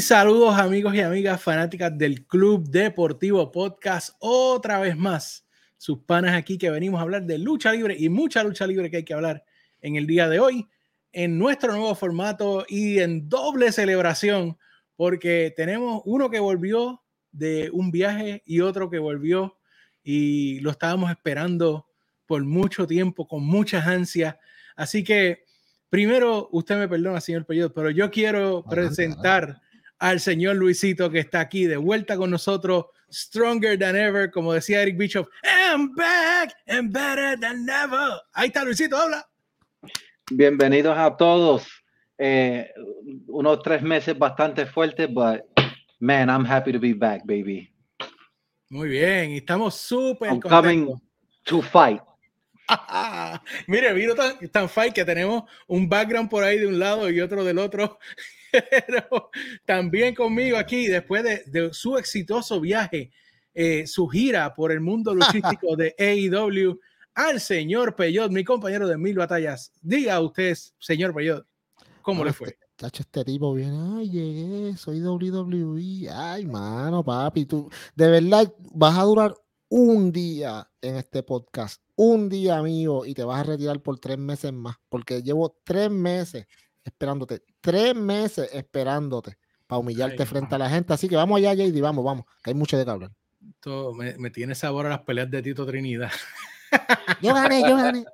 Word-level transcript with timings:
Y 0.00 0.02
saludos 0.02 0.58
amigos 0.58 0.94
y 0.94 1.00
amigas 1.00 1.42
fanáticas 1.42 1.98
del 1.98 2.24
Club 2.26 2.70
Deportivo 2.70 3.52
Podcast. 3.52 4.16
Otra 4.18 4.78
vez 4.78 4.96
más, 4.96 5.46
sus 5.76 5.98
panas 5.98 6.34
aquí 6.34 6.56
que 6.56 6.70
venimos 6.70 6.98
a 6.98 7.02
hablar 7.02 7.24
de 7.24 7.36
lucha 7.36 7.70
libre 7.70 7.96
y 7.98 8.08
mucha 8.08 8.42
lucha 8.42 8.66
libre 8.66 8.90
que 8.90 8.96
hay 8.96 9.04
que 9.04 9.12
hablar 9.12 9.44
en 9.82 9.96
el 9.96 10.06
día 10.06 10.26
de 10.30 10.40
hoy, 10.40 10.66
en 11.12 11.36
nuestro 11.36 11.72
nuevo 11.72 11.94
formato 11.94 12.64
y 12.66 13.00
en 13.00 13.28
doble 13.28 13.72
celebración, 13.72 14.56
porque 14.96 15.52
tenemos 15.54 16.00
uno 16.06 16.30
que 16.30 16.40
volvió 16.40 17.02
de 17.30 17.68
un 17.70 17.90
viaje 17.90 18.42
y 18.46 18.60
otro 18.60 18.88
que 18.88 18.98
volvió 18.98 19.58
y 20.02 20.60
lo 20.60 20.70
estábamos 20.70 21.10
esperando 21.10 21.88
por 22.24 22.42
mucho 22.42 22.86
tiempo, 22.86 23.28
con 23.28 23.44
muchas 23.44 23.86
ansias. 23.86 24.34
Así 24.76 25.04
que 25.04 25.44
primero, 25.90 26.48
usted 26.52 26.78
me 26.78 26.88
perdona, 26.88 27.20
señor 27.20 27.44
Peyot, 27.44 27.74
pero 27.74 27.90
yo 27.90 28.10
quiero 28.10 28.64
presentar 28.64 29.60
al 30.00 30.18
señor 30.18 30.56
Luisito 30.56 31.10
que 31.10 31.20
está 31.20 31.40
aquí 31.40 31.66
de 31.66 31.76
vuelta 31.76 32.16
con 32.16 32.30
nosotros, 32.30 32.86
stronger 33.12 33.78
than 33.78 33.94
ever, 33.94 34.30
como 34.30 34.52
decía 34.52 34.82
Eric 34.82 34.96
Bishop, 34.96 35.28
I'm 35.44 35.94
back 35.94 36.54
and 36.66 36.90
better 36.90 37.38
than 37.38 37.68
ever. 37.68 38.20
Ahí 38.32 38.48
está 38.48 38.64
Luisito, 38.64 38.96
habla. 38.96 39.28
Bienvenidos 40.30 40.96
a 40.96 41.16
todos. 41.16 41.68
Eh, 42.16 42.70
unos 43.26 43.62
tres 43.62 43.82
meses 43.82 44.18
bastante 44.18 44.66
fuertes, 44.66 45.08
but 45.12 45.42
man, 46.00 46.28
I'm 46.28 46.46
happy 46.46 46.72
to 46.72 46.80
be 46.80 46.94
back, 46.94 47.22
baby. 47.24 47.70
Muy 48.70 48.88
bien, 48.88 49.30
y 49.32 49.36
estamos 49.38 49.74
súper 49.74 50.40
coming 50.40 50.94
to 51.44 51.60
fight. 51.60 52.00
Mire, 53.66 53.92
vino 53.92 54.14
tan, 54.14 54.38
tan 54.48 54.68
fight 54.68 54.94
que 54.94 55.04
tenemos 55.04 55.44
un 55.66 55.88
background 55.88 56.30
por 56.30 56.44
ahí 56.44 56.58
de 56.58 56.68
un 56.68 56.78
lado 56.78 57.10
y 57.10 57.20
otro 57.20 57.44
del 57.44 57.58
otro 57.58 57.98
pero 58.70 59.30
también 59.64 60.14
conmigo 60.14 60.56
aquí, 60.56 60.86
después 60.86 61.24
de, 61.24 61.72
su 61.72 61.96
exitoso 61.96 62.60
viaje, 62.60 63.10
eh, 63.54 63.86
su 63.86 64.06
gira 64.08 64.54
por 64.54 64.72
el 64.72 64.80
mundo 64.80 65.14
luchístico 65.14 65.76
de 65.76 65.94
AEW, 65.98 66.78
al 67.14 67.40
señor 67.40 67.96
Peyot, 67.96 68.30
mi 68.30 68.44
compañero 68.44 68.86
de 68.88 68.96
mil 68.96 69.16
batallas. 69.16 69.72
Diga 69.82 70.20
usted, 70.20 70.56
señor 70.78 71.14
Peyot, 71.14 71.46
¿cómo 72.02 72.24
le 72.24 72.32
fue? 72.32 72.56
Tacho, 72.76 73.02
este 73.02 73.24
tipo 73.24 73.52
viene, 73.52 73.98
ay, 73.98 74.10
llegué, 74.10 74.76
soy 74.76 75.02
WWE, 75.02 76.08
ay, 76.10 76.46
mano, 76.46 77.04
papi, 77.04 77.44
tú, 77.44 77.68
de 77.94 78.08
verdad, 78.08 78.50
vas 78.72 78.98
a 78.98 79.02
durar 79.02 79.34
un 79.68 80.10
día 80.10 80.66
en 80.80 80.96
este 80.96 81.22
podcast, 81.22 81.82
un 81.94 82.30
día, 82.30 82.56
amigo, 82.56 83.04
y 83.04 83.12
te 83.12 83.22
vas 83.22 83.40
a 83.40 83.44
retirar 83.44 83.82
por 83.82 83.98
tres 83.98 84.16
meses 84.16 84.52
más, 84.52 84.76
porque 84.88 85.22
llevo 85.22 85.58
tres 85.62 85.90
meses 85.90 86.46
esperándote, 86.84 87.42
tres 87.60 87.94
meses 87.94 88.50
esperándote 88.52 89.36
para 89.66 89.78
humillarte 89.78 90.26
frente 90.26 90.54
a 90.54 90.58
la 90.58 90.68
gente. 90.68 90.92
Así 90.92 91.08
que 91.08 91.16
vamos 91.16 91.38
allá, 91.38 91.54
JD, 91.54 91.80
vamos, 91.80 92.04
vamos, 92.04 92.24
que 92.42 92.50
hay 92.50 92.54
mucho 92.54 92.76
de 92.76 92.84
que 92.84 92.90
hablar. 92.90 93.10
me, 93.94 94.16
me, 94.18 94.30
tiene 94.30 94.54
sabor 94.54 94.86
a 94.86 94.90
las 94.90 95.00
peleas 95.00 95.30
de 95.30 95.42
Tito 95.42 95.66
Trinidad. 95.66 96.10
Yo 97.20 97.34
gané, 97.34 97.62
yo 97.62 97.76
gané. 97.76 98.04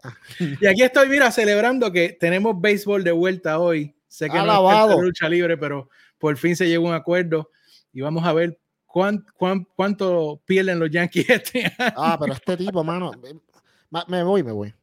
Y 0.60 0.66
aquí 0.66 0.82
estoy, 0.82 1.08
mira, 1.08 1.30
celebrando 1.30 1.92
que 1.92 2.16
tenemos 2.18 2.58
béisbol 2.58 3.04
de 3.04 3.12
vuelta 3.12 3.58
hoy. 3.58 3.94
Sé 4.08 4.30
que 4.30 4.38
no 4.38 4.90
es 4.90 5.02
lucha 5.02 5.28
libre, 5.28 5.58
pero 5.58 5.90
por 6.18 6.36
fin 6.38 6.56
se 6.56 6.66
llegó 6.66 6.86
a 6.86 6.90
un 6.90 6.94
acuerdo 6.94 7.50
y 7.92 8.00
vamos 8.00 8.24
a 8.24 8.32
ver 8.32 8.58
cuán, 8.86 9.26
cuán, 9.36 9.66
cuánto 9.76 10.40
pierden 10.46 10.78
los 10.78 10.90
Yankees 10.90 11.28
este 11.28 11.70
Ah, 11.78 12.16
pero 12.18 12.32
este 12.32 12.56
tipo, 12.56 12.82
mano, 12.82 13.12
me 14.08 14.22
voy, 14.22 14.42
me 14.42 14.52
voy. 14.52 14.74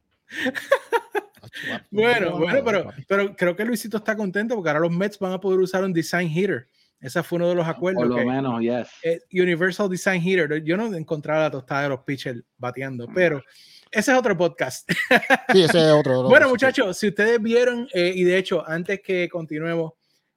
Bueno, 1.90 2.38
bueno, 2.38 2.62
pero, 2.64 2.92
pero 3.08 3.36
creo 3.36 3.56
que 3.56 3.64
Luisito 3.64 3.96
está 3.98 4.16
contento 4.16 4.54
porque 4.54 4.70
ahora 4.70 4.80
los 4.80 4.92
Mets 4.92 5.18
van 5.18 5.32
a 5.32 5.40
poder 5.40 5.60
usar 5.60 5.84
un 5.84 5.92
design 5.92 6.28
hitter. 6.30 6.68
Ese 7.04 7.22
fue 7.22 7.36
uno 7.36 7.50
de 7.50 7.54
los 7.54 7.66
acuerdos. 7.66 8.02
Por 8.02 8.18
lo 8.18 8.24
menos, 8.24 8.62
yes. 8.62 8.88
Universal 9.30 9.90
Design 9.90 10.22
Hitter. 10.22 10.64
Yo 10.64 10.76
no 10.78 10.94
encontraba 10.94 11.42
la 11.42 11.50
tostada 11.50 11.82
de 11.82 11.88
los 11.90 12.00
pitchers 12.00 12.42
bateando, 12.56 13.06
pero 13.14 13.42
ese 13.90 14.10
es 14.10 14.18
otro 14.18 14.34
podcast. 14.36 14.88
Sí, 15.52 15.62
ese 15.62 15.78
es 15.78 15.92
otro. 15.92 16.24
bueno, 16.24 16.48
muchachos, 16.48 16.96
si 16.96 17.08
ustedes 17.08 17.40
vieron, 17.42 17.86
eh, 17.92 18.12
y 18.14 18.24
de 18.24 18.38
hecho, 18.38 18.66
antes 18.66 19.02
que 19.02 19.28
continuemos, 19.28 19.92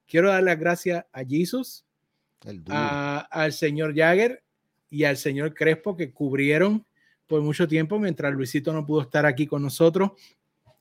quiero 0.06 0.28
dar 0.28 0.42
las 0.42 0.58
gracias 0.58 1.06
a 1.10 1.24
Jesus, 1.24 1.86
al 2.68 3.52
señor 3.54 3.96
Jagger 3.96 4.44
y 4.90 5.04
al 5.04 5.16
señor 5.16 5.54
Crespo 5.54 5.96
que 5.96 6.12
cubrieron 6.12 6.84
por 7.26 7.40
mucho 7.40 7.66
tiempo 7.66 7.98
mientras 7.98 8.32
Luisito 8.32 8.72
no 8.72 8.86
pudo 8.86 9.02
estar 9.02 9.26
aquí 9.26 9.46
con 9.46 9.62
nosotros 9.62 10.12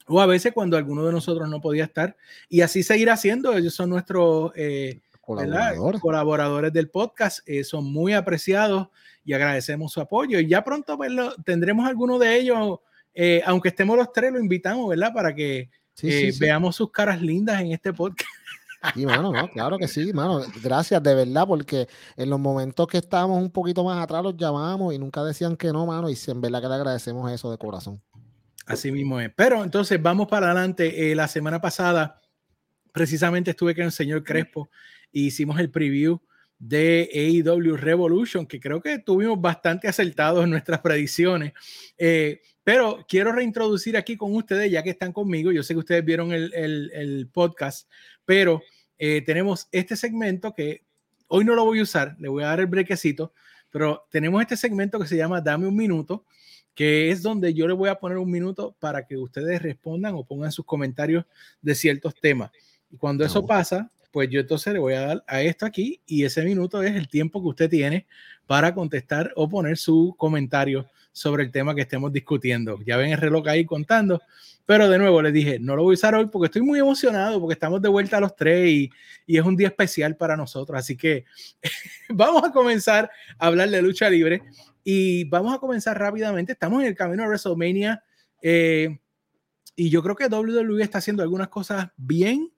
o 0.08 0.22
a 0.22 0.26
veces 0.26 0.54
cuando 0.54 0.78
alguno 0.78 1.06
de 1.06 1.12
nosotros 1.12 1.50
no 1.50 1.62
podía 1.62 1.84
estar. 1.84 2.16
Y 2.50 2.62
así 2.62 2.84
seguir 2.84 3.10
haciendo. 3.10 3.56
Ellos 3.56 3.74
son 3.74 3.90
nuestros 3.90 4.52
eh, 4.56 5.02
colaboradores. 5.22 6.74
del 6.74 6.90
podcast. 6.90 7.40
Eh, 7.48 7.64
son 7.64 7.92
muy 7.92 8.14
apreciados 8.14 8.88
y 9.26 9.34
agradecemos 9.34 9.92
su 9.92 10.02
apoyo. 10.02 10.40
Y 10.40 10.48
ya 10.48 10.64
pronto 10.64 10.98
pues, 10.98 11.12
tendremos 11.46 11.88
alguno 11.88 12.18
de 12.18 12.40
ellos, 12.40 12.80
eh, 13.14 13.42
aunque 13.46 13.70
estemos 13.70 13.98
los 13.98 14.12
tres, 14.14 14.32
lo 14.32 14.40
invitamos, 14.40 14.90
¿verdad? 14.90 15.14
Para 15.14 15.36
que 15.36 15.70
veamos 16.40 16.76
sus 16.76 16.92
caras 16.92 17.22
lindas 17.22 17.62
en 17.62 17.72
este 17.74 17.94
podcast. 17.94 18.30
Sí, 18.94 19.06
mano, 19.06 19.32
no, 19.34 19.50
claro 19.50 19.78
que 19.80 19.88
sí, 19.88 20.14
mano. 20.14 20.42
Gracias, 20.62 21.02
de 21.02 21.16
verdad, 21.16 21.48
porque 21.48 21.88
en 22.16 22.30
los 22.30 22.40
momentos 22.40 22.88
que 22.88 23.00
estábamos 23.00 23.42
un 23.42 23.50
poquito 23.50 23.84
más 23.84 24.02
atrás 24.02 24.24
los 24.24 24.38
llamamos 24.38 24.94
y 24.94 25.00
nunca 25.00 25.24
decían 25.24 25.58
que 25.58 25.74
no, 25.74 25.88
mano, 25.88 26.10
y 26.10 26.18
en 26.28 26.42
verdad 26.42 26.62
que 26.62 26.68
le 26.68 26.76
agradecemos 26.76 27.30
eso 27.32 27.50
de 27.50 27.58
corazón. 27.58 28.02
Así 28.68 28.92
mismo 28.92 29.20
es. 29.20 29.32
Pero 29.34 29.64
entonces 29.64 30.00
vamos 30.02 30.28
para 30.28 30.52
adelante. 30.52 31.12
Eh, 31.12 31.16
la 31.16 31.28
semana 31.28 31.62
pasada, 31.62 32.22
precisamente 32.92 33.52
estuve 33.52 33.74
con 33.74 33.86
el 33.86 33.92
señor 33.92 34.24
Crespo 34.24 34.70
e 35.14 35.22
hicimos 35.22 35.58
el 35.60 35.72
preview 35.72 36.20
de 36.60 37.10
AEW 37.14 37.78
Revolution, 37.78 38.46
que 38.46 38.60
creo 38.60 38.82
que 38.82 39.00
tuvimos 39.00 39.40
bastante 39.40 39.88
acertados 39.88 40.44
en 40.44 40.50
nuestras 40.50 40.82
predicciones. 40.82 41.54
Eh, 41.98 42.42
pero 42.64 43.06
quiero 43.08 43.32
reintroducir 43.32 43.96
aquí 43.96 44.18
con 44.18 44.36
ustedes, 44.36 44.70
ya 44.70 44.84
que 44.84 44.90
están 44.90 45.14
conmigo. 45.14 45.54
Yo 45.54 45.64
sé 45.64 45.74
que 45.74 45.80
ustedes 45.80 46.04
vieron 46.04 46.34
el, 46.34 46.52
el, 46.54 47.30
podcast, 47.32 47.90
pero 48.26 48.62
eh, 48.98 49.22
tenemos 49.22 49.70
este 49.72 49.96
segmento 49.96 50.54
que 50.54 50.84
hoy 51.28 51.46
no 51.46 51.56
lo 51.56 51.64
voy 51.64 51.80
a 51.80 51.84
usar, 51.84 52.18
le 52.20 52.28
voy 52.28 52.44
a 52.44 52.48
dar 52.48 52.60
el 52.60 52.66
brequecito, 52.66 53.34
pero 53.72 54.06
tenemos 54.10 54.42
este 54.42 54.58
segmento 54.58 55.00
que 55.00 55.08
se 55.08 55.18
llama 55.18 55.42
Dame 55.42 55.68
un 55.68 55.76
minuto 55.76 56.26
que 56.78 57.10
es 57.10 57.24
donde 57.24 57.56
yo 57.56 57.68
le 57.68 57.74
voy 57.74 57.90
a 57.90 57.98
poner 57.98 58.20
un 58.20 58.30
minuto 58.30 58.76
para 58.80 59.04
que 59.04 59.18
ustedes 59.18 59.64
respondan 59.64 60.14
o 60.14 60.24
pongan 60.24 60.52
sus 60.52 60.64
comentarios 60.64 61.26
de 61.60 61.74
ciertos 61.74 62.14
temas. 62.14 62.52
Y 62.92 62.98
cuando 62.98 63.26
eso 63.26 63.48
pasa, 63.48 63.90
pues 64.12 64.30
yo 64.30 64.40
entonces 64.40 64.74
le 64.74 64.80
voy 64.80 64.94
a 64.94 65.02
dar 65.02 65.24
a 65.28 65.42
esto 65.42 65.66
aquí 65.66 66.02
y 66.06 66.24
ese 66.24 66.44
minuto 66.44 66.82
es 66.82 66.96
el 66.96 67.08
tiempo 67.08 67.42
que 67.42 67.50
usted 67.50 67.70
tiene 67.70 68.08
para 68.46 68.74
contestar 68.74 69.32
o 69.36 69.50
poner 69.50 69.78
su 69.78 70.16
comentario 70.18 70.88
sobre 71.12 71.44
el 71.44 71.52
tema 71.52 71.74
que 71.74 71.82
estemos 71.82 72.14
discutiendo. 72.14 72.80
Ya 72.86 72.98
ven 72.98 73.12
el 73.12 73.18
reloj 73.18 73.48
ahí 73.48 73.66
contando, 73.66 74.22
pero 74.66 74.90
de 74.90 74.98
nuevo 75.00 75.22
les 75.22 75.34
dije, 75.34 75.60
no 75.60 75.76
lo 75.76 75.84
voy 75.84 75.94
a 75.94 75.96
usar 75.96 76.16
hoy 76.16 76.28
porque 76.28 76.46
estoy 76.46 76.62
muy 76.62 76.80
emocionado, 76.80 77.40
porque 77.40 77.54
estamos 77.54 77.82
de 77.82 77.90
vuelta 77.90 78.18
a 78.18 78.22
los 78.22 78.36
tres 78.36 78.70
y, 78.70 78.90
y 79.26 79.38
es 79.38 79.44
un 79.44 79.56
día 79.56 79.68
especial 79.68 80.16
para 80.16 80.38
nosotros. 80.38 80.78
Así 80.78 80.96
que 80.96 81.26
vamos 82.10 82.44
a 82.44 82.52
comenzar 82.52 83.10
a 83.40 83.48
hablar 83.48 83.70
de 83.70 83.82
lucha 83.82 84.10
libre. 84.10 84.42
Y 84.90 85.26
vamos 85.26 85.54
a 85.54 85.58
comenzar 85.58 86.00
rápidamente. 86.00 86.54
Estamos 86.54 86.82
en 86.82 86.88
el 86.88 86.96
camino 86.96 87.22
a 87.22 87.28
WrestleMania. 87.28 88.02
Eh, 88.42 88.98
y 89.76 89.90
yo 89.90 90.02
creo 90.02 90.16
que 90.16 90.28
WWE 90.28 90.82
está 90.82 91.00
haciendo 91.00 91.24
algunas 91.24 91.50
cosas 91.50 91.90
bien, 91.98 92.54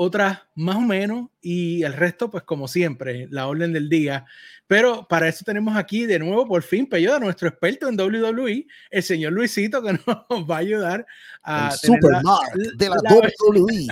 otras 0.00 0.38
más 0.54 0.76
o 0.76 0.80
menos, 0.80 1.28
y 1.40 1.82
el 1.82 1.92
resto, 1.92 2.30
pues 2.30 2.44
como 2.44 2.68
siempre, 2.68 3.26
la 3.32 3.48
orden 3.48 3.72
del 3.72 3.88
día. 3.88 4.26
Pero 4.68 5.08
para 5.08 5.28
eso 5.28 5.44
tenemos 5.44 5.76
aquí 5.76 6.06
de 6.06 6.20
nuevo, 6.20 6.46
por 6.46 6.62
fin, 6.62 6.88
Peyo, 6.88 7.16
a 7.16 7.18
nuestro 7.18 7.48
experto 7.48 7.88
en 7.88 7.98
WWE, 7.98 8.64
el 8.90 9.02
señor 9.02 9.32
Luisito, 9.32 9.82
que 9.82 9.92
nos 10.06 10.48
va 10.48 10.54
a 10.54 10.58
ayudar 10.58 11.04
a... 11.42 11.74
El 11.82 12.76
de 12.76 12.88
la, 12.88 13.00
WWE. 13.10 13.86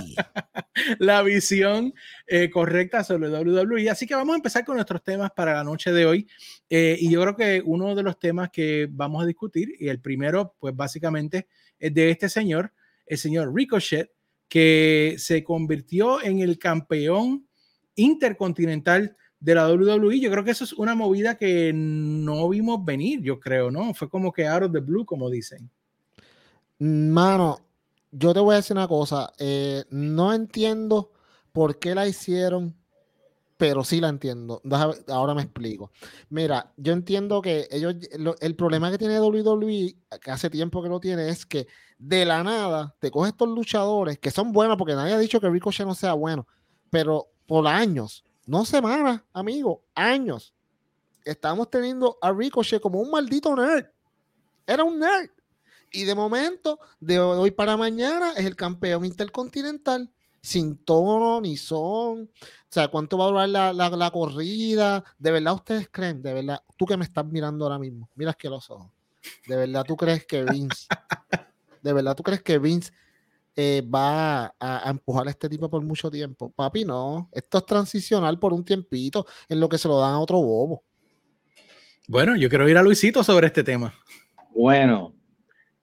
la 0.99 1.23
visión 1.23 1.93
eh, 2.25 2.49
correcta 2.49 3.03
sobre 3.03 3.27
WWE. 3.27 3.89
Así 3.89 4.07
que 4.07 4.15
vamos 4.15 4.31
a 4.31 4.37
empezar 4.37 4.63
con 4.63 4.75
nuestros 4.75 5.03
temas 5.03 5.31
para 5.31 5.55
la 5.55 5.65
noche 5.65 5.91
de 5.91 6.05
hoy. 6.05 6.25
Eh, 6.69 6.95
y 7.01 7.11
yo 7.11 7.21
creo 7.21 7.35
que 7.35 7.61
uno 7.65 7.95
de 7.95 8.03
los 8.03 8.17
temas 8.17 8.49
que 8.49 8.87
vamos 8.89 9.23
a 9.23 9.27
discutir, 9.27 9.73
y 9.77 9.89
el 9.89 9.99
primero, 9.99 10.55
pues 10.57 10.73
básicamente, 10.73 11.49
es 11.77 11.93
de 11.93 12.11
este 12.11 12.29
señor, 12.29 12.71
el 13.05 13.17
señor 13.17 13.53
Ricochet, 13.53 14.11
que 14.47 15.15
se 15.17 15.43
convirtió 15.43 16.23
en 16.23 16.39
el 16.39 16.57
campeón 16.57 17.47
intercontinental 17.95 19.15
de 19.39 19.55
la 19.55 19.67
WWE. 19.71 20.19
Yo 20.19 20.31
creo 20.31 20.43
que 20.43 20.51
eso 20.51 20.63
es 20.63 20.73
una 20.73 20.95
movida 20.95 21.35
que 21.35 21.71
no 21.73 22.47
vimos 22.49 22.83
venir, 22.83 23.21
yo 23.21 23.39
creo, 23.39 23.71
¿no? 23.71 23.93
Fue 23.93 24.09
como 24.09 24.31
que 24.31 24.47
out 24.47 24.63
of 24.63 24.71
the 24.71 24.79
blue, 24.79 25.05
como 25.05 25.29
dicen. 25.29 25.69
Mano, 26.79 27.59
yo 28.11 28.33
te 28.33 28.39
voy 28.39 28.53
a 28.53 28.57
decir 28.57 28.75
una 28.75 28.87
cosa. 28.87 29.33
Eh, 29.39 29.83
no 29.89 30.33
entiendo 30.33 31.11
por 31.51 31.79
qué 31.79 31.95
la 31.95 32.07
hicieron, 32.07 32.75
pero 33.57 33.83
sí 33.83 33.99
la 33.99 34.09
entiendo. 34.09 34.61
Ahora 35.07 35.33
me 35.33 35.41
explico. 35.41 35.91
Mira, 36.29 36.71
yo 36.77 36.93
entiendo 36.93 37.41
que 37.41 37.67
ellos, 37.71 37.95
el 38.39 38.55
problema 38.55 38.91
que 38.91 38.97
tiene 38.97 39.19
WWE, 39.19 39.95
que 40.21 40.31
hace 40.31 40.49
tiempo 40.49 40.81
que 40.81 40.89
lo 40.89 40.99
tiene, 40.99 41.29
es 41.29 41.45
que 41.45 41.67
de 41.97 42.25
la 42.25 42.43
nada 42.43 42.95
te 42.99 43.11
coges 43.11 43.31
estos 43.31 43.49
luchadores 43.49 44.19
que 44.19 44.31
son 44.31 44.51
buenos, 44.51 44.77
porque 44.77 44.93
nadie 44.93 45.13
ha 45.13 45.19
dicho 45.19 45.41
que 45.41 45.49
Ricochet 45.49 45.85
no 45.87 45.95
sea 45.95 46.13
bueno, 46.13 46.47
pero 46.89 47.27
por 47.47 47.67
años 47.67 48.23
no 48.47 48.63
semanas, 48.63 49.21
amigo, 49.33 49.83
años, 49.93 50.53
estamos 51.25 51.69
teniendo 51.69 52.17
a 52.21 52.31
Ricochet 52.31 52.81
como 52.81 53.01
un 53.01 53.11
maldito 53.11 53.53
nerd. 53.55 53.87
Era 54.65 54.85
un 54.85 54.99
nerd. 54.99 55.29
Y 55.91 56.05
de 56.05 56.15
momento, 56.15 56.79
de 56.99 57.19
hoy 57.19 57.51
para 57.51 57.75
mañana, 57.75 58.31
es 58.37 58.45
el 58.45 58.55
campeón 58.55 59.03
intercontinental, 59.03 60.09
sin 60.47 60.77
tono 60.77 61.41
ni 61.41 61.57
son. 61.57 62.21
O 62.21 62.69
sea, 62.69 62.87
¿cuánto 62.87 63.17
va 63.17 63.25
a 63.25 63.27
durar 63.27 63.49
la, 63.49 63.73
la, 63.73 64.11
corrida? 64.11 65.03
¿De 65.19 65.31
verdad 65.31 65.53
ustedes 65.53 65.89
creen? 65.91 66.21
De 66.21 66.33
verdad, 66.33 66.61
tú 66.77 66.85
que 66.85 66.95
me 66.95 67.03
estás 67.03 67.25
mirando 67.25 67.65
ahora 67.65 67.77
mismo, 67.77 68.09
miras 68.15 68.37
que 68.37 68.49
los 68.49 68.69
ojos. 68.69 68.89
¿De 69.45 69.57
verdad 69.57 69.83
tú 69.85 69.97
crees 69.97 70.25
que 70.25 70.43
Vince, 70.43 70.87
de 71.81 71.93
verdad 71.93 72.15
tú 72.15 72.23
crees 72.23 72.41
que 72.41 72.57
Vince 72.59 72.93
eh, 73.57 73.83
va 73.93 74.53
a, 74.57 74.89
empujar 74.89 75.27
a 75.27 75.31
este 75.31 75.49
tipo 75.49 75.69
por 75.69 75.81
mucho 75.81 76.09
tiempo? 76.09 76.49
Papi, 76.49 76.85
no. 76.85 77.29
Esto 77.33 77.57
es 77.57 77.65
transicional 77.65 78.39
por 78.39 78.53
un 78.53 78.63
tiempito 78.63 79.25
en 79.49 79.59
lo 79.59 79.67
que 79.67 79.77
se 79.77 79.89
lo 79.89 79.99
dan 79.99 80.13
a 80.13 80.19
otro 80.19 80.37
bobo. 80.37 80.81
Bueno, 82.07 82.37
yo 82.37 82.47
quiero 82.47 82.69
ir 82.69 82.77
a 82.77 82.83
Luisito 82.83 83.21
sobre 83.21 83.47
este 83.47 83.65
tema. 83.65 83.93
Bueno, 84.55 85.13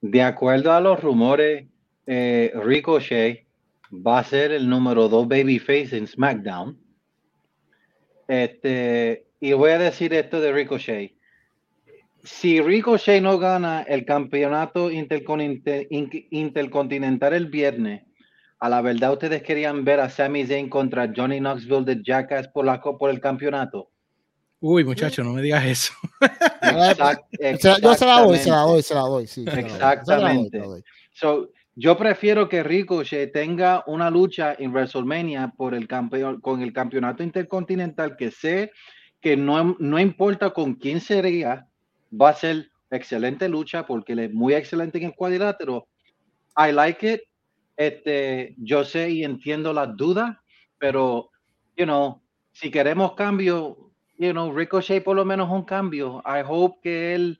de 0.00 0.22
acuerdo 0.22 0.72
a 0.72 0.80
los 0.80 1.02
rumores, 1.02 1.66
eh, 2.06 2.50
Ricochet 2.64 3.43
va 3.90 4.18
a 4.18 4.24
ser 4.24 4.52
el 4.52 4.68
número 4.68 5.08
dos 5.08 5.26
babyface 5.28 5.96
en 5.96 6.06
SmackDown. 6.06 6.78
Este, 8.28 9.26
y 9.40 9.52
voy 9.52 9.72
a 9.72 9.78
decir 9.78 10.14
esto 10.14 10.40
de 10.40 10.52
Ricochet. 10.52 11.12
Si 12.22 12.60
Ricochet 12.60 13.20
no 13.22 13.38
gana 13.38 13.82
el 13.82 14.04
campeonato 14.04 14.90
intercontinental 14.90 17.34
el 17.34 17.46
viernes, 17.46 18.02
a 18.60 18.68
la 18.70 18.80
verdad 18.80 19.12
ustedes 19.12 19.42
querían 19.42 19.84
ver 19.84 20.00
a 20.00 20.08
Sami 20.08 20.46
Zayn 20.46 20.70
contra 20.70 21.12
Johnny 21.14 21.38
Knoxville 21.38 21.84
de 21.84 22.00
Jackass 22.02 22.48
por, 22.48 22.64
la, 22.64 22.80
por 22.80 23.10
el 23.10 23.20
campeonato. 23.20 23.90
Uy, 24.60 24.84
muchacho, 24.84 25.22
no 25.22 25.34
me 25.34 25.42
digas 25.42 25.66
eso. 25.66 25.92
yo 27.82 27.94
se 27.94 28.06
la 28.06 28.22
doy, 28.22 28.38
se 28.38 28.48
la 28.48 28.60
doy, 28.60 28.82
se 28.82 28.94
la 28.94 29.00
doy. 29.00 29.26
Sí, 29.26 29.44
Exactamente. 29.46 30.62
Yo 31.76 31.96
prefiero 31.96 32.48
que 32.48 32.62
Ricochet 32.62 33.32
tenga 33.32 33.82
una 33.86 34.10
lucha 34.10 34.54
en 34.58 34.72
WrestleMania 34.72 35.52
por 35.56 35.74
el 35.74 35.88
campeón, 35.88 36.40
con 36.40 36.62
el 36.62 36.72
campeonato 36.72 37.22
intercontinental 37.22 38.16
que 38.16 38.30
sé 38.30 38.70
que 39.20 39.36
no, 39.36 39.76
no 39.78 39.98
importa 39.98 40.50
con 40.50 40.74
quién 40.74 41.00
sería, 41.00 41.66
va 42.12 42.28
a 42.28 42.34
ser 42.34 42.70
excelente 42.90 43.48
lucha 43.48 43.86
porque 43.86 44.12
él 44.12 44.18
es 44.20 44.32
muy 44.32 44.54
excelente 44.54 44.98
en 44.98 45.04
el 45.04 45.14
cuadrilátero. 45.14 45.88
I 46.56 46.72
like 46.72 47.12
it. 47.14 47.20
Este, 47.76 48.54
yo 48.58 48.84
sé 48.84 49.10
y 49.10 49.24
entiendo 49.24 49.72
las 49.72 49.96
dudas, 49.96 50.36
pero, 50.78 51.30
you 51.76 51.84
know, 51.84 52.22
si 52.52 52.70
queremos 52.70 53.14
cambio, 53.14 53.90
you 54.16 54.30
know, 54.30 54.52
Ricochet 54.52 55.02
por 55.02 55.16
lo 55.16 55.24
menos 55.24 55.50
un 55.50 55.64
cambio. 55.64 56.22
I 56.24 56.42
hope 56.46 56.78
que 56.82 57.14
él, 57.14 57.38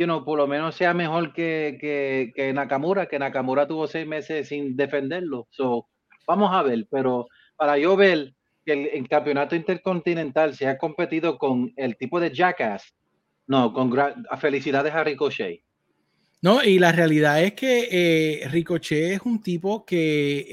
you 0.00 0.06
know, 0.06 0.24
por 0.24 0.38
lo 0.38 0.46
menos 0.46 0.74
sea 0.74 0.94
mejor 0.94 1.34
que, 1.34 1.76
que, 1.78 2.32
que 2.34 2.54
Nakamura, 2.54 3.06
que 3.06 3.18
Nakamura 3.18 3.68
tuvo 3.68 3.86
seis 3.86 4.06
meses 4.06 4.48
sin 4.48 4.74
defenderlo. 4.74 5.46
So, 5.50 5.88
vamos 6.26 6.50
a 6.54 6.62
ver, 6.62 6.86
pero 6.90 7.28
para 7.54 7.76
yo 7.76 7.96
ver 7.96 8.32
que 8.64 8.94
el, 8.94 9.06
campeonato 9.10 9.54
intercontinental 9.54 10.54
se 10.54 10.66
ha 10.66 10.78
competido 10.78 11.36
con 11.36 11.74
el 11.76 11.98
tipo 11.98 12.18
de 12.18 12.34
Jackass, 12.34 12.94
no, 13.46 13.74
con 13.74 13.92
felicidades 14.38 14.94
a 14.94 15.04
Ricochet. 15.04 15.60
No, 16.40 16.64
y 16.64 16.78
la 16.78 16.92
realidad 16.92 17.42
es 17.42 17.52
que 17.52 17.88
eh, 17.90 18.48
Ricochet 18.48 19.12
es 19.12 19.20
un 19.26 19.42
tipo 19.42 19.84
que 19.84 20.46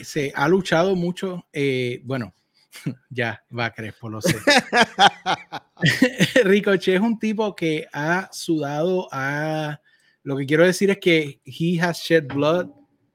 eh, 0.00 0.04
se 0.04 0.30
ha 0.34 0.46
luchado 0.46 0.94
mucho, 0.94 1.46
eh, 1.54 2.02
bueno, 2.04 2.34
ya, 3.08 3.42
va 3.58 3.70
Crespo, 3.70 4.10
lo 4.10 4.20
sé. 4.20 4.36
Ricochet 6.44 6.96
es 6.96 7.00
un 7.00 7.18
tipo 7.18 7.54
que 7.54 7.86
ha 7.92 8.28
sudado, 8.32 9.08
a 9.12 9.80
lo 10.22 10.36
que 10.36 10.46
quiero 10.46 10.64
decir 10.64 10.90
es 10.90 10.98
que 10.98 11.40
he 11.44 11.80
has 11.80 11.98
shed 11.98 12.26
blood, 12.26 12.68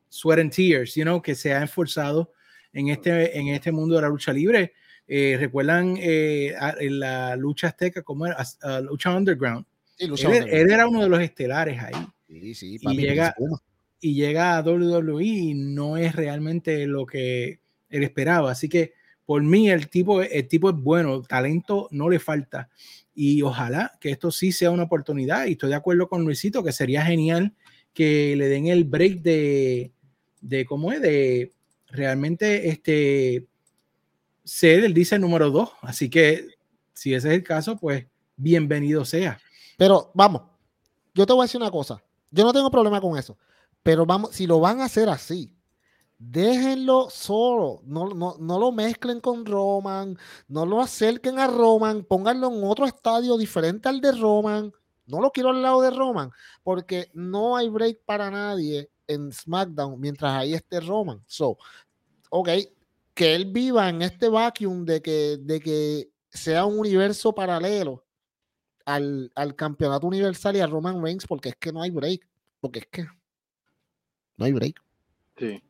sweat 0.09 0.39
and 0.39 0.51
tears, 0.51 0.95
you 0.95 1.03
know, 1.03 1.21
que 1.21 1.35
se 1.35 1.53
ha 1.53 1.63
esforzado 1.63 2.31
en 2.73 2.89
este, 2.89 3.37
en 3.37 3.49
este 3.49 3.71
mundo 3.71 3.95
de 3.95 4.01
la 4.01 4.09
lucha 4.09 4.33
libre. 4.33 4.73
Eh, 5.07 5.37
¿Recuerdan 5.39 5.97
eh, 5.99 6.55
en 6.79 6.99
la 6.99 7.35
lucha 7.35 7.67
azteca, 7.67 8.01
como 8.01 8.25
era? 8.25 8.37
lucha 8.81 9.15
underground. 9.15 9.65
él, 9.97 10.71
era 10.71 10.87
uno 10.87 11.03
de 11.03 11.09
los 11.09 11.21
estelares 11.21 11.81
ahí. 11.81 11.93
y, 12.27 12.97
llega, 12.97 13.35
y 13.99 14.15
llega 14.15 14.57
a 14.57 14.61
WWE 14.61 15.23
y 15.23 15.53
no 15.53 15.97
es 15.97 16.15
realmente 16.15 16.87
lo 16.87 17.05
que 17.05 17.59
él 17.89 18.03
esperaba. 18.03 18.51
Así 18.51 18.67
que 18.67 18.93
por 19.25 19.41
mí 19.41 19.69
el 19.69 19.89
tipo, 19.89 20.21
el 20.21 20.47
tipo 20.47 20.69
es 20.69 20.75
bueno, 20.75 21.21
talento 21.21 21.87
no 21.91 22.09
le 22.09 22.19
falta. 22.19 22.69
Y 23.13 23.41
ojalá 23.41 23.93
que 23.99 24.11
esto 24.11 24.31
sí 24.31 24.51
sea 24.51 24.71
una 24.71 24.83
oportunidad. 24.83 25.45
Y 25.47 25.53
estoy 25.53 25.69
de 25.69 25.75
acuerdo 25.75 26.07
con 26.07 26.23
Luisito 26.23 26.63
que 26.63 26.71
sería 26.71 27.03
genial 27.03 27.53
que 27.93 28.35
le 28.35 28.47
den 28.47 28.67
el 28.67 28.83
break 28.83 29.21
de, 29.21 29.91
de 30.41 30.65
¿cómo 30.65 30.91
es? 30.91 31.01
De 31.01 31.53
realmente 31.87 32.69
este, 32.69 33.47
ser 34.43 34.83
el 34.83 34.93
dice 34.93 35.17
número 35.17 35.49
dos. 35.49 35.71
Así 35.81 36.09
que 36.09 36.47
si 36.93 37.13
ese 37.13 37.29
es 37.29 37.33
el 37.35 37.43
caso, 37.43 37.77
pues 37.77 38.05
bienvenido 38.35 39.05
sea. 39.05 39.39
Pero 39.77 40.11
vamos, 40.13 40.43
yo 41.13 41.25
te 41.25 41.33
voy 41.33 41.43
a 41.43 41.45
decir 41.45 41.61
una 41.61 41.71
cosa. 41.71 42.03
Yo 42.31 42.43
no 42.43 42.53
tengo 42.53 42.69
problema 42.69 43.01
con 43.01 43.17
eso. 43.17 43.37
Pero 43.81 44.05
vamos, 44.05 44.35
si 44.35 44.45
lo 44.45 44.59
van 44.59 44.81
a 44.81 44.85
hacer 44.85 45.07
así, 45.09 45.54
Déjenlo 46.17 47.09
solo, 47.09 47.81
no, 47.85 48.07
no, 48.07 48.59
lo 48.59 48.71
mezclen 48.71 49.19
con 49.19 49.45
Roman, 49.45 50.17
no 50.47 50.65
lo 50.65 50.81
acerquen 50.81 51.39
a 51.39 51.47
Roman, 51.47 52.05
pónganlo 52.05 52.47
en 52.53 52.63
otro 52.63 52.85
estadio 52.85 53.37
diferente 53.37 53.89
al 53.89 53.99
de 53.99 54.13
Roman. 54.13 54.71
No 55.07 55.19
lo 55.19 55.29
quiero 55.31 55.49
al 55.49 55.61
lado 55.61 55.81
de 55.81 55.91
Roman, 55.91 56.31
porque 56.63 57.09
no 57.13 57.57
hay 57.57 57.69
break 57.69 58.05
para 58.05 58.31
nadie 58.31 58.89
en 59.07 59.31
SmackDown 59.31 59.99
mientras 59.99 60.31
ahí 60.31 60.53
esté 60.53 60.79
Roman. 60.79 61.21
So, 61.27 61.57
ok, 62.29 62.49
que 63.13 63.35
él 63.35 63.45
viva 63.51 63.89
en 63.89 64.01
este 64.01 64.29
vacuum 64.29 64.85
de 64.85 65.01
que, 65.01 65.37
de 65.39 65.59
que 65.59 66.09
sea 66.29 66.65
un 66.65 66.79
universo 66.79 67.35
paralelo 67.35 68.05
al, 68.85 69.31
al 69.35 69.55
campeonato 69.55 70.07
universal 70.07 70.55
y 70.55 70.59
a 70.61 70.67
Roman 70.67 71.03
Reigns, 71.03 71.27
porque 71.27 71.49
es 71.49 71.55
que 71.57 71.71
no 71.71 71.81
hay 71.81 71.91
break. 71.91 72.27
Porque 72.61 72.79
es 72.79 72.87
que 72.87 73.05
no 74.37 74.45
hay 74.45 74.53
break. 74.53 74.81
Sí. 75.37 75.61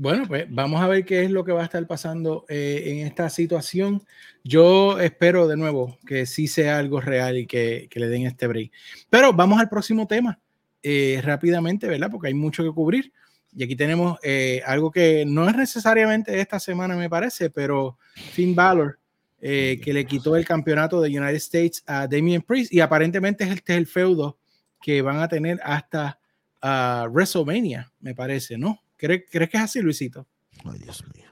Bueno, 0.00 0.24
pues 0.26 0.46
vamos 0.48 0.80
a 0.80 0.88
ver 0.88 1.04
qué 1.04 1.24
es 1.24 1.30
lo 1.30 1.44
que 1.44 1.52
va 1.52 1.60
a 1.60 1.64
estar 1.64 1.86
pasando 1.86 2.46
eh, 2.48 2.84
en 2.86 3.06
esta 3.06 3.28
situación. 3.28 4.02
Yo 4.42 4.98
espero 4.98 5.46
de 5.46 5.58
nuevo 5.58 5.98
que 6.06 6.24
sí 6.24 6.48
sea 6.48 6.78
algo 6.78 7.02
real 7.02 7.36
y 7.36 7.46
que, 7.46 7.86
le 7.92 8.08
den 8.08 8.22
este 8.22 8.46
break. 8.46 8.72
Pero 9.10 9.34
vamos 9.34 9.60
al 9.60 9.68
próximo 9.68 10.06
tema 10.06 10.40
eh, 10.82 11.20
rápidamente, 11.22 11.86
¿verdad? 11.86 12.10
Porque 12.10 12.28
hay 12.28 12.34
mucho 12.34 12.64
que 12.64 12.70
cubrir. 12.70 13.12
Y 13.54 13.62
aquí 13.62 13.76
tenemos 13.76 14.18
eh, 14.22 14.62
algo 14.64 14.90
que 14.90 15.26
no 15.26 15.46
es 15.46 15.54
necesariamente 15.54 16.40
esta 16.40 16.58
semana, 16.58 16.96
me 16.96 17.10
parece, 17.10 17.50
pero 17.50 17.98
Finn 18.14 18.54
Balor, 18.54 18.98
que 19.38 19.82
le 19.84 20.06
quitó 20.06 20.34
el 20.34 20.46
campeonato 20.46 21.02
de 21.02 21.10
United 21.10 21.36
States 21.36 21.82
a 21.86 22.06
Damien 22.06 22.40
Priest 22.40 22.72
y 22.72 22.80
aparentemente 22.80 23.44
este 23.44 23.74
es 23.74 23.78
el 23.78 23.86
feudo 23.86 24.38
que 24.80 25.02
van 25.02 25.18
a 25.18 25.28
tener 25.28 25.60
hasta 25.62 26.18
uh, 26.62 27.06
WrestleMania, 27.10 27.92
me 28.00 28.14
parece, 28.14 28.56
¿no? 28.56 28.80
¿Crees, 29.00 29.24
que 29.30 29.56
es 29.56 29.62
así, 29.62 29.80
Luisito? 29.80 30.26
Ay, 30.64 30.78
Dios 30.78 31.02
mío. 31.14 31.30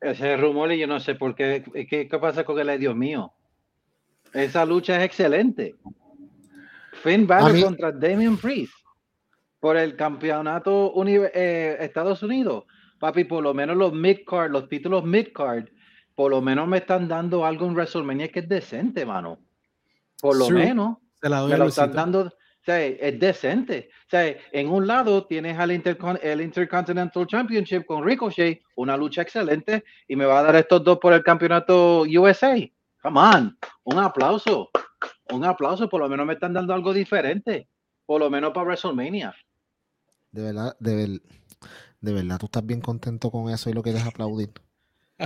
Ese 0.00 0.36
rumor 0.36 0.72
y 0.72 0.78
yo 0.78 0.86
no 0.86 0.98
sé 0.98 1.14
por 1.14 1.34
qué. 1.34 1.62
¿Qué, 1.88 2.08
qué 2.08 2.18
pasa 2.18 2.44
con 2.44 2.58
el 2.58 2.80
Dios 2.80 2.96
mío? 2.96 3.32
Esa 4.32 4.64
lucha 4.64 4.98
es 4.98 5.04
excelente. 5.04 5.76
Finn 7.02 7.26
Balor 7.26 7.60
contra 7.60 7.92
Damian 7.92 8.36
Priest 8.38 8.72
por 9.60 9.76
el 9.76 9.94
campeonato 9.94 10.92
eh, 11.06 11.76
Estados 11.80 12.22
Unidos. 12.22 12.64
Papi, 12.98 13.24
por 13.24 13.42
lo 13.42 13.52
menos 13.52 13.76
los 13.76 13.92
mid-card, 13.92 14.50
los 14.50 14.68
títulos 14.68 15.04
mid-card, 15.04 15.66
por 16.14 16.30
lo 16.30 16.40
menos 16.40 16.66
me 16.66 16.78
están 16.78 17.08
dando 17.08 17.44
algo 17.44 17.66
en 17.66 17.74
WrestleMania 17.74 18.28
que 18.28 18.40
es 18.40 18.48
decente, 18.48 19.04
mano. 19.04 19.38
Por 20.20 20.36
lo 20.36 20.48
menos. 20.50 20.98
me 21.22 21.58
lo 21.58 21.66
están 21.66 21.92
dando 21.92 22.32
es 22.66 23.18
decente. 23.18 23.90
en 24.10 24.68
un 24.68 24.86
lado 24.86 25.26
tienes 25.26 25.58
al 25.58 25.70
el 25.70 26.40
Intercontinental 26.40 27.26
Championship 27.26 27.84
con 27.84 28.04
Ricochet, 28.04 28.62
una 28.76 28.96
lucha 28.96 29.22
excelente, 29.22 29.84
y 30.06 30.16
me 30.16 30.24
va 30.24 30.40
a 30.40 30.42
dar 30.42 30.56
estos 30.56 30.84
dos 30.84 30.98
por 30.98 31.12
el 31.12 31.22
campeonato 31.22 32.02
USA. 32.02 32.56
Come 33.02 33.20
on, 33.20 33.58
un 33.84 33.98
aplauso. 33.98 34.70
Un 35.32 35.44
aplauso, 35.44 35.88
por 35.88 36.00
lo 36.00 36.08
menos 36.08 36.26
me 36.26 36.34
están 36.34 36.52
dando 36.52 36.74
algo 36.74 36.92
diferente. 36.92 37.68
Por 38.06 38.20
lo 38.20 38.30
menos 38.30 38.52
para 38.52 38.66
WrestleMania. 38.66 39.34
De 40.30 40.42
verdad, 40.42 40.76
de, 40.78 41.20
de 42.00 42.12
verdad, 42.12 42.38
tú 42.38 42.46
estás 42.46 42.64
bien 42.64 42.80
contento 42.80 43.30
con 43.30 43.50
eso 43.50 43.70
y 43.70 43.72
lo 43.72 43.82
quieres 43.82 44.04
aplaudir. 44.06 44.52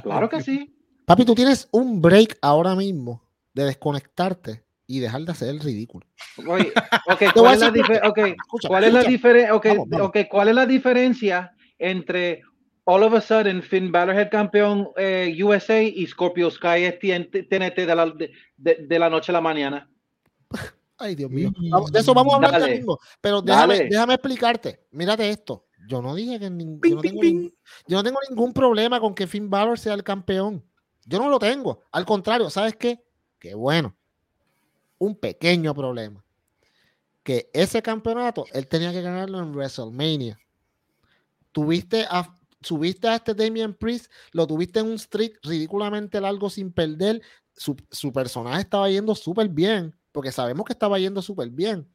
Claro 0.03 0.29
que 0.29 0.43
sí. 0.43 0.75
Papi, 1.07 1.25
tú 1.25 1.35
tienes 1.35 1.69
un 1.71 2.03
break 2.03 2.39
ahora 2.43 2.75
mismo 2.75 3.23
de 3.55 3.65
desconectarte 3.65 4.66
y 4.87 5.01
dejar 5.01 5.23
de 5.23 5.33
hacer 5.33 5.49
el 5.49 5.61
ridículo. 5.61 6.07
Oye, 6.47 6.73
okay, 7.11 7.29
¿cuál, 7.35 7.55
es 7.55 7.61
la 7.61 8.09
okay, 8.09 8.37
¿cuál, 8.69 8.85
es 8.85 8.93
la 8.93 9.03
diferencia? 9.03 9.55
Okay, 9.55 10.29
¿cuál 10.29 10.49
es 10.49 10.55
la 10.55 10.67
diferencia 10.67 11.53
entre 11.79 12.43
all 12.87 13.03
of 13.03 13.15
a 13.15 13.21
sudden 13.21 13.63
Finn 13.63 13.91
Balor 13.91 14.15
es 14.15 14.23
el 14.23 14.31
campeón 14.31 14.89
eh, 14.97 15.37
USA 15.43 15.83
y 15.83 16.07
Scorpio 16.07 16.51
Sky 16.51 16.85
es 16.85 16.99
TNT 16.99 17.77
de 17.77 17.95
la, 17.95 18.13
de, 18.57 18.99
la 18.99 19.11
noche 19.11 19.33
a 19.33 19.35
la 19.35 19.41
mañana. 19.41 19.91
Ay, 20.99 21.15
Dios 21.15 21.31
mío. 21.31 21.53
de 21.93 21.99
eso 21.99 22.15
vamos 22.15 22.33
a 22.33 22.37
hablar 22.37 22.71
mismo. 22.71 22.99
Pero 23.21 23.43
déjame, 23.43 23.89
déjame, 23.91 24.15
explicarte. 24.15 24.87
Mírate 24.93 25.29
esto. 25.29 25.67
Yo 25.89 26.01
no 26.01 26.15
dije 26.15 26.39
que 26.39 26.47
yo, 26.47 26.51
no 26.51 27.03
yo, 27.03 27.97
no 27.97 28.03
tengo 28.03 28.19
ningún 28.29 28.53
problema 28.53 28.99
con 28.99 29.15
que 29.15 29.27
Finn 29.27 29.51
Balor 29.51 29.79
sea 29.79 29.95
el 29.95 30.03
campeón. 30.03 30.65
Yo 31.05 31.19
no 31.19 31.29
lo 31.29 31.39
tengo. 31.39 31.83
Al 31.93 32.07
contrario, 32.07 32.49
¿sabes 32.51 32.77
qué? 32.77 33.05
Qué 33.39 33.55
bueno. 33.55 33.96
Un 34.99 35.15
pequeño 35.17 35.75
problema. 35.75 36.25
Que 37.23 37.51
ese 37.53 37.83
campeonato 37.83 38.45
él 38.53 38.67
tenía 38.69 38.93
que 38.93 39.03
ganarlo 39.03 39.39
en 39.41 39.53
WrestleMania. 39.53 40.39
Tuviste 41.53 42.07
a, 42.09 42.35
subiste 42.61 43.09
a 43.09 43.17
este 43.17 43.35
Damian 43.35 43.75
Priest, 43.75 44.11
lo 44.33 44.47
tuviste 44.47 44.81
en 44.81 44.87
un 44.87 44.99
streak 44.99 45.39
ridículamente 45.43 46.21
largo 46.21 46.49
sin 46.51 46.73
perder. 46.73 47.23
Su, 47.55 47.77
su 47.91 48.13
personaje 48.13 48.61
estaba 48.61 48.91
yendo 48.91 49.15
súper 49.15 49.49
bien, 49.49 49.97
porque 50.13 50.31
sabemos 50.31 50.67
que 50.67 50.73
estaba 50.75 50.99
yendo 50.99 51.23
súper 51.23 51.51
bien. 51.51 51.89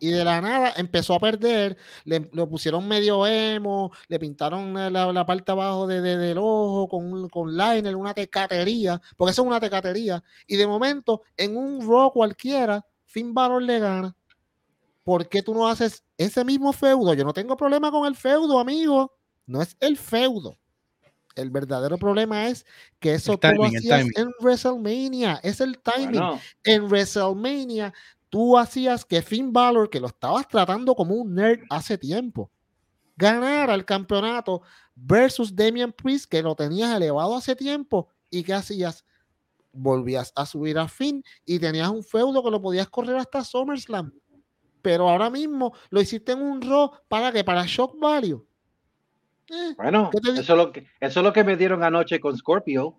Y 0.00 0.10
de 0.10 0.24
la 0.24 0.40
nada 0.40 0.72
empezó 0.76 1.14
a 1.14 1.20
perder, 1.20 1.76
le, 2.04 2.30
lo 2.32 2.48
pusieron 2.48 2.86
medio 2.86 3.26
emo, 3.26 3.90
le 4.06 4.18
pintaron 4.18 4.72
la, 4.72 5.12
la 5.12 5.26
parte 5.26 5.50
abajo 5.50 5.86
de, 5.86 6.00
del 6.00 6.38
ojo 6.38 6.88
con, 6.88 7.28
con 7.28 7.56
liner, 7.56 7.96
una 7.96 8.14
tecatería, 8.14 9.00
porque 9.16 9.32
eso 9.32 9.42
es 9.42 9.48
una 9.48 9.60
tecatería. 9.60 10.22
Y 10.46 10.56
de 10.56 10.66
momento, 10.66 11.22
en 11.36 11.56
un 11.56 11.86
rock 11.86 12.14
cualquiera, 12.14 12.84
Finn 13.04 13.34
Balor 13.34 13.62
le 13.62 13.80
gana. 13.80 14.14
¿Por 15.02 15.28
qué 15.28 15.42
tú 15.42 15.54
no 15.54 15.66
haces 15.66 16.04
ese 16.18 16.44
mismo 16.44 16.72
feudo? 16.72 17.14
Yo 17.14 17.24
no 17.24 17.32
tengo 17.32 17.56
problema 17.56 17.90
con 17.90 18.06
el 18.06 18.14
feudo, 18.14 18.58
amigo. 18.60 19.16
No 19.46 19.62
es 19.62 19.76
el 19.80 19.96
feudo. 19.96 20.58
El 21.34 21.50
verdadero 21.50 21.96
problema 21.96 22.48
es 22.48 22.66
que 22.98 23.14
eso 23.14 23.38
tú 23.38 23.48
lo 23.48 23.64
hacías 23.64 24.06
en 24.16 24.28
WrestleMania. 24.40 25.40
Es 25.42 25.60
el 25.60 25.78
timing. 25.78 26.20
En 26.64 26.84
WrestleMania 26.84 27.94
tú 28.30 28.58
hacías 28.58 29.04
que 29.04 29.22
Finn 29.22 29.52
Balor, 29.52 29.90
que 29.90 30.00
lo 30.00 30.08
estabas 30.08 30.48
tratando 30.48 30.94
como 30.94 31.14
un 31.14 31.34
nerd 31.34 31.60
hace 31.70 31.98
tiempo, 31.98 32.50
ganara 33.16 33.74
el 33.74 33.84
campeonato 33.84 34.62
versus 34.94 35.54
Damian 35.54 35.92
Priest, 35.92 36.30
que 36.30 36.42
lo 36.42 36.54
tenías 36.54 36.94
elevado 36.94 37.36
hace 37.36 37.56
tiempo, 37.56 38.08
y 38.30 38.42
que 38.42 38.54
hacías? 38.54 39.04
Volvías 39.72 40.32
a 40.34 40.46
subir 40.46 40.78
a 40.78 40.88
Finn 40.88 41.22
y 41.44 41.58
tenías 41.58 41.88
un 41.88 42.02
feudo 42.02 42.42
que 42.42 42.50
lo 42.50 42.60
podías 42.60 42.88
correr 42.88 43.16
hasta 43.16 43.44
SummerSlam. 43.44 44.12
Pero 44.82 45.08
ahora 45.08 45.30
mismo 45.30 45.72
lo 45.90 46.00
hiciste 46.00 46.32
en 46.32 46.42
un 46.42 46.62
Raw 46.62 46.90
para 47.06 47.30
que 47.30 47.44
para 47.44 47.64
Shock 47.66 47.98
Value. 47.98 48.44
Eh, 49.50 49.74
bueno, 49.76 50.10
eso 50.12 50.40
es, 50.40 50.48
lo 50.48 50.72
que, 50.72 50.86
eso 51.00 51.20
es 51.20 51.24
lo 51.24 51.32
que 51.32 51.44
me 51.44 51.56
dieron 51.56 51.82
anoche 51.82 52.18
con 52.18 52.36
Scorpio. 52.36 52.96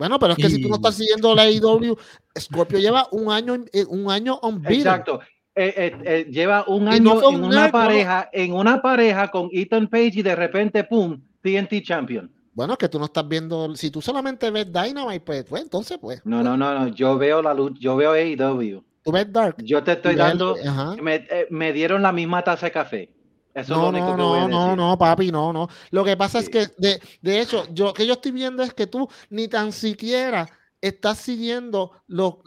Bueno, 0.00 0.18
pero 0.18 0.32
es 0.32 0.38
que 0.38 0.48
si 0.48 0.62
tú 0.62 0.70
no 0.70 0.76
estás 0.76 0.94
siguiendo 0.94 1.34
la 1.34 1.50
IW, 1.50 1.94
Scorpio 2.38 2.78
lleva 2.78 3.06
un 3.12 3.30
año, 3.30 3.66
eh, 3.70 3.84
un 3.86 4.10
año 4.10 4.38
on 4.40 4.64
Exacto. 4.66 5.20
Eh, 5.54 5.94
eh, 6.04 6.26
lleva 6.30 6.64
un 6.68 6.88
año 6.88 7.28
en 7.28 7.44
una 7.44 7.70
pareja, 7.70 8.30
en 8.32 8.54
una 8.54 8.80
pareja 8.80 9.30
con 9.30 9.50
Ethan 9.52 9.88
Page 9.88 10.12
y 10.14 10.22
de 10.22 10.34
repente, 10.34 10.84
pum, 10.84 11.20
TNT 11.42 11.82
Champion. 11.82 12.32
Bueno, 12.54 12.78
que 12.78 12.88
tú 12.88 12.98
no 12.98 13.04
estás 13.04 13.28
viendo, 13.28 13.76
si 13.76 13.90
tú 13.90 14.00
solamente 14.00 14.50
ves 14.50 14.72
Dynamite, 14.72 15.20
pues, 15.20 15.44
pues 15.44 15.62
entonces 15.62 15.98
pues. 16.00 16.22
No, 16.24 16.42
no, 16.42 16.56
no, 16.56 16.78
no, 16.78 16.88
yo 16.88 17.18
veo 17.18 17.42
la 17.42 17.52
luz, 17.52 17.72
yo 17.78 17.94
veo 17.96 18.12
AEW. 18.12 18.82
Tú 19.04 19.12
ves 19.12 19.30
Dark. 19.30 19.56
Yo 19.58 19.84
te 19.84 19.92
estoy 19.92 20.14
dando, 20.14 20.56
me, 21.02 21.26
me, 21.50 21.74
dieron 21.74 22.00
la 22.00 22.12
misma 22.12 22.42
taza 22.42 22.64
de 22.64 22.72
café 22.72 23.19
no, 23.68 23.92
no, 23.92 24.16
no, 24.16 24.48
no, 24.48 24.76
no, 24.76 24.98
papi, 24.98 25.30
no, 25.30 25.52
no. 25.52 25.68
Lo 25.90 26.04
que 26.04 26.16
pasa 26.16 26.38
es 26.38 26.48
que, 26.48 26.68
de, 26.78 27.00
de 27.20 27.40
hecho, 27.40 27.66
yo 27.72 27.92
que 27.92 28.06
yo 28.06 28.14
estoy 28.14 28.32
viendo 28.32 28.62
es 28.62 28.74
que 28.74 28.86
tú 28.86 29.08
ni 29.28 29.48
tan 29.48 29.72
siquiera 29.72 30.46
estás 30.80 31.18
siguiendo 31.18 31.92
lo, 32.06 32.42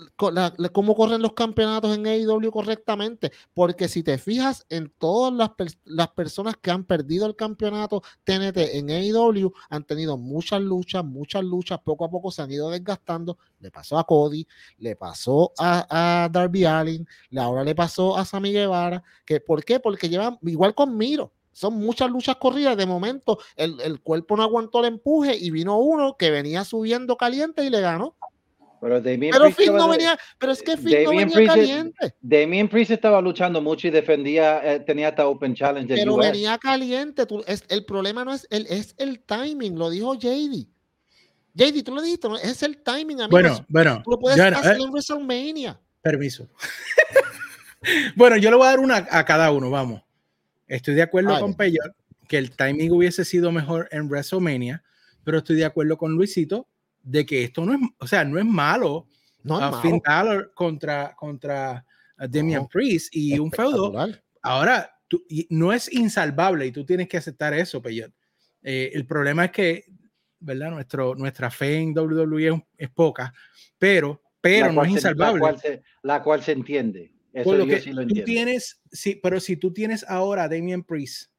cómo 0.71 0.95
corren 0.95 1.21
los 1.21 1.33
campeonatos 1.33 1.95
en 1.95 2.07
AEW 2.07 2.51
correctamente, 2.51 3.31
porque 3.53 3.87
si 3.87 4.03
te 4.03 4.17
fijas 4.17 4.65
en 4.69 4.91
todas 4.97 5.33
las, 5.33 5.51
las, 5.85 6.09
personas 6.09 6.55
que 6.57 6.71
han 6.71 6.83
perdido 6.83 7.25
el 7.25 7.35
campeonato 7.35 8.01
TNT 8.23 8.57
en 8.57 8.89
AEW, 8.89 9.53
han 9.69 9.83
tenido 9.83 10.17
muchas 10.17 10.61
luchas, 10.61 11.05
muchas 11.05 11.43
luchas, 11.43 11.79
poco 11.83 12.05
a 12.05 12.09
poco 12.09 12.31
se 12.31 12.41
han 12.41 12.51
ido 12.51 12.69
desgastando, 12.69 13.37
le 13.59 13.71
pasó 13.71 13.97
a 13.97 14.05
Cody, 14.05 14.47
le 14.77 14.95
pasó 14.95 15.53
a, 15.57 16.23
a 16.23 16.29
Darby 16.29 16.65
Allin, 16.65 17.07
ahora 17.37 17.63
le 17.63 17.75
pasó 17.75 18.17
a 18.17 18.25
Sammy 18.25 18.51
Guevara, 18.51 19.03
que 19.25 19.39
¿por 19.39 19.63
qué? 19.63 19.79
Porque 19.79 20.09
llevan 20.09 20.39
igual 20.41 20.73
con 20.73 20.97
Miro, 20.97 21.31
son 21.53 21.75
muchas 21.75 22.09
luchas 22.09 22.35
corridas. 22.35 22.75
De 22.75 22.85
momento, 22.85 23.39
el, 23.55 23.79
el, 23.81 24.01
cuerpo 24.01 24.35
no 24.35 24.43
aguantó 24.43 24.79
el 24.81 24.93
empuje 24.93 25.35
y 25.37 25.51
vino 25.51 25.79
uno 25.79 26.17
que 26.17 26.31
venía 26.31 26.65
subiendo 26.65 27.15
caliente 27.15 27.63
y 27.63 27.69
le 27.69 27.81
ganó. 27.81 28.15
Pero, 28.83 29.51
Finn 29.51 29.73
no 29.73 29.87
venía, 29.87 30.19
pero 30.37 30.51
es 30.51 30.61
que 30.61 30.75
Finn 30.75 31.05
no 31.05 31.11
venía 31.11 31.47
caliente. 31.47 32.15
Damien 32.19 32.67
Priest 32.67 32.91
estaba 32.91 33.21
luchando 33.21 33.61
mucho 33.61 33.87
y 33.87 33.91
defendía, 33.91 34.59
eh, 34.61 34.79
tenía 34.81 35.07
hasta 35.07 35.25
Open 35.25 35.55
Challenge. 35.55 35.95
Pero 35.95 36.17
venía 36.17 36.57
caliente. 36.57 37.25
Tú, 37.25 37.41
es, 37.47 37.63
el 37.69 37.85
problema 37.85 38.25
no 38.25 38.33
es 38.33 38.45
el, 38.49 38.67
es 38.67 38.93
el 38.97 39.21
timing, 39.21 39.79
lo 39.79 39.89
dijo 39.89 40.15
JD. 40.15 40.67
JD, 41.55 41.83
tú 41.83 41.95
lo 41.95 42.01
dijiste, 42.01 42.27
es 42.43 42.61
el 42.61 42.83
timing. 42.83 43.19
Bueno, 43.29 43.65
bueno. 43.69 44.01
Tú 44.03 44.11
lo 44.11 44.19
puedes 44.19 44.37
hacer 44.37 44.75
eh, 44.75 44.83
en 44.83 44.89
WrestleMania. 44.89 45.79
Permiso. 46.01 46.49
bueno, 48.17 48.35
yo 48.35 48.49
le 48.49 48.57
voy 48.57 48.65
a 48.65 48.71
dar 48.71 48.79
una 48.81 49.07
a 49.09 49.23
cada 49.23 49.49
uno, 49.51 49.69
vamos. 49.69 50.01
Estoy 50.67 50.95
de 50.95 51.01
acuerdo 51.01 51.39
con 51.39 51.55
Peyor 51.55 51.95
que 52.27 52.37
el 52.37 52.51
timing 52.55 52.91
hubiese 52.91 53.25
sido 53.25 53.51
mejor 53.51 53.87
en 53.91 54.07
WrestleMania, 54.07 54.83
pero 55.23 55.39
estoy 55.39 55.57
de 55.57 55.65
acuerdo 55.65 55.97
con 55.97 56.13
Luisito 56.13 56.67
de 57.01 57.25
que 57.25 57.43
esto 57.43 57.65
no 57.65 57.73
es, 57.73 57.79
o 57.99 58.07
sea, 58.07 58.23
no 58.23 58.39
es 58.39 58.45
malo. 58.45 59.07
No 59.43 59.59
es 59.59 59.81
Finn 59.81 60.01
Balor 60.03 60.53
contra, 60.53 61.13
contra 61.15 61.85
Damian 62.17 62.65
Priest 62.67 63.13
y 63.13 63.37
un 63.37 63.51
feudo. 63.51 63.93
Ahora, 64.41 64.89
no 65.49 65.73
es 65.73 65.91
insalvable 65.91 66.65
y 66.65 66.71
tú 66.71 66.85
tienes 66.85 67.07
que 67.07 67.17
aceptar 67.17 67.53
eso, 67.53 67.81
Peyot. 67.81 68.11
Eh, 68.61 68.91
el 68.93 69.05
problema 69.05 69.45
es 69.45 69.51
que, 69.51 69.85
¿verdad? 70.39 70.71
Nuestro, 70.71 71.15
nuestra 71.15 71.51
fe 71.51 71.77
en 71.77 71.97
WWE 71.97 72.65
es, 72.77 72.89
poca, 72.89 73.33
pero, 73.77 74.21
pero 74.39 74.71
no 74.71 74.83
es 74.83 74.91
insalvable. 74.91 75.41
La 76.01 76.23
cual 76.23 76.41
se, 76.41 76.51
entiende. 76.53 77.13
Eso 77.33 77.57
lo 77.57 77.65
que 77.65 77.79
tú 77.81 78.23
tienes, 78.23 78.79
sí, 78.91 79.19
pero 79.21 79.39
si 79.39 79.57
tú 79.57 79.73
tienes 79.73 80.05
ahora 80.07 80.43
a 80.43 80.49
Damian 80.49 80.83
Priest 80.83 81.31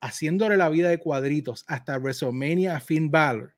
haciéndole 0.00 0.56
la 0.56 0.68
vida 0.68 0.88
de 0.88 0.98
cuadritos 0.98 1.64
hasta 1.66 1.98
WrestleMania 1.98 2.76
a 2.76 2.80
Finn 2.80 3.10
Balor, 3.10 3.54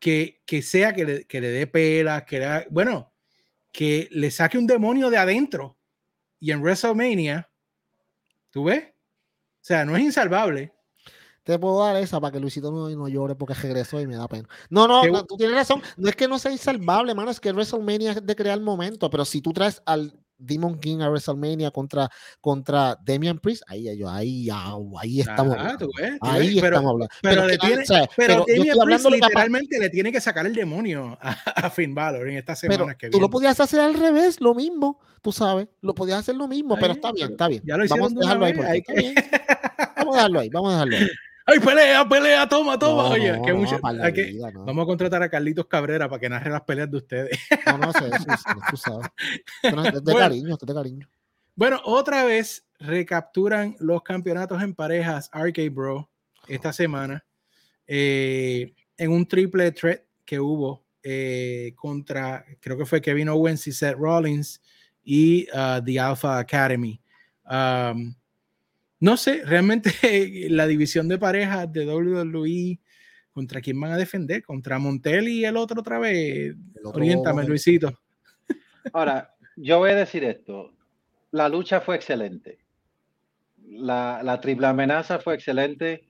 que, 0.00 0.42
que 0.44 0.60
sea 0.60 0.92
que 0.92 1.04
le, 1.04 1.24
que 1.24 1.40
le 1.40 1.48
dé 1.50 1.68
pelas, 1.68 2.24
que 2.24 2.40
le, 2.40 2.66
bueno, 2.70 3.12
que 3.70 4.08
le 4.10 4.32
saque 4.32 4.58
un 4.58 4.66
demonio 4.66 5.08
de 5.08 5.18
adentro. 5.18 5.78
Y 6.40 6.50
en 6.50 6.60
WrestleMania, 6.60 7.48
¿tú 8.50 8.64
ves? 8.64 8.84
O 8.84 9.64
sea, 9.64 9.84
no 9.84 9.96
es 9.96 10.02
insalvable. 10.02 10.72
Te 11.44 11.58
puedo 11.58 11.84
dar 11.84 11.96
esa 11.96 12.20
para 12.20 12.32
que 12.32 12.40
Luisito 12.40 12.72
no, 12.72 12.88
no 12.90 13.08
llore 13.08 13.36
porque 13.36 13.54
regresó 13.54 14.00
y 14.00 14.06
me 14.08 14.16
da 14.16 14.26
pena. 14.26 14.48
No, 14.68 14.88
no, 14.88 15.04
no, 15.04 15.24
tú 15.24 15.36
tienes 15.36 15.56
razón. 15.56 15.82
No 15.96 16.08
es 16.08 16.16
que 16.16 16.26
no 16.26 16.40
sea 16.40 16.50
insalvable, 16.50 17.14
mano, 17.14 17.30
es 17.30 17.38
que 17.38 17.52
WrestleMania 17.52 18.12
es 18.12 18.26
de 18.26 18.36
crear 18.36 18.60
momento, 18.60 19.08
pero 19.08 19.24
si 19.24 19.40
tú 19.40 19.52
traes 19.52 19.82
al 19.86 20.21
Demon 20.42 20.78
King 20.78 21.00
a 21.00 21.08
WrestleMania 21.08 21.70
contra, 21.70 22.08
contra 22.40 22.98
Damian 23.04 23.38
Priest, 23.38 23.62
ahí, 23.66 23.88
ahí, 23.88 24.02
ahí, 24.04 24.48
ahí 25.00 25.20
estamos. 25.20 25.56
hablando. 25.56 25.88
ahí 26.20 26.60
pero, 26.60 26.76
estamos 26.76 26.90
hablando. 26.90 27.14
Pero, 27.22 27.42
pero, 27.46 27.58
tiene, 27.58 27.84
pero, 28.16 28.46
Damian 28.46 28.78
Priest 28.84 29.10
literalmente 29.10 29.78
le 29.78 29.90
tiene 29.90 30.12
que 30.12 30.20
sacar 30.20 30.46
el 30.46 30.54
demonio 30.54 31.18
a, 31.20 31.70
Finn 31.70 31.94
Balor 31.94 32.28
en 32.28 32.38
esta 32.38 32.54
semana 32.54 32.94
que 32.94 33.06
viene. 33.06 33.12
Tú 33.12 33.20
lo 33.20 33.30
podías 33.30 33.58
hacer 33.60 33.80
al 33.80 33.94
revés, 33.94 34.40
lo 34.40 34.54
mismo, 34.54 35.00
tú 35.20 35.32
sabes, 35.32 35.68
lo 35.80 35.94
podías 35.94 36.20
hacer 36.20 36.34
lo 36.34 36.48
mismo, 36.48 36.76
pero 36.78 36.92
está 36.92 37.12
bien, 37.12 37.32
está 37.32 37.48
bien. 37.48 37.62
vamos 37.88 38.12
a 38.12 38.20
dejarlo 38.20 38.44
ahí. 38.44 38.52
Vamos 39.96 40.14
a 40.14 40.18
dejarlo 40.18 40.40
ahí, 40.40 40.48
vamos 40.48 40.70
a 40.70 40.72
dejarlo 40.72 40.96
ahí. 40.96 41.08
¡Ay, 41.44 41.58
pelea, 41.58 42.08
pelea! 42.08 42.48
¡Toma, 42.48 42.78
toma! 42.78 43.08
Oye, 43.08 43.40
que 43.44 43.52
mucho, 43.52 43.78
vamos 43.80 44.82
a 44.82 44.86
contratar 44.86 45.22
a 45.22 45.28
Carlitos 45.28 45.66
Cabrera 45.66 46.08
para 46.08 46.20
que 46.20 46.28
narre 46.28 46.50
las 46.50 46.62
peleas 46.62 46.90
de 46.90 46.96
ustedes. 46.98 47.38
No, 47.66 47.78
no 47.78 47.92
sé, 47.92 48.06
eso, 48.06 48.50
tú 48.70 48.76
sabes. 48.76 49.08
Es 49.62 50.04
de 50.04 50.14
cariño, 50.18 50.56
de 50.56 50.74
cariño. 50.74 51.08
Bueno, 51.54 51.80
otra 51.84 52.24
vez 52.24 52.64
recapturan 52.78 53.76
los 53.80 54.02
campeonatos 54.02 54.62
en 54.62 54.74
parejas 54.74 55.28
Arcade 55.32 55.68
Bro 55.68 56.10
esta 56.48 56.72
semana 56.72 57.24
eh, 57.86 58.74
en 58.96 59.10
un 59.10 59.26
triple 59.26 59.70
threat 59.72 60.02
que 60.24 60.40
hubo 60.40 60.86
eh, 61.02 61.72
contra, 61.76 62.44
creo 62.60 62.78
que 62.78 62.86
fue 62.86 63.02
Kevin 63.02 63.28
Owens 63.28 63.66
y 63.66 63.72
Seth 63.72 63.96
Rollins 63.96 64.62
y 65.04 65.46
uh, 65.50 65.82
The 65.84 65.98
Alpha 65.98 66.38
Academy. 66.38 67.00
Um, 67.44 68.14
no 69.02 69.16
sé, 69.16 69.42
realmente 69.44 69.90
la 70.48 70.68
división 70.68 71.08
de 71.08 71.18
parejas 71.18 71.70
de 71.72 71.84
WWE, 71.84 72.78
¿contra 73.32 73.60
quién 73.60 73.80
van 73.80 73.90
a 73.90 73.96
defender? 73.96 74.44
¿Contra 74.44 74.78
Montel 74.78 75.28
y 75.28 75.44
el 75.44 75.56
otro 75.56 75.80
otra 75.80 75.98
vez? 75.98 76.54
Oriéntame, 76.84 77.42
Luisito. 77.42 77.98
Ahora, 78.92 79.34
yo 79.56 79.78
voy 79.78 79.90
a 79.90 79.96
decir 79.96 80.22
esto. 80.22 80.72
La 81.32 81.48
lucha 81.48 81.80
fue 81.80 81.96
excelente. 81.96 82.60
La, 83.66 84.38
triple 84.40 84.68
amenaza 84.68 85.18
fue 85.18 85.34
excelente. 85.34 86.06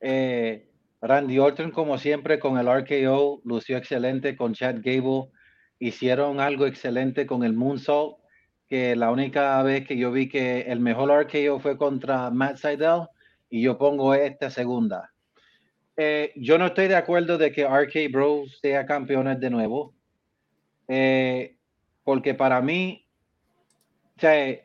Eh, 0.00 0.68
Randy 1.00 1.38
Orton, 1.38 1.70
como 1.70 1.96
siempre, 1.96 2.38
con 2.38 2.58
el 2.58 2.66
RKO, 2.68 3.40
lució 3.46 3.78
excelente 3.78 4.36
con 4.36 4.52
Chad 4.52 4.82
Gable. 4.82 5.30
Hicieron 5.78 6.40
algo 6.40 6.66
excelente 6.66 7.24
con 7.24 7.42
el 7.42 7.54
Moonsault, 7.54 8.18
que 8.68 8.96
la 8.96 9.10
única 9.10 9.62
vez 9.62 9.86
que 9.86 9.96
yo 9.96 10.10
vi 10.10 10.28
que 10.28 10.62
el 10.62 10.80
mejor 10.80 11.10
RKO 11.10 11.60
fue 11.60 11.76
contra 11.76 12.30
Matt 12.30 12.56
Seidel, 12.56 13.08
y 13.50 13.62
yo 13.62 13.78
pongo 13.78 14.14
esta 14.14 14.50
segunda. 14.50 15.12
Eh, 15.96 16.32
yo 16.34 16.58
no 16.58 16.66
estoy 16.66 16.88
de 16.88 16.96
acuerdo 16.96 17.38
de 17.38 17.52
que 17.52 17.64
RK 17.64 18.10
Bros 18.10 18.58
sea 18.60 18.84
campeones 18.84 19.38
de 19.38 19.50
nuevo, 19.50 19.94
eh, 20.88 21.56
porque 22.02 22.34
para 22.34 22.60
mí, 22.60 23.06
o 24.16 24.20
sea, 24.20 24.58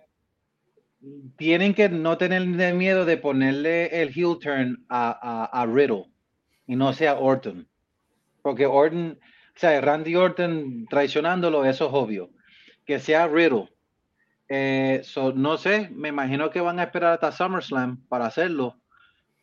tienen 1.38 1.74
que 1.74 1.90
no 1.90 2.18
tener 2.18 2.74
miedo 2.74 3.06
de 3.06 3.18
ponerle 3.18 4.02
el 4.02 4.10
heel 4.10 4.40
turn 4.40 4.86
a, 4.90 5.12
a, 5.22 5.62
a 5.62 5.66
Riddle 5.66 6.06
y 6.66 6.76
no 6.76 6.92
sea 6.94 7.20
Orton. 7.20 7.68
Porque 8.42 8.66
Orton, 8.66 9.20
o 9.22 9.60
sea, 9.60 9.80
Randy 9.82 10.16
Orton 10.16 10.86
traicionándolo, 10.90 11.64
eso 11.64 11.88
es 11.88 11.94
obvio. 11.94 12.32
Que 12.86 13.00
sea 13.00 13.28
Riddle. 13.28 13.70
Eh, 14.50 15.04
no 15.36 15.58
sé, 15.58 15.90
me 15.94 16.10
imagino 16.10 16.50
que 16.50 16.60
van 16.60 16.80
a 16.80 16.84
esperar 16.84 17.14
hasta 17.14 17.32
SummerSlam 17.32 18.04
para 18.08 18.26
hacerlo, 18.26 18.76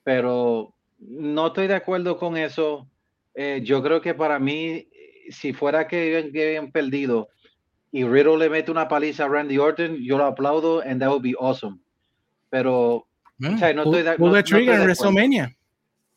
pero 0.02 0.75
no 0.98 1.46
estoy 1.48 1.68
de 1.68 1.76
acuerdo 1.76 2.18
con 2.18 2.36
eso. 2.36 2.88
Eh, 3.34 3.60
yo 3.62 3.82
creo 3.82 4.00
que 4.00 4.14
para 4.14 4.38
mí, 4.40 4.88
si 5.30 5.52
fuera 5.52 5.86
que 5.86 6.30
habían 6.34 6.72
perdido 6.72 7.28
y 7.92 8.04
Riddle 8.04 8.38
le 8.38 8.50
mete 8.50 8.70
una 8.70 8.88
paliza 8.88 9.25
a 9.25 9.28
Randy 9.28 9.58
Orton, 9.58 9.96
yo 10.02 10.18
lo 10.18 10.26
aplaudo 10.26 10.82
and 10.82 11.00
that 11.00 11.08
would 11.08 11.22
be 11.22 11.34
awesome. 11.38 11.78
Pero, 12.50 12.94
o 12.94 13.58
sea, 13.58 13.72
no 13.72 13.84
estoy 13.84 14.02
de, 14.02 14.10
acuerdo. 14.10 14.36
en 14.36 14.82
WrestleMania. 14.82 15.56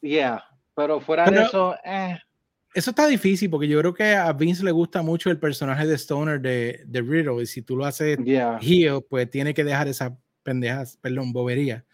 Yeah, 0.01 0.43
pero 0.75 0.99
fuera 0.99 1.25
de 1.25 1.43
eso, 1.43 1.75
eh. 1.83 2.17
Eso 2.73 2.91
está 2.91 3.07
difícil 3.07 3.49
porque 3.49 3.67
yo 3.67 3.79
creo 3.79 3.93
que 3.93 4.13
a 4.13 4.31
Vince 4.33 4.63
le 4.63 4.71
gusta 4.71 5.01
mucho 5.01 5.29
el 5.31 5.39
personaje 5.39 5.87
de 5.87 5.95
Stoner 5.97 6.39
de, 6.39 6.83
de 6.85 7.01
Riddle 7.01 7.41
y 7.41 7.45
si 7.47 7.61
tú 7.61 7.75
lo 7.75 7.85
haces 7.85 8.17
yeah. 8.23 8.59
heel, 8.61 9.01
pues 9.09 9.29
tiene 9.29 9.53
que 9.53 9.63
dejar 9.63 9.87
esa 9.87 10.17
pendejas, 10.43 10.97
perdón, 11.01 11.31
bobería. 11.31 11.85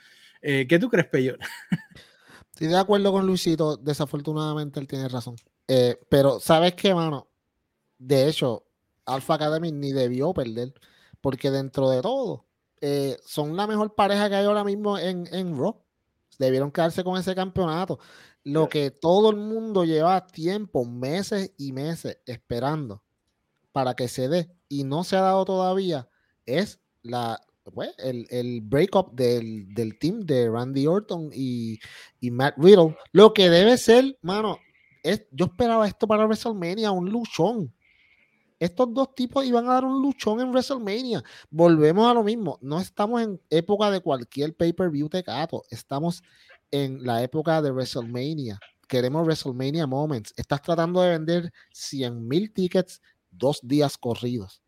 Eh, 0.41 0.65
¿Qué 0.67 0.79
tú 0.79 0.89
crees, 0.89 1.08
Peyor? 1.08 1.39
Estoy 2.53 2.67
de 2.67 2.77
acuerdo 2.77 3.12
con 3.12 3.25
Luisito, 3.25 3.75
desafortunadamente 3.75 4.79
él 4.79 4.88
tiene 4.88 5.10
razón. 5.10 5.36
Eh, 5.67 6.00
pero, 6.10 6.39
¿sabes 6.39 6.74
qué, 6.74 6.94
mano? 6.94 7.27
De 7.98 8.29
hecho, 8.29 8.63
Alpha 9.05 9.34
Academy 9.34 9.72
ni 9.72 9.91
debió 9.91 10.34
perder, 10.34 10.74
porque 11.20 11.51
dentro 11.51 11.89
de 11.89 12.01
todo, 12.01 12.46
eh, 12.79 13.17
son 13.25 13.58
la 13.58 13.67
mejor 13.67 13.94
pareja 13.94 14.29
que 14.29 14.36
hay 14.36 14.46
ahora 14.46 14.63
mismo 14.63 14.98
en, 14.98 15.27
en 15.34 15.58
Raw. 15.58 15.82
Debieron 16.38 16.72
quedarse 16.72 17.03
con 17.03 17.17
ese 17.17 17.36
campeonato. 17.36 18.00
Lo 18.46 18.70
que 18.70 18.92
todo 18.92 19.32
el 19.32 19.38
mundo 19.38 19.84
lleva 19.86 20.28
tiempo, 20.28 20.86
meses 20.86 21.52
y 21.58 21.72
meses 21.72 22.20
esperando 22.25 23.04
para 23.72 23.96
que 23.96 24.08
se 24.08 24.30
dé 24.30 24.50
y 24.70 24.84
no 24.84 25.04
se 25.04 25.18
ha 25.18 25.22
dado 25.22 25.44
todavía 25.46 26.08
es 26.46 26.80
la, 27.02 27.42
pues, 27.74 27.90
el, 27.98 28.28
el 28.30 28.62
breakup 28.62 29.14
del, 29.14 29.74
del, 29.74 29.98
team 29.98 30.22
de 30.22 30.50
Randy 30.50 30.86
Orton 30.86 31.32
y, 31.34 31.80
y, 32.20 32.30
Matt 32.32 32.54
Riddle. 32.58 32.96
Lo 33.12 33.34
que 33.34 33.50
debe 33.50 33.78
ser, 33.78 34.18
mano, 34.22 34.60
es, 35.02 35.25
yo 35.32 35.46
esperaba 35.46 35.88
esto 35.88 36.08
para 36.08 36.25
WrestleMania, 36.25 36.92
un 36.92 37.10
luchón. 37.10 37.74
Estos 38.60 38.94
dos 38.94 39.14
tipos 39.16 39.44
iban 39.44 39.66
a 39.66 39.74
dar 39.74 39.86
un 39.86 40.02
luchón 40.02 40.40
en 40.40 40.52
WrestleMania. 40.52 41.24
Volvemos 41.50 42.10
a 42.10 42.14
lo 42.14 42.24
mismo. 42.24 42.58
No 42.62 42.79
estamos 42.79 43.22
en 43.22 43.42
época 43.50 43.92
de 43.92 44.00
cualquier 44.00 44.55
pay-per-view 44.55 45.10
tecato. 45.10 45.64
Estamos 45.70 46.24
en 46.72 47.04
la 47.04 47.24
época 47.24 47.62
de 47.62 47.72
WrestleMania. 47.72 48.60
Queremos 48.88 49.24
WrestleMania 49.25 49.88
Moments. 49.88 50.34
Estás 50.38 50.62
tratando 50.62 51.01
de 51.01 51.12
vender 51.12 51.54
100 51.72 52.28
mil 52.28 52.51
tickets 52.51 53.01
dos 53.32 53.60
días 53.64 53.98
corridos 53.98 54.62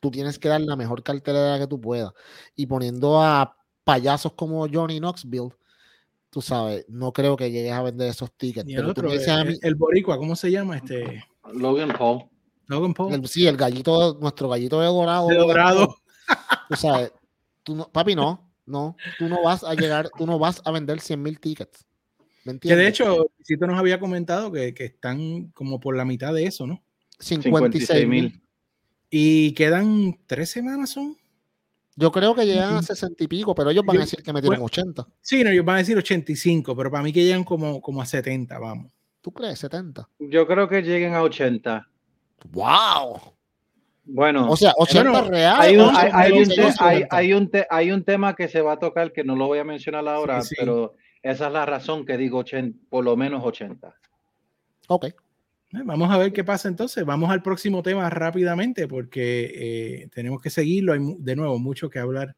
tú 0.00 0.10
tienes 0.10 0.38
que 0.38 0.48
dar 0.48 0.60
la 0.60 0.76
mejor 0.76 1.02
cartelera 1.02 1.58
que 1.58 1.66
tú 1.66 1.80
puedas. 1.80 2.12
Y 2.56 2.66
poniendo 2.66 3.22
a 3.22 3.56
payasos 3.84 4.32
como 4.32 4.66
Johnny 4.66 4.98
Knoxville, 4.98 5.50
tú 6.30 6.40
sabes, 6.42 6.86
no 6.88 7.12
creo 7.12 7.36
que 7.36 7.50
llegues 7.50 7.72
a 7.72 7.82
vender 7.82 8.08
esos 8.08 8.32
tickets. 8.32 8.68
el, 8.68 8.86
otro, 8.86 9.10
el, 9.12 9.74
boricua, 9.74 10.16
¿cómo 10.18 10.34
se 10.34 10.50
llama? 10.50 10.78
este 10.78 11.24
Logan 11.52 11.92
Paul. 11.96 12.24
Logan 12.66 12.94
Paul. 12.94 13.26
sí, 13.28 13.46
el 13.46 13.56
gallito, 13.56 14.18
nuestro 14.20 14.48
gallito 14.48 14.80
de 14.80 14.86
dorado. 14.86 15.28
De 15.28 15.36
dorado. 15.36 15.96
Tú 16.68 16.76
sabes, 16.76 17.12
tú 17.62 17.74
no, 17.74 17.90
papi, 17.90 18.14
no, 18.14 18.49
no, 18.70 18.96
tú 19.18 19.28
no 19.28 19.42
vas 19.42 19.64
a 19.64 19.74
llegar, 19.74 20.10
tú 20.16 20.26
no 20.26 20.38
vas 20.38 20.62
a 20.64 20.70
vender 20.70 21.00
100 21.00 21.22
mil 21.22 21.40
tickets. 21.40 21.86
¿Me 22.44 22.52
entiendes? 22.52 22.78
Que 22.78 22.82
de 22.82 22.88
hecho, 22.88 23.30
Cito 23.44 23.66
nos 23.66 23.78
había 23.78 24.00
comentado 24.00 24.50
que, 24.50 24.72
que, 24.72 24.86
están 24.86 25.48
como 25.48 25.78
por 25.78 25.96
la 25.96 26.04
mitad 26.04 26.32
de 26.32 26.44
eso, 26.44 26.66
¿no? 26.66 26.82
56 27.18 28.08
mil. 28.08 28.42
Y 29.10 29.52
quedan 29.52 30.18
tres 30.26 30.50
semanas, 30.50 30.90
¿son? 30.90 31.16
Yo 31.96 32.10
creo 32.12 32.34
que 32.34 32.46
llegan 32.46 32.76
a 32.76 32.82
60 32.82 33.24
y 33.24 33.26
pico, 33.26 33.54
pero 33.54 33.70
ellos 33.70 33.84
van 33.84 33.98
a 33.98 34.00
decir 34.00 34.22
que 34.22 34.32
me 34.32 34.40
tienen 34.40 34.62
80. 34.62 35.06
Sí, 35.20 35.44
no, 35.44 35.50
ellos 35.50 35.64
van 35.64 35.76
a 35.76 35.78
decir 35.80 35.98
85, 35.98 36.74
pero 36.74 36.90
para 36.90 37.02
mí 37.02 37.12
que 37.12 37.22
llegan 37.22 37.44
como, 37.44 37.82
como 37.82 38.00
a 38.00 38.06
70, 38.06 38.58
vamos. 38.58 38.92
¿Tú 39.20 39.32
crees 39.32 39.58
70? 39.58 40.08
Yo 40.18 40.46
creo 40.46 40.68
que 40.68 40.82
lleguen 40.82 41.12
a 41.12 41.22
80. 41.22 41.86
¡Wow! 42.52 43.34
Bueno, 44.12 44.48
o 44.50 44.56
sea, 44.56 44.72
80 44.76 45.22
reales. 45.22 45.60
Hay 45.60 45.76
un, 45.76 45.94
hay, 45.94 46.10
hay, 46.12 46.32
un 46.32 46.50
hay, 46.78 47.04
hay, 47.10 47.32
un 47.32 47.50
hay, 47.70 47.92
un 47.92 48.04
tema 48.04 48.34
que 48.34 48.48
se 48.48 48.60
va 48.60 48.72
a 48.72 48.78
tocar 48.78 49.12
que 49.12 49.24
no 49.24 49.36
lo 49.36 49.46
voy 49.46 49.58
a 49.58 49.64
mencionar 49.64 50.06
ahora, 50.08 50.42
sí, 50.42 50.48
sí. 50.50 50.54
pero 50.58 50.94
esa 51.22 51.46
es 51.46 51.52
la 51.52 51.66
razón 51.66 52.04
que 52.04 52.16
digo 52.16 52.38
80, 52.38 52.78
por 52.88 53.04
lo 53.04 53.16
menos 53.16 53.44
80. 53.44 53.94
Ok. 54.88 55.04
Eh, 55.04 55.14
vamos 55.84 56.10
a 56.10 56.18
ver 56.18 56.32
qué 56.32 56.42
pasa 56.42 56.68
entonces. 56.68 57.04
Vamos 57.04 57.30
al 57.30 57.42
próximo 57.42 57.82
tema 57.82 58.10
rápidamente 58.10 58.88
porque 58.88 59.52
eh, 59.54 60.08
tenemos 60.12 60.40
que 60.40 60.50
seguirlo. 60.50 60.92
Hay 60.92 61.00
de 61.18 61.36
nuevo 61.36 61.58
mucho 61.58 61.88
que 61.88 61.98
hablar 61.98 62.34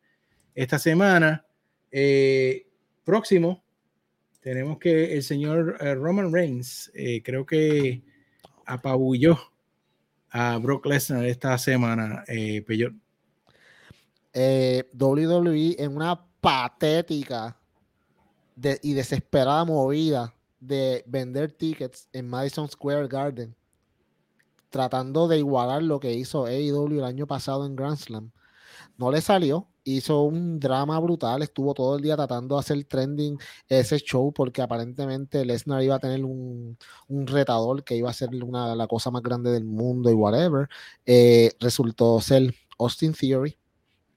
esta 0.55 0.79
semana. 0.79 1.47
Eh, 1.91 2.67
próximo, 3.05 3.63
tenemos 4.41 4.79
que 4.79 5.15
el 5.15 5.23
señor 5.23 5.77
eh, 5.81 5.95
Roman 5.95 6.33
Reigns 6.33 6.91
eh, 6.95 7.23
creo 7.23 7.47
que 7.47 8.03
apabulló 8.67 9.39
a 10.33 10.59
Brock 10.59 10.87
Lesnar 10.87 11.25
esta 11.27 11.57
semana, 11.59 12.25
eh, 12.27 12.63
Peyor. 12.67 12.95
WWE 14.35 15.77
en 15.79 15.95
una 15.95 16.25
patética 16.41 17.57
y 18.83 18.95
desesperada 18.95 19.65
movida 19.65 20.35
de 20.59 21.05
vender 21.07 21.53
tickets 21.53 22.09
en 22.13 22.29
Madison 22.29 22.69
Square 22.69 23.09
Garden, 23.09 23.55
tratando 24.71 25.29
de 25.29 25.39
igualar 25.39 25.83
lo 25.83 26.01
que 26.01 26.15
hizo 26.15 26.47
AEW 26.47 26.99
el 26.99 27.05
año 27.05 27.27
pasado 27.27 27.67
en 27.67 27.77
Grand 27.77 27.99
Slam. 27.99 28.31
No 28.97 29.11
le 29.11 29.21
salió, 29.21 29.67
hizo 29.85 30.23
un 30.23 30.61
drama 30.61 30.99
brutal, 31.01 31.43
estuvo 31.43 31.75
todo 31.75 31.97
el 31.97 32.03
día 32.03 32.17
tratando 32.17 32.57
de 32.57 32.61
hacer 32.61 32.85
trending 32.85 33.39
ese 33.69 33.99
show 33.99 34.33
porque 34.33 34.63
aparentemente 34.63 35.45
Lesnar 35.45 35.83
iba 35.83 35.97
a 35.97 35.99
tener 35.99 36.25
un, 36.25 36.79
un, 37.09 37.27
retador 37.27 37.85
que 37.85 37.97
iba 37.97 38.11
a 38.11 38.13
ser 38.13 38.31
una, 38.45 38.75
la 38.75 38.87
cosa 38.87 39.11
más 39.11 39.23
grande 39.23 39.51
del 39.51 39.65
mundo 39.65 40.11
y 40.11 40.15
whatever. 40.15 40.69
Eh, 41.07 41.53
resultó 41.61 42.21
ser 42.21 42.55
Austin 42.79 43.13
Theory, 43.15 43.59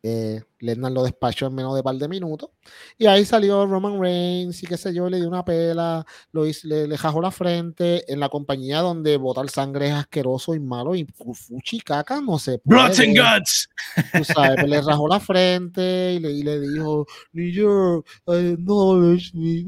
eh, 0.04 0.44
Lesnar 0.66 0.92
lo 0.92 1.04
despachó 1.04 1.48
en 1.48 1.56
menos 1.56 1.76
de 1.76 1.84
par 1.84 1.96
de 1.96 2.08
minutos. 2.08 2.50
Y 2.98 3.06
ahí 3.06 3.26
salió 3.26 3.66
Roman 3.66 4.00
Reigns 4.00 4.64
y 4.64 4.68
qué 4.68 4.78
sé 4.78 4.94
yo, 4.94 5.10
le 5.10 5.18
dio 5.18 5.28
una 5.28 5.46
pela, 5.46 6.06
lo 6.32 6.46
hizo, 6.46 6.68
le, 6.68 6.88
le 6.88 6.98
jajó 6.98 7.22
la 7.22 7.32
frente 7.32 8.12
en 8.12 8.20
la 8.20 8.30
compañía 8.30 8.80
donde 8.80 9.18
botar 9.18 9.50
sangre 9.50 9.88
es 9.88 9.94
asqueroso 9.94 10.56
y 10.56 10.60
malo 10.60 10.96
y 10.96 11.06
fuchi 11.06 11.80
caca 11.80 12.22
no 12.22 12.40
se 12.40 12.58
puede. 12.60 12.82
Blood 12.82 13.00
and 13.00 13.18
guts. 13.18 13.70
Tú 14.14 14.24
sabes, 14.24 14.56
pues 14.56 14.70
le 14.70 14.82
rajó 14.82 15.08
la 15.08 15.20
frente 15.20 16.14
y 16.14 16.20
le, 16.20 16.32
y 16.32 16.44
le 16.44 16.60
dijo, 16.60 17.06
New 17.34 17.52
York, 17.52 18.08
I 18.28 18.54
acknowledge 18.54 19.34
me. 19.34 19.64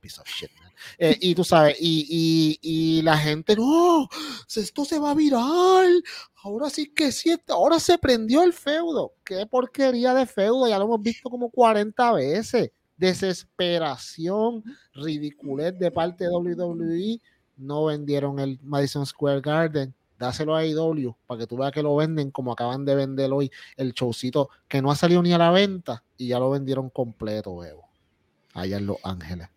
Piece 0.00 0.20
of 0.20 0.26
shit. 0.26 0.50
Eh, 0.98 1.16
y 1.20 1.34
tú 1.34 1.44
sabes, 1.44 1.76
y, 1.80 2.58
y, 2.60 3.02
la 3.02 3.16
gente, 3.16 3.56
no, 3.56 4.08
esto 4.54 4.84
se 4.84 4.98
va 4.98 5.12
a 5.12 5.14
virar. 5.14 5.86
Ahora 6.42 6.70
sí 6.70 6.92
que 6.92 7.12
sí, 7.12 7.34
ahora 7.48 7.80
se 7.80 7.98
prendió 7.98 8.42
el 8.42 8.52
feudo. 8.52 9.14
Qué 9.24 9.46
porquería 9.46 10.14
de 10.14 10.26
feudo, 10.26 10.68
ya 10.68 10.78
lo 10.78 10.84
hemos 10.84 11.02
visto 11.02 11.30
como 11.30 11.50
40 11.50 12.12
veces. 12.12 12.70
Desesperación, 12.96 14.64
ridiculez 14.92 15.78
de 15.78 15.90
parte 15.90 16.24
de 16.24 16.30
WWE. 16.30 17.20
No 17.56 17.86
vendieron 17.86 18.38
el 18.38 18.58
Madison 18.62 19.04
Square 19.06 19.40
Garden. 19.40 19.94
Dáselo 20.18 20.56
a 20.56 20.66
IW 20.66 21.14
para 21.26 21.38
que 21.38 21.46
tú 21.46 21.58
veas 21.58 21.70
que 21.70 21.82
lo 21.82 21.94
venden 21.94 22.32
como 22.32 22.52
acaban 22.52 22.84
de 22.84 22.96
vender 22.96 23.30
hoy 23.32 23.52
el 23.76 23.92
showcito 23.92 24.50
que 24.66 24.82
no 24.82 24.90
ha 24.90 24.96
salido 24.96 25.22
ni 25.22 25.32
a 25.32 25.38
la 25.38 25.52
venta 25.52 26.02
y 26.16 26.28
ya 26.28 26.40
lo 26.40 26.50
vendieron 26.50 26.90
completo, 26.90 27.52
huevo. 27.52 27.88
Allá 28.52 28.78
en 28.78 28.86
Los 28.86 28.96
Ángeles. 29.04 29.48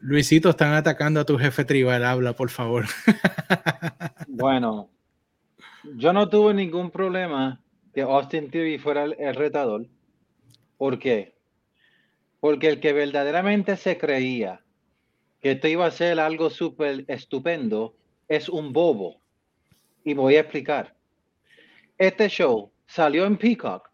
Luisito, 0.00 0.50
están 0.50 0.74
atacando 0.74 1.20
a 1.20 1.24
tu 1.24 1.38
jefe 1.38 1.64
tribal. 1.64 2.04
Habla, 2.04 2.34
por 2.34 2.50
favor. 2.50 2.84
bueno, 4.28 4.90
yo 5.96 6.12
no 6.12 6.28
tuve 6.28 6.54
ningún 6.54 6.90
problema 6.90 7.62
que 7.94 8.02
Austin 8.02 8.50
Theory 8.50 8.78
fuera 8.78 9.04
el, 9.04 9.16
el, 9.18 9.34
retador. 9.34 9.86
¿Por 10.76 10.98
qué? 10.98 11.34
Porque 12.40 12.68
el 12.68 12.80
que 12.80 12.92
verdaderamente 12.92 13.76
se 13.76 13.96
creía 13.96 14.62
que 15.40 15.52
esto 15.52 15.68
iba 15.68 15.86
a 15.86 15.90
ser 15.90 16.20
algo 16.20 16.50
súper 16.50 17.04
estupendo 17.08 17.96
es 18.28 18.48
un 18.48 18.72
bobo. 18.72 19.20
Y 20.04 20.14
voy 20.14 20.36
a 20.36 20.40
explicar. 20.40 20.94
Este 21.98 22.28
show 22.28 22.70
salió 22.86 23.24
en 23.24 23.36
Peacock. 23.36 23.90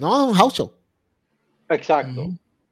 No, 0.00 0.28
un 0.28 0.34
house 0.34 0.54
show. 0.54 0.72
Exacto. 1.68 2.28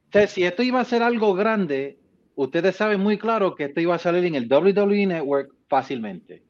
Entonces, 0.07 0.31
si 0.31 0.43
esto 0.43 0.63
iba 0.63 0.79
a 0.79 0.85
ser 0.85 1.03
algo 1.03 1.33
grande, 1.33 1.99
ustedes 2.35 2.77
saben 2.77 3.01
muy 3.01 3.17
claro 3.17 3.55
que 3.55 3.65
esto 3.65 3.81
iba 3.81 3.95
a 3.95 3.99
salir 3.99 4.23
en 4.25 4.35
el 4.35 4.47
WWE 4.51 5.05
Network 5.05 5.53
fácilmente. 5.67 6.43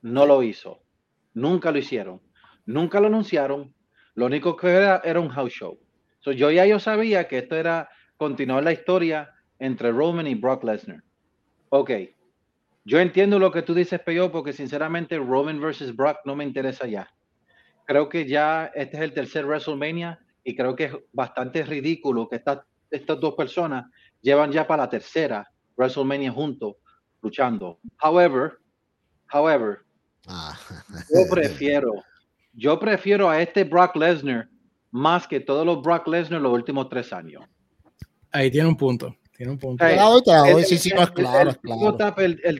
No 0.00 0.26
lo 0.26 0.42
hizo. 0.44 0.82
Nunca 1.34 1.72
lo 1.72 1.78
hicieron. 1.78 2.20
Nunca 2.66 3.00
lo 3.00 3.08
anunciaron. 3.08 3.74
Lo 4.14 4.26
único 4.26 4.56
que 4.56 4.68
era 4.68 5.02
era 5.04 5.18
un 5.18 5.28
house 5.28 5.52
show. 5.52 5.78
So, 6.20 6.30
yo 6.30 6.52
ya 6.52 6.66
yo 6.66 6.78
sabía 6.78 7.26
que 7.26 7.38
esto 7.38 7.56
era 7.56 7.88
continuar 8.16 8.62
la 8.62 8.72
historia 8.72 9.32
entre 9.58 9.90
Roman 9.90 10.26
y 10.28 10.34
Brock 10.34 10.62
Lesnar. 10.62 11.02
Ok. 11.70 11.90
Yo 12.84 13.00
entiendo 13.00 13.38
lo 13.38 13.50
que 13.50 13.62
tú 13.62 13.74
dices, 13.74 14.00
Peyo, 14.00 14.30
porque 14.30 14.52
sinceramente 14.52 15.18
Roman 15.18 15.60
versus 15.60 15.94
Brock 15.94 16.18
no 16.24 16.36
me 16.36 16.44
interesa 16.44 16.86
ya. 16.86 17.10
Creo 17.86 18.08
que 18.08 18.26
ya 18.26 18.70
este 18.74 18.98
es 18.98 19.02
el 19.02 19.12
tercer 19.12 19.46
WrestleMania 19.46 20.20
y 20.44 20.54
creo 20.54 20.76
que 20.76 20.84
es 20.84 20.92
bastante 21.12 21.62
ridículo 21.64 22.28
que 22.28 22.36
estas, 22.36 22.60
estas 22.90 23.20
dos 23.20 23.34
personas 23.34 23.86
llevan 24.20 24.52
ya 24.52 24.66
para 24.66 24.84
la 24.84 24.90
tercera 24.90 25.50
WrestleMania 25.76 26.30
juntos 26.30 26.76
luchando. 27.22 27.78
However, 28.02 28.58
however, 29.32 29.78
ah. 30.26 30.58
yo 31.12 31.28
prefiero, 31.30 31.92
yo 32.52 32.78
prefiero 32.78 33.30
a 33.30 33.40
este 33.40 33.64
Brock 33.64 33.96
Lesnar 33.96 34.48
más 34.90 35.26
que 35.26 35.40
todos 35.40 35.64
los 35.64 35.82
Brock 35.82 36.06
Lesnar 36.08 36.40
los 36.40 36.52
últimos 36.52 36.88
tres 36.88 37.12
años. 37.12 37.44
Ahí 38.32 38.50
tiene 38.50 38.68
un 38.68 38.76
punto. 38.76 39.14
Tiene 39.36 39.52
un 39.52 39.58
punto. 39.58 39.84
El 39.86 39.98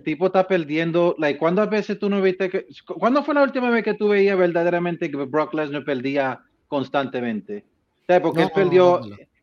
tipo 0.03 0.27
está 0.27 0.49
perdiendo. 0.49 1.15
Like, 1.19 1.39
¿Cuántas 1.39 1.69
veces 1.69 1.99
tú 1.99 2.09
no 2.09 2.23
viste 2.23 2.49
que. 2.49 2.67
¿Cuándo 2.87 3.23
fue 3.23 3.35
la 3.35 3.43
última 3.43 3.69
vez 3.69 3.85
que 3.85 3.93
tú 3.93 4.09
veías 4.09 4.39
verdaderamente 4.39 5.11
que 5.11 5.17
Brock 5.19 5.53
Lesnar 5.53 5.85
perdía 5.85 6.41
constantemente? 6.69 7.67
porque 8.19 8.43
él 8.43 8.51
perdió 8.53 9.01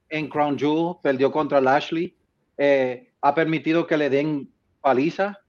en 0.10 0.30
Crown 0.30 0.58
Jewel, 0.58 0.96
perdió 1.02 1.32
contra 1.32 1.62
Lashley, 1.62 2.15
eh, 2.58 3.12
ha 3.22 3.36
permitido 3.36 3.86
que 3.86 3.98
le 3.98 4.10
den 4.10 4.50
paliza 4.82 5.39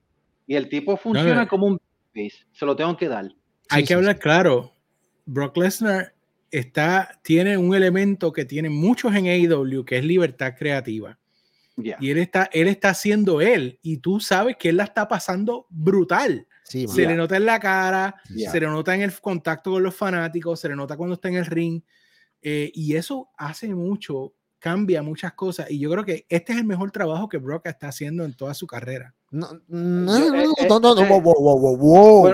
y 0.47 0.57
el 0.57 0.69
tipo 0.69 0.97
funciona 0.97 1.47
como 1.47 1.67
un 1.67 1.79
se 2.53 2.67
lo 2.67 2.75
tengo 2.75 2.97
que 2.97 3.09
dar. 3.09 3.29
Hay 3.69 3.85
que 3.85 3.95
hablar 3.95 4.19
claro. 4.19 4.75
Brock 5.27 5.57
Lesnar 5.57 6.15
está, 6.51 7.21
tiene 7.23 7.57
un 7.57 7.75
elemento 7.75 8.33
que 8.33 8.45
tiene 8.45 8.71
muchos 8.71 9.15
en 9.15 9.27
AEW, 9.27 9.85
que 9.85 9.99
es 9.99 10.05
libertad 10.05 10.55
creativa. 10.59 11.19
Y 11.77 12.11
él 12.11 12.19
está, 12.19 12.51
él 12.53 12.67
está 12.67 12.91
haciendo 12.91 13.41
él, 13.41 13.79
y 13.83 13.99
tú 13.99 14.19
sabes 14.19 14.57
que 14.57 14.71
él 14.71 14.79
la 14.79 14.85
está 14.85 15.07
pasando 15.07 15.67
brutal. 15.71 16.49
se 16.65 16.87
le 16.87 17.15
nota 17.15 17.37
en 17.37 17.47
la 17.47 17.61
cara, 17.61 18.17
se 18.27 18.59
le 18.59 18.67
nota 18.67 18.97
en 18.97 19.03
el 19.03 19.13
contacto 19.21 19.73
con 19.73 19.85
los 19.85 19.95
fanáticos, 19.95 20.59
se 20.59 20.69
le 20.69 20.75
nota 20.75 20.97
cuando 20.97 21.15
está 21.15 21.29
en 21.29 21.37
el 21.37 21.47
ring. 21.47 21.81
Eh, 22.43 22.71
y 22.75 22.97
eso 22.97 23.31
hace 23.37 23.69
mucho, 23.69 24.35
cambia 24.59 25.03
muchas 25.03 25.33
cosas. 25.35 25.71
Y 25.71 25.79
yo 25.79 25.91
creo 25.91 26.05
que 26.05 26.27
este 26.29 26.53
es 26.53 26.59
el 26.59 26.65
mejor 26.65 26.91
trabajo 26.91 27.29
que 27.29 27.39
Brock 27.39 27.67
está 27.67 27.89
haciendo 27.89 28.25
en 28.25 28.35
toda 28.35 28.55
su 28.55 28.67
carrera. 28.67 29.15
No, 29.31 29.49
no, 29.69 30.19
no, 30.19 30.95
no, 30.95 31.11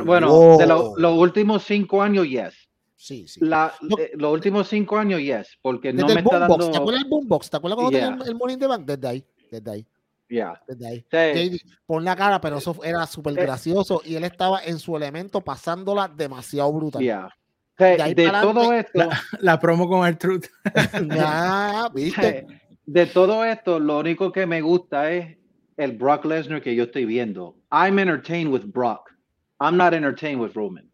Bueno, 0.04 0.58
de 0.58 0.66
los 0.66 1.18
últimos 1.18 1.64
cinco 1.64 2.02
años, 2.02 2.26
yes. 2.26 2.54
Sí, 2.96 3.28
sí. 3.28 3.40
La, 3.42 3.72
eh, 3.98 4.12
los 4.14 4.32
últimos 4.32 4.68
cinco 4.68 4.96
años, 4.96 5.20
yes, 5.20 5.58
porque 5.60 5.92
no 5.92 6.06
me 6.06 6.20
está 6.20 6.38
dando... 6.38 6.70
¿Te 6.70 6.76
acuerdas 6.78 7.02
del 7.02 7.10
Boombox? 7.10 7.50
¿Te 7.50 7.56
acuerdas 7.58 7.76
cuando 7.76 7.90
tenía 7.90 8.16
el 8.26 8.34
Morning 8.34 8.56
the 8.56 8.66
Bank? 8.66 8.86
Desde 8.86 9.08
ahí 9.08 9.26
desde 9.54 9.70
ahí. 9.70 9.86
Yeah. 10.28 10.60
Desde 10.66 11.16
ahí. 11.16 11.58
pon 11.86 12.04
la 12.04 12.16
cara, 12.16 12.40
pero 12.40 12.58
eso 12.58 12.76
era 12.82 13.06
súper 13.06 13.38
eh, 13.38 13.42
gracioso 13.42 14.02
y 14.04 14.14
él 14.16 14.24
estaba 14.24 14.64
en 14.64 14.78
su 14.78 14.96
elemento 14.96 15.42
pasándola 15.42 16.08
demasiado 16.08 16.72
brutal. 16.72 17.02
Yeah. 17.02 17.28
De, 17.76 18.30
todo 18.40 18.72
esto. 18.72 19.08
La, 19.40 19.58
promo 19.58 19.88
con 19.88 20.06
el 20.06 20.16
truth. 20.16 20.46
¿viste? 21.94 22.46
De 22.86 23.06
todo 23.06 23.44
esto, 23.44 23.80
lo 23.80 23.98
único 23.98 24.30
que 24.30 24.46
me 24.46 24.60
gusta 24.60 25.10
es 25.10 25.36
el 25.76 25.92
Brock 25.92 26.24
Lesnar 26.24 26.62
que 26.62 26.74
yo 26.74 26.84
estoy 26.84 27.04
viendo. 27.04 27.56
I'm 27.72 27.98
entertained 27.98 28.52
with 28.52 28.66
Brock. 28.66 29.10
I'm 29.60 29.76
not 29.76 29.92
entertained 29.92 30.40
with 30.40 30.52
Roman. 30.54 30.90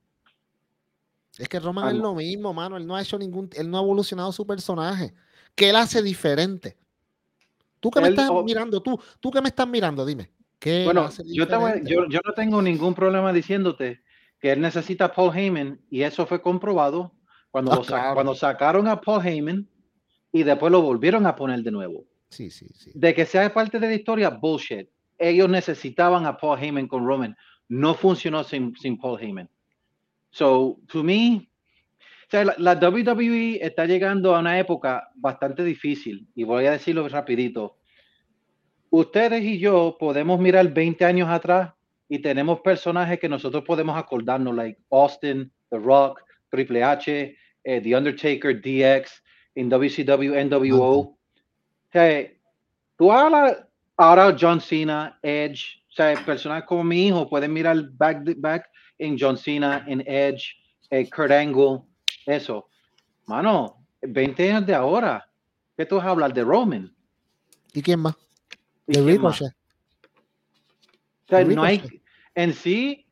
Es 1.39 1.49
que 1.49 1.61
Roman 1.61 1.95
es 1.95 2.01
lo 2.01 2.15
mismo, 2.15 2.53
mano. 2.55 2.77
Él 2.77 2.87
no 2.87 2.97
ha 2.97 3.03
hecho 3.03 3.19
ningún, 3.19 3.51
él 3.55 3.71
no 3.71 3.79
ha 3.79 3.83
evolucionado 3.83 4.33
su 4.33 4.47
personaje. 4.47 5.13
¿Qué 5.55 5.71
él 5.71 5.77
hace 5.77 6.03
diferente? 6.03 6.77
Tú 7.79 7.91
que 7.91 8.01
me 8.01 8.09
estás 8.09 8.31
mirando, 8.45 8.83
tú, 8.83 9.01
tú 9.21 9.31
que 9.31 9.41
me 9.41 9.49
estás 9.49 9.67
mirando, 9.67 10.05
dime. 10.05 10.31
¿qué 10.59 10.85
bueno, 10.85 11.09
yo, 11.25 11.47
yo, 11.83 12.07
yo, 12.09 12.21
no 12.23 12.35
tengo 12.35 12.61
ningún 12.61 12.95
problema 12.95 13.33
diciéndote 13.33 14.03
que 14.41 14.53
él 14.53 14.61
necesita 14.61 15.07
a 15.07 15.13
Paul 15.13 15.37
Heyman 15.37 15.81
y 15.91 16.03
eso 16.03 16.27
fue 16.27 16.41
comprobado 16.41 17.13
cuando, 17.51 17.73
ah, 17.73 18.13
cuando 18.15 18.35
sacaron 18.35 18.89
a 18.89 19.01
Paul 19.01 19.27
Heyman 19.27 19.69
y 20.33 20.43
después 20.43 20.73
lo 20.73 20.83
volvieron 20.83 21.27
a 21.27 21.37
poner 21.37 21.63
de 21.63 21.71
nuevo. 21.71 22.05
Sí, 22.31 22.51
sí, 22.51 22.67
sí. 22.75 22.93
De 22.95 23.15
que 23.15 23.27
sea 23.27 23.53
parte 23.53 23.79
de 23.79 23.89
la 23.89 23.95
historia, 23.95 24.31
bullshit. 24.31 24.89
Ellos 25.19 25.49
necesitaban 25.49 26.27
a 26.27 26.37
Paul 26.37 26.59
Heyman 26.59 26.87
con 26.87 27.05
Roman. 27.05 27.37
No 27.69 27.95
funcionó 27.95 28.45
sin, 28.45 28.75
sin 28.77 28.99
Paul 28.99 29.21
Heyman. 29.21 29.51
So, 30.31 30.79
to 30.87 31.03
me, 31.03 31.51
la, 32.33 32.75
WWE 32.75 33.59
está 33.61 33.87
llegando 33.87 34.35
a 34.35 34.39
una 34.39 34.59
época 34.59 35.11
bastante 35.17 35.65
difícil 35.65 36.29
y 36.35 36.45
voy 36.45 36.67
a 36.67 36.73
decirlo 36.73 37.09
rapidito. 37.09 37.79
Ustedes 38.91 39.43
y 39.43 39.59
yo 39.59 39.97
podemos 39.99 40.41
mirar 40.41 40.73
20 40.73 41.05
años 41.05 41.29
atrás 41.29 41.73
y 42.11 42.19
tenemos 42.19 42.61
personajes 42.61 43.21
que 43.21 43.29
nosotros 43.29 43.63
podemos 43.65 43.97
acordarnos, 43.97 44.53
like 44.57 44.77
Austin, 44.91 45.51
The 45.71 45.79
Rock, 45.79 46.21
Triple 46.51 46.83
H, 46.83 47.37
eh, 47.63 47.81
The 47.81 47.97
Undertaker, 47.97 48.61
DX, 48.61 49.23
en 49.55 49.71
WCW, 49.71 50.35
NWO. 50.45 51.17
tú 52.97 53.13
ahora, 53.13 53.69
ahora 53.97 54.37
John 54.39 54.61
Cena, 54.61 55.21
Edge, 55.23 55.85
o 55.89 55.93
sea, 55.93 56.15
personajes 56.27 56.67
como 56.67 56.83
mi 56.83 57.07
hijo 57.07 57.29
pueden 57.29 57.53
mirar 57.53 57.81
back, 57.93 58.25
back 58.39 58.69
en 58.99 59.17
John 59.17 59.37
Cena, 59.37 59.85
en 59.87 60.01
Edge, 60.05 60.57
eh, 60.91 61.09
Kurt 61.09 61.31
Angle, 61.31 61.83
eso. 62.27 62.69
Mano, 63.27 63.87
20 64.03 64.51
años 64.51 64.67
de 64.67 64.75
ahora. 64.75 65.31
¿Qué 65.77 65.87
tú 65.87 65.95
vas 65.95 66.07
a 66.07 66.11
hablar 66.11 66.35
de 66.35 66.43
Roman? 66.43 66.93
¿Y 67.73 67.83
quién 67.83 68.01
más? 68.01 68.17
De 68.89 69.01
Ricochet. 69.01 69.53
no 71.47 71.63
hay, 71.63 72.00
en 72.35 72.55
sí, 72.55 73.07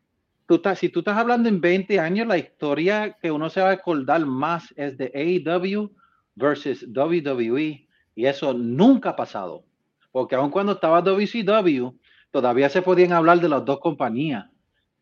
si 0.76 0.88
tú 0.88 1.00
estás 1.00 1.18
hablando 1.18 1.48
en 1.48 1.60
20 1.60 2.00
años, 2.00 2.26
la 2.26 2.38
historia 2.38 3.16
que 3.20 3.30
uno 3.30 3.50
se 3.50 3.60
va 3.60 3.70
a 3.70 3.72
acordar 3.72 4.24
más 4.24 4.72
es 4.76 4.96
de 4.96 5.12
AEW 5.14 5.90
versus 6.34 6.86
WWE. 6.88 7.86
Y 8.14 8.26
eso 8.26 8.54
nunca 8.54 9.10
ha 9.10 9.16
pasado. 9.16 9.64
Porque 10.10 10.34
aun 10.34 10.50
cuando 10.50 10.72
estaba 10.72 11.02
WCW, 11.02 11.90
todavía 12.30 12.70
se 12.70 12.80
podían 12.80 13.12
hablar 13.12 13.40
de 13.40 13.48
las 13.48 13.64
dos 13.64 13.78
compañías. 13.80 14.46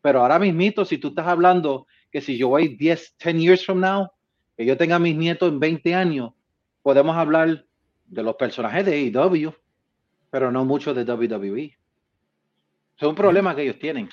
Pero 0.01 0.21
ahora 0.21 0.37
mismito, 0.37 0.83
si 0.83 0.97
tú 0.97 1.09
estás 1.09 1.27
hablando 1.27 1.87
que 2.11 2.21
si 2.21 2.37
yo 2.37 2.49
voy 2.49 2.75
10, 2.75 3.15
10 3.17 3.35
years 3.37 3.65
from 3.65 3.79
now, 3.79 4.09
que 4.57 4.65
yo 4.65 4.75
tenga 4.75 4.99
mis 4.99 5.15
nietos 5.15 5.49
en 5.49 5.59
20 5.59 5.95
años, 5.95 6.33
podemos 6.81 7.15
hablar 7.15 7.65
de 8.05 8.23
los 8.23 8.35
personajes 8.35 8.85
de 8.85 9.11
AEW, 9.15 9.53
pero 10.29 10.51
no 10.51 10.65
mucho 10.65 10.93
de 10.93 11.03
WWE. 11.03 11.76
Es 12.97 13.07
un 13.07 13.15
problema 13.15 13.55
que 13.55 13.63
ellos 13.63 13.79
tienen. 13.79 14.09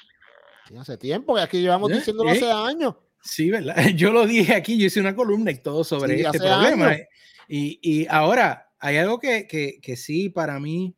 hace 0.78 0.96
tiempo, 0.98 1.34
que 1.34 1.40
aquí 1.40 1.60
llevamos 1.60 1.90
diciéndolo 1.90 2.30
hace 2.30 2.50
años. 2.50 2.94
Sí, 3.22 3.50
¿verdad? 3.50 3.76
Yo 3.96 4.12
lo 4.12 4.26
dije 4.26 4.54
aquí, 4.54 4.78
yo 4.78 4.86
hice 4.86 5.00
una 5.00 5.16
columna 5.16 5.50
y 5.50 5.56
todo 5.56 5.82
sobre 5.82 6.20
este 6.20 6.38
problema. 6.38 6.94
Y, 7.48 7.78
y, 7.82 8.06
ahora, 8.08 8.70
hay 8.78 8.98
algo 8.98 9.18
que, 9.18 9.46
que, 9.46 9.80
que 9.80 9.96
sí 9.96 10.28
para 10.28 10.60
mí 10.60 10.94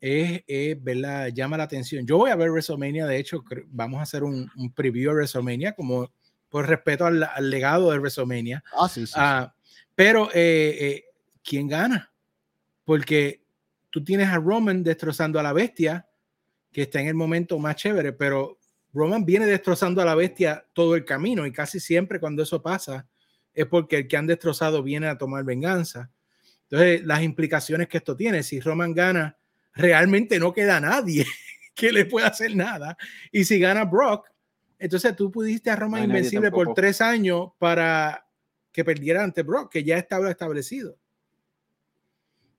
es, 0.00 0.42
es, 0.46 0.82
¿verdad? 0.82 1.28
llama 1.28 1.56
la 1.56 1.64
atención. 1.64 2.06
Yo 2.06 2.18
voy 2.18 2.30
a 2.30 2.36
ver 2.36 2.50
WrestleMania, 2.50 3.06
de 3.06 3.18
hecho, 3.18 3.42
vamos 3.66 3.98
a 3.98 4.02
hacer 4.02 4.22
un, 4.22 4.50
un 4.56 4.72
preview 4.72 5.10
de 5.10 5.16
WrestleMania 5.16 5.72
como 5.72 6.12
por 6.48 6.68
respeto 6.68 7.06
al, 7.06 7.22
al 7.24 7.50
legado 7.50 7.90
de 7.90 7.98
WrestleMania. 7.98 8.62
Ah, 8.72 8.88
sí, 8.88 9.06
sí. 9.06 9.14
Ah, 9.16 9.52
pero, 9.94 10.28
eh, 10.32 10.76
eh, 10.80 11.04
¿quién 11.42 11.66
gana? 11.66 12.12
Porque 12.84 13.42
tú 13.90 14.04
tienes 14.04 14.28
a 14.28 14.36
Roman 14.36 14.82
destrozando 14.82 15.40
a 15.40 15.42
la 15.42 15.52
bestia, 15.52 16.05
que 16.76 16.82
está 16.82 17.00
en 17.00 17.06
el 17.06 17.14
momento 17.14 17.58
más 17.58 17.74
chévere, 17.76 18.12
pero 18.12 18.58
Roman 18.92 19.24
viene 19.24 19.46
destrozando 19.46 20.02
a 20.02 20.04
la 20.04 20.14
bestia 20.14 20.66
todo 20.74 20.94
el 20.94 21.06
camino 21.06 21.46
y 21.46 21.50
casi 21.50 21.80
siempre 21.80 22.20
cuando 22.20 22.42
eso 22.42 22.60
pasa 22.60 23.08
es 23.54 23.64
porque 23.64 23.96
el 23.96 24.08
que 24.08 24.18
han 24.18 24.26
destrozado 24.26 24.82
viene 24.82 25.06
a 25.06 25.16
tomar 25.16 25.42
venganza. 25.42 26.10
Entonces, 26.64 27.02
las 27.06 27.22
implicaciones 27.22 27.88
que 27.88 27.96
esto 27.96 28.14
tiene, 28.14 28.42
si 28.42 28.60
Roman 28.60 28.92
gana, 28.92 29.38
realmente 29.72 30.38
no 30.38 30.52
queda 30.52 30.78
nadie 30.78 31.24
que 31.74 31.92
le 31.92 32.04
pueda 32.04 32.26
hacer 32.26 32.54
nada. 32.54 32.98
Y 33.32 33.44
si 33.44 33.58
gana 33.58 33.86
Brock, 33.86 34.28
entonces 34.78 35.16
tú 35.16 35.32
pudiste 35.32 35.70
a 35.70 35.76
Roman 35.76 36.04
Invencible 36.04 36.50
por 36.50 36.74
tres 36.74 37.00
años 37.00 37.52
para 37.56 38.28
que 38.70 38.84
perdiera 38.84 39.24
ante 39.24 39.44
Brock, 39.44 39.72
que 39.72 39.82
ya 39.82 39.96
estaba 39.96 40.30
establecido. 40.30 40.98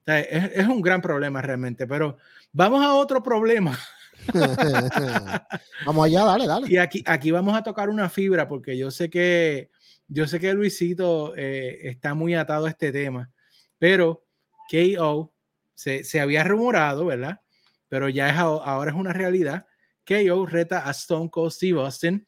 es, 0.07 0.67
un 0.67 0.81
gran 0.81 1.03
problema 1.03 1.39
realmente, 1.39 1.85
pero 1.85 2.17
vamos 2.51 2.83
a 2.83 2.95
otro 2.95 3.21
problema. 3.21 3.77
vamos 5.85 6.05
allá, 6.05 6.23
dale, 6.25 6.47
dale. 6.47 6.67
Y 6.69 6.77
aquí, 6.77 7.03
aquí 7.05 7.31
vamos 7.31 7.57
a 7.57 7.63
tocar 7.63 7.89
una 7.89 8.09
fibra 8.09 8.47
porque 8.47 8.77
yo 8.77 8.91
sé 8.91 9.09
que 9.09 9.69
yo 10.07 10.27
sé 10.27 10.39
que 10.39 10.53
Luisito 10.53 11.35
eh, 11.35 11.89
está 11.89 12.13
muy 12.13 12.33
atado 12.33 12.65
a 12.65 12.69
este 12.69 12.91
tema, 12.91 13.31
pero 13.77 14.25
KO 14.69 15.33
se, 15.73 16.03
se, 16.03 16.19
había 16.19 16.43
rumorado, 16.43 17.05
¿verdad? 17.05 17.41
Pero 17.89 18.09
ya 18.09 18.29
es, 18.29 18.37
ahora 18.37 18.91
es 18.91 18.97
una 18.97 19.13
realidad. 19.13 19.65
KO 20.05 20.45
reta 20.45 20.87
a 20.87 20.91
Stone 20.91 21.29
Cold 21.29 21.51
Steve 21.51 21.79
Austin 21.81 22.25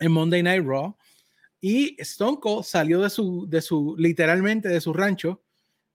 en 0.00 0.12
Monday 0.12 0.42
Night 0.42 0.64
Raw 0.64 0.96
y 1.60 1.96
Stone 2.00 2.38
Cold 2.40 2.64
salió 2.64 3.00
de 3.00 3.08
su, 3.08 3.46
de 3.48 3.62
su 3.62 3.94
literalmente 3.96 4.68
de 4.68 4.80
su 4.80 4.92
rancho 4.92 5.44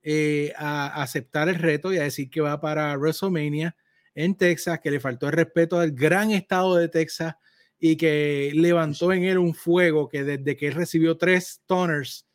eh, 0.02 0.54
a, 0.56 1.02
aceptar 1.04 1.50
el 1.50 1.56
reto 1.56 1.92
y 1.92 1.98
a 1.98 2.04
decir 2.04 2.30
que 2.30 2.40
va 2.40 2.62
para 2.62 2.96
WrestleMania 2.98 3.76
en 4.18 4.34
Texas, 4.36 4.80
que 4.80 4.90
le 4.90 5.00
faltó 5.00 5.28
el 5.28 5.34
respeto 5.34 5.80
al 5.80 5.92
gran 5.92 6.32
estado 6.32 6.76
de 6.76 6.90
Texas 6.90 7.36
y 7.80 7.96
que 7.96 8.52
levantó 8.56 9.14
en 9.14 9.24
él 9.24 9.38
un 9.38 9.54
fuego 9.54 10.10
que 10.10 10.24
desde 10.24 10.58
que 10.58 10.68
él 10.68 10.74
recibió 10.74 11.18
tres 11.18 11.62
toners, 11.68 12.26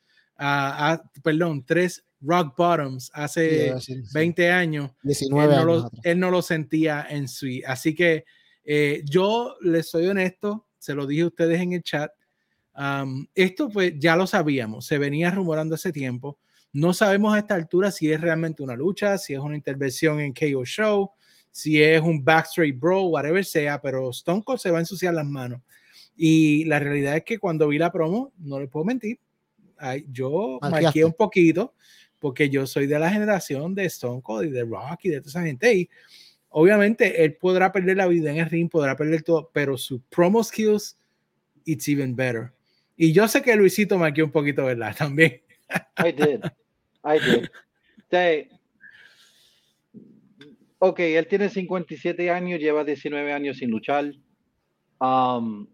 perdón, 1.24 1.64
tres 1.66 2.04
rock 2.20 2.56
bottoms 2.56 3.10
hace 3.12 3.74
20 4.14 4.50
años, 4.52 4.92
19 5.02 5.52
él, 5.52 5.58
no 5.58 5.64
Lo, 5.64 5.90
él 6.04 6.20
no 6.20 6.30
lo 6.30 6.40
sentía 6.40 7.04
en 7.10 7.26
sí. 7.26 7.64
Así 7.66 7.96
que 7.96 8.26
eh, 8.62 9.02
yo 9.04 9.56
les 9.60 9.90
soy 9.90 10.06
honesto, 10.06 10.68
se 10.78 10.94
lo 10.94 11.04
dije 11.04 11.22
a 11.22 11.26
ustedes 11.26 11.60
en 11.60 11.72
el 11.72 11.82
chat. 11.82 12.12
esto 13.34 13.68
pues 13.70 13.94
ya 13.98 14.14
lo 14.14 14.28
sabíamos, 14.28 14.86
se 14.86 14.98
venía 14.98 15.32
rumorando 15.32 15.74
hace 15.74 15.90
tiempo. 15.90 16.38
No 16.72 16.94
sabemos 16.94 17.34
a 17.34 17.40
esta 17.40 17.56
altura 17.56 17.90
si 17.90 18.12
es 18.12 18.20
realmente 18.20 18.62
una 18.62 18.76
lucha, 18.76 19.18
si 19.18 19.34
es 19.34 19.40
una 19.40 19.56
intervención 19.56 20.20
en 20.20 20.32
KO 20.32 20.64
Show, 20.64 21.10
si 21.52 21.80
es 21.80 22.00
un 22.00 22.24
Backstreet 22.24 22.80
Bro, 22.80 23.04
whatever 23.04 23.44
sea, 23.44 23.80
pero 23.80 24.10
Stone 24.10 24.42
Cold 24.42 24.58
se 24.58 24.70
va 24.70 24.78
a 24.78 24.80
ensuciar 24.80 25.14
las 25.14 25.26
manos. 25.26 25.60
Y 26.16 26.64
la 26.64 26.78
realidad 26.78 27.16
es 27.16 27.24
que 27.24 27.38
cuando 27.38 27.68
vi 27.68 27.78
la 27.78 27.92
promo, 27.92 28.32
no 28.38 28.58
le 28.58 28.66
puedo 28.66 28.84
mentir, 28.84 29.20
yo 30.10 30.58
marqué 30.62 31.04
un 31.04 31.12
poquito 31.12 31.74
porque 32.18 32.48
yo 32.48 32.66
soy 32.66 32.86
de 32.86 32.98
la 32.98 33.10
generación 33.10 33.74
de 33.74 33.84
Stone 33.86 34.22
Cold 34.22 34.48
y 34.48 34.50
de 34.50 34.64
Rock 34.64 35.00
y 35.02 35.08
de 35.10 35.20
toda 35.20 35.30
esa 35.30 35.42
gente. 35.42 35.74
Y 35.74 35.90
obviamente 36.50 37.24
él 37.24 37.36
podrá 37.36 37.72
perder 37.72 37.96
la 37.96 38.06
vida 38.06 38.30
en 38.30 38.38
el 38.38 38.48
ring, 38.48 38.70
podrá 38.70 38.96
perder 38.96 39.22
todo, 39.22 39.50
pero 39.52 39.76
su 39.76 40.00
promo 40.02 40.42
skills, 40.42 40.96
it's 41.64 41.88
even 41.88 42.14
better. 42.14 42.52
Y 42.96 43.12
yo 43.12 43.26
sé 43.26 43.42
que 43.42 43.56
Luisito 43.56 43.98
marqué 43.98 44.22
un 44.22 44.30
poquito, 44.30 44.64
¿verdad? 44.64 44.94
También. 44.98 45.42
I 45.98 46.12
did. 46.12 46.44
I 47.04 47.18
did. 47.18 48.48
ok, 50.84 50.98
él 50.98 51.28
tiene 51.28 51.48
57 51.48 52.28
años, 52.28 52.58
lleva 52.58 52.82
19 52.82 53.32
años 53.32 53.58
sin 53.58 53.70
luchar. 53.70 54.12
Um, 54.98 55.68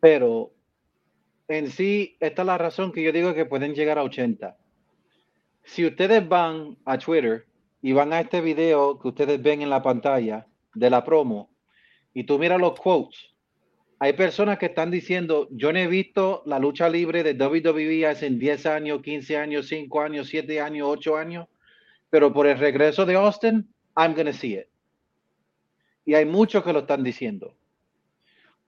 pero 0.00 0.54
en 1.46 1.70
sí, 1.70 2.16
esta 2.18 2.40
es 2.40 2.46
la 2.46 2.56
razón 2.56 2.92
que 2.92 3.02
yo 3.02 3.12
digo 3.12 3.34
que 3.34 3.44
pueden 3.44 3.74
llegar 3.74 3.98
a 3.98 4.04
80. 4.04 4.56
Si 5.64 5.84
ustedes 5.84 6.26
van 6.26 6.78
a 6.86 6.96
Twitter 6.96 7.44
y 7.82 7.92
van 7.92 8.14
a 8.14 8.20
este 8.20 8.40
video 8.40 8.98
que 8.98 9.08
ustedes 9.08 9.42
ven 9.42 9.60
en 9.60 9.68
la 9.68 9.82
pantalla 9.82 10.46
de 10.74 10.88
la 10.88 11.04
promo 11.04 11.50
y 12.14 12.24
tú 12.24 12.38
miras 12.38 12.58
los 12.58 12.80
quotes, 12.80 13.34
hay 13.98 14.14
personas 14.14 14.56
que 14.56 14.66
están 14.66 14.90
diciendo, 14.90 15.46
yo 15.50 15.74
no 15.74 15.78
he 15.78 15.88
visto 15.88 16.42
la 16.46 16.58
lucha 16.58 16.88
libre 16.88 17.22
de 17.22 17.34
WWE 17.34 18.06
hace 18.06 18.30
10 18.30 18.64
años, 18.64 19.02
15 19.02 19.36
años, 19.36 19.68
5 19.68 20.00
años, 20.00 20.28
7 20.28 20.58
años, 20.58 20.88
8 20.88 21.16
años, 21.18 21.48
pero 22.10 22.32
por 22.32 22.46
el 22.46 22.58
regreso 22.58 23.06
de 23.06 23.14
Austin, 23.14 23.72
I'm 23.96 24.14
going 24.14 24.26
to 24.26 24.32
see 24.32 24.54
it. 24.54 24.68
Y 26.04 26.14
hay 26.14 26.24
muchos 26.24 26.62
que 26.64 26.72
lo 26.72 26.80
están 26.80 27.02
diciendo. 27.02 27.56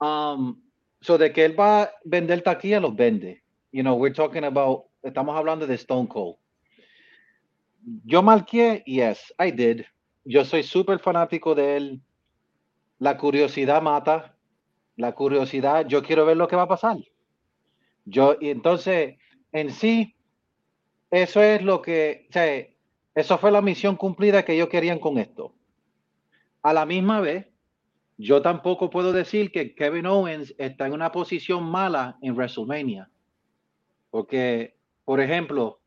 Um, 0.01 0.63
so 1.01 1.19
de 1.19 1.33
que 1.33 1.45
él 1.45 1.59
va 1.59 1.83
a 1.83 1.93
vender 2.05 2.43
taquilla, 2.43 2.81
los 2.81 2.95
vende. 2.95 3.43
You 3.73 3.83
know, 3.83 3.95
we're 3.95 4.15
talking 4.15 4.45
about, 4.45 4.85
estamos 5.03 5.37
hablando 5.37 5.67
de 5.67 5.75
Stone 5.75 6.09
Cold. 6.09 6.37
Yo 8.05 8.23
marqué, 8.23 8.83
yes, 8.87 9.33
I 9.39 9.51
did. 9.51 9.85
Yo 10.25 10.45
soy 10.45 10.63
súper 10.63 10.99
fanático 11.01 11.55
de 11.55 11.77
él. 11.77 12.01
La 12.99 13.17
curiosidad 13.17 13.83
mata 13.83 14.37
la 14.97 15.13
curiosidad, 15.13 15.87
yo 15.87 16.03
quiero 16.03 16.27
ver 16.27 16.37
lo 16.37 16.49
que 16.49 16.57
va 16.57 16.63
a 16.63 16.69
pasar. 16.69 16.99
Yo, 18.05 18.37
y 18.41 18.51
entonces, 18.51 19.17
en 19.53 19.71
sí, 19.71 20.17
eso 21.11 21.43
es 21.43 21.63
lo 21.63 21.83
que, 21.83 22.27
o 22.29 22.33
sea, 22.33 22.67
eso 23.15 23.39
fue 23.39 23.51
la 23.51 23.61
misión 23.61 23.97
cumplida 23.97 24.45
que 24.45 24.55
ellos 24.55 24.69
querían 24.69 24.99
con 24.99 25.19
esto. 25.19 25.55
A 26.63 26.73
la 26.73 26.87
misma 26.87 27.21
vez, 27.21 27.47
yo 28.17 28.43
tampoco 28.43 28.91
puedo 28.91 29.13
decir 29.13 29.51
que 29.51 29.75
Kevin 29.75 30.07
Owens 30.07 30.55
está 30.59 30.87
en 30.87 30.93
una 30.93 31.13
posición 31.13 31.65
mala 31.65 32.19
en 32.23 32.35
WrestleMania. 32.35 33.11
Porque, 34.11 34.77
por 35.05 35.21
ejemplo, 35.21 35.81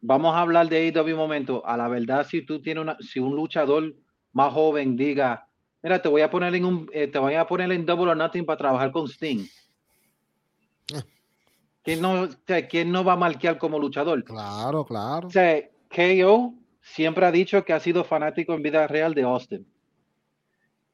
vamos 0.00 0.34
a 0.34 0.40
hablar 0.40 0.68
de 0.68 0.88
AEW 0.88 1.14
un 1.14 1.18
momento. 1.18 1.66
A 1.66 1.76
la 1.76 1.88
verdad, 1.88 2.26
si 2.26 2.42
tú 2.42 2.60
tienes 2.60 2.82
una, 2.82 2.96
si 3.00 3.20
un 3.20 3.34
luchador 3.34 3.94
más 4.32 4.52
joven 4.52 4.96
diga, 4.96 5.46
Mira, 5.86 6.02
te 6.02 6.08
voy 6.08 6.20
a 6.20 6.28
poner 6.28 6.52
en 6.52 6.64
un, 6.64 6.90
eh, 6.92 7.06
te 7.06 7.16
voy 7.20 7.34
a 7.34 7.46
poner 7.46 7.70
en 7.70 7.86
Double 7.86 8.10
or 8.10 8.16
Nothing 8.16 8.44
para 8.44 8.56
trabajar 8.56 8.90
con 8.90 9.06
Sting. 9.06 9.46
Ah. 10.92 11.04
¿Quién 11.84 12.00
no, 12.00 12.28
¿quién 12.68 12.90
no 12.90 13.04
va 13.04 13.12
a 13.12 13.16
marquear 13.16 13.56
como 13.56 13.78
luchador? 13.78 14.24
Claro, 14.24 14.84
claro. 14.84 15.28
O 15.28 15.30
sea, 15.30 15.62
KO 15.88 16.54
siempre 16.82 17.26
ha 17.26 17.32
dicho 17.32 17.64
que 17.64 17.72
ha 17.72 17.80
sido 17.80 18.04
fanático 18.04 18.54
en 18.54 18.62
vida 18.62 18.86
real 18.86 19.14
de 19.14 19.22
Austin. 19.22 19.66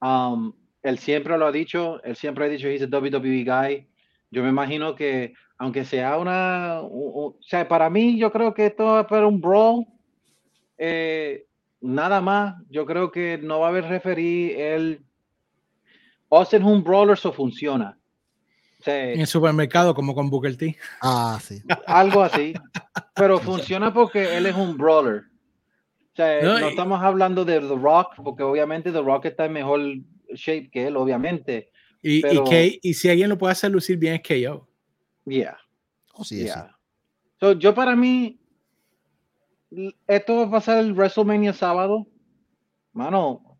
Um, 0.01 0.53
él 0.83 0.99
siempre 0.99 1.39
lo 1.39 1.47
ha 1.47 1.53
dicho, 1.53 2.03
él 2.03 2.17
siempre 2.17 2.45
ha 2.45 2.49
dicho, 2.49 2.69
he's 2.69 2.83
a 2.83 2.87
WWE 2.87 3.45
guy. 3.45 3.87
Yo 4.31 4.43
me 4.43 4.49
imagino 4.49 4.95
que, 4.95 5.35
aunque 5.59 5.85
sea 5.85 6.19
una, 6.19 6.81
o 6.83 7.37
sea, 7.41 7.69
para 7.69 7.89
mí, 7.91 8.19
yo 8.19 8.33
creo 8.33 8.53
que 8.55 8.67
esto 8.67 9.01
es 9.01 9.07
para 9.07 9.27
un 9.27 9.41
brawl. 9.41 9.87
Eh, 10.79 11.47
nada 11.81 12.21
más, 12.21 12.57
yo 12.69 12.87
creo 12.87 13.13
que 13.13 13.39
no 13.39 13.61
va 13.61 13.67
a 13.67 13.71
haber 13.71 13.85
referí. 13.85 14.53
El 14.57 15.05
Austin 16.31 16.65
un 16.65 16.83
Brawler, 16.83 17.13
eso 17.13 17.33
funciona. 17.33 17.99
En 18.87 19.21
el 19.21 19.27
supermercado, 19.27 19.95
como 19.95 20.15
con 20.15 20.31
Booker 20.31 20.57
T. 20.57 20.77
Ah, 21.01 21.39
sí. 21.43 21.63
Algo 21.87 22.23
así. 22.23 22.55
Pero 23.15 23.39
funciona 23.39 23.93
porque 23.93 24.37
él 24.37 24.47
es 24.47 24.57
un 24.57 24.77
brawler. 24.77 25.25
O 26.13 26.17
sea, 26.17 26.43
no, 26.43 26.59
estamos 26.59 27.03
hablando 27.03 27.45
de 27.45 27.61
The 27.61 27.77
Rock, 27.77 28.17
porque 28.23 28.43
obviamente 28.43 28.93
The 28.93 29.01
Rock 29.01 29.27
está 29.27 29.47
en 29.47 29.53
mejor 29.55 29.81
shape 30.35 30.71
que 30.71 30.89
él, 30.89 30.97
obviamente. 30.97 31.71
Y, 32.03 32.23
y, 32.83 32.95
si 32.95 33.09
alguien 33.09 33.31
lo 33.31 33.39
puede 33.39 33.53
hacer 33.53 33.71
lucir 33.71 33.97
bien 33.97 34.15
es 34.15 34.23
KO. 34.23 34.69
Yeah. 35.25 35.57
Oh, 36.15 36.25
sí, 36.25 36.47
yo 37.59 37.75
para 37.75 37.97
mí, 37.97 38.41
esto 40.07 40.37
va 40.37 40.43
a 40.45 40.51
pasar 40.51 40.79
el 40.79 40.93
WrestleMania 40.93 41.53
sábado. 41.53 42.07
Mano, 42.93 43.59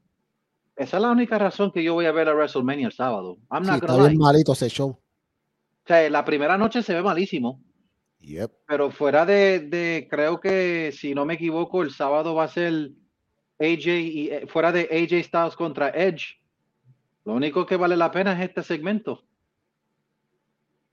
esa 0.77 0.97
es 0.99 1.03
la 1.03 1.11
única 1.11 1.39
razón 1.39 1.73
que 1.73 1.83
yo 1.83 1.95
voy 1.95 2.07
a 2.07 2.13
ver 2.13 2.29
a 2.29 2.35
WrestleMania 2.35 2.87
el 2.87 2.93
sábado. 2.93 3.39
I'm 3.51 3.65
sí, 3.65 3.71
está 3.73 3.97
bien 3.97 4.19
malito 4.19 4.53
ese 4.53 4.69
show. 4.69 4.99
O 5.85 5.89
sea, 5.89 6.09
la 6.11 6.25
primera 6.25 6.57
noche 6.57 6.83
se 6.83 6.95
ve 6.95 7.03
malísimo. 7.03 7.61
Yep. 8.21 8.53
Pero 8.69 8.91
fuera 8.91 9.27
de, 9.27 9.61
de, 9.61 10.07
creo 10.09 10.41
que 10.41 10.93
si 10.93 11.15
no 11.15 11.25
me 11.25 11.35
equivoco, 11.35 11.83
el 11.83 11.91
sábado 11.91 12.35
va 12.35 12.45
a 12.45 12.49
ser 12.49 12.93
AJ 13.59 13.87
y 13.87 14.29
eh, 14.31 14.47
fuera 14.47 14.71
de 14.71 14.83
AJ 14.83 15.25
Styles 15.25 15.57
contra 15.57 15.89
Edge. 15.91 16.41
Lo 17.25 17.35
único 17.35 17.67
que 17.67 17.77
vale 17.77 17.97
la 17.97 18.11
pena 18.11 18.33
es 18.33 18.49
este 18.49 18.63
segmento. 18.63 19.25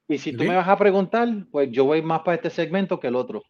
Y 0.07 0.17
si 0.17 0.33
tú 0.33 0.43
me 0.43 0.55
vas 0.55 0.67
a 0.67 0.77
preguntar, 0.77 1.27
pues 1.51 1.69
yo 1.71 1.85
voy 1.85 2.01
más 2.01 2.21
para 2.21 2.35
este 2.35 2.49
segmento 2.49 2.99
que 2.99 3.07
el 3.07 3.15
otro. 3.15 3.43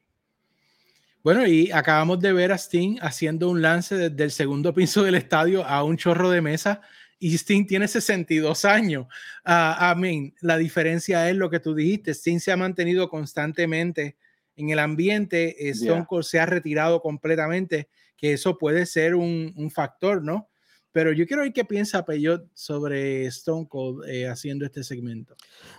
Bueno, 1.23 1.45
y 1.47 1.71
acabamos 1.71 2.19
de 2.19 2.33
ver 2.33 2.51
a 2.51 2.57
Sting 2.57 2.97
haciendo 3.01 3.49
un 3.49 3.61
lance 3.61 3.95
desde 3.95 4.23
el 4.25 4.31
segundo 4.31 4.73
piso 4.73 5.03
del 5.03 5.15
estadio 5.15 5.65
a 5.65 5.83
un 5.83 5.95
chorro 5.95 6.29
de 6.29 6.41
mesa 6.41 6.81
y 7.19 7.35
Sting 7.37 7.67
tiene 7.67 7.87
62 7.87 8.65
años. 8.65 9.07
a 9.43 9.93
uh, 9.95 9.99
mí, 9.99 10.33
la 10.41 10.57
diferencia 10.57 11.29
es 11.29 11.35
lo 11.35 11.49
que 11.49 11.59
tú 11.59 11.75
dijiste, 11.75 12.11
Sting 12.11 12.39
se 12.39 12.51
ha 12.51 12.57
mantenido 12.57 13.09
constantemente 13.09 14.17
en 14.59 14.69
el 14.69 14.79
ambiente, 14.79 15.67
eh, 15.67 15.71
Stone 15.71 16.05
Cold 16.07 16.25
se 16.25 16.39
ha 16.39 16.45
retirado 16.45 17.01
completamente, 17.01 17.87
que 18.17 18.33
eso 18.33 18.57
puede 18.57 18.85
ser 18.85 19.15
un, 19.15 19.53
un 19.55 19.71
factor, 19.71 20.21
¿no? 20.21 20.49
Pero 20.91 21.13
yo 21.13 21.25
quiero 21.25 21.43
ver 21.43 21.53
qué 21.53 21.63
piensa 21.63 22.03
Peyot 22.03 22.49
sobre 22.53 23.25
Stone 23.27 23.67
Cold 23.69 24.03
eh, 24.09 24.27
haciendo 24.27 24.65
este 24.65 24.83
segmento. 24.83 25.35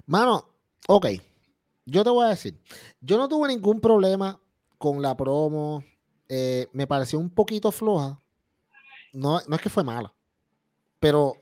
Mano, 0.06 0.54
ok, 0.88 1.06
yo 1.84 2.04
te 2.04 2.10
voy 2.10 2.24
a 2.24 2.30
decir, 2.30 2.58
yo 3.00 3.18
no 3.18 3.28
tuve 3.28 3.48
ningún 3.48 3.80
problema 3.80 4.40
con 4.78 5.02
la 5.02 5.14
promo. 5.14 5.84
Eh, 6.28 6.68
me 6.72 6.86
pareció 6.86 7.18
un 7.18 7.28
poquito 7.28 7.70
floja. 7.72 8.18
No, 9.12 9.40
no 9.46 9.56
es 9.56 9.60
que 9.60 9.68
fue 9.68 9.84
mala, 9.84 10.14
pero 11.00 11.34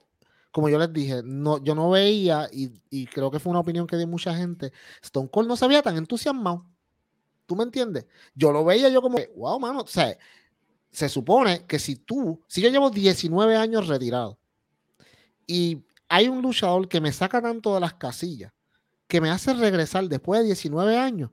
como 0.50 0.68
yo 0.68 0.78
les 0.78 0.92
dije, 0.92 1.22
no, 1.24 1.62
yo 1.62 1.74
no 1.74 1.90
veía, 1.90 2.48
y, 2.50 3.06
creo 3.06 3.30
que 3.30 3.38
fue 3.38 3.50
una 3.50 3.60
opinión 3.60 3.86
que 3.86 3.96
dio 3.96 4.06
mucha 4.06 4.34
gente, 4.34 4.72
Stone 5.02 5.28
Cold 5.28 5.48
no 5.48 5.56
se 5.56 5.68
veía 5.68 5.82
tan 5.82 5.96
entusiasmado. 5.96 6.64
¿Tú 7.46 7.56
me 7.56 7.64
entiendes? 7.64 8.06
Yo 8.34 8.52
lo 8.52 8.64
veía 8.64 8.88
yo 8.88 9.02
como, 9.02 9.18
wow, 9.36 9.60
mano, 9.60 9.80
o 9.80 9.86
sea, 9.86 10.16
se 10.90 11.08
supone 11.08 11.66
que 11.66 11.78
si 11.78 11.96
tú, 11.96 12.42
si 12.46 12.60
yo 12.60 12.70
llevo 12.70 12.90
19 12.90 13.56
años 13.56 13.88
retirado 13.88 14.38
y 15.46 15.84
hay 16.08 16.28
un 16.28 16.42
luchador 16.42 16.88
que 16.88 17.00
me 17.00 17.12
saca 17.12 17.40
tanto 17.42 17.74
de 17.74 17.80
las 17.80 17.94
casillas, 17.94 18.52
que 19.06 19.20
me 19.20 19.30
hace 19.30 19.54
regresar 19.54 20.08
después 20.08 20.40
de 20.40 20.46
19 20.46 20.96
años, 20.96 21.30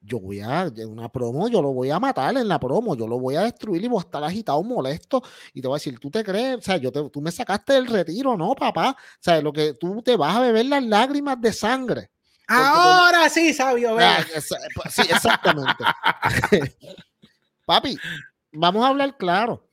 yo 0.00 0.18
voy 0.18 0.40
a, 0.40 0.62
en 0.62 0.88
una 0.88 1.10
promo, 1.10 1.48
yo 1.48 1.60
lo 1.60 1.72
voy 1.72 1.90
a 1.90 2.00
matar 2.00 2.36
en 2.36 2.48
la 2.48 2.58
promo, 2.58 2.96
yo 2.96 3.06
lo 3.06 3.18
voy 3.18 3.36
a 3.36 3.42
destruir 3.42 3.84
y 3.84 3.88
voy 3.88 3.98
a 3.98 4.06
estar 4.06 4.24
agitado, 4.24 4.62
molesto, 4.62 5.22
y 5.52 5.60
te 5.60 5.68
voy 5.68 5.76
a 5.76 5.78
decir, 5.78 5.98
tú 5.98 6.10
te 6.10 6.24
crees, 6.24 6.58
o 6.58 6.62
sea, 6.62 6.76
yo 6.78 6.90
te, 6.90 7.08
tú 7.10 7.20
me 7.20 7.30
sacaste 7.30 7.74
del 7.74 7.86
retiro, 7.86 8.36
¿no, 8.36 8.54
papá? 8.54 8.96
O 8.98 9.18
sea, 9.20 9.40
lo 9.42 9.52
que 9.52 9.74
tú 9.74 10.02
te 10.02 10.16
vas 10.16 10.36
a 10.36 10.40
beber 10.40 10.66
las 10.66 10.82
lágrimas 10.82 11.40
de 11.40 11.52
sangre. 11.52 12.10
Ahora 12.48 13.28
sí, 13.28 13.54
sabio, 13.54 13.96
ah, 14.00 14.24
pues, 14.74 14.94
Sí, 14.94 15.02
exactamente. 15.02 15.84
Papi, 17.66 17.96
vamos 18.52 18.84
a 18.84 18.88
hablar 18.88 19.16
claro. 19.16 19.64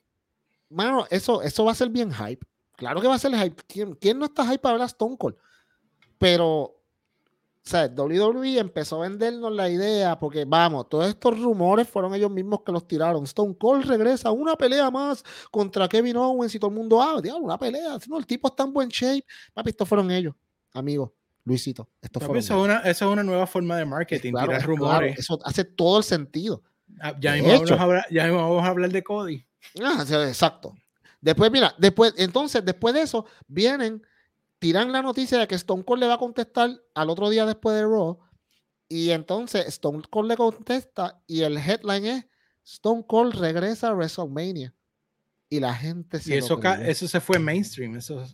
Mano, 0.69 1.07
eso, 1.09 1.41
eso 1.41 1.65
va 1.65 1.71
a 1.71 1.75
ser 1.75 1.89
bien 1.89 2.13
hype. 2.13 2.45
Claro 2.75 3.01
que 3.01 3.07
va 3.07 3.15
a 3.15 3.19
ser 3.19 3.33
hype. 3.35 3.63
¿Quién, 3.67 3.95
quién 3.95 4.19
no 4.19 4.25
está 4.25 4.45
hype 4.45 4.59
para 4.59 4.83
a 4.83 4.85
Stone 4.85 5.17
Cold? 5.17 5.35
Pero 6.19 6.76
sea, 7.67 7.87
WWE 7.87 8.59
empezó 8.59 8.97
a 8.97 9.07
vendernos 9.07 9.51
la 9.51 9.69
idea 9.69 10.17
porque, 10.19 10.45
vamos, 10.45 10.89
todos 10.89 11.07
estos 11.07 11.39
rumores 11.39 11.87
fueron 11.87 12.13
ellos 12.15 12.31
mismos 12.31 12.61
que 12.65 12.71
los 12.71 12.87
tiraron. 12.87 13.23
Stone 13.25 13.55
Cold 13.57 13.85
regresa 13.85 14.31
una 14.31 14.55
pelea 14.55 14.89
más 14.89 15.23
contra 15.51 15.87
Kevin 15.87 16.17
Owens 16.17 16.55
y 16.55 16.59
todo 16.59 16.71
el 16.71 16.77
mundo, 16.77 17.01
ah, 17.01 17.21
diablo, 17.21 17.43
una 17.45 17.57
pelea. 17.57 17.97
No, 18.07 18.17
el 18.17 18.25
tipo 18.25 18.47
está 18.47 18.63
en 18.63 18.73
buen 18.73 18.89
shape. 18.89 19.25
Papi, 19.53 19.69
estos 19.69 19.87
fueron 19.87 20.09
ellos, 20.11 20.33
amigos. 20.73 21.11
Luisito, 21.43 21.89
esto 22.01 22.19
fueron 22.19 22.37
eso, 22.37 22.57
es 22.57 22.63
una, 22.63 22.79
eso 22.79 23.05
es 23.05 23.11
una 23.13 23.23
nueva 23.23 23.47
forma 23.47 23.77
de 23.77 23.85
marketing, 23.85 24.33
tirar 24.33 24.65
rumores. 24.65 25.17
eso 25.17 25.39
hace 25.45 25.63
todo 25.63 25.99
el 25.99 26.03
sentido. 26.03 26.61
Ah, 26.99 27.15
ya, 27.19 27.33
mismo 27.33 27.49
vamos 27.49 27.71
a 27.71 27.81
hablar, 27.81 28.05
ya 28.11 28.31
vamos 28.31 28.63
a 28.63 28.67
hablar 28.67 28.91
de 28.91 29.03
Cody. 29.03 29.45
Ah, 29.81 30.03
exacto. 30.27 30.73
Después, 31.21 31.51
mira, 31.51 31.73
después, 31.77 32.13
entonces, 32.17 32.63
después 32.63 32.93
de 32.93 33.01
eso, 33.01 33.25
vienen 33.47 34.01
tiran 34.59 34.91
la 34.91 35.01
noticia 35.01 35.37
de 35.37 35.47
que 35.47 35.55
Stone 35.55 35.83
Cold 35.83 36.01
le 36.01 36.07
va 36.07 36.15
a 36.15 36.19
contestar 36.19 36.71
al 36.93 37.09
otro 37.09 37.29
día 37.29 37.45
después 37.45 37.75
de 37.75 37.83
Raw. 37.83 38.19
Y 38.89 39.11
entonces 39.11 39.65
Stone 39.67 40.03
Cold 40.09 40.29
le 40.29 40.37
contesta 40.37 41.21
y 41.27 41.41
el 41.41 41.57
headline 41.57 42.05
es 42.05 42.25
Stone 42.63 43.05
Cold 43.07 43.35
regresa 43.35 43.89
a 43.89 43.93
WrestleMania. 43.93 44.73
Y 45.49 45.61
la 45.61 45.73
gente 45.73 46.19
se... 46.19 46.35
Y 46.35 46.37
eso, 46.37 46.59
eso 46.61 47.07
se 47.07 47.21
fue 47.21 47.39
mainstream. 47.39 47.95
Eso, 47.95 48.25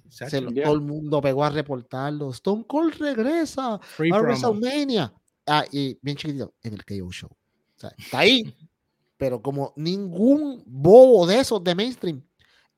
Todo 0.64 0.74
el 0.74 0.82
mundo 0.82 1.22
pegó 1.22 1.44
a 1.44 1.50
reportarlo. 1.50 2.32
Stone 2.32 2.66
Cold 2.66 2.96
regresa 2.96 3.76
a 3.76 3.80
WrestleMania. 4.00 5.14
Ah, 5.46 5.66
y 5.72 5.98
bien 6.02 6.18
chiquitito, 6.18 6.56
en 6.64 6.74
el 6.74 6.86
KO 6.86 7.12
Show. 7.12 7.30
O 7.30 7.80
sea, 7.80 7.94
está 7.98 8.20
ahí. 8.20 8.44
pero 9.18 9.42
como 9.42 9.74
ningún 9.76 10.64
bobo 10.66 11.26
de 11.28 11.40
esos 11.40 11.64
de 11.64 11.76
mainstream. 11.76 12.22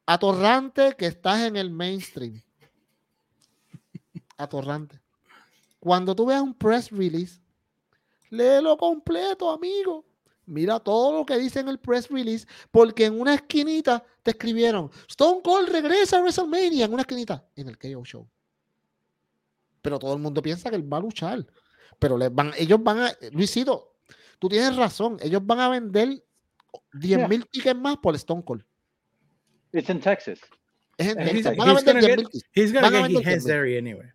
Atorrante 0.05 0.95
que 0.97 1.07
estás 1.07 1.41
en 1.41 1.55
el 1.55 1.71
mainstream 1.71 2.44
atorrante. 4.37 4.99
Cuando 5.79 6.15
tú 6.15 6.25
veas 6.25 6.41
un 6.41 6.53
press 6.53 6.89
release, 6.91 7.39
léelo 8.29 8.77
completo, 8.77 9.49
amigo. 9.49 10.05
Mira 10.45 10.79
todo 10.79 11.17
lo 11.17 11.25
que 11.25 11.37
dice 11.37 11.59
en 11.59 11.69
el 11.69 11.79
press 11.79 12.09
release, 12.09 12.47
porque 12.71 13.05
en 13.05 13.19
una 13.19 13.33
esquinita 13.33 14.03
te 14.21 14.31
escribieron 14.31 14.91
Stone 15.09 15.41
Cold 15.43 15.69
regresa 15.69 16.17
a 16.17 16.21
WrestleMania 16.21 16.85
en 16.85 16.93
una 16.93 17.01
esquinita 17.01 17.43
en 17.55 17.69
el 17.69 17.77
KO 17.77 18.05
Show. 18.05 18.27
Pero 19.81 19.99
todo 19.99 20.13
el 20.13 20.19
mundo 20.19 20.41
piensa 20.41 20.69
que 20.69 20.75
él 20.75 20.91
va 20.91 20.97
a 20.97 21.01
luchar. 21.01 21.45
Pero 21.99 22.17
les 22.17 22.33
van, 22.33 22.51
ellos 22.57 22.81
van 22.83 22.99
a, 22.99 23.13
Luisito, 23.31 23.95
tú 24.39 24.49
tienes 24.49 24.75
razón, 24.75 25.17
ellos 25.21 25.45
van 25.45 25.59
a 25.59 25.69
vender 25.69 26.23
10 26.93 27.29
mil 27.29 27.45
tickets 27.47 27.79
más 27.79 27.97
por 27.97 28.15
Stone 28.15 28.43
Cold. 28.43 28.63
It's 29.71 29.89
in 29.89 29.99
Texas. 29.99 30.39
Es 30.97 31.07
en 31.07 31.17
Texas. 31.17 31.57
Van 31.57 31.69
a 31.69 31.73
vender 31.73 32.17
10 32.17 32.27
He's 32.53 32.71
gonna 32.71 33.07
get 33.07 33.25
his 33.25 33.43
there 33.45 33.77
anyway. 33.77 34.11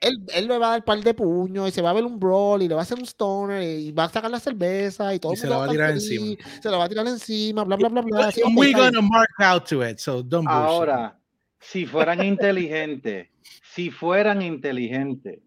Él, 0.00 0.24
él, 0.34 0.48
le 0.48 0.58
va 0.58 0.66
a 0.66 0.70
dar 0.70 0.80
un 0.80 0.84
par 0.84 1.00
de 1.00 1.14
puños 1.14 1.68
y 1.68 1.72
se 1.72 1.82
va 1.82 1.90
a 1.90 1.92
ver 1.92 2.04
un 2.04 2.18
brawl 2.18 2.62
y 2.62 2.68
le 2.68 2.74
va 2.74 2.80
a 2.80 2.82
hacer 2.82 2.98
un 2.98 3.04
stoner 3.04 3.62
y 3.62 3.92
va 3.92 4.04
a 4.04 4.08
sacar 4.08 4.30
la 4.30 4.40
cerveza 4.40 5.14
y 5.14 5.18
todo. 5.18 5.36
se 5.36 5.46
lo 5.46 5.58
va 5.58 5.64
a 5.64 5.68
tirar 5.68 5.90
encima. 5.92 6.36
Se 6.60 6.70
lo 6.70 6.78
va 6.78 6.84
a 6.84 6.88
tirar 6.88 7.06
encima, 7.06 7.64
bla, 7.64 7.76
bla, 7.76 7.88
bla, 7.88 8.02
bla. 8.02 8.32
We're 8.56 8.72
gonna 8.72 9.02
mark 9.02 9.28
out 9.38 9.68
to 9.68 9.82
it, 9.82 9.98
so 9.98 10.22
don't 10.22 10.46
Ahora, 10.48 11.18
si 11.58 11.86
fueran 11.86 12.24
inteligentes, 12.24 13.28
si 13.74 13.90
fueran 13.90 14.42
inteligentes 14.42 15.40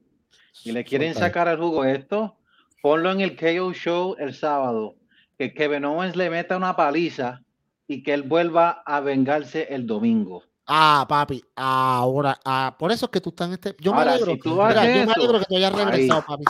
y 0.63 0.71
le 0.71 0.83
quieren 0.83 1.13
sacar 1.13 1.47
el 1.47 1.57
jugo 1.57 1.83
esto, 1.83 2.38
ponlo 2.81 3.12
en 3.12 3.21
el 3.21 3.36
KO 3.36 3.73
Show 3.73 4.15
el 4.19 4.33
sábado. 4.33 4.95
Que 5.38 5.53
Kevin 5.53 5.83
Owens 5.86 6.15
le 6.15 6.29
meta 6.29 6.55
una 6.55 6.75
paliza 6.75 7.41
y 7.88 8.03
que 8.03 8.13
él 8.13 8.23
vuelva 8.23 8.83
a 8.86 8.99
vengarse 8.99 9.67
el 9.69 9.88
domingo. 9.88 10.43
Ah, 10.65 11.06
papi, 11.08 11.43
ahora, 11.56 12.39
ah, 12.45 12.76
por 12.80 12.91
eso 12.91 13.06
es 13.06 13.12
que 13.12 13.19
tú 13.19 13.30
estás 13.30 13.47
en 13.47 13.54
este. 13.54 13.76
Yo 13.80 13.93
me 13.93 14.02
alegro, 14.02 14.36
yo 14.36 14.56
me 14.56 14.63
alegro 14.63 15.39
que 15.39 15.45
tú 15.45 15.58
hayas 15.58 15.73
regresado, 15.73 16.23
papi. 16.26 16.43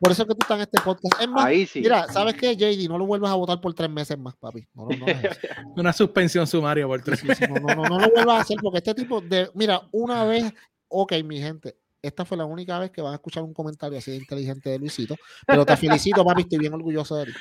Por 0.00 0.12
eso 0.12 0.22
es 0.22 0.28
que 0.28 0.34
tú 0.34 0.40
estás 0.42 0.56
en 0.56 0.62
este 0.62 0.80
podcast. 0.82 1.20
Es 1.20 1.28
más, 1.28 1.48
mira, 1.74 2.06
¿sabes 2.12 2.34
qué, 2.34 2.54
JD? 2.54 2.88
No 2.88 2.98
lo 2.98 3.06
vuelvas 3.06 3.30
a 3.30 3.36
votar 3.36 3.60
por 3.60 3.72
tres 3.72 3.88
meses 3.88 4.18
más, 4.18 4.36
papi. 4.36 4.66
No, 4.74 4.86
no, 4.88 4.96
no 4.98 5.06
Una 5.76 5.92
suspensión 5.92 6.46
sumaria 6.46 6.86
por 6.86 7.02
tres 7.02 7.24
meses. 7.24 7.48
no, 7.48 7.56
no, 7.56 7.74
no, 7.74 7.88
no 7.88 7.98
lo 7.98 8.10
vuelvas 8.10 8.38
a 8.38 8.40
hacer 8.42 8.58
porque 8.62 8.78
este 8.78 8.94
tipo 8.94 9.20
de. 9.20 9.50
Mira, 9.54 9.80
una 9.92 10.24
vez, 10.24 10.52
ok, 10.88 11.14
mi 11.24 11.40
gente, 11.40 11.76
esta 12.02 12.24
fue 12.24 12.36
la 12.36 12.44
única 12.44 12.78
vez 12.78 12.90
que 12.90 13.00
van 13.00 13.12
a 13.12 13.16
escuchar 13.16 13.42
un 13.42 13.54
comentario 13.54 13.98
así 13.98 14.10
de 14.10 14.18
inteligente 14.18 14.70
de 14.70 14.78
Luisito. 14.78 15.16
Pero 15.46 15.64
te 15.64 15.76
felicito, 15.76 16.24
papi, 16.24 16.42
estoy 16.42 16.58
bien 16.58 16.74
orgulloso 16.74 17.16
de 17.16 17.26
ti. 17.26 17.32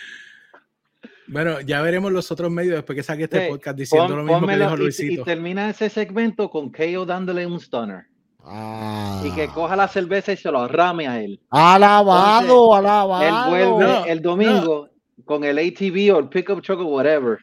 Bueno, 1.28 1.60
ya 1.62 1.82
veremos 1.82 2.12
los 2.12 2.32
otros 2.32 2.50
medios 2.50 2.76
después 2.76 2.96
que 2.96 3.04
saque 3.04 3.24
este 3.24 3.50
podcast 3.50 3.78
diciendo 3.78 4.16
lo 4.16 4.24
mismo 4.24 4.48
que 4.48 4.58
dijo 4.58 4.76
Luisito. 4.76 5.22
Y, 5.22 5.26
termina 5.26 5.70
ese 5.70 5.90
segmento 5.90 6.50
con 6.50 6.72
KO 6.72 7.06
dándole 7.06 7.46
un 7.46 7.60
stunner. 7.60 8.06
Ah. 8.44 9.22
Y 9.26 9.32
que 9.32 9.48
coja 9.50 9.76
la 9.76 9.90
cerveza 9.90 10.32
y 10.32 10.38
se 10.38 10.50
lo 10.50 10.68
rame 10.68 11.08
a 11.08 11.22
él. 11.22 11.42
Alabado, 11.50 12.74
alabado. 12.74 13.56
Él 13.56 13.78
vuelve 13.78 14.12
el 14.12 14.22
domingo 14.22 14.90
con 15.26 15.44
el 15.44 15.58
ATV 15.58 16.16
o 16.16 16.20
el 16.20 16.30
pickup 16.30 16.62
truck 16.62 16.80
o 16.80 16.86
whatever, 16.86 17.38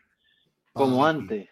como 0.72 1.04
antes. 1.04 1.48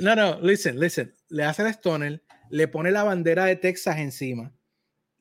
no, 0.00 0.16
no, 0.16 0.40
listen, 0.40 0.80
listen. 0.80 1.14
Le 1.28 1.44
hace 1.44 1.62
el 1.62 1.74
stunner, 1.74 2.22
le 2.48 2.68
pone 2.68 2.90
la 2.90 3.04
bandera 3.04 3.44
de 3.44 3.56
Texas 3.56 3.98
encima 3.98 4.50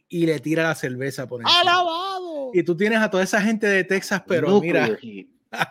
y 0.07 0.25
le 0.25 0.39
tira 0.39 0.63
la 0.63 0.75
cerveza 0.75 1.27
por 1.27 1.41
encima. 1.41 1.59
¡Alabado! 1.59 2.51
Y 2.53 2.63
tú 2.63 2.77
tienes 2.77 2.99
a 2.99 3.09
toda 3.09 3.23
esa 3.23 3.41
gente 3.41 3.67
de 3.67 3.83
Texas, 3.83 4.23
pero 4.25 4.61
mira, 4.61 4.97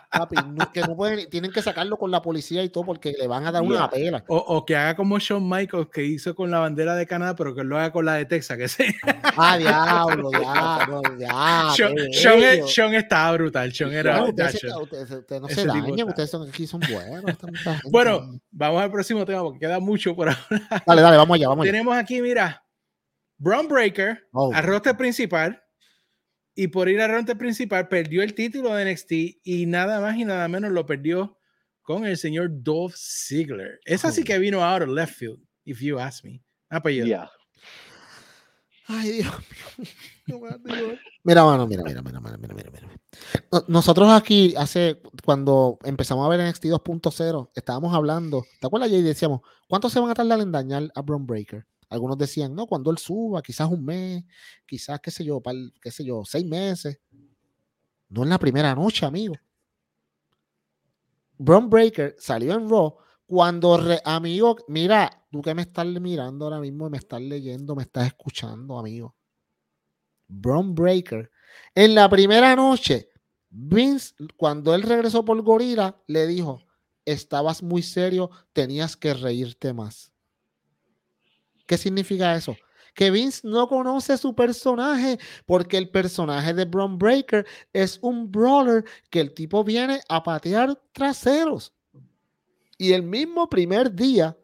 Papi, 0.09 0.35
que 0.73 0.81
no 0.81 0.95
pueden, 0.95 1.29
tienen 1.29 1.51
que 1.51 1.61
sacarlo 1.61 1.97
con 1.97 2.11
la 2.11 2.21
policía 2.21 2.63
y 2.63 2.69
todo 2.69 2.85
porque 2.85 3.13
le 3.17 3.27
van 3.27 3.45
a 3.45 3.51
dar 3.51 3.61
una 3.63 3.89
pela. 3.89 4.23
O, 4.27 4.65
que 4.65 4.75
haga 4.75 4.95
como 4.95 5.19
Shawn 5.19 5.47
Michaels 5.47 5.89
que 5.91 6.03
hizo 6.03 6.35
con 6.35 6.51
la 6.51 6.59
bandera 6.59 6.95
de 6.95 7.07
Canadá, 7.07 7.35
pero 7.35 7.53
que 7.55 7.63
lo 7.63 7.77
haga 7.77 7.91
con 7.91 8.05
la 8.05 8.15
de 8.15 8.25
Texas, 8.25 8.57
que 8.57 8.67
sé. 8.67 8.95
Ah, 9.35 9.57
diablo, 9.57 10.29
diablo, 10.29 11.01
diablo. 11.17 12.67
Sean, 12.67 12.93
estaba 12.93 13.31
brutal. 13.33 13.73
Sean 13.73 13.91
era. 13.91 14.23
ustedes, 14.23 14.63
no 15.41 15.49
se 15.49 15.65
dañan, 15.65 16.07
ustedes 16.07 16.29
son, 16.29 16.47
aquí 16.47 16.67
son 16.67 16.81
buenos. 16.81 17.35
bueno, 17.91 18.39
vamos 18.51 18.83
al 18.83 18.91
próximo 18.91 19.25
tema 19.25 19.41
porque 19.41 19.59
queda 19.59 19.79
mucho 19.79 20.15
por 20.15 20.29
ahora. 20.29 20.39
Dale, 20.85 21.01
dale, 21.01 21.17
vamos 21.17 21.35
allá, 21.35 21.47
vamos 21.47 21.63
allá. 21.63 21.71
Tenemos 21.71 21.97
aquí, 21.97 22.21
mira, 22.21 22.63
Brown 23.37 23.67
Breaker, 23.67 24.27
oh. 24.33 24.51
arroz 24.53 24.81
principal 24.97 25.62
y 26.55 26.67
por 26.67 26.89
ir 26.89 27.01
al 27.01 27.11
round 27.11 27.37
principal 27.37 27.87
perdió 27.87 28.21
el 28.23 28.33
título 28.33 28.73
de 28.75 28.91
NXT 28.91 29.11
y 29.43 29.65
nada 29.65 29.99
más 29.99 30.17
y 30.17 30.25
nada 30.25 30.47
menos 30.47 30.71
lo 30.71 30.85
perdió 30.85 31.37
con 31.81 32.05
el 32.05 32.17
señor 32.17 32.49
Dolph 32.51 32.95
Ziggler. 32.95 33.79
Esa 33.85 34.11
sí 34.11 34.23
que 34.23 34.39
vino 34.39 34.63
out 34.63 34.83
of 34.83 34.89
left 34.89 35.15
field, 35.15 35.39
if 35.65 35.79
you 35.81 35.99
ask 35.99 36.23
me. 36.23 36.41
Ah, 36.69 36.81
pues 36.81 36.95
Ay, 38.87 39.11
Dios 39.11 39.33
mío. 39.77 39.87
Mira, 41.23 41.45
mano, 41.45 41.67
mira, 41.67 41.83
mira, 41.83 42.01
mira, 42.01 42.19
mira, 42.19 42.37
mira, 42.37 42.53
mira. 42.53 42.87
Nosotros 43.67 44.09
aquí, 44.11 44.53
hace, 44.57 45.01
cuando 45.23 45.79
empezamos 45.83 46.25
a 46.25 46.29
ver 46.29 46.45
NXT 46.49 46.65
2.0, 46.65 47.51
estábamos 47.55 47.93
hablando, 47.93 48.45
¿te 48.59 48.67
acuerdas, 48.67 48.91
Y 48.91 49.01
decíamos, 49.01 49.41
¿cuánto 49.69 49.89
se 49.89 49.99
van 49.99 50.09
a 50.09 50.13
tardar 50.13 50.41
en 50.41 50.51
dañar 50.51 50.91
a 50.95 51.01
Braun 51.01 51.25
Breaker? 51.25 51.65
Algunos 51.93 52.17
decían, 52.17 52.55
no, 52.55 52.65
cuando 52.65 52.89
él 52.89 52.97
suba, 52.97 53.43
quizás 53.43 53.69
un 53.69 53.85
mes, 53.85 54.23
quizás, 54.65 54.99
qué 54.99 55.11
sé 55.11 55.23
yo, 55.23 55.39
qué 55.79 55.91
sé 55.91 56.03
yo, 56.03 56.25
seis 56.25 56.43
meses. 56.43 56.99
No 58.09 58.23
en 58.23 58.29
la 58.29 58.39
primera 58.39 58.73
noche, 58.73 59.05
amigo. 59.05 59.35
Braun 61.37 61.69
Breaker 61.69 62.15
salió 62.17 62.53
en 62.53 62.67
Raw 62.67 62.97
cuando, 63.27 63.79
amigo, 64.05 64.57
mira, 64.67 65.27
tú 65.31 65.43
que 65.43 65.53
me 65.53 65.61
estás 65.61 65.85
mirando 65.85 66.45
ahora 66.45 66.59
mismo, 66.59 66.89
me 66.89 66.97
estás 66.97 67.21
leyendo, 67.21 67.75
me 67.75 67.83
estás 67.83 68.07
escuchando, 68.07 68.79
amigo. 68.79 69.15
Braun 70.27 70.73
Breaker, 70.73 71.29
en 71.75 71.93
la 71.93 72.09
primera 72.09 72.55
noche, 72.55 73.09
Vince, 73.51 74.15
cuando 74.35 74.73
él 74.73 74.81
regresó 74.81 75.23
por 75.23 75.39
Gorilla, 75.43 75.95
le 76.07 76.25
dijo, 76.25 76.65
estabas 77.05 77.61
muy 77.61 77.83
serio, 77.83 78.31
tenías 78.51 78.97
que 78.97 79.13
reírte 79.13 79.73
más. 79.73 80.12
¿Qué 81.65 81.77
significa 81.77 82.35
eso? 82.35 82.55
que 82.93 83.11
Vince 83.11 83.41
no 83.43 83.67
conoce 83.67 84.17
su 84.17 84.35
personaje 84.35 85.19
porque 85.45 85.77
el 85.77 85.89
personaje 85.89 86.53
de 86.53 86.65
Braun 86.65 86.97
Breaker 86.97 87.45
es 87.71 87.99
un 88.01 88.31
brawler 88.31 88.85
que 89.09 89.19
el 89.19 89.33
tipo 89.33 89.63
viene 89.63 90.01
a 90.09 90.21
patear 90.21 90.79
traseros. 90.91 91.73
Y 92.77 92.93
el 92.93 93.03
mismo 93.03 93.49
primer 93.49 93.93
día 93.93 94.37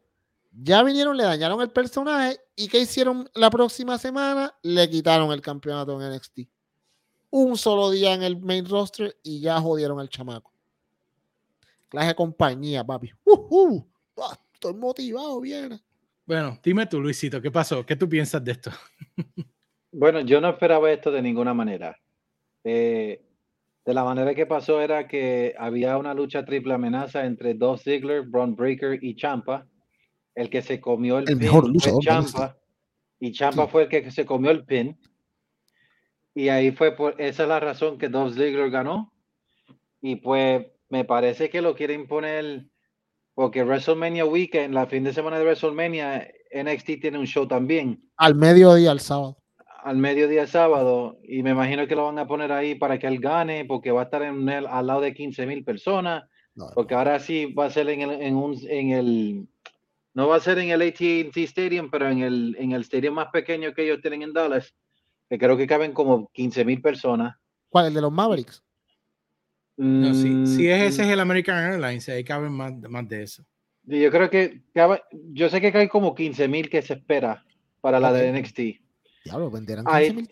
ya 0.51 0.83
vinieron, 0.83 1.15
le 1.15 1.23
dañaron 1.23 1.61
el 1.61 1.71
personaje 1.71 2.39
y 2.55 2.67
¿qué 2.67 2.79
hicieron 2.79 3.29
la 3.35 3.49
próxima 3.49 3.97
semana? 3.97 4.53
Le 4.63 4.89
quitaron 4.89 5.31
el 5.31 5.41
campeonato 5.41 6.01
en 6.01 6.15
NXT. 6.15 6.39
Un 7.31 7.57
solo 7.57 7.91
día 7.91 8.13
en 8.13 8.23
el 8.23 8.39
main 8.39 8.65
roster 8.65 9.15
y 9.23 9.41
ya 9.41 9.61
jodieron 9.61 9.99
al 9.99 10.09
chamaco. 10.09 10.51
Clase 11.87 12.15
compañía, 12.15 12.83
papi. 12.83 13.11
Uh 13.25 13.83
estoy 14.53 14.73
motivado, 14.73 15.39
viene. 15.39 15.81
Bueno, 16.29 16.59
dime 16.63 16.85
tú, 16.85 17.01
Luisito, 17.01 17.41
¿qué 17.41 17.49
pasó? 17.49 17.83
¿Qué 17.83 17.95
tú 17.95 18.07
piensas 18.07 18.43
de 18.43 18.51
esto? 18.51 18.69
bueno, 19.91 20.19
yo 20.19 20.39
no 20.39 20.49
esperaba 20.49 20.91
esto 20.91 21.09
de 21.09 21.23
ninguna 21.23 21.55
manera. 21.55 21.99
Eh, 22.63 23.25
de 23.83 23.93
la 23.95 24.03
manera 24.03 24.35
que 24.35 24.45
pasó 24.45 24.79
era 24.79 25.07
que 25.07 25.55
había 25.57 25.97
una 25.97 26.13
lucha 26.13 26.45
triple 26.45 26.75
amenaza 26.75 27.25
entre 27.25 27.55
Dolph 27.55 27.81
Ziggler, 27.81 28.21
Braun 28.21 28.55
Breaker 28.55 29.03
y 29.03 29.15
Champa. 29.15 29.65
El 30.35 30.51
que 30.51 30.61
se 30.61 30.79
comió 30.79 31.17
el, 31.17 31.25
pin 31.25 31.39
mejor 31.39 31.65
fue 31.81 31.93
Champa. 31.99 32.55
Y 33.19 33.31
Champa 33.31 33.65
fue 33.65 33.85
el 33.85 33.89
que 33.89 34.11
se 34.11 34.27
comió 34.27 34.51
el 34.51 34.65
pin. 34.65 34.99
Y 36.35 36.49
ahí 36.49 36.69
fue 36.69 36.95
por 36.95 37.19
esa 37.19 37.41
es 37.41 37.49
la 37.49 37.59
razón 37.59 37.97
que 37.97 38.07
Dolph 38.07 38.35
Ziggler 38.35 38.69
ganó. 38.69 39.11
Y 39.99 40.17
pues 40.17 40.63
me 40.89 41.05
parece 41.05 41.49
que 41.49 41.63
lo 41.63 41.73
quieren 41.73 42.05
poner 42.05 42.68
porque 43.39 43.63
WrestleMania 43.63 44.25
Weekend, 44.25 44.73
la 44.73 44.85
fin 44.85 45.05
de 45.05 45.13
semana 45.13 45.37
de 45.37 45.45
WrestleMania, 45.45 46.27
NXT 46.53 46.99
tiene 46.99 47.19
un 47.19 47.25
show 47.25 47.47
también. 47.47 48.03
Al 48.17 48.35
mediodía, 48.35 48.91
el 48.91 48.99
sábado. 48.99 49.37
Al 49.81 49.95
mediodía, 49.95 50.41
el 50.41 50.49
sábado. 50.49 51.17
Y 51.23 51.41
me 51.41 51.51
imagino 51.51 51.87
que 51.87 51.95
lo 51.95 52.03
van 52.03 52.19
a 52.19 52.27
poner 52.27 52.51
ahí 52.51 52.75
para 52.75 52.99
que 52.99 53.07
él 53.07 53.21
gane, 53.21 53.63
porque 53.63 53.91
va 53.91 54.01
a 54.01 54.03
estar 54.03 54.23
en 54.23 54.49
el, 54.49 54.67
al 54.67 54.87
lado 54.87 54.99
de 54.99 55.13
15 55.13 55.45
mil 55.45 55.63
personas. 55.63 56.25
porque 56.75 56.95
ahora 56.95 57.17
sí 57.21 57.45
va 57.45 57.67
a 57.67 57.69
ser 57.69 57.87
en 57.87 58.01
el, 58.01 58.21
en, 58.21 58.35
un, 58.35 58.59
en 58.67 58.89
el. 58.89 59.47
No 60.13 60.27
va 60.27 60.35
a 60.35 60.41
ser 60.41 60.59
en 60.59 60.71
el 60.71 60.81
ATT 60.81 61.37
Stadium, 61.37 61.89
pero 61.89 62.09
en 62.09 62.19
el, 62.19 62.57
en 62.59 62.73
el 62.73 62.81
stadium 62.81 63.13
más 63.13 63.29
pequeño 63.31 63.73
que 63.73 63.85
ellos 63.85 64.01
tienen 64.01 64.21
en 64.21 64.33
Dallas, 64.33 64.75
que 65.29 65.39
creo 65.39 65.55
que 65.55 65.65
caben 65.65 65.93
como 65.93 66.29
15 66.33 66.65
mil 66.65 66.81
personas. 66.81 67.37
¿Cuál? 67.69 67.85
¿El 67.85 67.93
de 67.93 68.01
los 68.01 68.11
Mavericks? 68.11 68.61
No, 69.81 70.13
si, 70.13 70.45
si 70.45 70.67
es 70.67 70.93
ese 70.93 71.03
mm. 71.03 71.05
es 71.05 71.11
el 71.13 71.19
American 71.21 71.57
Airlines, 71.57 72.09
ahí 72.09 72.21
caben 72.25 72.51
más, 72.51 72.73
más 72.89 73.07
de 73.07 73.23
eso. 73.23 73.45
Yo 73.85 74.11
creo 74.11 74.29
que 74.29 74.61
yo 75.31 75.49
sé 75.49 75.61
que 75.61 75.75
hay 75.75 75.87
como 75.87 76.13
15 76.13 76.49
mil 76.49 76.69
que 76.69 76.81
se 76.81 76.95
espera 76.95 77.45
para 77.79 77.97
la 77.97 78.11
de 78.11 78.29
NXT. 78.33 78.59
Diablo, 79.23 79.49
venderán 79.49 79.85
15 79.85 80.13
mil. 80.13 80.29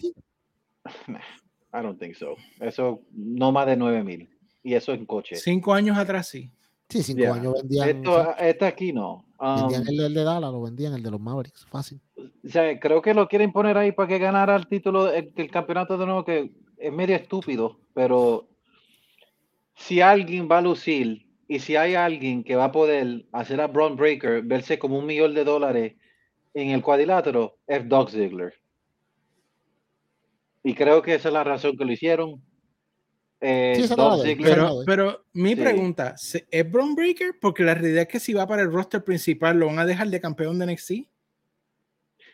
I 1.74 1.82
don't 1.82 1.98
think 1.98 2.16
so. 2.16 2.36
Eso 2.60 3.02
no 3.14 3.54
más 3.54 3.68
de 3.68 3.78
9 3.78 4.04
mil. 4.04 4.30
Y 4.64 4.74
eso 4.74 4.92
en 4.92 5.06
coche. 5.06 5.38
Cinco 5.38 5.74
años 5.74 5.98
atrás 5.98 6.28
sí. 6.28 6.52
Sí, 6.90 7.02
cinco 7.02 7.34
años 7.34 7.54
vendían. 7.54 7.90
Esto, 7.90 8.36
este 8.38 8.66
aquí 8.66 8.92
no. 8.92 9.26
vendían 9.40 9.82
um, 9.82 9.88
el, 9.88 10.14
de 10.14 10.24
Dallas, 10.26 10.52
lo 10.52 10.62
vendían 10.62 10.94
el 10.94 11.04
de 11.04 11.12
los 11.12 11.22
Mavericks, 11.22 11.66
fácil. 11.68 12.02
O 12.18 12.50
sea, 12.50 12.78
creo 12.80 13.02
que 13.02 13.14
lo 13.14 13.30
quieren 13.30 13.54
poner 13.54 13.78
ahí 13.78 13.94
para 13.94 14.10
que 14.10 14.20
ganara 14.20 14.58
el 14.58 14.68
título 14.68 15.06
del 15.06 15.52
campeonato 15.52 15.98
de 15.98 16.06
nuevo, 16.06 16.26
que 16.26 16.52
es 16.78 16.94
medio 16.94 17.16
estúpido, 17.16 17.80
pero 17.94 18.50
si 19.78 20.02
alguien 20.02 20.50
va 20.52 20.58
a 20.58 20.62
lucir 20.62 21.26
y 21.48 21.60
si 21.60 21.76
hay 21.76 21.96
alguien 21.96 22.44
que 22.44 22.56
va 22.56 22.66
a 22.66 22.72
poder 22.72 23.26
hacer 23.32 23.62
a 23.62 23.68
Braun 23.68 23.96
Breaker 23.96 24.42
verse 24.42 24.78
como 24.78 24.98
un 24.98 25.06
millón 25.06 25.34
de 25.34 25.44
dólares 25.44 25.96
en 26.54 26.72
el 26.72 26.82
cuadrilátero, 26.82 27.58
es 27.68 27.88
Doug 27.88 28.10
Ziggler. 28.10 28.54
Y 30.64 30.74
creo 30.74 31.02
que 31.02 31.16
esa 31.16 31.30
es 31.30 31.34
la 31.34 31.44
razón 31.44 31.78
que 31.78 31.86
lo 31.86 31.92
hicieron. 31.92 32.42
Eh, 33.40 33.88
pero, 34.44 34.82
pero, 34.84 35.26
mi 35.34 35.56
pregunta, 35.56 36.16
¿es 36.50 36.72
Braun 36.72 36.96
Breaker? 36.96 37.36
Porque 37.40 37.64
la 37.64 37.76
realidad 37.76 38.02
es 38.02 38.08
que 38.08 38.20
si 38.20 38.34
va 38.34 38.48
para 38.48 38.64
el 38.64 38.72
roster 38.72 39.04
principal, 39.04 39.60
¿lo 39.60 39.68
van 39.68 39.78
a 39.78 39.86
dejar 39.86 40.08
de 40.08 40.20
campeón 40.20 40.58
de 40.58 40.66
NXT? 40.66 40.92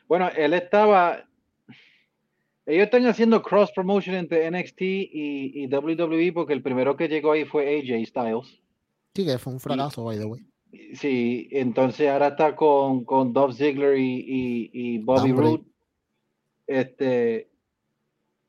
Bueno, 0.07 0.29
él 0.35 0.53
estaba, 0.53 1.25
ellos 2.65 2.85
están 2.85 3.05
haciendo 3.05 3.41
cross 3.41 3.71
promotion 3.71 4.15
entre 4.15 4.49
NXT 4.49 4.81
y, 4.81 5.67
WWE 5.67 6.31
porque 6.33 6.53
el 6.53 6.61
primero 6.61 6.95
que 6.95 7.07
llegó 7.07 7.33
ahí 7.33 7.45
fue 7.45 7.79
AJ 7.79 8.05
Styles. 8.07 8.61
Sí, 9.13 9.25
que 9.25 9.37
fue 9.37 9.53
un 9.53 9.59
fracaso, 9.59 10.03
by 10.03 10.17
the 10.17 10.25
way. 10.25 10.41
Sí, 10.93 11.49
entonces 11.51 12.09
ahora 12.09 12.29
está 12.29 12.55
con, 12.55 13.03
con 13.03 13.33
Dolph 13.33 13.55
Ziggler 13.55 13.97
y, 13.97 14.97
Bobby 14.99 15.31
Roode. 15.31 15.63
Este, 16.65 17.49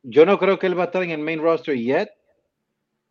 yo 0.02 0.24
no 0.24 0.38
creo 0.38 0.58
que 0.58 0.66
él 0.66 0.78
va 0.78 0.84
a 0.84 0.86
estar 0.86 1.02
en 1.02 1.10
el 1.10 1.18
main 1.18 1.40
roster 1.40 1.76
yet. 1.76 2.10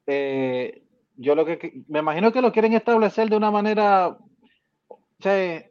Eh, 0.07 0.83
yo 1.17 1.35
lo 1.35 1.45
que 1.45 1.83
me 1.87 1.99
imagino 1.99 2.31
que 2.31 2.41
lo 2.41 2.51
quieren 2.51 2.73
establecer 2.73 3.29
de 3.29 3.37
una 3.37 3.51
manera. 3.51 4.17
O 4.87 4.99
sea, 5.19 5.63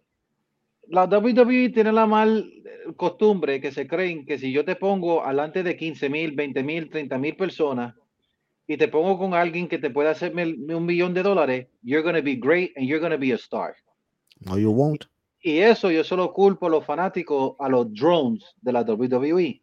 la 0.89 1.05
WWE 1.05 1.71
tiene 1.71 1.93
la 1.93 2.07
mal 2.07 2.51
costumbre 2.97 3.61
que 3.61 3.73
se 3.73 3.87
creen 3.87 4.27
que 4.27 4.39
si 4.39 4.53
yo 4.53 4.65
te 4.65 4.77
pongo 4.77 5.25
alante 5.25 5.63
de 5.63 5.77
15 5.77 6.09
mil, 6.09 6.33
20 6.33 6.63
mil, 6.63 6.91
30 6.91 7.19
mil 7.19 7.37
personas 7.37 7.95
y 8.67 8.77
te 8.77 8.89
pongo 8.89 9.19
con 9.19 9.35
alguien 9.35 9.69
que 9.69 9.79
te 9.79 9.91
puede 9.91 10.09
hacerme 10.09 10.45
un 10.45 10.87
millón 10.87 11.15
de 11.15 11.23
dólares, 11.23 11.69
you're 11.83 12.03
going 12.03 12.17
to 12.17 12.23
be 12.23 12.37
great 12.37 12.73
and 12.77 12.87
you're 12.87 13.01
going 13.01 13.13
to 13.13 13.19
be 13.19 13.33
a 13.33 13.37
star. 13.37 13.75
No, 14.41 14.59
you 14.59 14.71
won't. 14.71 15.05
Y 15.41 15.59
eso 15.59 15.91
yo 15.91 16.05
solo 16.05 16.33
culpo 16.33 16.67
a 16.67 16.71
los 16.71 16.85
fanáticos, 16.85 17.57
a 17.59 17.69
los 17.69 17.93
drones 17.93 18.55
de 18.61 18.73
la 18.73 18.83
WWE. 18.83 19.61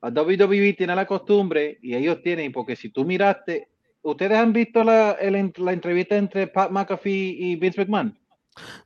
La 0.00 0.10
WWE 0.10 0.74
tiene 0.74 0.94
la 0.94 1.06
costumbre 1.06 1.78
y 1.82 1.94
ellos 1.94 2.22
tienen, 2.22 2.52
porque 2.52 2.76
si 2.76 2.90
tú 2.90 3.04
miraste, 3.04 3.68
¿ustedes 4.02 4.38
han 4.38 4.52
visto 4.52 4.84
la, 4.84 5.16
la 5.20 5.72
entrevista 5.72 6.16
entre 6.16 6.46
Pat 6.46 6.70
McAfee 6.70 7.36
y 7.38 7.56
Vince 7.56 7.80
McMahon? 7.80 8.16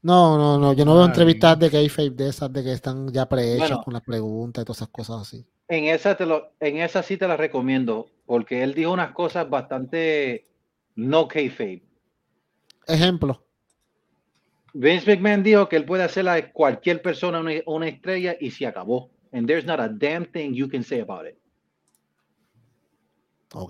No, 0.03 0.37
no, 0.37 0.59
no, 0.59 0.73
yo 0.73 0.85
no 0.85 0.95
veo 0.95 1.05
entrevistas 1.05 1.59
de 1.59 1.71
kayfabe 1.71 2.11
de 2.11 2.29
esas 2.29 2.53
de 2.53 2.62
que 2.62 2.73
están 2.73 3.12
ya 3.12 3.29
prehechas 3.29 3.79
con 3.85 3.95
las 3.95 4.03
preguntas 4.03 4.62
y 4.62 4.64
todas 4.64 4.79
esas 4.79 4.89
cosas 4.89 5.23
así. 5.23 5.47
En 5.68 5.85
esa, 5.85 6.16
te 6.16 6.27
lo, 6.27 6.53
en 6.59 6.79
esa 6.79 7.03
sí 7.03 7.16
te 7.16 7.29
la 7.29 7.37
recomiendo, 7.37 8.07
porque 8.27 8.62
él 8.62 8.75
dijo 8.75 8.93
unas 8.93 9.12
cosas 9.12 9.49
bastante 9.49 10.49
no 10.97 11.29
kayfabe. 11.29 11.83
Ejemplo. 12.87 13.45
Vince 14.73 15.07
McMahon 15.07 15.43
dijo 15.43 15.68
que 15.68 15.77
él 15.77 15.85
puede 15.85 16.05
hacer 16.05 16.29
a 16.29 16.53
cualquier 16.53 17.03
persona 17.03 17.43
una, 17.66 17.89
estrella 17.89 18.37
y 18.41 18.51
se 18.51 18.66
acabó. 18.66 19.11
And 19.33 19.47
there's 19.47 19.64
not 19.64 19.81
a 19.81 19.89
damn 19.89 20.27
thing 20.27 20.55
you 20.55 20.68
can 20.68 20.83
say 20.83 21.01
about 21.01 21.27
it. 21.27 21.39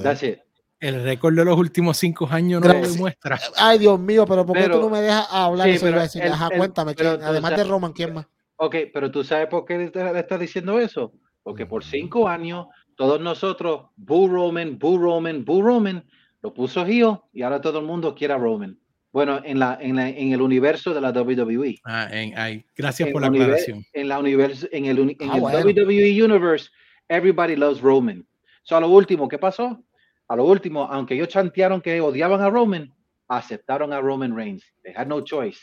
That's 0.03 0.22
it. 0.22 0.40
El 0.80 1.02
récord 1.02 1.36
de 1.36 1.44
los 1.44 1.58
últimos 1.58 1.98
cinco 1.98 2.26
años 2.30 2.62
no 2.62 2.72
lo 2.72 2.88
demuestra. 2.88 3.38
Ay, 3.58 3.78
Dios 3.78 4.00
mío, 4.00 4.24
pero 4.26 4.46
¿por 4.46 4.56
qué 4.56 4.68
tú 4.68 4.80
no 4.80 4.88
me 4.88 5.02
dejas 5.02 5.26
hablar? 5.30 5.68
Sí, 6.08 6.18
cuéntame, 6.56 6.94
además 6.98 7.56
de 7.56 7.64
Roman, 7.64 7.92
¿quién 7.92 8.14
más? 8.14 8.26
Ok, 8.56 8.76
pero 8.92 9.10
tú 9.10 9.22
sabes 9.22 9.46
por 9.48 9.64
qué 9.64 9.78
le 9.92 10.18
estás 10.18 10.40
diciendo 10.40 10.78
eso. 10.78 11.12
Porque 11.42 11.66
por 11.66 11.84
cinco 11.84 12.28
años, 12.28 12.66
todos 12.96 13.20
nosotros, 13.20 13.86
Boo 13.96 14.28
Roman, 14.28 14.78
Boo 14.78 14.98
Roman, 14.98 15.44
Boo 15.44 15.62
Roman, 15.62 16.04
lo 16.42 16.52
puso 16.52 16.84
Gio 16.84 17.28
y 17.32 17.42
ahora 17.42 17.60
todo 17.60 17.78
el 17.78 17.86
mundo 17.86 18.14
quiere 18.14 18.34
a 18.34 18.38
Roman. 18.38 18.78
Bueno, 19.12 19.40
en, 19.44 19.58
la, 19.58 19.76
en, 19.80 19.96
la, 19.96 20.08
en 20.08 20.32
el 20.32 20.40
universo 20.40 20.94
de 20.94 21.00
la 21.00 21.10
WWE. 21.10 21.80
Ah, 21.84 22.08
en, 22.12 22.38
ay, 22.38 22.64
gracias 22.76 23.08
por 23.10 23.22
la 23.22 23.28
aclaración. 23.28 23.84
En, 23.92 24.08
la 24.08 24.18
universo, 24.18 24.68
en 24.70 24.84
el, 24.84 24.98
en 24.98 25.30
ah, 25.30 25.36
el 25.36 25.42
WWE 25.42 26.24
Universe, 26.24 26.70
everybody 27.08 27.56
loves 27.56 27.80
Roman. 27.80 28.24
So, 28.62 28.76
a 28.76 28.80
lo 28.80 28.88
último, 28.88 29.26
¿qué 29.26 29.38
pasó? 29.38 29.82
A 30.30 30.36
lo 30.36 30.44
último, 30.44 30.84
aunque 30.84 31.14
ellos 31.14 31.28
chantearon 31.28 31.80
que 31.80 32.00
odiaban 32.00 32.40
a 32.40 32.48
Roman, 32.48 32.94
aceptaron 33.26 33.92
a 33.92 34.00
Roman 34.00 34.32
Reigns. 34.32 34.62
They 34.84 34.94
had 34.94 35.08
no 35.08 35.22
choice. 35.22 35.58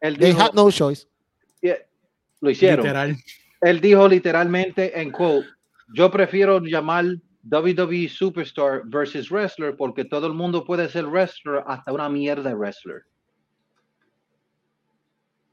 They 0.00 0.32
had 0.32 0.52
no 0.52 0.68
choice. 0.68 1.06
lo 2.40 2.50
hicieron. 2.50 3.16
Él 3.60 3.80
dijo 3.80 4.08
literalmente 4.08 5.00
en 5.00 5.12
quote, 5.12 5.46
yo 5.94 6.10
prefiero 6.10 6.58
llamar 6.60 7.04
WWE 7.48 8.08
Superstar 8.08 8.82
versus 8.86 9.30
Wrestler 9.30 9.76
porque 9.76 10.04
todo 10.04 10.26
el 10.26 10.34
mundo 10.34 10.64
puede 10.64 10.88
ser 10.88 11.06
wrestler 11.06 11.62
hasta 11.64 11.92
una 11.92 12.08
mierda 12.08 12.50
de 12.50 12.56
wrestler. 12.56 13.04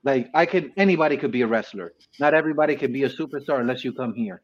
Like 0.03 0.31
I 0.33 0.47
can 0.47 0.73
anybody 0.77 1.15
could 1.15 1.31
be 1.31 1.43
a 1.43 1.47
wrestler. 1.47 1.93
Not 2.19 2.33
everybody 2.33 2.75
can 2.75 2.91
be 2.91 3.03
a 3.03 3.09
superstar 3.09 3.59
unless 3.59 3.83
you 3.83 3.93
come 3.93 4.15
here 4.15 4.41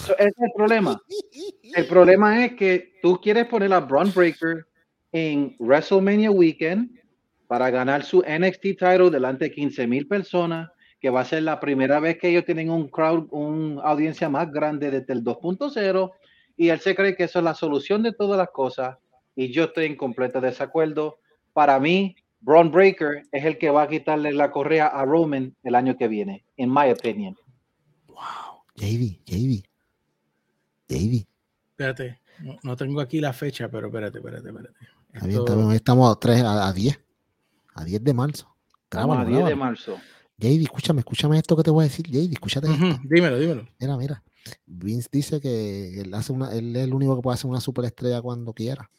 ese 0.00 0.14
es 0.18 0.34
el 0.38 0.52
problema. 0.54 1.00
El 1.74 1.86
problema 1.86 2.44
es 2.44 2.54
que 2.54 2.98
tú 3.02 3.20
quieres 3.20 3.46
poner 3.46 3.72
a 3.72 3.80
Braun 3.80 4.12
Breaker 4.14 4.66
en 5.12 5.56
WrestleMania 5.58 6.30
Weekend 6.30 6.90
para 7.46 7.70
ganar 7.70 8.04
su 8.04 8.22
NXT 8.22 8.62
title 8.78 9.10
delante 9.10 9.46
de 9.46 9.52
15 9.52 9.86
mil 9.86 10.06
personas, 10.06 10.70
que 11.00 11.10
va 11.10 11.20
a 11.20 11.24
ser 11.24 11.44
la 11.44 11.60
primera 11.60 12.00
vez 12.00 12.18
que 12.18 12.28
ellos 12.28 12.44
tienen 12.44 12.70
un 12.70 12.88
crowd, 12.88 13.28
una 13.30 13.82
audiencia 13.82 14.28
más 14.28 14.50
grande 14.50 14.90
desde 14.90 15.12
el 15.12 15.24
2.0, 15.24 16.10
y 16.56 16.68
él 16.68 16.80
se 16.80 16.94
cree 16.94 17.16
que 17.16 17.24
eso 17.24 17.38
es 17.38 17.44
la 17.44 17.54
solución 17.54 18.02
de 18.02 18.12
todas 18.12 18.36
las 18.36 18.50
cosas, 18.50 18.96
y 19.34 19.50
yo 19.52 19.64
estoy 19.64 19.86
en 19.86 19.96
completo 19.96 20.40
desacuerdo. 20.40 21.20
Para 21.52 21.78
mí, 21.78 22.16
Braun 22.40 22.70
Breaker 22.70 23.22
es 23.32 23.44
el 23.44 23.58
que 23.58 23.70
va 23.70 23.82
a 23.82 23.88
quitarle 23.88 24.32
la 24.32 24.50
correa 24.50 24.88
a 24.88 25.04
Roman 25.04 25.56
el 25.62 25.74
año 25.74 25.96
que 25.96 26.08
viene, 26.08 26.44
en 26.56 26.72
my 26.72 26.90
opinion. 26.90 27.36
Wow. 28.08 28.64
JD, 28.76 29.20
JD. 29.24 29.67
JD. 30.88 31.26
Espérate, 31.70 32.20
no, 32.62 32.76
tengo 32.76 33.00
aquí 33.00 33.20
la 33.20 33.32
fecha, 33.32 33.68
pero 33.68 33.86
espérate, 33.86 34.18
espérate, 34.18 34.48
espérate. 34.48 35.76
estamos 35.76 36.16
a 36.16 36.18
3 36.18 36.42
a, 36.44 36.72
10. 36.72 37.00
A 37.74 37.84
10 37.84 38.04
de 38.04 38.14
marzo. 38.14 38.48
a 38.90 39.24
10 39.24 39.46
de 39.46 39.54
marzo. 39.54 39.98
JD, 40.38 40.62
escúchame, 40.62 41.00
escúchame 41.00 41.38
esto 41.38 41.56
que 41.56 41.62
te 41.62 41.70
voy 41.70 41.84
a 41.84 41.88
decir, 41.88 42.06
JD, 42.06 42.32
escúchate 42.32 42.68
esto. 42.70 43.00
Dímelo, 43.04 43.38
dímelo. 43.38 43.68
Mira, 43.78 43.96
mira. 43.96 44.22
Vince 44.66 45.08
dice 45.12 45.40
que 45.40 46.00
él, 46.00 46.14
hace 46.14 46.32
una, 46.32 46.52
él 46.54 46.74
es 46.74 46.84
el 46.84 46.94
único 46.94 47.16
que 47.16 47.22
puede 47.22 47.34
hacer 47.34 47.50
una 47.50 47.60
superestrella 47.60 48.22
cuando 48.22 48.52
quiera. 48.52 48.90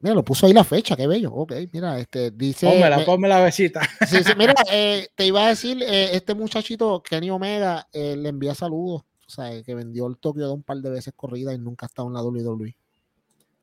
Mira, 0.00 0.14
lo 0.14 0.24
puso 0.24 0.46
ahí 0.46 0.52
la 0.52 0.64
fecha, 0.64 0.96
qué 0.96 1.06
bello. 1.06 1.32
Ok, 1.32 1.52
mira, 1.72 1.98
este 1.98 2.32
dice. 2.32 2.66
Pónmela, 2.68 3.04
ponme 3.04 3.28
la 3.28 3.40
besita. 3.40 3.80
Sí, 4.08 4.22
sí, 4.24 4.32
mira, 4.36 4.54
eh, 4.72 5.08
te 5.14 5.26
iba 5.26 5.46
a 5.46 5.48
decir, 5.50 5.80
eh, 5.82 6.16
este 6.16 6.34
muchachito, 6.34 7.02
Kenny 7.02 7.30
Omega, 7.30 7.88
eh, 7.92 8.16
le 8.16 8.28
envía 8.28 8.54
saludos. 8.54 9.04
Sea, 9.32 9.62
que 9.62 9.74
vendió 9.74 10.06
el 10.06 10.18
Tokio 10.18 10.46
de 10.46 10.52
un 10.52 10.62
par 10.62 10.78
de 10.78 10.90
veces 10.90 11.14
corrida 11.16 11.54
y 11.54 11.58
nunca 11.58 11.86
ha 11.86 11.88
estado 11.88 12.08
en 12.08 12.14
la 12.14 12.22
WWE. 12.22 12.76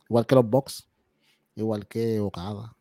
Igual 0.10 0.26
que 0.26 0.36
los 0.36 0.50
Box, 0.50 0.90
igual 1.56 1.88
que 1.88 2.20
Okada. 2.20 2.76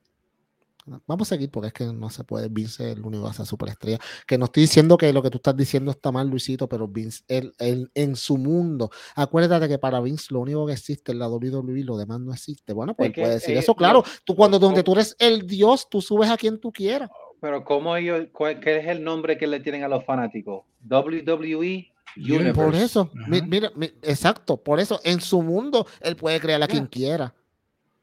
Vamos 1.06 1.28
a 1.28 1.34
seguir 1.34 1.50
porque 1.50 1.68
es 1.68 1.72
que 1.72 1.84
no 1.84 2.08
se 2.10 2.24
puede. 2.24 2.48
Vince 2.48 2.92
el 2.92 3.04
único 3.04 3.26
a 3.26 3.32
superestrella. 3.32 3.98
Que 4.26 4.38
no 4.38 4.46
estoy 4.46 4.62
diciendo 4.62 4.96
que 4.96 5.12
lo 5.12 5.22
que 5.22 5.30
tú 5.30 5.36
estás 5.36 5.56
diciendo 5.56 5.90
está 5.90 6.10
mal, 6.10 6.28
Luisito, 6.28 6.68
pero 6.68 6.88
Vince, 6.88 7.24
él, 7.28 7.52
en 7.94 8.16
su 8.16 8.38
mundo, 8.38 8.90
acuérdate 9.14 9.68
que 9.68 9.78
para 9.78 10.00
Vince 10.00 10.28
lo 10.30 10.40
único 10.40 10.66
que 10.66 10.72
existe 10.72 11.12
es 11.12 11.18
la 11.18 11.28
WWE, 11.28 11.84
lo 11.84 11.96
demás 11.96 12.20
no 12.20 12.32
existe. 12.32 12.72
Bueno, 12.72 12.94
pues 12.94 13.12
puede 13.12 13.34
decir 13.34 13.56
eh, 13.56 13.60
eso, 13.60 13.74
claro. 13.74 14.02
Tú 14.24 14.34
cuando 14.34 14.58
donde 14.58 14.82
tú 14.82 14.92
eres 14.92 15.14
el 15.18 15.46
Dios, 15.46 15.88
tú 15.88 16.00
subes 16.00 16.30
a 16.30 16.36
quien 16.36 16.58
tú 16.58 16.72
quieras. 16.72 17.10
Pero 17.40 17.64
¿cómo 17.64 17.94
ellos, 17.96 18.26
qué 18.62 18.78
es 18.78 18.86
el 18.86 19.04
nombre 19.04 19.38
que 19.38 19.46
le 19.46 19.60
tienen 19.60 19.84
a 19.84 19.88
los 19.88 20.04
fanáticos? 20.04 20.64
WWE 20.88 21.92
Universe. 22.16 22.52
Por 22.54 22.74
eso, 22.74 23.10
mira, 23.26 23.70
exacto, 24.02 24.56
por 24.56 24.80
eso 24.80 25.00
en 25.04 25.20
su 25.20 25.42
mundo 25.42 25.86
él 26.00 26.16
puede 26.16 26.40
crear 26.40 26.62
a 26.62 26.68
quien 26.68 26.86
quiera. 26.86 27.34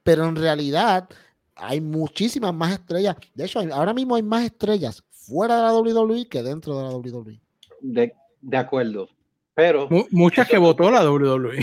Pero 0.03 0.25
en 0.27 0.35
realidad, 0.35 1.09
hay 1.55 1.81
muchísimas 1.81 2.53
más 2.53 2.73
estrellas. 2.73 3.15
De 3.33 3.45
hecho, 3.45 3.59
ahora 3.73 3.93
mismo 3.93 4.15
hay 4.15 4.23
más 4.23 4.45
estrellas 4.45 5.03
fuera 5.09 5.57
de 5.57 5.61
la 5.63 5.73
WWE 5.73 6.27
que 6.27 6.43
dentro 6.43 6.77
de 6.77 6.83
la 6.83 6.89
WWE. 6.91 7.41
De, 7.81 8.13
de 8.41 8.57
acuerdo. 8.57 9.09
Pero. 9.55 9.87
muchas 10.11 10.47
que 10.47 10.57
votó 10.57 10.91
la 10.91 11.09
WWE. 11.09 11.59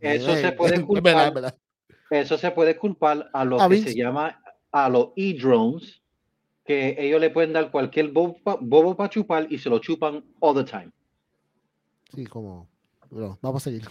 Eso, 0.00 0.34
se 0.36 0.52
puede 0.52 0.80
culpar. 0.82 1.54
Eso 2.10 2.38
se 2.38 2.50
puede 2.52 2.76
culpar 2.76 3.28
a 3.32 3.44
lo 3.44 3.68
que 3.68 3.82
se 3.82 3.94
llama 3.94 4.40
a 4.70 4.88
los 4.88 5.10
e-drones, 5.16 6.00
que 6.64 6.96
ellos 6.98 7.20
le 7.20 7.30
pueden 7.30 7.52
dar 7.52 7.70
cualquier 7.70 8.10
bobo 8.12 8.96
para 8.96 9.10
chupar 9.10 9.46
y 9.50 9.58
se 9.58 9.68
lo 9.68 9.78
chupan 9.80 10.24
all 10.40 10.54
the 10.54 10.64
time. 10.64 10.90
Sí, 12.14 12.26
como. 12.26 12.68
vamos 13.40 13.62
a 13.62 13.70
seguir. 13.70 13.82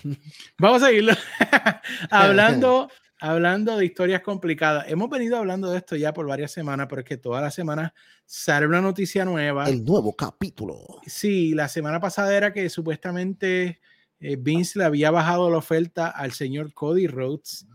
Vamos 0.57 0.83
a 0.83 0.87
seguirlo. 0.87 1.13
Hablando 2.09 2.89
hablando 3.23 3.77
de 3.77 3.85
historias 3.85 4.21
complicadas. 4.21 4.83
Hemos 4.89 5.09
venido 5.09 5.37
hablando 5.37 5.71
de 5.71 5.77
esto 5.77 5.95
ya 5.95 6.13
por 6.13 6.27
varias 6.27 6.51
semanas, 6.51 6.87
pero 6.89 7.01
es 7.01 7.07
que 7.07 7.15
todas 7.15 7.41
las 7.41 7.55
semanas 7.55 7.93
sale 8.25 8.67
una 8.67 8.81
noticia 8.81 9.23
nueva. 9.23 9.69
El 9.69 9.85
nuevo 9.85 10.13
capítulo. 10.13 10.99
Sí, 11.07 11.53
la 11.53 11.69
semana 11.69 12.01
pasada 12.01 12.35
era 12.35 12.51
que 12.51 12.69
supuestamente 12.69 13.79
eh, 14.19 14.35
Vince 14.37 14.77
le 14.77 14.83
había 14.83 15.09
bajado 15.09 15.49
la 15.49 15.59
oferta 15.59 16.09
al 16.09 16.33
señor 16.33 16.73
Cody 16.73 17.07
Rhodes. 17.07 17.65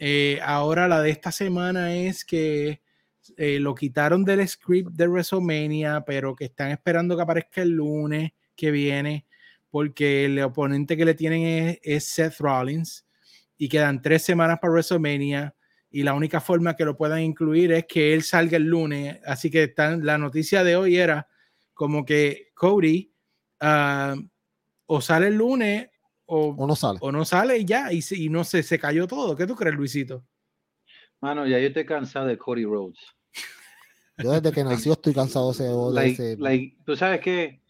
Eh, 0.00 0.40
ahora 0.42 0.88
la 0.88 1.02
de 1.02 1.10
esta 1.10 1.30
semana 1.30 1.94
es 1.94 2.24
que 2.24 2.80
eh, 3.36 3.60
lo 3.60 3.74
quitaron 3.74 4.24
del 4.24 4.48
script 4.48 4.92
de 4.92 5.08
WrestleMania, 5.08 6.04
pero 6.06 6.34
que 6.34 6.46
están 6.46 6.70
esperando 6.70 7.16
que 7.16 7.22
aparezca 7.22 7.60
el 7.60 7.72
lunes 7.72 8.32
que 8.56 8.70
viene, 8.70 9.25
porque 9.76 10.24
el 10.24 10.42
oponente 10.42 10.96
que 10.96 11.04
le 11.04 11.12
tienen 11.12 11.78
es 11.82 12.04
Seth 12.04 12.38
Rollins 12.38 13.06
y 13.58 13.68
quedan 13.68 14.00
tres 14.00 14.22
semanas 14.22 14.58
para 14.58 14.72
WrestleMania 14.72 15.54
y 15.90 16.02
la 16.02 16.14
única 16.14 16.40
forma 16.40 16.74
que 16.74 16.86
lo 16.86 16.96
puedan 16.96 17.20
incluir 17.20 17.72
es 17.72 17.84
que 17.84 18.14
él 18.14 18.22
salga 18.22 18.56
el 18.56 18.62
lunes. 18.62 19.20
Así 19.26 19.50
que 19.50 19.74
la 19.76 20.16
noticia 20.16 20.64
de 20.64 20.76
hoy 20.76 20.96
era 20.96 21.28
como 21.74 22.06
que 22.06 22.52
Cody 22.54 23.12
ah, 23.60 24.16
o 24.86 25.02
sale 25.02 25.26
el 25.26 25.34
lunes 25.34 25.90
o, 26.24 26.56
no 26.66 26.74
sale. 26.74 26.98
O 27.02 27.12
no 27.12 27.26
sale 27.26 27.58
y 27.58 27.66
ya, 27.66 27.92
y, 27.92 28.02
y, 28.12 28.30
no 28.30 28.44
se, 28.44 28.62
se 28.62 28.78
cayó 28.78 29.06
todo. 29.06 29.36
¿Qué 29.36 29.46
tú 29.46 29.54
crees, 29.54 29.76
Luisito? 29.76 30.24
Mano, 31.20 31.46
ya 31.46 31.58
yo 31.58 31.66
estoy 31.66 31.84
cansado 31.84 32.28
de 32.28 32.38
Cody 32.38 32.64
Rhodes. 32.64 32.98
Yo 34.16 34.32
desde 34.32 34.52
que 34.52 34.64
nació 34.64 34.94
estoy 34.94 35.12
cansado 35.12 35.52
de 35.52 36.08
ese. 36.08 36.38
Tú 36.86 36.96
sabes 36.96 37.20
que 37.20 37.60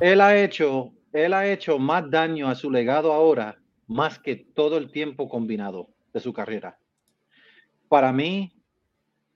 él 0.00 0.20
ha 0.22 0.36
hecho, 0.42 0.94
él 1.14 1.32
ha 1.32 1.46
hecho 1.46 1.78
más 1.78 2.10
daño 2.10 2.48
a 2.48 2.56
su 2.56 2.70
legado 2.70 3.12
ahora 3.12 3.56
más 3.86 4.18
que 4.18 4.34
todo 4.34 4.76
el 4.76 4.90
tiempo 4.90 5.28
combinado 5.28 5.88
de 6.12 6.20
su 6.20 6.32
carrera. 6.32 6.78
Para 7.88 8.12
mí, 8.12 8.52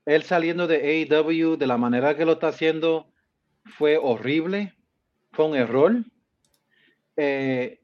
él 0.05 0.24
saliendo 0.24 0.66
de 0.66 1.07
AEW 1.09 1.57
de 1.57 1.66
la 1.66 1.76
manera 1.76 2.16
que 2.16 2.24
lo 2.24 2.33
está 2.33 2.49
haciendo 2.49 3.12
fue 3.64 3.97
horrible, 3.97 4.74
fue 5.31 5.47
un 5.47 5.55
error. 5.55 6.05
Eh, 7.16 7.81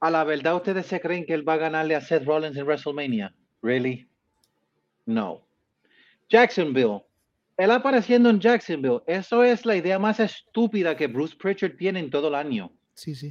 a 0.00 0.10
la 0.10 0.24
verdad, 0.24 0.56
¿ustedes 0.56 0.86
se 0.86 1.00
creen 1.00 1.24
que 1.24 1.32
él 1.32 1.48
va 1.48 1.54
a 1.54 1.58
ganarle 1.58 1.94
a 1.94 2.02
Seth 2.02 2.26
Rollins 2.26 2.56
en 2.56 2.66
WrestleMania? 2.66 3.34
¿Really? 3.62 4.10
No. 5.06 5.48
Jacksonville. 6.28 7.02
Él 7.56 7.70
apareciendo 7.70 8.28
en 8.28 8.40
Jacksonville. 8.40 9.00
Eso 9.06 9.42
es 9.42 9.64
la 9.64 9.76
idea 9.76 9.98
más 9.98 10.20
estúpida 10.20 10.96
que 10.96 11.06
Bruce 11.06 11.34
Pritchard 11.34 11.76
tiene 11.76 12.00
en 12.00 12.10
todo 12.10 12.28
el 12.28 12.34
año. 12.34 12.72
Sí, 12.98 13.14
sí. 13.14 13.30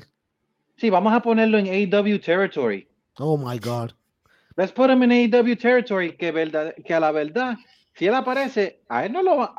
Sí, 0.78 0.90
vamos 0.90 1.12
a 1.12 1.22
ponerlo 1.22 1.58
en 1.58 1.68
AEW 1.68 2.20
territory. 2.20 2.88
Oh 3.18 3.38
my 3.38 3.60
God. 3.60 3.92
Let's 4.56 4.72
put 4.72 4.90
him 4.90 5.04
in 5.04 5.12
AEW 5.12 5.58
territory, 5.58 6.16
que, 6.16 6.32
verdad, 6.32 6.74
que 6.86 6.94
a 6.94 7.02
la 7.02 7.12
verdad, 7.12 7.58
si 7.94 8.08
él 8.08 8.16
aparece, 8.16 8.82
a 8.88 9.06
él 9.06 9.12
no 9.12 9.22
lo 9.22 9.38
va. 9.38 9.56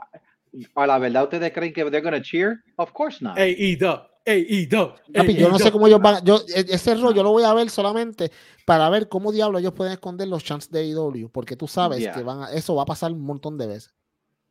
A 0.75 0.87
la 0.87 0.99
verdad, 0.99 1.25
¿ustedes 1.25 1.53
creen 1.53 1.75
que 1.75 1.85
they're 1.91 2.01
gonna 2.01 2.23
cheer? 2.23 2.65
Of 2.77 2.93
course 2.93 3.23
not. 3.23 3.37
AEW. 3.37 4.01
AEW. 4.25 5.37
yo 5.37 5.51
no 5.51 5.59
sé 5.59 5.71
cómo 5.71 5.87
ellos 5.87 6.01
van. 6.01 6.25
Yo, 6.25 6.41
e, 6.57 6.65
ese 6.71 6.95
rollo 6.95 7.17
yo 7.17 7.23
lo 7.23 7.33
voy 7.33 7.45
a 7.45 7.53
ver 7.53 7.69
solamente 7.69 8.33
para 8.65 8.89
ver 8.89 9.11
cómo 9.11 9.31
diablos 9.31 9.61
ellos 9.61 9.75
pueden 9.75 9.93
esconder 9.93 10.27
los 10.27 10.43
chants 10.43 10.71
de 10.71 10.91
AEW, 10.91 11.29
porque 11.31 11.55
tú 11.55 11.69
sabes 11.69 12.09
que 12.09 12.23
van 12.23 12.45
a, 12.45 12.53
eso 12.53 12.75
va 12.75 12.85
a 12.85 12.87
pasar 12.87 13.13
un 13.13 13.21
montón 13.21 13.59
de 13.59 13.67
veces. 13.67 13.95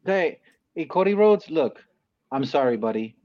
Hey, 0.05 0.37
y 0.75 0.85
Cody 0.85 1.15
Rhodes, 1.15 1.49
look, 1.49 1.79
I'm 2.31 2.45
sorry, 2.45 2.77
buddy. 2.77 3.16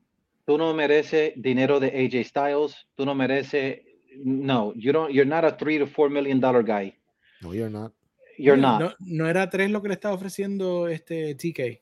Tú 0.53 0.59
no 0.59 0.75
mereces 0.75 1.33
dinero 1.35 1.81
de 1.81 1.87
AJ 1.89 2.27
Styles. 2.27 2.87
Tú 2.95 3.07
no 3.07 3.15
mereces. 3.15 3.81
No, 4.23 4.75
you 4.75 4.93
don't. 4.93 5.11
You're 5.11 5.25
not 5.25 5.47
a 5.47 5.57
three 5.57 5.79
to 5.79 5.87
four 5.87 6.11
million 6.11 6.41
dollar 6.41 6.63
guy. 6.63 6.95
No, 7.41 7.55
you're 7.55 7.71
not. 7.71 7.95
You're 8.37 8.61
not. 8.61 8.79
No, 8.79 8.93
no 8.99 9.31
era 9.31 9.49
tres 9.49 9.71
lo 9.71 9.81
que 9.81 9.89
le 9.89 9.95
estaba 9.95 10.15
ofreciendo 10.15 10.89
este 10.89 11.35
TK. 11.37 11.81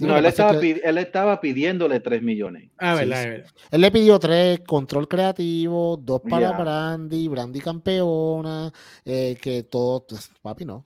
no, 0.00 0.18
él 0.18 0.26
estaba, 0.26 0.60
él 0.60 0.98
estaba, 0.98 1.40
pidiéndole 1.40 2.00
3 2.00 2.22
millones. 2.22 2.70
Ah, 2.76 2.94
verdad, 2.94 3.44
Él 3.70 3.80
le 3.80 3.90
pidió 3.90 4.18
tres, 4.18 4.60
control 4.60 5.08
creativo, 5.08 5.96
dos 5.96 6.20
para 6.28 6.52
Brandy, 6.52 7.26
Brandy 7.28 7.60
campeona, 7.60 8.70
eh, 9.06 9.38
que 9.40 9.62
todo, 9.62 10.06
pues, 10.06 10.30
papi, 10.42 10.66
no. 10.66 10.84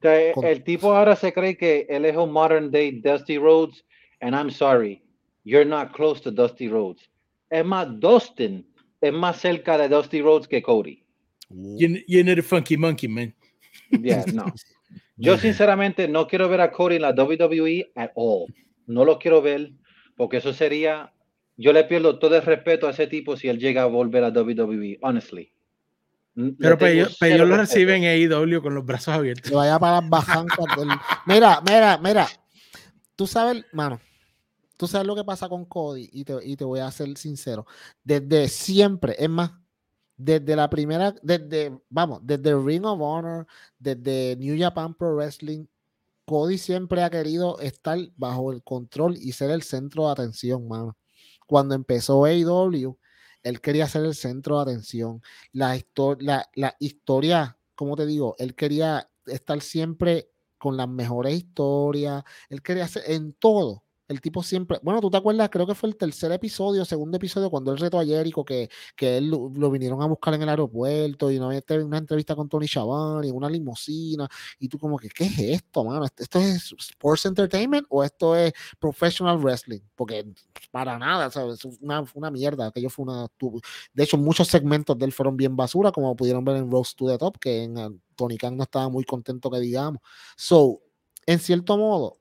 el 0.00 0.64
tipo 0.64 0.94
ahora 0.94 1.16
se 1.16 1.34
cree 1.34 1.58
que 1.58 1.86
él 1.90 2.06
es 2.06 2.16
un 2.16 2.32
modern 2.32 2.70
day 2.70 2.92
Dusty 2.92 3.36
Rhodes, 3.36 3.84
and 4.20 4.34
I'm 4.34 4.50
sorry, 4.50 5.02
you're 5.48 5.64
not 5.64 5.92
close 5.92 6.20
to 6.20 6.30
Dusty 6.30 6.68
Rhodes. 6.68 7.08
Es 7.50 7.64
más, 7.64 7.88
Dustin 7.98 8.66
es 9.00 9.12
más 9.12 9.40
cerca 9.40 9.78
de 9.78 9.88
Dusty 9.88 10.20
Rhodes 10.20 10.46
que 10.46 10.62
Cody. 10.62 11.02
You're, 11.48 12.24
not 12.24 12.38
a 12.38 12.42
funky 12.42 12.76
monkey, 12.76 13.08
man. 13.08 13.34
Yeah, 13.90 14.24
no. 14.34 14.52
Yo 15.16 15.38
sinceramente 15.38 16.06
no 16.06 16.26
quiero 16.26 16.48
ver 16.48 16.60
a 16.60 16.70
Cody 16.70 16.96
en 16.96 17.02
la 17.02 17.12
WWE 17.12 17.90
at 17.94 18.10
all. 18.14 18.46
No 18.86 19.04
lo 19.04 19.18
quiero 19.18 19.40
ver 19.40 19.72
porque 20.16 20.36
eso 20.36 20.52
sería, 20.52 21.12
yo 21.56 21.72
le 21.72 21.84
pierdo 21.84 22.18
todo 22.18 22.36
el 22.36 22.42
respeto 22.42 22.86
a 22.86 22.90
ese 22.90 23.06
tipo 23.06 23.36
si 23.36 23.48
él 23.48 23.58
llega 23.58 23.82
a 23.82 23.86
volver 23.86 24.24
a 24.24 24.28
WWE, 24.28 24.98
honestly. 25.00 25.50
Pero, 26.58 26.86
ellos, 26.86 27.18
lo 27.20 27.56
reciben 27.56 28.04
en 28.04 28.32
AEW 28.32 28.62
con 28.62 28.74
los 28.74 28.84
brazos 28.84 29.14
abiertos. 29.14 29.50
vaya 29.50 29.78
para 29.78 30.00
las 30.00 30.08
bajancas 30.08 30.58
Mira, 31.26 31.60
mira, 31.66 31.98
mira. 31.98 32.28
Tú 33.16 33.26
sabes, 33.26 33.64
mano, 33.72 34.00
tú 34.78 34.86
sabes 34.86 35.06
lo 35.06 35.16
que 35.16 35.24
pasa 35.24 35.48
con 35.48 35.66
Cody 35.66 36.08
y 36.12 36.24
te, 36.24 36.34
y 36.42 36.56
te 36.56 36.64
voy 36.64 36.80
a 36.80 36.90
ser 36.90 37.14
sincero. 37.18 37.66
Desde 38.02 38.48
siempre, 38.48 39.16
es 39.18 39.28
más, 39.28 39.52
desde 40.16 40.56
la 40.56 40.70
primera, 40.70 41.14
desde, 41.22 41.78
vamos, 41.90 42.20
desde 42.22 42.56
Ring 42.56 42.86
of 42.86 43.00
Honor, 43.00 43.46
desde 43.78 44.36
New 44.36 44.56
Japan 44.58 44.94
Pro 44.94 45.16
Wrestling, 45.16 45.66
Cody 46.24 46.58
siempre 46.58 47.02
ha 47.02 47.10
querido 47.10 47.58
estar 47.60 47.98
bajo 48.16 48.52
el 48.52 48.62
control 48.62 49.16
y 49.16 49.32
ser 49.32 49.50
el 49.50 49.62
centro 49.62 50.06
de 50.06 50.12
atención, 50.12 50.68
mano. 50.68 50.96
Cuando 51.46 51.74
empezó 51.74 52.24
AEW, 52.24 52.98
él 53.42 53.60
quería 53.60 53.88
ser 53.88 54.04
el 54.04 54.14
centro 54.14 54.56
de 54.56 54.62
atención. 54.62 55.22
La, 55.52 55.80
la, 56.20 56.48
la 56.54 56.76
historia, 56.78 57.58
como 57.74 57.96
te 57.96 58.06
digo, 58.06 58.36
él 58.38 58.54
quería 58.54 59.10
estar 59.26 59.60
siempre 59.60 60.30
con 60.58 60.76
las 60.76 60.88
mejores 60.88 61.34
historias. 61.34 62.22
Él 62.48 62.62
quería 62.62 62.84
hacer 62.84 63.04
en 63.06 63.32
todo 63.32 63.84
El 64.08 64.20
tipo 64.22 64.42
siempre, 64.42 64.78
bueno, 64.82 65.00
tú 65.00 65.10
te 65.10 65.18
acuerdas, 65.18 65.50
creo 65.50 65.66
que 65.66 65.74
fue 65.74 65.90
el 65.90 65.96
tercer 65.96 66.32
episodio, 66.32 66.84
segundo 66.84 67.18
episodio, 67.18 67.50
cuando 67.50 67.72
él 67.72 67.78
retó 67.78 68.00
a 68.00 68.04
Jericho, 68.04 68.42
que, 68.44 68.70
que 68.96 69.18
él 69.18 69.28
lo, 69.28 69.70
vinieron 69.70 70.00
a 70.02 70.06
buscar 70.06 70.32
en 70.34 70.42
el 70.42 70.48
aeropuerto 70.48 71.30
y 71.30 71.36
había 71.36 71.62
una 71.84 71.98
entrevista 71.98 72.34
con 72.34 72.48
Tony 72.48 72.66
y 73.22 73.30
una 73.30 73.50
limusina. 73.50 74.28
Y 74.58 74.68
tú, 74.68 74.78
como 74.78 74.98
que, 74.98 75.08
¿qué 75.08 75.24
es 75.24 75.38
esto, 75.38 75.84
mano? 75.84 76.04
¿Esto 76.04 76.38
es 76.38 76.72
Sports 76.78 77.26
Entertainment 77.26 77.86
o 77.90 78.02
esto 78.02 78.34
es 78.34 78.52
Professional 78.78 79.38
Wrestling? 79.38 79.80
Porque 79.94 80.26
para 80.70 80.98
nada, 80.98 81.30
¿sabes? 81.30 81.64
Una, 81.80 82.04
una 82.14 82.30
mierda. 82.30 82.68
Aquello 82.68 82.90
fue 82.90 83.04
una. 83.04 83.26
De 83.92 84.04
hecho, 84.04 84.16
muchos 84.16 84.48
segmentos 84.48 84.98
de 84.98 85.04
él 85.04 85.12
fueron 85.12 85.36
bien 85.36 85.56
basura, 85.56 85.92
como 85.92 86.16
pudieron 86.16 86.44
ver 86.44 86.56
en 86.56 86.70
Rose 86.70 86.94
to 86.96 87.06
the 87.06 87.18
Top, 87.18 87.38
que 87.38 87.68
Tony 88.16 88.36
Khan 88.38 88.56
no 88.56 88.64
estaba 88.64 88.88
muy 88.88 89.04
contento, 89.04 89.50
que 89.50 89.60
digamos. 89.60 90.00
So, 90.36 90.80
en 91.26 91.38
cierto 91.38 91.76
modo, 91.76 92.18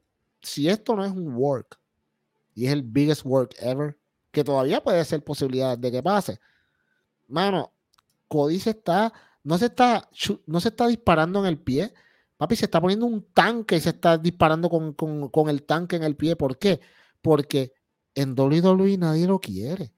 si 0.47 0.69
esto 0.69 0.95
no 0.95 1.05
es 1.05 1.11
un 1.11 1.35
work 1.35 1.79
y 2.55 2.65
es 2.65 2.73
el 2.73 2.81
biggest 2.81 3.25
work 3.25 3.55
ever, 3.59 3.97
que 4.31 4.43
todavía 4.43 4.83
puede 4.83 5.03
ser 5.05 5.23
posibilidad 5.23 5.77
de 5.77 5.91
que 5.91 6.01
pase, 6.01 6.39
mano, 7.27 7.73
Cody 8.27 8.59
se 8.59 8.71
está, 8.71 9.13
no 9.43 9.57
se 9.57 9.65
está, 9.65 10.09
no 10.45 10.59
se 10.59 10.69
está 10.69 10.87
disparando 10.87 11.39
en 11.39 11.45
el 11.45 11.59
pie. 11.59 11.93
Papi, 12.37 12.55
se 12.55 12.65
está 12.65 12.81
poniendo 12.81 13.05
un 13.05 13.23
tanque 13.33 13.77
y 13.77 13.81
se 13.81 13.89
está 13.89 14.17
disparando 14.17 14.69
con, 14.69 14.93
con 14.93 15.49
el 15.49 15.63
tanque 15.63 15.95
en 15.95 16.03
el 16.03 16.15
pie. 16.15 16.35
¿Por 16.35 16.57
qué? 16.57 16.79
Porque 17.21 17.73
en 18.13 18.37
WWE 18.37 18.97
nadie 18.97 19.27
lo 19.27 19.39
quiere. 19.39 19.93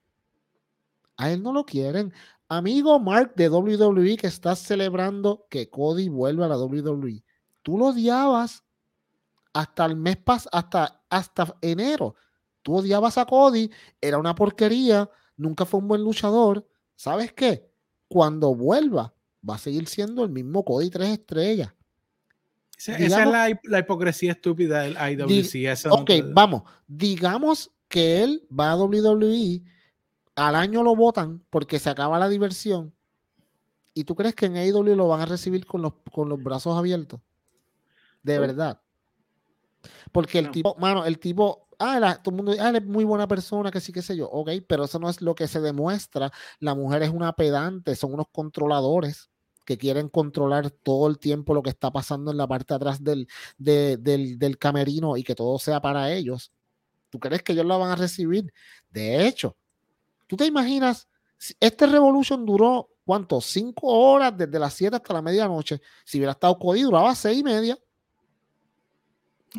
A 1.16 1.30
él 1.30 1.42
no 1.42 1.52
lo 1.52 1.64
quieren. 1.64 2.12
Amigo 2.48 2.98
Mark 2.98 3.34
de 3.36 3.48
WWE 3.48 4.16
que 4.16 4.26
estás 4.26 4.58
celebrando 4.60 5.46
que 5.50 5.68
Cody 5.68 6.08
vuelva 6.08 6.46
a 6.46 6.48
la 6.48 6.58
WWE. 6.58 7.22
Tú 7.62 7.78
lo 7.78 7.86
odiabas 7.86 8.64
hasta 9.52 9.84
el 9.86 9.96
mes 9.96 10.16
pas 10.16 10.48
hasta, 10.52 11.02
hasta 11.08 11.56
enero. 11.60 12.14
Tú 12.62 12.76
odiabas 12.76 13.18
a 13.18 13.26
Cody, 13.26 13.70
era 14.00 14.18
una 14.18 14.34
porquería, 14.34 15.08
nunca 15.36 15.64
fue 15.64 15.80
un 15.80 15.88
buen 15.88 16.02
luchador. 16.02 16.66
¿Sabes 16.96 17.32
qué? 17.32 17.70
Cuando 18.08 18.54
vuelva, 18.54 19.14
va 19.48 19.54
a 19.54 19.58
seguir 19.58 19.88
siendo 19.88 20.24
el 20.24 20.30
mismo 20.30 20.64
Cody 20.64 20.90
tres 20.90 21.08
estrellas. 21.10 21.72
Esa, 22.76 22.96
es 22.96 23.60
la, 23.64 23.78
hipocresía 23.78 24.32
estúpida 24.32 24.82
del 24.82 24.96
IWC. 24.96 25.86
ok, 25.90 26.10
vamos. 26.32 26.62
Digamos 26.86 27.70
que 27.88 28.22
él 28.22 28.46
va 28.58 28.70
a 28.70 28.76
WWE, 28.76 29.62
al 30.34 30.54
año 30.54 30.82
lo 30.82 30.96
votan 30.96 31.44
porque 31.50 31.78
se 31.78 31.90
acaba 31.90 32.18
la 32.18 32.28
diversión. 32.28 32.94
¿Y 33.92 34.04
tú 34.04 34.14
crees 34.14 34.34
que 34.34 34.46
en 34.46 34.56
AEW 34.56 34.96
lo 34.96 35.08
van 35.08 35.20
a 35.20 35.26
recibir 35.26 35.66
con 35.66 35.82
los, 35.82 35.92
con 36.10 36.28
los 36.28 36.42
brazos 36.42 36.78
abiertos? 36.78 37.20
De 38.22 38.38
verdad. 38.38 38.80
Porque 40.12 40.38
el 40.38 40.50
tipo, 40.50 40.76
mano, 40.78 41.04
el 41.04 41.18
tipo, 41.18 41.68
ah, 41.78 42.18
todo 42.22 42.34
el 42.34 42.42
mundo, 42.42 42.54
ah, 42.60 42.72
es 42.74 42.84
muy 42.84 43.04
buena 43.04 43.26
persona, 43.26 43.70
que 43.70 43.80
sí, 43.80 43.92
qué 43.92 44.02
sé 44.02 44.16
yo, 44.16 44.28
ok, 44.28 44.50
pero 44.66 44.84
eso 44.84 44.98
no 44.98 45.08
es 45.08 45.20
lo 45.20 45.34
que 45.34 45.48
se 45.48 45.60
demuestra. 45.60 46.30
La 46.58 46.74
mujer 46.74 47.02
es 47.02 47.10
una 47.10 47.32
pedante, 47.32 47.96
son 47.96 48.14
unos 48.14 48.26
controladores 48.32 49.30
que 49.64 49.78
quieren 49.78 50.08
controlar 50.08 50.70
todo 50.70 51.06
el 51.08 51.18
tiempo 51.18 51.54
lo 51.54 51.62
que 51.62 51.70
está 51.70 51.90
pasando 51.92 52.30
en 52.30 52.36
la 52.36 52.46
parte 52.46 52.74
de 52.74 52.76
atrás 52.76 53.04
del, 53.04 53.28
del, 53.56 54.38
del 54.38 54.58
camerino 54.58 55.16
y 55.16 55.22
que 55.22 55.34
todo 55.34 55.58
sea 55.58 55.80
para 55.80 56.12
ellos. 56.12 56.52
¿Tú 57.08 57.18
crees 57.18 57.42
que 57.42 57.52
ellos 57.52 57.66
la 57.66 57.76
van 57.76 57.90
a 57.90 57.96
recibir? 57.96 58.52
De 58.90 59.26
hecho, 59.26 59.56
¿tú 60.26 60.36
te 60.36 60.46
imaginas? 60.46 61.08
Este 61.58 61.86
Revolution 61.86 62.44
duró, 62.44 62.90
¿cuánto? 63.04 63.40
Cinco 63.40 63.88
horas 63.88 64.36
desde 64.36 64.58
las 64.58 64.74
siete 64.74 64.96
hasta 64.96 65.14
la 65.14 65.22
medianoche. 65.22 65.80
Si 66.04 66.18
hubiera 66.18 66.32
estado 66.32 66.58
Cody, 66.58 66.82
duraba 66.82 67.14
seis 67.14 67.38
y 67.38 67.42
media. 67.42 67.78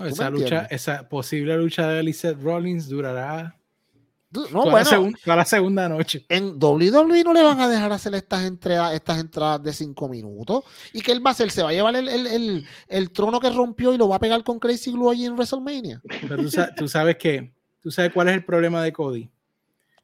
Esa 0.06 0.30
lucha, 0.30 0.68
esa 0.70 1.10
posible 1.10 1.58
lucha 1.58 1.88
de 1.90 2.04
Lizette 2.04 2.42
Rollins 2.42 2.88
durará 2.88 3.58
no, 4.32 4.70
bueno, 4.70 5.12
la 5.26 5.46
segunda 5.46 5.90
noche. 5.90 6.26
En 6.30 6.58
WWE 6.58 7.24
no 7.24 7.34
le 7.34 7.44
van 7.44 7.60
a 7.60 7.68
dejar 7.68 7.92
hacer 7.92 8.16
estas 8.16 8.46
entradas, 8.46 8.94
estas 8.94 9.20
entradas 9.20 9.62
de 9.62 9.74
cinco 9.74 10.08
minutos. 10.08 10.64
¿Y 10.94 11.02
que 11.02 11.12
él 11.12 11.26
va 11.26 11.32
a 11.32 11.34
hacer? 11.34 11.52
¿Se 11.52 11.62
va 11.62 11.70
a 11.70 11.74
llevar 11.74 11.96
el, 11.96 13.12
trono 13.12 13.42
que 13.42 13.50
rompió 13.50 13.94
y 13.94 13.98
lo 13.98 14.08
va 14.08 14.16
a 14.16 14.20
pegar 14.20 14.42
con 14.44 14.58
Crazy 14.58 14.92
Glue 14.92 15.12
allí 15.12 15.26
en 15.26 15.34
WrestleMania? 15.34 16.02
Pero 16.22 16.38
tú, 16.78 16.88
sabes 16.88 17.18
que, 17.18 17.54
tú 17.82 17.92
sabes 17.92 18.14
cuál 18.14 18.30
es 18.30 18.36
el 18.36 18.46
problema 18.46 18.82
de 18.84 18.94
Cody. 18.94 19.30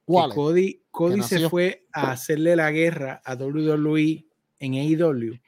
¿Cuál? 0.03 0.33
Cody, 0.33 0.81
Cody 0.91 1.23
se 1.23 1.49
fue 1.49 1.85
a 1.93 2.11
hacerle 2.11 2.57
la 2.57 2.69
guerra 2.71 3.21
a 3.23 3.35
WWE 3.35 4.25
en 4.59 4.73
AEW, 4.73 5.39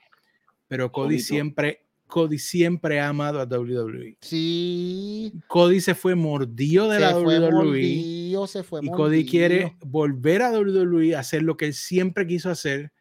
pero 0.69 0.91
Cody 0.91 1.19
siempre 1.19 1.85
Cody 2.09 2.39
siempre 2.39 2.99
ha 2.99 3.07
amado 3.07 3.39
a 3.39 3.45
WWE. 3.45 4.17
Sí. 4.19 5.31
Cody 5.47 5.79
se 5.79 5.93
fue 5.93 6.15
mordido 6.15 6.89
de 6.89 6.99
la 6.99 7.17
WWE. 7.17 8.47
se 8.47 8.63
fue 8.63 8.81
y 8.83 8.89
Cody 8.89 9.25
quiere 9.25 9.77
volver 9.85 10.41
a 10.41 10.51
WWE, 10.51 11.15
hacer 11.15 11.43
lo 11.43 11.55
que 11.55 11.67
él 11.67 11.73
siempre 11.73 12.27
quiso 12.27 12.49
hacer. 12.49 12.91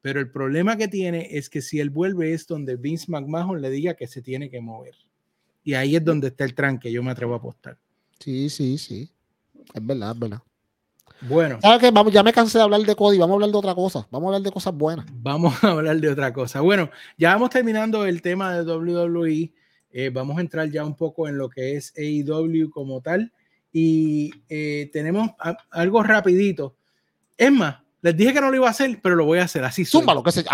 Pero 0.00 0.18
el 0.18 0.30
problema 0.30 0.76
que 0.76 0.88
tiene 0.88 1.28
es 1.30 1.48
que 1.48 1.60
si 1.60 1.78
él 1.78 1.90
vuelve 1.90 2.32
es 2.32 2.46
donde 2.46 2.76
Vince 2.76 3.06
McMahon 3.08 3.60
le 3.60 3.70
diga 3.70 3.94
que 3.94 4.06
se 4.06 4.22
tiene 4.22 4.50
que 4.50 4.60
mover. 4.60 4.94
Y 5.62 5.74
ahí 5.74 5.94
es 5.94 6.04
donde 6.04 6.28
está 6.28 6.44
el 6.44 6.54
tranque, 6.54 6.90
yo 6.90 7.02
me 7.02 7.10
atrevo 7.10 7.34
a 7.34 7.38
apostar. 7.38 7.78
Sí, 8.18 8.48
sí, 8.48 8.78
sí. 8.78 9.10
Es 9.72 9.86
verdad, 9.86 10.12
es 10.12 10.18
verdad. 10.18 10.42
Bueno. 11.28 11.58
Vamos, 11.92 12.12
ya 12.12 12.22
me 12.22 12.32
cansé 12.32 12.58
de 12.58 12.64
hablar 12.64 12.82
de 12.82 12.94
Cody, 12.94 13.18
vamos 13.18 13.32
a 13.32 13.36
hablar 13.36 13.50
de 13.50 13.56
otra 13.56 13.74
cosa. 13.74 14.06
Vamos 14.10 14.26
a 14.26 14.28
hablar 14.28 14.42
de 14.42 14.52
cosas 14.52 14.74
buenas. 14.74 15.06
Vamos 15.12 15.54
a 15.64 15.68
hablar 15.68 15.96
de 15.96 16.08
otra 16.08 16.32
cosa. 16.32 16.60
Bueno, 16.60 16.90
ya 17.16 17.32
vamos 17.32 17.50
terminando 17.50 18.04
el 18.06 18.22
tema 18.22 18.54
de 18.54 18.62
WWE. 18.62 19.52
Eh, 19.90 20.10
vamos 20.10 20.38
a 20.38 20.40
entrar 20.40 20.68
ya 20.70 20.84
un 20.84 20.96
poco 20.96 21.28
en 21.28 21.38
lo 21.38 21.48
que 21.48 21.76
es 21.76 21.92
AEW 21.96 22.70
como 22.70 23.00
tal. 23.00 23.32
Y 23.72 24.30
eh, 24.48 24.90
tenemos 24.92 25.30
algo 25.70 26.02
rapidito. 26.02 26.76
Es 27.36 27.50
más, 27.50 27.76
les 28.02 28.16
dije 28.16 28.34
que 28.34 28.40
no 28.40 28.50
lo 28.50 28.56
iba 28.56 28.68
a 28.68 28.70
hacer, 28.70 29.00
pero 29.02 29.16
lo 29.16 29.24
voy 29.24 29.38
a 29.38 29.44
hacer 29.44 29.64
así. 29.64 29.84
Zúmbalo, 29.84 30.22
que 30.22 30.30
se, 30.30 30.44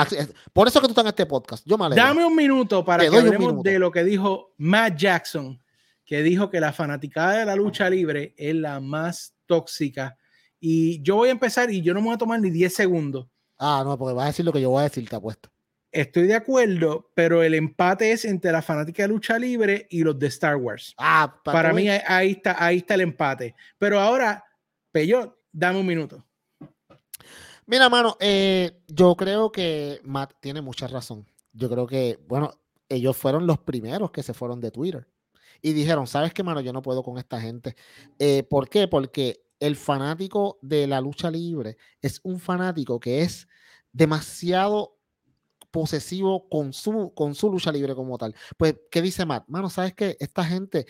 por 0.53 0.69
eso 0.69 0.81
que 0.81 0.87
tú 0.87 0.93
estás 0.93 1.05
en 1.05 1.09
este 1.09 1.27
podcast. 1.27 1.67
Yo 1.67 1.77
me 1.77 1.95
Dame 1.95 2.25
un 2.25 2.35
minuto 2.35 2.85
para 2.85 3.09
que 3.09 3.17
hablemos 3.17 3.63
de 3.63 3.79
lo 3.79 3.91
que 3.91 4.05
dijo 4.05 4.55
Matt 4.57 4.97
Jackson, 4.97 5.61
que 6.05 6.23
dijo 6.23 6.49
que 6.49 6.61
la 6.61 6.73
fanaticada 6.73 7.41
de 7.41 7.47
la 7.47 7.57
lucha 7.57 7.91
libre 7.91 8.35
es 8.39 8.55
la 8.55 8.81
más 8.81 9.35
tóxica 9.47 10.17
y 10.61 11.03
yo 11.03 11.17
voy 11.17 11.31
a 11.31 11.33
empezar 11.33 11.71
y 11.71 11.81
yo 11.81 11.95
no 11.95 12.01
me 12.01 12.07
voy 12.07 12.15
a 12.15 12.19
tomar 12.19 12.41
ni 12.41 12.51
10 12.51 12.73
segundos. 12.73 13.27
Ah, 13.59 13.83
no, 13.85 13.99
porque 13.99 14.15
vas 14.15 14.25
a 14.25 14.29
decir 14.29 14.45
lo 14.45 14.53
que 14.53 14.61
yo 14.61 14.71
voy 14.71 14.81
a 14.81 14.85
decir, 14.85 15.09
te 15.09 15.17
apuesto. 15.17 15.51
Estoy 15.93 16.29
de 16.29 16.35
acuerdo, 16.35 17.11
pero 17.15 17.43
el 17.43 17.55
empate 17.55 18.13
es 18.13 18.25
entre 18.25 18.53
la 18.53 18.63
fanática 18.63 19.03
de 19.03 19.09
lucha 19.09 19.39
libre 19.39 19.89
y 19.91 20.05
los 20.05 20.19
de 20.19 20.29
Star 20.29 20.57
Wars. 20.57 20.95
Ah, 20.97 21.41
para, 21.43 21.73
mí 21.73 21.89
ahí 21.89 22.33
está, 22.33 22.65
ahí 22.65 22.77
está 22.79 22.95
el 22.95 23.01
empate. 23.01 23.57
Pero 23.77 23.99
ahora, 23.99 24.45
Peyo, 24.93 25.39
dame 25.51 25.81
un 25.81 25.87
minuto. 25.87 26.25
Mira, 27.67 27.89
mano, 27.89 28.17
eh, 28.21 28.83
yo 28.87 29.17
creo 29.17 29.51
que 29.51 30.01
Matt 30.05 30.35
tiene 30.41 30.61
mucha 30.61 30.87
razón. 30.87 31.27
Yo 31.53 31.69
creo 31.69 31.87
que, 31.87 32.19
bueno, 32.29 32.53
ellos 32.89 33.17
fueron 33.17 33.47
los 33.47 33.59
primeros 33.59 34.11
que 34.11 34.23
se 34.23 34.35
fueron 34.35 34.61
de 34.61 34.71
Twitter 34.71 35.09
y 35.63 35.73
dijeron, 35.73 36.07
¿sabes 36.07 36.33
qué, 36.33 36.43
mano? 36.43 36.61
Yo 36.61 36.73
no 36.73 36.83
puedo 36.83 37.03
con 37.03 37.19
esta 37.19 37.41
gente. 37.41 37.77
Eh, 38.19 38.43
¿Por 38.43 38.69
qué? 38.69 38.89
Porque 38.89 39.43
el 39.61 39.77
fanático 39.77 40.59
de 40.63 40.87
la 40.87 41.01
lucha 41.01 41.31
libre 41.31 41.77
es 42.01 42.21
un 42.25 42.41
fanático 42.41 42.99
que 42.99 43.23
es 43.23 43.47
demasiado 43.93 44.97
posesivo 45.71 46.49
con 46.49 46.73
su, 46.73 47.13
con 47.15 47.35
su 47.35 47.51
lucha 47.51 47.71
libre 47.71 47.95
como 47.95 48.19
tal. 48.19 48.35
Pues, 48.57 48.77
¿qué 48.91 49.03
dice 49.03 49.25
Matt? 49.25 49.45
Mano, 49.49 49.71
¿sabes 49.71 49.95
qué? 49.95 50.17
Esta 50.19 50.45
gente, 50.45 50.87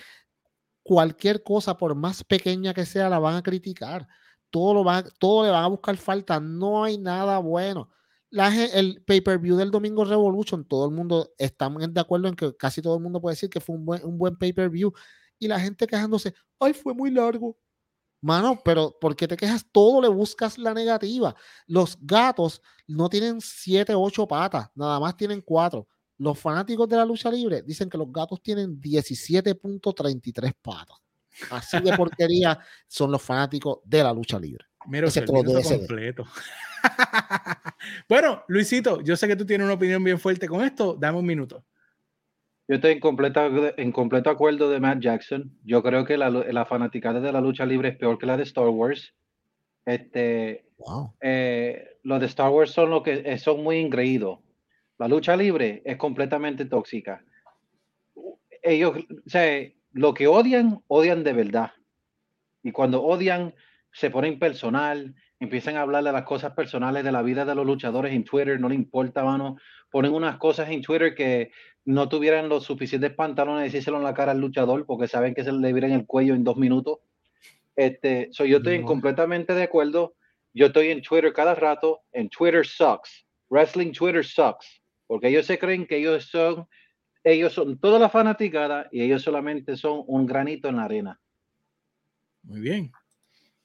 cualquier 0.82 1.42
cosa, 1.42 1.76
por 1.76 1.94
más 1.94 2.24
pequeña 2.24 2.72
que 2.72 2.86
sea, 2.86 3.08
la 3.08 3.18
van 3.18 3.36
a 3.36 3.42
criticar. 3.42 4.06
Todo, 4.50 4.74
lo 4.74 4.84
van, 4.84 5.04
todo 5.18 5.44
le 5.44 5.50
van 5.50 5.64
a 5.64 5.68
buscar 5.68 5.96
falta. 5.96 6.40
No 6.40 6.82
hay 6.84 6.98
nada 6.98 7.38
bueno. 7.38 7.90
La, 8.30 8.54
el 8.54 9.02
pay-per-view 9.02 9.56
del 9.56 9.70
Domingo 9.70 10.04
Revolution, 10.04 10.64
todo 10.64 10.86
el 10.86 10.92
mundo 10.94 11.32
está 11.36 11.68
de 11.68 12.00
acuerdo 12.00 12.28
en 12.28 12.36
que 12.36 12.56
casi 12.56 12.80
todo 12.80 12.96
el 12.96 13.02
mundo 13.02 13.20
puede 13.20 13.34
decir 13.34 13.50
que 13.50 13.60
fue 13.60 13.74
un 13.74 13.84
buen, 13.84 14.04
un 14.04 14.16
buen 14.16 14.36
pay-per-view. 14.36 14.92
Y 15.38 15.48
la 15.48 15.58
gente 15.58 15.86
quejándose, 15.86 16.34
ay, 16.58 16.72
fue 16.74 16.94
muy 16.94 17.10
largo, 17.10 17.56
Mano, 18.20 18.60
pero 18.64 18.96
¿por 19.00 19.16
qué 19.16 19.26
te 19.26 19.36
quejas? 19.36 19.66
Todo 19.72 20.02
le 20.02 20.08
buscas 20.08 20.58
la 20.58 20.74
negativa. 20.74 21.34
Los 21.66 21.98
gatos 22.00 22.60
no 22.86 23.08
tienen 23.08 23.40
siete, 23.40 23.94
ocho 23.94 24.26
patas, 24.28 24.68
nada 24.74 25.00
más 25.00 25.16
tienen 25.16 25.40
cuatro. 25.40 25.88
Los 26.18 26.38
fanáticos 26.38 26.86
de 26.88 26.96
la 26.96 27.04
lucha 27.04 27.30
libre 27.30 27.62
dicen 27.62 27.88
que 27.88 27.96
los 27.96 28.12
gatos 28.12 28.42
tienen 28.42 28.78
17.33 28.78 30.52
patas. 30.60 30.98
Así 31.50 31.80
de 31.80 31.96
porquería 31.96 32.58
son 32.86 33.10
los 33.10 33.22
fanáticos 33.22 33.78
de 33.84 34.02
la 34.02 34.12
lucha 34.12 34.38
libre. 34.38 34.66
Mira, 34.86 35.08
ese 35.08 35.24
completo. 35.24 36.24
bueno, 38.08 38.42
Luisito, 38.48 39.00
yo 39.02 39.16
sé 39.16 39.28
que 39.28 39.36
tú 39.36 39.46
tienes 39.46 39.64
una 39.64 39.74
opinión 39.74 40.02
bien 40.02 40.18
fuerte 40.18 40.48
con 40.48 40.62
esto. 40.62 40.96
Dame 40.98 41.18
un 41.18 41.26
minuto. 41.26 41.64
Yo 42.70 42.76
estoy 42.76 42.92
en, 42.92 43.00
completa, 43.00 43.50
en 43.78 43.90
completo 43.90 44.30
acuerdo 44.30 44.70
de 44.70 44.78
Matt 44.78 45.00
Jackson. 45.00 45.50
Yo 45.64 45.82
creo 45.82 46.04
que 46.04 46.16
la, 46.16 46.30
la 46.30 46.64
fanaticada 46.64 47.18
de 47.18 47.32
la 47.32 47.40
lucha 47.40 47.66
libre 47.66 47.88
es 47.88 47.96
peor 47.96 48.16
que 48.16 48.26
la 48.26 48.36
de 48.36 48.44
Star 48.44 48.68
Wars. 48.68 49.12
Este, 49.84 50.66
eh, 51.20 51.88
los 52.04 52.20
de 52.20 52.26
Star 52.26 52.48
Wars 52.50 52.70
son, 52.70 52.90
lo 52.90 53.02
que, 53.02 53.24
eh, 53.26 53.38
son 53.38 53.64
muy 53.64 53.78
ingreídos. 53.78 54.38
La 54.98 55.08
lucha 55.08 55.36
libre 55.36 55.82
es 55.84 55.96
completamente 55.96 56.64
tóxica. 56.64 57.24
Ellos, 58.62 58.98
o 58.98 59.28
sea, 59.28 59.68
lo 59.90 60.14
que 60.14 60.28
odian, 60.28 60.80
odian 60.86 61.24
de 61.24 61.32
verdad. 61.32 61.72
Y 62.62 62.70
cuando 62.70 63.02
odian, 63.02 63.52
se 63.90 64.10
ponen 64.10 64.38
personal, 64.38 65.16
empiezan 65.40 65.76
a 65.76 65.80
hablar 65.80 66.04
de 66.04 66.12
las 66.12 66.22
cosas 66.22 66.52
personales 66.52 67.02
de 67.02 67.10
la 67.10 67.22
vida 67.22 67.44
de 67.44 67.56
los 67.56 67.66
luchadores 67.66 68.12
en 68.12 68.22
Twitter, 68.22 68.60
no 68.60 68.68
le 68.68 68.76
importa, 68.76 69.24
mano. 69.24 69.56
Ponen 69.90 70.14
unas 70.14 70.36
cosas 70.36 70.68
en 70.68 70.82
Twitter 70.82 71.16
que 71.16 71.50
no 71.84 72.08
tuvieran 72.08 72.48
los 72.48 72.64
suficientes 72.64 73.12
pantalones 73.12 73.60
de 73.60 73.64
decírselo 73.64 73.96
en 73.98 74.04
la 74.04 74.14
cara 74.14 74.32
al 74.32 74.40
luchador 74.40 74.86
porque 74.86 75.08
saben 75.08 75.34
que 75.34 75.44
se 75.44 75.52
le 75.52 75.72
viran 75.72 75.92
el 75.92 76.06
cuello 76.06 76.34
en 76.34 76.44
dos 76.44 76.56
minutos. 76.56 76.98
Este, 77.76 78.30
yo 78.32 78.58
estoy 78.58 78.82
completamente 78.82 79.54
de 79.54 79.62
acuerdo. 79.62 80.14
Yo 80.52 80.66
estoy 80.66 80.90
en 80.90 81.02
Twitter 81.02 81.32
cada 81.32 81.54
rato. 81.54 82.00
En 82.12 82.28
Twitter 82.28 82.66
sucks. 82.66 83.26
Wrestling 83.48 83.92
Twitter 83.92 84.24
sucks. 84.24 84.82
Porque 85.06 85.28
ellos 85.28 85.46
se 85.46 85.58
creen 85.58 85.86
que 85.86 85.96
ellos 85.96 86.26
son, 86.26 86.68
ellos 87.24 87.52
son 87.52 87.78
toda 87.78 87.98
la 87.98 88.08
fanaticada 88.08 88.88
y 88.92 89.02
ellos 89.02 89.22
solamente 89.22 89.76
son 89.76 90.04
un 90.06 90.26
granito 90.26 90.68
en 90.68 90.76
la 90.76 90.84
arena. 90.84 91.20
Muy 92.42 92.60
bien. 92.60 92.92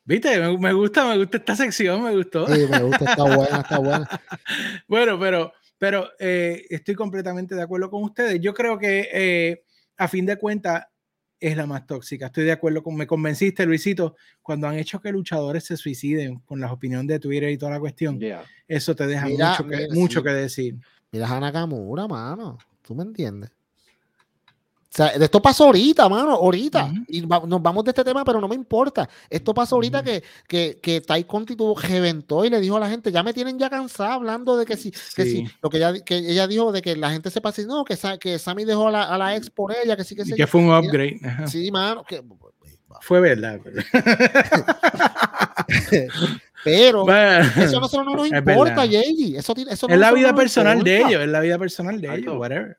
Viste, 0.03 0.39
me, 0.39 0.73
gusta, 0.73 1.03
me 1.09 1.17
gusta 1.17 1.37
esta 1.37 1.55
sección, 1.55 2.03
me 2.03 2.15
gustó. 2.15 2.45
Sí, 2.47 2.67
me 2.69 2.83
gusta, 2.83 3.05
está 3.05 3.23
buena, 3.23 3.59
está 3.59 3.79
buena. 3.79 4.07
bueno, 4.87 5.19
pero, 5.19 5.51
pero 5.85 6.09
eh, 6.17 6.65
estoy 6.71 6.95
completamente 6.95 7.53
de 7.53 7.61
acuerdo 7.61 7.91
con 7.91 8.01
ustedes. 8.01 8.41
Yo 8.41 8.55
creo 8.55 8.79
que 8.79 9.07
eh, 9.13 9.65
a 9.97 10.07
fin 10.07 10.25
de 10.25 10.35
cuentas 10.35 10.83
es 11.39 11.55
la 11.55 11.67
más 11.67 11.85
tóxica. 11.85 12.25
Estoy 12.25 12.45
de 12.45 12.53
acuerdo 12.53 12.81
con, 12.81 12.95
me 12.95 13.05
convenciste, 13.05 13.67
Luisito, 13.67 14.15
cuando 14.41 14.67
han 14.67 14.79
hecho 14.79 14.99
que 14.99 15.11
luchadores 15.11 15.63
se 15.63 15.77
suiciden 15.77 16.39
con 16.39 16.59
las 16.59 16.71
opiniones 16.71 17.05
de 17.05 17.19
Twitter 17.19 17.51
y 17.51 17.59
toda 17.59 17.73
la 17.73 17.79
cuestión. 17.79 18.19
Eso 18.67 18.95
te 18.95 19.05
deja 19.05 19.27
mucho, 19.27 19.67
que, 19.67 19.87
mucho 19.91 20.23
que 20.23 20.31
decir. 20.31 20.75
Mira 21.11 21.29
a 21.29 21.39
Nakamura, 21.39 22.07
mano. 22.07 22.57
¿Tú 22.81 22.95
me 22.95 23.03
entiendes? 23.03 23.51
O 24.95 24.97
sea, 24.97 25.07
esto 25.07 25.41
pasó 25.41 25.65
ahorita, 25.65 26.07
mano, 26.07 26.35
ahorita. 26.35 26.89
Y 27.09 27.19
nos 27.19 27.61
vamos 27.61 27.83
de 27.83 27.91
este 27.91 28.01
tema, 28.01 28.23
pero 28.23 28.39
no 28.39 28.47
me 28.47 28.55
importa. 28.55 29.09
Esto 29.29 29.53
pasó 29.53 29.75
ahorita 29.75 30.01
que, 30.01 30.23
que, 30.47 30.79
que 30.81 31.01
Tai 31.01 31.21
Conti 31.25 31.57
tuvo, 31.57 31.77
reventó 31.77 32.45
y 32.45 32.49
le 32.49 32.61
dijo 32.61 32.77
a 32.77 32.79
la 32.79 32.89
gente, 32.89 33.11
ya 33.11 33.21
me 33.21 33.33
tienen 33.33 33.59
ya 33.59 33.69
cansada 33.69 34.13
hablando 34.13 34.55
de 34.55 34.65
que 34.65 34.77
si, 34.77 34.91
que 34.91 35.25
si 35.25 35.45
lo 35.61 35.69
que 35.69 35.79
ella, 35.79 35.99
que 35.99 36.15
ella 36.15 36.47
dijo 36.47 36.71
de 36.71 36.81
que 36.81 36.95
la 36.95 37.11
gente 37.11 37.29
sepa 37.29 37.51
si 37.51 37.65
no, 37.65 37.83
que, 37.83 37.97
que 38.21 38.39
Sammy 38.39 38.63
dejó 38.63 38.87
a 38.87 38.91
la, 38.91 39.03
a 39.03 39.17
la, 39.17 39.35
ex 39.35 39.49
por 39.49 39.75
ella, 39.75 39.97
que 39.97 40.05
sí 40.05 40.15
que 40.15 40.23
sí. 40.23 40.33
Que 40.33 40.47
fue 40.47 40.61
un 40.61 40.73
upgrade. 40.73 41.19
Sí, 41.47 41.69
mano. 41.71 42.05
Que, 42.05 42.23
fue 43.01 43.19
verdad. 43.19 43.59
Pero 46.63 47.03
eso 47.03 47.77
a 47.77 47.81
nosotros 47.81 48.05
no 48.05 48.15
nos 48.15 48.27
importa, 48.31 48.87
Jay. 48.87 49.35
Eso, 49.35 49.53
eso 49.57 49.89
es 49.89 49.99
la 49.99 50.13
vida 50.13 50.33
personal 50.33 50.81
de 50.81 50.99
ellos, 50.99 51.21
es 51.21 51.27
la 51.27 51.41
vida 51.41 51.59
personal 51.59 51.99
de 51.99 52.15
ellos, 52.15 52.37
whatever. 52.37 52.77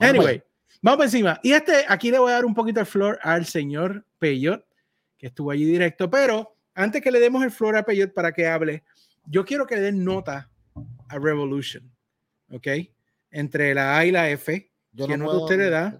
Anyway. 0.00 0.42
Vamos 0.84 0.98
por 0.98 1.06
encima. 1.06 1.40
Y 1.42 1.52
este, 1.52 1.86
aquí 1.88 2.10
le 2.10 2.18
voy 2.18 2.30
a 2.30 2.34
dar 2.34 2.44
un 2.44 2.52
poquito 2.52 2.78
el 2.78 2.84
flor 2.84 3.18
al 3.22 3.46
señor 3.46 4.04
Peyot, 4.18 4.66
que 5.16 5.28
estuvo 5.28 5.50
allí 5.50 5.64
directo. 5.64 6.10
Pero 6.10 6.58
antes 6.74 7.00
que 7.00 7.10
le 7.10 7.20
demos 7.20 7.42
el 7.42 7.50
flor 7.50 7.74
a 7.74 7.86
Peyot 7.86 8.12
para 8.12 8.32
que 8.32 8.46
hable, 8.46 8.84
yo 9.24 9.46
quiero 9.46 9.66
que 9.66 9.76
le 9.76 9.80
den 9.80 10.04
nota 10.04 10.50
a 11.08 11.18
Revolution. 11.18 11.90
¿Ok? 12.50 12.66
Entre 13.30 13.74
la 13.74 13.96
A 13.96 14.04
y 14.04 14.10
la 14.10 14.28
F. 14.28 14.70
Yo 14.92 15.06
¿Qué 15.06 15.16
no 15.16 15.24
nota 15.24 15.38
usted 15.38 15.56
le 15.56 15.70
da? 15.70 15.98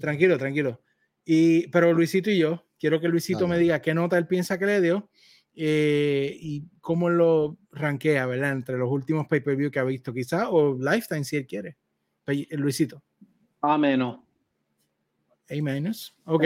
Tranquilo, 0.00 0.38
tranquilo. 0.38 0.80
Y, 1.22 1.68
pero 1.68 1.92
Luisito 1.92 2.30
y 2.30 2.38
yo, 2.38 2.66
quiero 2.78 3.02
que 3.02 3.08
Luisito 3.08 3.46
me 3.46 3.58
diga 3.58 3.82
qué 3.82 3.92
nota 3.92 4.16
él 4.16 4.26
piensa 4.26 4.58
que 4.58 4.64
le 4.64 4.80
dio 4.80 5.10
eh, 5.54 6.34
y 6.40 6.70
cómo 6.80 7.10
lo 7.10 7.58
rankea, 7.70 8.24
¿verdad? 8.24 8.52
Entre 8.52 8.78
los 8.78 8.90
últimos 8.90 9.26
pay-per-view 9.26 9.70
que 9.70 9.78
ha 9.78 9.84
visto, 9.84 10.14
quizá, 10.14 10.48
o 10.48 10.74
Lifetime 10.74 11.24
si 11.24 11.36
él 11.36 11.46
quiere. 11.46 11.76
Luisito. 12.52 13.02
A 13.66 13.78
menos. 13.78 14.18
A 15.50 15.62
menos. 15.62 16.14
Ok. 16.24 16.44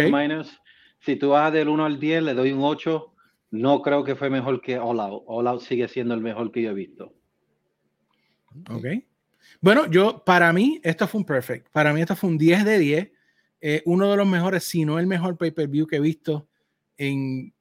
Si 1.00 1.16
tú 1.16 1.30
vas 1.30 1.52
del 1.52 1.68
1 1.68 1.84
al 1.84 1.98
10, 1.98 2.22
le 2.22 2.34
doy 2.34 2.52
un 2.52 2.62
8. 2.62 3.12
No 3.50 3.82
creo 3.82 4.04
que 4.04 4.14
fue 4.14 4.30
mejor 4.30 4.60
que 4.60 4.78
All 4.78 5.00
Out. 5.00 5.24
All 5.26 5.46
Out 5.48 5.62
sigue 5.62 5.88
siendo 5.88 6.14
el 6.14 6.20
mejor 6.20 6.52
que 6.52 6.62
yo 6.62 6.70
he 6.70 6.74
visto. 6.74 7.12
Ok. 8.70 8.86
Bueno, 9.60 9.90
yo, 9.90 10.22
para 10.24 10.52
mí, 10.52 10.80
esto 10.84 11.08
fue 11.08 11.20
un 11.20 11.24
perfect. 11.24 11.68
Para 11.70 11.92
mí, 11.92 12.00
esto 12.00 12.14
fue 12.14 12.30
un 12.30 12.38
10 12.38 12.64
de 12.64 12.78
10. 12.78 13.12
Eh, 13.60 13.82
uno 13.86 14.10
de 14.10 14.16
los 14.16 14.26
mejores, 14.26 14.62
si 14.64 14.84
no 14.84 14.98
el 14.98 15.06
mejor 15.06 15.36
pay-per-view 15.36 15.86
que 15.86 15.96
he 15.96 16.00
visto 16.00 16.48
en 16.96 17.52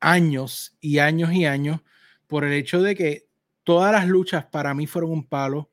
años 0.00 0.76
y 0.80 0.98
años 0.98 1.32
y 1.32 1.46
años, 1.46 1.80
por 2.26 2.44
el 2.44 2.52
hecho 2.52 2.82
de 2.82 2.96
que 2.96 3.26
todas 3.62 3.92
las 3.92 4.08
luchas 4.08 4.44
para 4.46 4.74
mí 4.74 4.86
fueron 4.86 5.12
un 5.12 5.26
palo. 5.26 5.70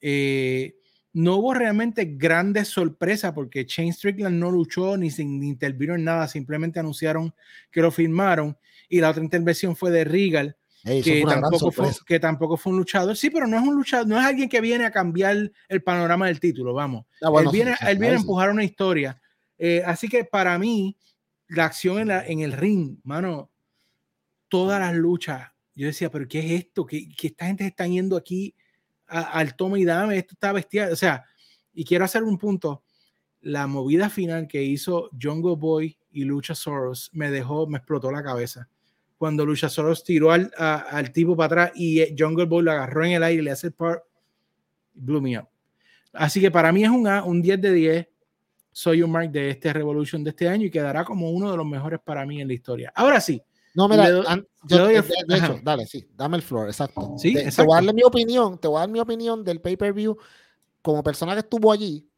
Eh, 0.00 0.79
no 1.12 1.36
hubo 1.36 1.54
realmente 1.54 2.04
grandes 2.04 2.68
sorpresas 2.68 3.32
porque 3.32 3.64
Shane 3.64 3.92
Strickland 3.92 4.38
no 4.38 4.50
luchó 4.50 4.96
ni, 4.96 5.10
sin, 5.10 5.42
intervino 5.42 5.94
en 5.94 6.04
nada, 6.04 6.28
simplemente 6.28 6.78
anunciaron 6.78 7.34
que 7.70 7.80
lo 7.80 7.90
firmaron 7.90 8.56
y 8.88 9.00
la 9.00 9.10
otra 9.10 9.22
intervención 9.22 9.74
fue 9.74 9.90
de 9.90 10.04
Regal. 10.04 10.56
que, 10.84 11.24
tampoco 11.26 11.70
fue, 11.72 11.88
que 12.06 12.20
tampoco 12.20 12.56
fue 12.56 12.72
un 12.72 12.78
luchador. 12.78 13.16
Sí, 13.16 13.30
pero 13.30 13.46
no 13.46 13.56
es 13.56 13.62
un 13.62 13.74
luchador, 13.74 14.06
no 14.06 14.18
es 14.18 14.24
alguien 14.24 14.48
que 14.48 14.60
viene 14.60 14.84
a 14.84 14.90
cambiar 14.90 15.50
el 15.68 15.82
panorama 15.82 16.26
del 16.26 16.40
título, 16.40 16.74
vamos. 16.74 17.06
Ah, 17.22 17.30
él 17.40 17.48
viene, 17.52 17.74
él 17.86 17.98
viene 17.98 18.16
a 18.16 18.18
empujar 18.18 18.50
una 18.50 18.64
historia. 18.64 19.20
Eh, 19.58 19.82
así 19.84 20.08
que 20.08 20.24
para 20.24 20.58
mí, 20.58 20.96
la 21.48 21.66
acción 21.66 21.98
en, 21.98 22.08
la, 22.08 22.24
en 22.24 22.40
el 22.40 22.52
ring, 22.52 22.98
mano, 23.02 23.50
todas 24.48 24.80
las 24.80 24.94
luchas, 24.94 25.48
yo 25.74 25.86
decía, 25.86 26.10
pero 26.10 26.26
¿qué 26.28 26.38
es 26.38 26.64
esto? 26.64 26.86
¿Qué, 26.86 27.08
que 27.16 27.28
esta 27.28 27.46
gente 27.46 27.66
está 27.66 27.86
yendo 27.86 28.16
aquí 28.16 28.54
al 29.10 29.56
toma 29.56 29.78
y 29.78 29.84
dame, 29.84 30.18
esto 30.18 30.34
está 30.34 30.52
bestial. 30.52 30.92
O 30.92 30.96
sea, 30.96 31.24
y 31.72 31.84
quiero 31.84 32.04
hacer 32.04 32.22
un 32.22 32.38
punto. 32.38 32.84
La 33.40 33.66
movida 33.66 34.10
final 34.10 34.46
que 34.46 34.62
hizo 34.62 35.10
Jungle 35.20 35.56
Boy 35.56 35.96
y 36.10 36.24
Lucha 36.24 36.54
Soros 36.54 37.10
me 37.12 37.30
dejó, 37.30 37.66
me 37.66 37.78
explotó 37.78 38.10
la 38.10 38.22
cabeza. 38.22 38.68
Cuando 39.16 39.44
Lucha 39.44 39.68
Soros 39.68 40.04
tiró 40.04 40.32
al, 40.32 40.50
al 40.56 41.12
tipo 41.12 41.36
para 41.36 41.46
atrás 41.46 41.72
y 41.74 42.00
eh, 42.00 42.14
Jungle 42.18 42.46
Boy 42.46 42.64
lo 42.64 42.72
agarró 42.72 43.04
en 43.04 43.12
el 43.12 43.22
aire 43.22 43.42
y 43.42 43.44
le 43.44 43.50
hace 43.50 43.68
el 43.68 43.72
par, 43.72 44.04
blew 44.94 45.20
me 45.20 45.38
up. 45.38 45.48
Así 46.12 46.40
que 46.40 46.50
para 46.50 46.72
mí 46.72 46.84
es 46.84 46.90
un 46.90 47.06
A, 47.06 47.24
un 47.24 47.40
10 47.40 47.60
de 47.60 47.72
10. 47.72 48.08
Soy 48.72 49.02
un 49.02 49.10
mark 49.10 49.30
de 49.30 49.50
este 49.50 49.72
Revolution 49.72 50.22
de 50.22 50.30
este 50.30 50.48
año 50.48 50.66
y 50.66 50.70
quedará 50.70 51.04
como 51.04 51.30
uno 51.30 51.50
de 51.50 51.56
los 51.56 51.66
mejores 51.66 52.00
para 52.04 52.24
mí 52.24 52.40
en 52.40 52.48
la 52.48 52.54
historia. 52.54 52.92
Ahora 52.94 53.20
sí, 53.20 53.42
no, 53.74 53.88
mira, 53.88 54.08
yo, 54.08 54.22
de, 54.86 54.98
hecho, 54.98 55.60
dale, 55.62 55.86
sí, 55.86 56.06
dame 56.14 56.36
el 56.36 56.42
floor, 56.42 56.68
exacto. 56.68 57.14
Sí, 57.18 57.34
te, 57.34 57.62
voy 57.62 57.72
a 57.72 57.76
darle 57.76 57.92
mi 57.92 58.02
opinión, 58.02 58.58
te 58.58 58.68
voy 58.68 58.78
a 58.78 58.80
dar 58.80 58.88
mi 58.88 59.00
opinión 59.00 59.44
del 59.44 59.60
pay-per-view 59.60 60.16
como 60.82 61.02
persona 61.02 61.34
que 61.34 61.40
estuvo 61.40 61.70
allí, 61.70 62.08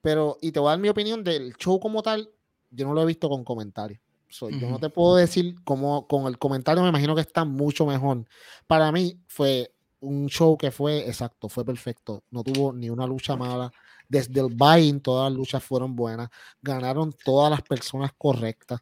pero, 0.00 0.38
y 0.40 0.52
te 0.52 0.60
voy 0.60 0.68
a 0.68 0.70
dar 0.70 0.78
mi 0.78 0.88
opinión 0.88 1.22
del 1.22 1.54
show 1.56 1.78
como 1.78 2.02
tal, 2.02 2.30
yo 2.70 2.86
no 2.86 2.94
lo 2.94 3.02
he 3.02 3.06
visto 3.06 3.28
con 3.28 3.44
comentarios. 3.44 4.00
Yo 4.40 4.68
no 4.68 4.80
te 4.80 4.90
puedo 4.90 5.16
decir 5.16 5.54
cómo 5.62 6.08
con 6.08 6.26
el 6.26 6.38
comentario 6.38 6.82
me 6.82 6.88
imagino 6.88 7.14
que 7.14 7.20
está 7.20 7.44
mucho 7.44 7.86
mejor. 7.86 8.24
Para 8.66 8.90
mí 8.90 9.20
fue 9.28 9.72
un 10.00 10.28
show 10.28 10.56
que 10.56 10.72
fue 10.72 11.06
exacto, 11.06 11.48
fue 11.48 11.64
perfecto. 11.64 12.24
No 12.30 12.42
tuvo 12.42 12.72
ni 12.72 12.90
una 12.90 13.06
lucha 13.06 13.36
mala. 13.36 13.70
Desde 14.08 14.40
el 14.40 14.48
buy 14.52 15.00
todas 15.00 15.30
las 15.30 15.38
luchas 15.38 15.62
fueron 15.62 15.94
buenas. 15.94 16.30
Ganaron 16.60 17.14
todas 17.24 17.50
las 17.50 17.62
personas 17.62 18.10
correctas 18.18 18.80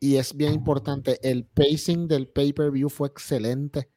y 0.00 0.16
es 0.16 0.34
bien 0.34 0.54
importante, 0.54 1.18
el 1.28 1.44
pacing 1.44 2.08
del 2.08 2.26
pay-per-view 2.26 2.88
fue 2.88 3.08
excelente. 3.08 3.90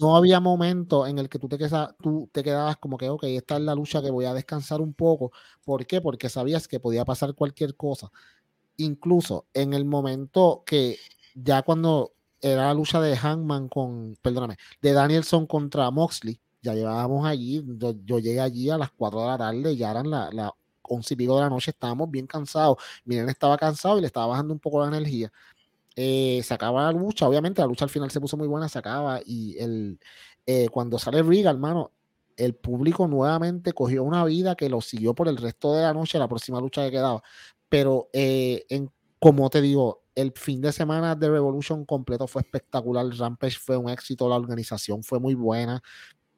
No 0.00 0.16
había 0.16 0.40
momento 0.40 1.06
en 1.06 1.18
el 1.18 1.28
que 1.28 1.38
tú 1.38 1.48
te, 1.48 1.58
quedabas, 1.58 1.94
tú 2.02 2.28
te 2.32 2.42
quedabas 2.42 2.76
como 2.76 2.98
que, 2.98 3.08
ok, 3.08 3.24
esta 3.24 3.56
es 3.56 3.62
la 3.62 3.74
lucha 3.74 4.02
que 4.02 4.10
voy 4.10 4.24
a 4.24 4.34
descansar 4.34 4.80
un 4.80 4.94
poco. 4.94 5.32
¿Por 5.64 5.86
qué? 5.86 6.00
Porque 6.00 6.28
sabías 6.28 6.68
que 6.68 6.80
podía 6.80 7.04
pasar 7.04 7.34
cualquier 7.34 7.76
cosa. 7.76 8.10
Incluso 8.76 9.46
en 9.54 9.74
el 9.74 9.84
momento 9.84 10.64
que 10.66 10.98
ya 11.34 11.62
cuando 11.62 12.12
era 12.40 12.66
la 12.66 12.74
lucha 12.74 13.00
de 13.00 13.16
Hangman 13.16 13.68
con, 13.68 14.16
perdóname, 14.22 14.56
de 14.80 14.92
Danielson 14.92 15.46
contra 15.46 15.90
Moxley, 15.90 16.40
ya 16.62 16.74
llevábamos 16.74 17.26
allí, 17.26 17.64
yo, 18.04 18.18
llegué 18.18 18.40
allí 18.40 18.70
a 18.70 18.78
las 18.78 18.90
4 18.90 19.20
de 19.20 19.26
la 19.26 19.38
tarde, 19.38 19.76
ya 19.76 19.90
eran 19.92 20.10
las 20.10 20.32
la 20.34 20.54
once 20.92 21.14
y 21.14 21.16
pico 21.16 21.36
de 21.36 21.42
la 21.42 21.50
noche, 21.50 21.70
estábamos 21.70 22.10
bien 22.10 22.26
cansados. 22.26 22.76
Miren, 23.04 23.28
estaba 23.28 23.56
cansado 23.56 23.98
y 23.98 24.00
le 24.02 24.06
estaba 24.06 24.26
bajando 24.26 24.54
un 24.54 24.60
poco 24.60 24.80
la 24.80 24.88
energía. 24.88 25.32
Eh, 25.94 26.40
se 26.42 26.54
acaba 26.54 26.84
la 26.84 26.92
lucha, 26.92 27.28
obviamente 27.28 27.60
la 27.60 27.66
lucha 27.66 27.84
al 27.84 27.90
final 27.90 28.10
se 28.10 28.20
puso 28.20 28.36
muy 28.36 28.48
buena, 28.48 28.68
se 28.68 28.78
acaba 28.78 29.20
y 29.26 29.58
el, 29.58 30.00
eh, 30.46 30.68
cuando 30.70 30.98
sale 30.98 31.22
Riga, 31.22 31.50
hermano, 31.50 31.92
el 32.36 32.54
público 32.54 33.06
nuevamente 33.06 33.72
cogió 33.74 34.02
una 34.02 34.24
vida 34.24 34.54
que 34.54 34.70
lo 34.70 34.80
siguió 34.80 35.14
por 35.14 35.28
el 35.28 35.36
resto 35.36 35.74
de 35.74 35.82
la 35.82 35.92
noche, 35.92 36.18
la 36.18 36.28
próxima 36.28 36.60
lucha 36.60 36.84
que 36.84 36.92
quedaba. 36.92 37.22
Pero 37.68 38.08
eh, 38.12 38.64
en, 38.70 38.90
como 39.18 39.50
te 39.50 39.60
digo, 39.60 40.02
el 40.14 40.32
fin 40.32 40.60
de 40.62 40.72
semana 40.72 41.14
de 41.14 41.28
Revolution 41.28 41.84
completo 41.84 42.26
fue 42.26 42.42
espectacular. 42.42 43.06
Rampage 43.06 43.58
fue 43.58 43.76
un 43.76 43.90
éxito, 43.90 44.28
la 44.28 44.36
organización 44.36 45.02
fue 45.02 45.20
muy 45.20 45.34
buena. 45.34 45.82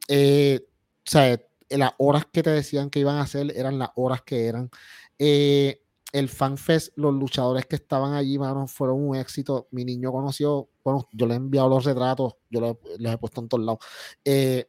o 0.09 0.61
sea, 1.05 1.41
las 1.79 1.93
horas 1.99 2.27
que 2.33 2.43
te 2.43 2.51
decían 2.51 2.91
que 2.91 3.01
iban 3.01 3.17
a 3.17 3.23
hacer 3.23 3.53
eran 3.57 3.79
las 3.79 3.91
horas 3.97 4.23
que 4.23 4.47
eran. 4.47 4.71
Eh, 5.19 5.81
el 6.13 6.29
FanFest, 6.29 6.97
los 6.97 7.13
luchadores 7.13 7.67
que 7.67 7.75
estaban 7.77 8.15
allí, 8.15 8.39
mano, 8.39 8.69
fueron 8.69 9.05
un 9.09 9.17
éxito. 9.17 9.67
Mi 9.73 9.85
niño 9.85 10.13
conoció, 10.13 10.69
bueno, 10.85 11.09
yo 11.13 11.27
le 11.27 11.35
he 11.35 11.37
enviado 11.37 11.69
los 11.69 11.85
retratos, 11.85 12.35
yo 12.51 12.79
les 12.99 13.13
he 13.13 13.19
puesto 13.19 13.41
en 13.41 13.49
todos 13.49 13.65
lados. 13.65 13.81
Eh, 14.25 14.69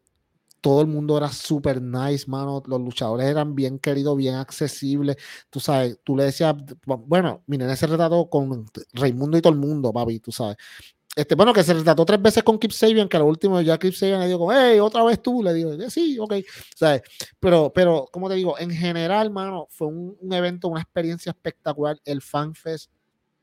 todo 0.59 0.81
el 0.81 0.87
mundo 0.87 1.15
era 1.15 1.31
super 1.31 1.79
nice, 1.79 2.25
mano. 2.27 2.63
Los 2.65 2.81
luchadores 2.81 3.27
eran 3.27 3.53
bien 3.53 3.77
queridos, 3.77 4.17
bien 4.17 4.33
accesibles. 4.33 5.17
Tú 5.51 5.59
sabes, 5.59 5.99
tú 6.03 6.17
le 6.17 6.23
decías, 6.23 6.55
bueno, 6.85 7.43
miren, 7.45 7.69
ese 7.69 7.85
retrató 7.85 8.27
con 8.27 8.65
Raimundo 8.93 9.37
y 9.37 9.41
todo 9.41 9.53
el 9.53 9.59
mundo, 9.59 9.93
papi, 9.93 10.19
tú 10.19 10.31
sabes. 10.31 10.57
Este, 11.15 11.33
bueno, 11.35 11.53
que 11.53 11.63
se 11.63 11.73
retrató 11.73 12.05
tres 12.05 12.21
veces 12.21 12.43
con 12.43 12.59
Kip 12.59 12.71
Sabian, 12.71 13.07
que 13.07 13.15
al 13.15 13.23
último 13.23 13.61
ya 13.61 13.77
Kip 13.77 13.93
Sabian 13.93 14.19
le 14.19 14.27
dijo, 14.27 14.51
hey, 14.51 14.79
otra 14.79 15.01
vez 15.03 15.21
tú, 15.21 15.41
le 15.41 15.53
digo, 15.53 15.71
sí, 15.89 16.19
ok, 16.19 16.33
¿sabes? 16.75 17.03
Pero, 17.39 17.71
pero, 17.73 18.09
como 18.11 18.27
te 18.27 18.35
digo, 18.35 18.59
en 18.59 18.69
general, 18.69 19.31
mano, 19.31 19.67
fue 19.69 19.87
un, 19.87 20.17
un 20.19 20.33
evento, 20.33 20.67
una 20.67 20.81
experiencia 20.81 21.29
espectacular. 21.29 21.97
El 22.03 22.21
FanFest 22.21 22.91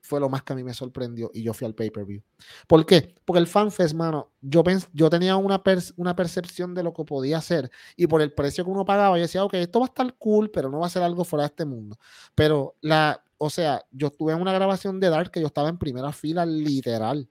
fue 0.02 0.20
lo 0.20 0.28
más 0.28 0.42
que 0.42 0.52
a 0.52 0.56
mí 0.56 0.64
me 0.64 0.74
sorprendió 0.74 1.30
y 1.32 1.42
yo 1.42 1.54
fui 1.54 1.66
al 1.66 1.74
pay-per-view. 1.74 2.22
¿Por 2.66 2.84
qué? 2.84 3.14
Porque 3.24 3.38
el 3.38 3.46
FanFest, 3.46 3.94
mano, 3.94 4.32
yo, 4.40 4.62
yo 4.92 5.08
tenía 5.08 5.36
una, 5.36 5.62
una 5.96 6.16
percepción 6.16 6.74
de 6.74 6.82
lo 6.82 6.92
que 6.92 7.04
podía 7.04 7.40
ser 7.40 7.70
y 7.96 8.06
por 8.06 8.20
el 8.20 8.32
precio 8.32 8.64
que 8.64 8.70
uno 8.70 8.84
pagaba, 8.84 9.16
yo 9.16 9.22
decía, 9.22 9.44
ok, 9.44 9.54
esto 9.54 9.80
va 9.80 9.86
a 9.86 9.88
estar 9.88 10.14
cool, 10.18 10.50
pero 10.50 10.68
no 10.68 10.80
va 10.80 10.88
a 10.88 10.90
ser 10.90 11.02
algo 11.02 11.24
fuera 11.24 11.44
de 11.44 11.46
este 11.46 11.64
mundo. 11.64 11.96
Pero 12.34 12.74
la, 12.80 13.24
o 13.38 13.48
sea, 13.48 13.82
yo 13.92 14.08
estuve 14.08 14.32
en 14.32 14.40
una 14.40 14.52
grabación 14.52 15.00
de 15.00 15.08
Dark 15.08 15.30
que 15.30 15.40
yo 15.40 15.46
estaba 15.46 15.68
en 15.68 15.78
primera 15.78 16.12
fila 16.12 16.44
literal 16.44 17.28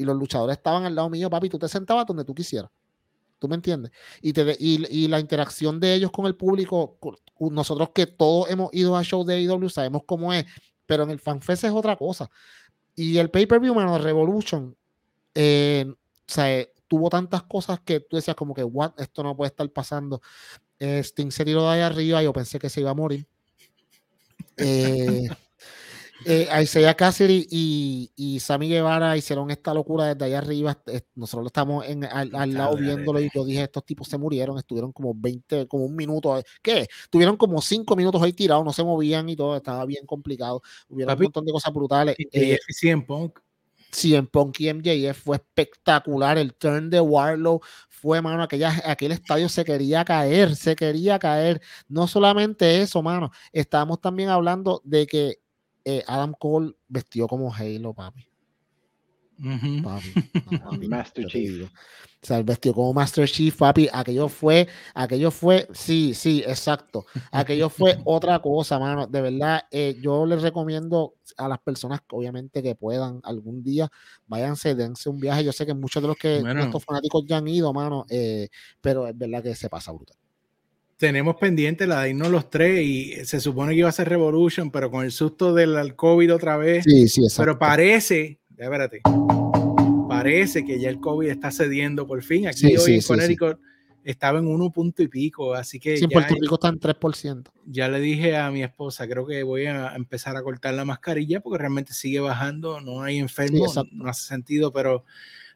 y 0.00 0.04
los 0.04 0.16
luchadores 0.16 0.56
estaban 0.56 0.84
al 0.84 0.94
lado 0.94 1.10
mío, 1.10 1.28
papi, 1.30 1.48
tú 1.48 1.58
te 1.58 1.68
sentabas 1.68 2.06
donde 2.06 2.24
tú 2.24 2.34
quisieras. 2.34 2.70
¿Tú 3.38 3.48
me 3.48 3.54
entiendes? 3.54 3.90
Y, 4.20 4.32
te, 4.32 4.56
y, 4.58 4.84
y, 5.04 5.08
la 5.08 5.18
interacción 5.18 5.80
de 5.80 5.94
ellos 5.94 6.10
con 6.10 6.26
el 6.26 6.36
público, 6.36 6.98
nosotros 7.38 7.90
que 7.94 8.06
todos 8.06 8.50
hemos 8.50 8.68
ido 8.74 8.94
a 8.96 9.02
shows 9.02 9.26
de 9.26 9.34
AEW 9.34 9.70
sabemos 9.70 10.02
cómo 10.04 10.32
es 10.34 10.44
pero 10.90 11.04
en 11.04 11.10
el 11.10 11.20
FanFest 11.20 11.62
es 11.62 11.70
otra 11.70 11.94
cosa. 11.94 12.28
Y 12.96 13.16
el 13.18 13.30
pay-per-view, 13.30 13.72
mano, 13.72 13.96
Revolution, 13.96 14.76
eh, 15.36 15.86
o 15.88 15.94
sea, 16.26 16.66
tuvo 16.88 17.08
tantas 17.08 17.44
cosas 17.44 17.78
que 17.78 18.00
tú 18.00 18.16
decías 18.16 18.34
como 18.34 18.52
que, 18.52 18.64
what, 18.64 18.94
esto 18.98 19.22
no 19.22 19.36
puede 19.36 19.50
estar 19.50 19.70
pasando. 19.70 20.20
Eh, 20.80 20.98
Sting 21.04 21.30
se 21.30 21.44
tiró 21.44 21.62
de 21.62 21.68
ahí 21.68 21.80
arriba, 21.82 22.20
yo 22.24 22.32
pensé 22.32 22.58
que 22.58 22.68
se 22.68 22.80
iba 22.80 22.90
a 22.90 22.94
morir. 22.94 23.24
Eh, 24.62 25.28
eh, 26.24 26.48
Isaiah 26.62 26.94
Cassidy 26.94 27.46
y, 27.50 28.12
y 28.16 28.40
Sammy 28.40 28.68
Guevara 28.68 29.16
hicieron 29.16 29.50
esta 29.50 29.72
locura 29.72 30.06
desde 30.06 30.24
allá 30.26 30.38
arriba. 30.38 30.78
Nosotros 31.14 31.46
estamos 31.46 31.86
en, 31.86 32.04
al, 32.04 32.30
lado 32.52 32.76
viéndolo 32.76 33.20
y 33.20 33.30
yo 33.34 33.44
dije, 33.44 33.62
estos 33.62 33.84
tipos 33.84 34.08
se 34.08 34.18
murieron, 34.18 34.58
estuvieron 34.58 34.92
como 34.92 35.14
20, 35.14 35.66
como 35.66 35.84
un 35.84 35.96
minuto. 35.96 36.42
¿Qué? 36.62 36.86
Tuvieron 37.10 37.36
como 37.36 37.60
5 37.60 37.96
minutos 37.96 38.22
ahí 38.22 38.32
tirados, 38.32 38.64
no 38.64 38.72
se 38.72 38.84
movían 38.84 39.28
y 39.28 39.36
todo, 39.36 39.56
estaba 39.56 39.84
bien 39.86 40.04
complicado. 40.06 40.62
Hubo 40.88 41.00
un 41.00 41.18
montón 41.18 41.44
de 41.44 41.52
cosas 41.52 41.72
brutales. 41.72 42.16
Eh, 42.32 42.58
CM 42.68 43.02
Punk. 43.02 43.38
CM 43.90 44.28
Punk 44.28 44.60
y 44.60 44.72
MJF 44.72 45.22
fue 45.22 45.36
espectacular. 45.36 46.38
El 46.38 46.54
turn 46.54 46.90
de 46.90 47.00
Warlow 47.00 47.60
fue, 47.88 48.22
mano, 48.22 48.42
aquella, 48.42 48.80
aquel 48.84 49.12
estadio 49.12 49.48
se 49.48 49.64
quería 49.64 50.04
caer, 50.04 50.56
se 50.56 50.76
quería 50.76 51.18
caer. 51.18 51.60
No 51.88 52.06
solamente 52.06 52.80
eso, 52.80 53.02
mano, 53.02 53.30
estábamos 53.52 54.00
también 54.00 54.28
hablando 54.28 54.80
de 54.84 55.06
que 55.06 55.39
eh, 55.84 56.02
Adam 56.06 56.34
Cole 56.38 56.74
vestió 56.88 57.26
como 57.26 57.52
Halo, 57.54 57.94
papi. 57.94 58.26
papi, 60.62 60.88
Master 60.88 61.26
Chief. 61.26 61.66
O 62.22 62.26
sea, 62.26 62.42
vestió 62.42 62.74
como 62.74 62.92
Master 62.92 63.26
Chief, 63.26 63.56
papi. 63.56 63.88
Aquello 63.90 64.28
fue, 64.28 64.68
aquello 64.94 65.30
fue, 65.30 65.66
sí, 65.72 66.12
sí, 66.14 66.42
exacto. 66.46 67.06
Aquello 67.32 67.70
fue 67.70 67.98
otra 68.04 68.38
cosa, 68.40 68.78
mano. 68.78 69.06
De 69.06 69.22
verdad, 69.22 69.62
eh, 69.70 69.96
yo 70.02 70.26
les 70.26 70.42
recomiendo 70.42 71.14
a 71.38 71.48
las 71.48 71.58
personas, 71.60 72.00
obviamente, 72.10 72.62
que 72.62 72.74
puedan 72.74 73.20
algún 73.22 73.62
día, 73.62 73.90
váyanse, 74.26 74.74
dense 74.74 75.08
un 75.08 75.18
viaje. 75.18 75.44
Yo 75.44 75.52
sé 75.52 75.64
que 75.64 75.72
muchos 75.72 76.02
de 76.02 76.08
los 76.08 76.16
que 76.18 76.38
estos 76.38 76.84
fanáticos 76.84 77.24
ya 77.26 77.38
han 77.38 77.48
ido, 77.48 77.72
mano, 77.72 78.04
eh, 78.10 78.48
pero 78.82 79.06
es 79.06 79.16
verdad 79.16 79.42
que 79.42 79.54
se 79.54 79.70
pasa 79.70 79.92
brutal 79.92 80.19
tenemos 81.00 81.36
pendiente 81.36 81.86
la 81.86 82.02
de 82.02 82.10
irnos 82.10 82.28
los 82.28 82.50
tres 82.50 82.84
y 82.84 83.24
se 83.24 83.40
supone 83.40 83.72
que 83.72 83.78
iba 83.78 83.88
a 83.88 83.92
ser 83.92 84.06
Revolution, 84.06 84.70
pero 84.70 84.90
con 84.90 85.02
el 85.02 85.10
susto 85.10 85.54
del 85.54 85.96
COVID 85.96 86.34
otra 86.34 86.58
vez. 86.58 86.84
Sí, 86.84 87.08
sí, 87.08 87.22
exacto. 87.22 87.42
Pero 87.42 87.58
parece, 87.58 88.38
espérate, 88.54 89.00
parece 90.10 90.62
que 90.62 90.78
ya 90.78 90.90
el 90.90 91.00
COVID 91.00 91.28
está 91.28 91.50
cediendo 91.50 92.06
por 92.06 92.22
fin. 92.22 92.48
Aquí 92.48 92.76
hoy 92.76 92.96
en 92.96 93.00
Connecticut 93.00 93.58
estaba 94.04 94.40
en 94.40 94.46
uno 94.46 94.70
punto 94.70 95.02
y 95.02 95.08
pico, 95.08 95.54
así 95.54 95.80
que. 95.80 95.96
Sí, 95.96 96.04
en 96.04 96.10
Puerto 96.10 96.34
Rico 96.38 96.56
está 96.56 96.68
en 96.68 96.78
3%. 96.78 97.44
Ya 97.64 97.88
le 97.88 97.98
dije 97.98 98.36
a 98.36 98.50
mi 98.50 98.62
esposa, 98.62 99.08
creo 99.08 99.26
que 99.26 99.42
voy 99.42 99.64
a 99.64 99.94
empezar 99.96 100.36
a 100.36 100.42
cortar 100.42 100.74
la 100.74 100.84
mascarilla 100.84 101.40
porque 101.40 101.60
realmente 101.60 101.94
sigue 101.94 102.20
bajando, 102.20 102.82
no 102.82 103.02
hay 103.02 103.16
enfermos, 103.16 103.80
no 103.90 104.06
hace 104.10 104.24
sentido, 104.26 104.70
pero 104.70 105.06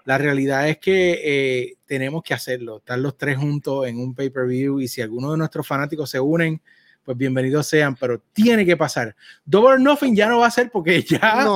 la 0.05 0.18
realidad 0.18 0.68
es 0.68 0.78
que 0.78 1.20
eh, 1.24 1.76
tenemos 1.86 2.22
que 2.22 2.34
hacerlo, 2.34 2.78
estar 2.78 2.98
los 2.98 3.16
tres 3.16 3.38
juntos 3.38 3.86
en 3.86 3.98
un 3.98 4.14
pay-per-view 4.14 4.80
y 4.80 4.88
si 4.88 5.00
alguno 5.00 5.32
de 5.32 5.38
nuestros 5.38 5.66
fanáticos 5.66 6.11
se 6.11 6.20
unen, 6.20 6.61
pues 7.02 7.18
bienvenidos 7.18 7.66
sean, 7.66 7.94
pero 7.96 8.20
tiene 8.32 8.64
que 8.64 8.76
pasar. 8.76 9.14
Double 9.44 9.82
Nothing 9.82 10.16
ya 10.16 10.28
no 10.28 10.38
va 10.38 10.46
a 10.46 10.50
ser 10.50 10.70
porque 10.70 11.02
ya, 11.02 11.46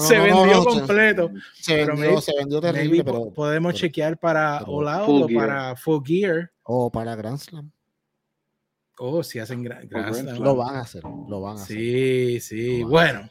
se 0.00 0.18
vendió 0.18 0.64
completo. 0.64 1.30
Se, 1.54 1.84
vendió, 1.84 2.20
se 2.20 2.32
vendió 2.36 2.60
terrible, 2.60 3.04
pero 3.04 3.30
podemos 3.32 3.74
chequear 3.74 4.18
para 4.18 4.62
All 4.62 4.88
Out 4.88 5.24
o 5.24 5.34
para 5.34 5.76
Full 5.76 6.02
Gear. 6.04 6.50
O 6.62 6.90
para 6.90 7.14
Grand 7.14 7.38
Slam. 7.38 7.70
Oh, 8.98 9.22
si 9.22 9.38
hacen 9.38 9.64
Slam. 9.64 10.42
Lo 10.42 10.56
van 10.56 10.76
a 10.76 10.80
hacer, 10.80 11.02
lo 11.04 11.40
van 11.40 11.58
a 11.58 11.62
hacer. 11.62 11.76
Sí, 11.76 12.40
sí. 12.40 12.82
Bueno, 12.82 13.28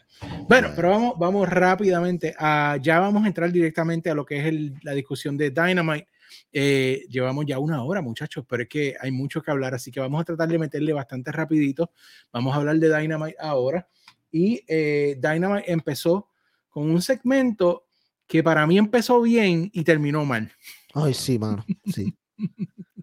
bueno, 0.47 0.69
pero 0.75 0.89
vamos, 0.89 1.13
vamos 1.17 1.49
rápidamente 1.49 2.35
a, 2.37 2.77
ya 2.81 2.99
vamos 2.99 3.23
a 3.23 3.27
entrar 3.27 3.51
directamente 3.51 4.09
a 4.09 4.15
lo 4.15 4.25
que 4.25 4.47
es 4.47 4.83
la 4.83 4.93
discusión 4.93 5.37
de 5.37 5.49
Dynamite. 5.49 6.07
Eh, 6.51 7.05
llevamos 7.09 7.45
ya 7.45 7.59
una 7.59 7.83
hora, 7.83 8.01
muchachos, 8.01 8.45
pero 8.47 8.63
es 8.63 8.69
que 8.69 8.95
hay 8.99 9.11
mucho 9.11 9.41
que 9.41 9.51
hablar, 9.51 9.73
así 9.73 9.91
que 9.91 9.99
vamos 9.99 10.21
a 10.21 10.25
tratar 10.25 10.47
de 10.49 10.59
meterle 10.59 10.93
bastante 10.93 11.31
rapidito. 11.31 11.91
Vamos 12.31 12.53
a 12.53 12.57
hablar 12.57 12.77
de 12.77 12.95
Dynamite 12.95 13.37
ahora. 13.39 13.87
Y 14.31 14.61
eh, 14.67 15.17
Dynamite 15.19 15.71
empezó 15.71 16.29
con 16.69 16.89
un 16.89 17.01
segmento 17.01 17.87
que 18.27 18.43
para 18.43 18.67
mí 18.67 18.77
empezó 18.77 19.21
bien 19.21 19.69
y 19.73 19.83
terminó 19.83 20.25
mal. 20.25 20.51
Ay, 20.93 21.13
sí, 21.13 21.39
mano, 21.39 21.65
sí. 21.85 22.13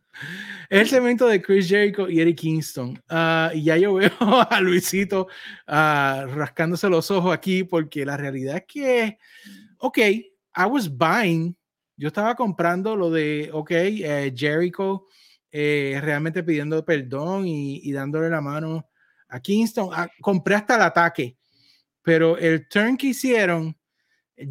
el 0.68 0.88
segmento 0.88 1.26
de 1.26 1.40
Chris 1.42 1.68
Jericho 1.68 2.08
y 2.08 2.20
Eric 2.20 2.38
Kingston. 2.38 3.00
Ah, 3.08 3.50
y 3.54 3.64
ya 3.64 3.76
yo 3.76 3.94
veo 3.94 4.10
a 4.50 4.60
Luisito 4.60 5.28
uh, 5.68 6.26
rascándose 6.34 6.88
los 6.88 7.10
ojos 7.10 7.32
aquí 7.32 7.64
porque 7.64 8.04
la 8.04 8.16
realidad 8.16 8.56
es 8.56 8.64
que, 8.66 9.18
ok, 9.78 9.98
I 9.98 10.64
was 10.70 10.88
buying. 10.88 11.56
Yo 11.96 12.08
estaba 12.08 12.34
comprando 12.34 12.96
lo 12.96 13.10
de, 13.10 13.50
ok, 13.52 13.70
eh, 13.70 14.32
Jericho 14.34 15.06
eh, 15.50 15.98
realmente 16.02 16.42
pidiendo 16.42 16.82
perdón 16.84 17.46
y, 17.46 17.80
y, 17.82 17.92
dándole 17.92 18.30
la 18.30 18.40
mano 18.40 18.88
a 19.28 19.40
Kingston. 19.40 19.90
Ah, 19.92 20.08
compré 20.20 20.54
hasta 20.54 20.76
el 20.76 20.82
ataque, 20.82 21.36
pero 22.02 22.38
el 22.38 22.66
turn 22.68 22.96
que 22.96 23.08
hicieron, 23.08 23.76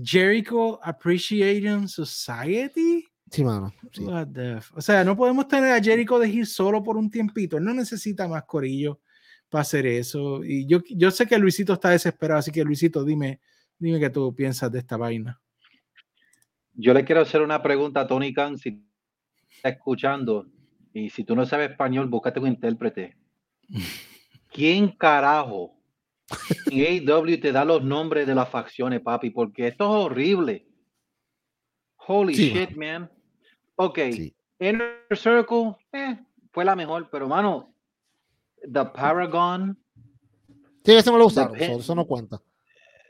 Jericho 0.04 0.80
Appreciation 0.84 1.88
Society 1.88 3.11
Sí, 3.32 3.46
mano. 3.46 3.74
O 4.76 4.82
sea, 4.82 5.06
no 5.06 5.16
podemos 5.16 5.48
tener 5.48 5.72
a 5.72 5.82
Jericho 5.82 6.20
de 6.20 6.28
ir 6.28 6.46
solo 6.46 6.84
por 6.84 6.98
un 6.98 7.10
tiempito. 7.10 7.58
Él 7.58 7.64
no 7.64 7.74
necesita 7.74 8.28
más 8.28 8.44
corillo 8.44 9.00
para 9.50 9.62
hacer 9.62 9.86
eso. 9.86 10.44
Y 10.44 10.66
yo, 10.68 10.80
yo 10.90 11.10
sé 11.12 11.26
que 11.26 11.38
Luisito 11.38 11.74
está 11.74 11.92
desesperado, 11.92 12.40
así 12.40 12.52
que 12.52 12.64
Luisito, 12.64 13.06
dime, 13.06 13.40
dime 13.80 14.02
qué 14.02 14.10
tú 14.10 14.36
piensas 14.36 14.70
de 14.70 14.80
esta 14.80 14.98
vaina. 14.98 15.40
Yo 16.74 16.94
le 16.94 17.06
quiero 17.06 17.22
hacer 17.22 17.42
una 17.42 17.64
pregunta 17.64 18.02
a 18.02 18.08
Tony 18.08 18.34
Khan, 18.34 18.58
si 18.58 18.84
está 19.50 19.70
escuchando. 19.70 20.48
Y 20.94 21.10
si 21.10 21.24
tú 21.24 21.34
no 21.34 21.46
sabes 21.46 21.72
español, 21.72 22.10
búscate 22.10 22.42
un 22.42 22.48
intérprete. 22.48 23.16
¿Quién 24.52 24.90
carajo 24.90 25.82
en 26.70 27.10
AW 27.10 27.40
te 27.40 27.54
da 27.54 27.64
los 27.64 27.82
nombres 27.82 28.28
de 28.28 28.36
las 28.36 28.50
facciones, 28.50 29.00
papi? 29.00 29.30
Porque 29.30 29.68
esto 29.68 29.86
es 29.86 30.06
horrible. 30.06 30.68
Holy 31.96 32.34
shit, 32.34 32.76
man. 32.76 33.10
Ok, 33.84 33.98
Inner 34.60 35.08
Circle 35.16 35.76
eh, 35.92 36.16
fue 36.52 36.64
la 36.64 36.76
mejor, 36.76 37.10
pero 37.10 37.28
mano, 37.28 37.74
The 38.62 38.86
Paragon. 38.86 39.76
Sí, 40.86 40.92
eso 40.92 41.12
me 41.12 41.18
lo 41.18 41.26
usaron, 41.26 41.56
eso, 41.60 41.96
no 41.96 42.06
cuenta. 42.06 42.40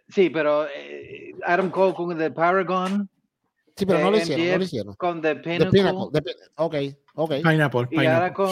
Sí, 0.08 0.30
pero 0.30 0.66
eh, 0.74 1.34
Adam 1.46 1.70
Cole 1.72 1.94
con 1.94 2.18
The 2.18 2.32
Paragon. 2.32 3.10
Sí, 3.76 3.86
pero 3.86 4.00
no 4.00 4.12
lo 4.12 4.18
hicieron, 4.18 4.48
no 4.48 4.58
lo 4.60 4.64
hicieron. 4.64 4.96
Con 4.96 5.22
The 5.22 5.36
Pinnacle. 5.36 6.22
ok, 6.56 6.76
ok. 7.16 7.34
Pineapple, 7.44 7.88
Y 7.92 8.06
ahora 8.06 8.34
con, 8.34 8.52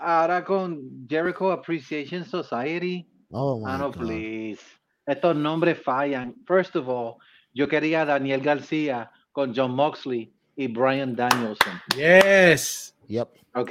ahora 0.00 0.42
con 0.42 1.06
Jericho 1.06 1.52
Appreciation 1.52 2.24
Society. 2.24 3.06
Oh, 3.30 3.58
my 3.58 3.76
no, 3.76 3.90
please. 3.90 4.62
Estos 5.04 5.36
nombres 5.36 5.82
fallan. 5.82 6.34
First 6.46 6.76
of 6.76 6.88
all, 6.88 7.16
yo 7.52 7.68
quería 7.68 8.02
a 8.02 8.04
Daniel 8.06 8.40
García 8.40 9.10
con 9.32 9.54
John 9.54 9.72
Moxley 9.72 10.32
y 10.56 10.66
Brian 10.66 11.14
Danielson. 11.14 11.80
Yes. 11.94 12.96
Yep. 13.08 13.28
Ok. 13.54 13.70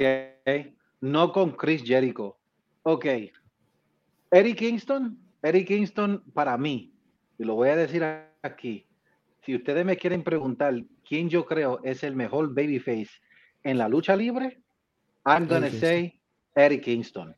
No 1.00 1.32
con 1.32 1.50
Chris 1.52 1.82
Jericho. 1.84 2.38
Ok. 2.82 3.06
Eric 4.30 4.58
Kingston. 4.58 5.18
Eric 5.42 5.68
Kingston 5.68 6.24
para 6.32 6.56
mí, 6.56 6.92
y 7.38 7.44
lo 7.44 7.54
voy 7.54 7.68
a 7.68 7.76
decir 7.76 8.02
aquí, 8.42 8.86
si 9.44 9.54
ustedes 9.54 9.84
me 9.84 9.96
quieren 9.96 10.24
preguntar 10.24 10.74
quién 11.06 11.28
yo 11.28 11.46
creo 11.46 11.78
es 11.84 12.02
el 12.02 12.16
mejor 12.16 12.48
babyface 12.48 13.10
en 13.62 13.78
la 13.78 13.88
lucha 13.88 14.16
libre, 14.16 14.60
I'm 15.24 15.46
gonna 15.46 15.70
say 15.70 16.20
Eric 16.56 16.82
Kingston. 16.82 17.36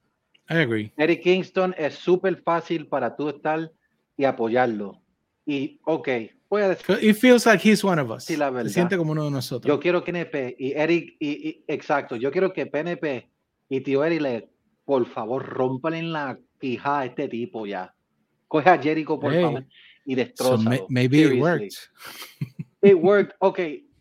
I 0.48 0.54
agree. 0.54 0.92
Eric 0.96 1.22
Kingston 1.22 1.74
es 1.76 1.96
súper 1.96 2.40
fácil 2.42 2.86
para 2.86 3.14
tú 3.14 3.28
estar 3.28 3.70
y 4.16 4.24
apoyarlo. 4.24 5.02
Y, 5.44 5.78
ok, 5.84 6.08
voy 6.48 6.62
a 6.62 6.68
decir. 6.70 6.98
It 7.02 7.16
feels 7.16 7.46
like 7.46 7.60
he's 7.66 7.84
one 7.84 8.00
of 8.00 8.10
us. 8.10 8.24
Sí, 8.24 8.36
la 8.36 8.50
verdad. 8.50 8.68
Se 8.68 8.74
siente 8.74 8.96
como 8.96 9.12
uno 9.12 9.24
de 9.24 9.30
nosotros. 9.30 9.68
Yo 9.68 9.80
quiero 9.80 10.02
que 10.02 10.10
NP 10.10 10.56
y 10.58 10.72
Eric, 10.72 11.16
y, 11.20 11.64
exacto, 11.66 12.16
yo 12.16 12.30
quiero 12.30 12.52
que 12.52 12.66
PNP 12.66 13.30
y 13.68 13.80
tío 13.80 14.04
Eric 14.04 14.20
le, 14.20 14.50
por 14.84 15.06
favor, 15.06 15.44
rompan 15.44 15.94
en 15.94 16.12
la 16.12 16.38
hija 16.60 17.00
a 17.00 17.04
este 17.04 17.28
tipo 17.28 17.66
ya. 17.66 17.94
Coge 18.46 18.70
a 18.70 18.78
Jericho, 18.78 19.20
por 19.20 19.34
favor, 19.34 19.66
y 20.06 20.14
destroza. 20.14 20.76
So 20.76 20.86
maybe 20.88 21.20
it 21.20 21.40
worked. 21.40 21.74
It 22.80 22.94
worked. 22.94 23.34
Ok, 23.40 23.60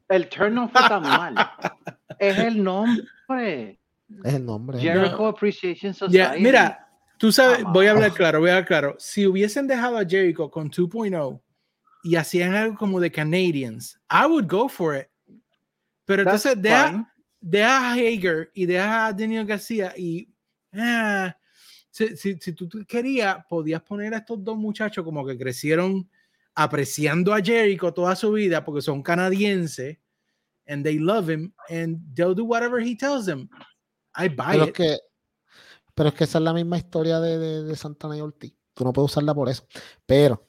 el 0.10 0.30
turn 0.30 0.56
no 0.56 0.70
fue 0.70 0.82
tan 0.88 1.04
mal. 1.04 1.36
es 2.20 2.38
el 2.38 2.64
nombre. 2.64 3.80
Es 4.24 4.34
el 4.34 4.46
nombre. 4.46 4.80
Jericho 4.80 5.28
Appreciation 5.28 5.94
Society. 5.94 6.42
mira, 6.42 6.88
tú 7.18 7.32
sabes, 7.32 7.64
voy 7.66 7.88
a 7.88 7.92
hablar 7.92 8.14
claro, 8.14 8.40
voy 8.40 8.50
a 8.50 8.54
hablar 8.54 8.68
claro. 8.68 8.96
Si 9.00 9.28
hubiesen 9.28 9.68
dejado 9.68 9.98
a 9.98 10.06
Jericho 10.06 10.50
con 10.50 10.72
2.0 10.72 11.42
y 12.04 12.16
hacían 12.16 12.54
algo 12.56 12.78
como 12.78 13.00
de 13.00 13.12
Canadians, 13.12 14.00
I 14.10 14.26
would 14.26 14.48
go 14.48 14.68
for 14.70 14.96
it. 14.96 15.08
Pero 16.06 16.24
entonces 16.24 16.60
deja, 16.62 17.14
deja, 17.42 17.90
a 17.90 17.94
Hager 17.94 18.50
y 18.54 18.66
deja 18.66 19.08
a 19.08 19.14
Daniel 19.14 19.46
García 19.46 19.94
y 19.98 20.30
ah, 20.74 21.36
si, 21.92 22.16
si, 22.16 22.38
si, 22.40 22.54
tú 22.54 22.70
querías, 22.88 23.46
podías 23.50 23.82
poner 23.82 24.14
a 24.14 24.20
estos 24.20 24.44
dos 24.44 24.58
muchachos 24.58 25.04
como 25.04 25.26
que 25.26 25.38
crecieron 25.38 26.10
apreciando 26.56 27.34
a 27.34 27.42
Jericho 27.42 27.94
toda 27.94 28.16
su 28.16 28.32
vida 28.32 28.64
porque 28.64 28.82
son 28.82 29.04
canadienses 29.04 29.98
and 30.68 30.84
they 30.84 30.98
love 30.98 31.30
him 31.30 31.54
and 31.70 32.00
they'll 32.16 32.36
do 32.36 32.46
whatever 32.46 32.80
he 32.80 32.96
tells 32.96 33.26
them. 33.26 33.50
I 34.16 34.30
buy 34.30 34.54
pero 34.54 34.64
it. 34.64 34.70
Es 34.70 34.74
que, 34.74 35.00
pero 35.94 36.10
es 36.10 36.16
que 36.16 36.24
esa 36.24 36.38
es 36.38 36.44
la 36.44 36.54
misma 36.54 36.78
historia 36.78 37.20
de, 37.20 37.38
de, 37.38 37.64
de 37.64 37.76
Santana 37.76 38.18
y 38.18 38.22
Ortiz. 38.22 38.54
Tú 38.74 38.84
no 38.84 38.94
puedes 38.94 39.12
usarla 39.12 39.34
por 39.34 39.50
eso. 39.50 39.68
Pero, 40.06 40.48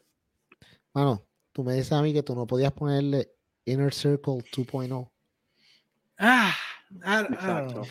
mano, 0.93 1.28
tú 1.59 1.65
me 1.65 1.75
dices 1.75 1.91
a 1.91 2.01
mí 2.03 2.13
que 2.13 2.23
tú 2.23 2.37
no 2.37 2.47
podías 2.47 2.71
ponerle 2.71 3.33
Inner 3.65 3.93
Circle 3.93 4.45
2.0. 4.53 5.11
Ah, 6.17 6.55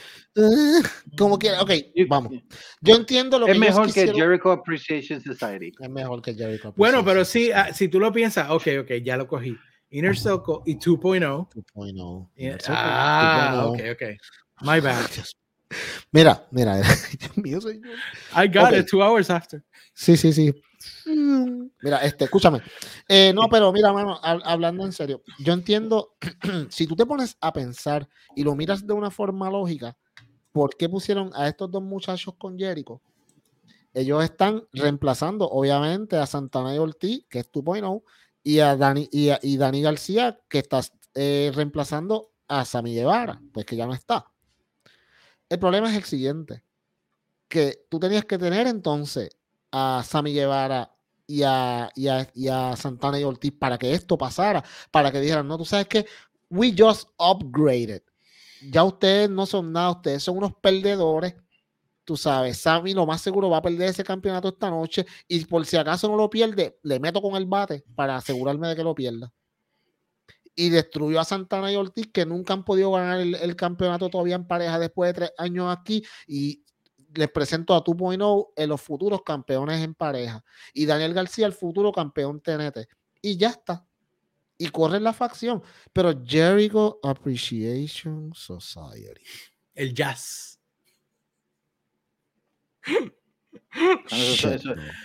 como 1.18 1.38
quiera, 1.38 1.62
ok, 1.62 1.72
vamos. 2.08 2.32
Yo 2.80 2.96
entiendo 2.96 3.38
lo 3.38 3.46
que 3.46 3.52
es 3.52 3.60
mejor 3.60 3.92
que 3.92 4.08
Jericho 4.08 4.54
Appreciation 4.54 5.22
Society. 5.22 5.74
Es 5.78 5.90
mejor 5.90 6.22
que 6.22 6.34
Jericho 6.34 6.74
Bueno, 6.78 7.04
pero 7.04 7.26
sí, 7.26 7.52
ah, 7.52 7.74
si 7.74 7.90
tú 7.90 8.00
lo 8.00 8.14
piensas, 8.14 8.50
ok, 8.52 8.68
ok, 8.84 8.92
ya 9.04 9.18
lo 9.18 9.28
cogí. 9.28 9.58
Inner 9.90 10.18
Circle 10.18 10.60
y 10.66 10.78
2.0. 10.78 11.50
2.0. 11.76 12.30
Ah, 12.70 13.66
ok, 13.68 13.82
ok. 13.92 14.02
My 14.62 14.80
bad. 14.80 15.10
Mira, 16.14 16.48
mira, 16.52 16.78
Dios 17.20 17.38
mío, 17.38 17.60
señor. 17.60 17.98
I 18.34 18.48
got 18.48 18.74
it 18.74 18.88
two 18.88 19.04
hours 19.04 19.30
after. 19.30 19.62
Sí, 19.94 20.16
sí, 20.16 20.32
sí. 20.32 20.54
Mira, 21.06 21.98
este, 22.04 22.26
escúchame. 22.26 22.62
Eh, 23.08 23.32
no, 23.34 23.48
pero 23.50 23.72
mira, 23.72 23.94
mano, 23.94 24.20
hablando 24.22 24.86
en 24.86 24.92
serio, 24.92 25.22
yo 25.40 25.54
entiendo, 25.54 26.16
si 26.70 26.88
tú 26.88 26.96
te 26.96 27.06
pones 27.06 27.38
a 27.40 27.54
pensar 27.54 28.08
y 28.36 28.44
lo 28.44 28.56
miras 28.56 28.86
de 28.86 28.94
una 28.94 29.12
forma 29.12 29.50
lógica, 29.50 29.98
¿por 30.52 30.76
qué 30.76 30.90
pusieron 30.90 31.32
a 31.34 31.48
estos 31.48 31.72
dos 31.72 31.84
muchachos 31.84 32.36
con 32.38 32.58
Jericho? 32.58 33.02
Ellos 33.94 34.24
están 34.24 34.64
reemplazando, 34.74 35.50
obviamente, 35.50 36.18
a 36.18 36.26
Santana 36.26 36.76
y 36.76 36.78
Ortiz, 36.78 37.26
que 37.30 37.40
es 37.40 37.50
tu 37.50 37.64
point 37.64 37.86
y 38.44 38.60
a 38.60 38.76
Dani, 38.76 39.10
y, 39.12 39.30
a, 39.30 39.40
Dani 39.42 39.82
García, 39.82 40.40
que 40.48 40.60
está 40.60 40.82
eh, 41.16 41.52
reemplazando 41.54 42.32
a 42.48 42.64
Sammy 42.64 42.94
Guevara, 42.94 43.42
pues 43.54 43.66
que 43.66 43.76
ya 43.76 43.86
no 43.86 43.94
está. 43.94 44.32
El 45.50 45.60
problema 45.60 45.90
es 45.90 45.98
el 45.98 46.04
siguiente, 46.04 46.64
que 47.48 47.86
tú 47.90 48.00
tenías 48.00 48.26
que 48.26 48.38
tener 48.38 48.68
entonces 48.68 49.37
a 49.78 50.04
Sammy 50.04 50.34
Guevara 50.34 50.92
y 51.28 51.44
a, 51.44 51.92
y 51.94 52.48
a, 52.48 52.76
Santana 52.76 53.20
y 53.20 53.24
Ortiz 53.24 53.52
para 53.52 53.78
que 53.78 53.94
esto 53.94 54.18
pasara, 54.18 54.64
para 54.92 55.12
que 55.12 55.20
dijeran, 55.20 55.48
no, 55.48 55.58
tú 55.58 55.66
sabes 55.66 55.88
que 55.88 56.06
we 56.50 56.74
just 56.76 57.10
upgraded. 57.18 58.02
Ya 58.72 58.84
ustedes 58.84 59.30
no 59.30 59.46
son 59.46 59.72
nada, 59.72 59.92
ustedes 59.92 60.24
son 60.24 60.38
unos 60.38 60.54
perdedores. 60.56 61.36
Tú 62.04 62.16
sabes, 62.16 62.58
Sammy 62.58 62.94
lo 62.94 63.06
más 63.06 63.22
seguro 63.22 63.50
va 63.50 63.58
a 63.58 63.62
perder 63.62 63.90
ese 63.90 64.04
campeonato 64.04 64.48
esta 64.48 64.70
noche 64.70 65.06
y 65.28 65.44
por 65.46 65.66
si 65.66 65.76
acaso 65.76 66.08
no 66.08 66.16
lo 66.16 66.30
pierde, 66.30 66.80
le 66.84 67.00
meto 67.00 67.22
con 67.22 67.36
el 67.36 67.46
bate 67.46 67.84
para 67.96 68.16
asegurarme 68.16 68.70
de 68.70 68.76
que 68.78 68.84
lo 68.84 68.96
pierda. 68.96 69.32
Y 70.56 70.70
destruyó 70.70 71.20
a 71.20 71.26
Santana 71.26 71.72
y 71.72 71.76
Ortiz 71.76 72.10
que 72.12 72.26
nunca 72.26 72.54
han 72.54 72.64
podido 72.64 72.92
ganar 72.94 73.20
el, 73.20 73.36
el 73.36 73.56
campeonato 73.56 74.10
todavía 74.10 74.36
en 74.36 74.48
pareja 74.48 74.80
después 74.80 75.10
de 75.10 75.14
tres 75.14 75.32
años 75.38 75.76
aquí 75.78 76.04
y 76.26 76.64
les 77.16 77.30
presento 77.30 77.74
a 77.74 77.84
2.0 77.84 78.50
en 78.56 78.70
los 78.70 78.82
futuros 78.82 79.22
campeones 79.24 79.84
en 79.84 79.94
pareja. 79.94 80.44
Y 80.74 80.86
Daniel 80.86 81.14
García 81.14 81.46
el 81.46 81.54
futuro 81.54 81.92
campeón 81.92 82.42
TNT 82.42 82.88
y 83.22 83.38
ya 83.38 83.50
está. 83.50 83.86
Y 84.58 84.70
corren 84.70 85.04
la 85.04 85.14
facción. 85.14 85.62
Pero 85.94 86.14
Jericho 86.26 87.00
Appreciation 87.04 88.34
Society. 88.34 89.22
El 89.74 89.94
jazz. 89.94 90.60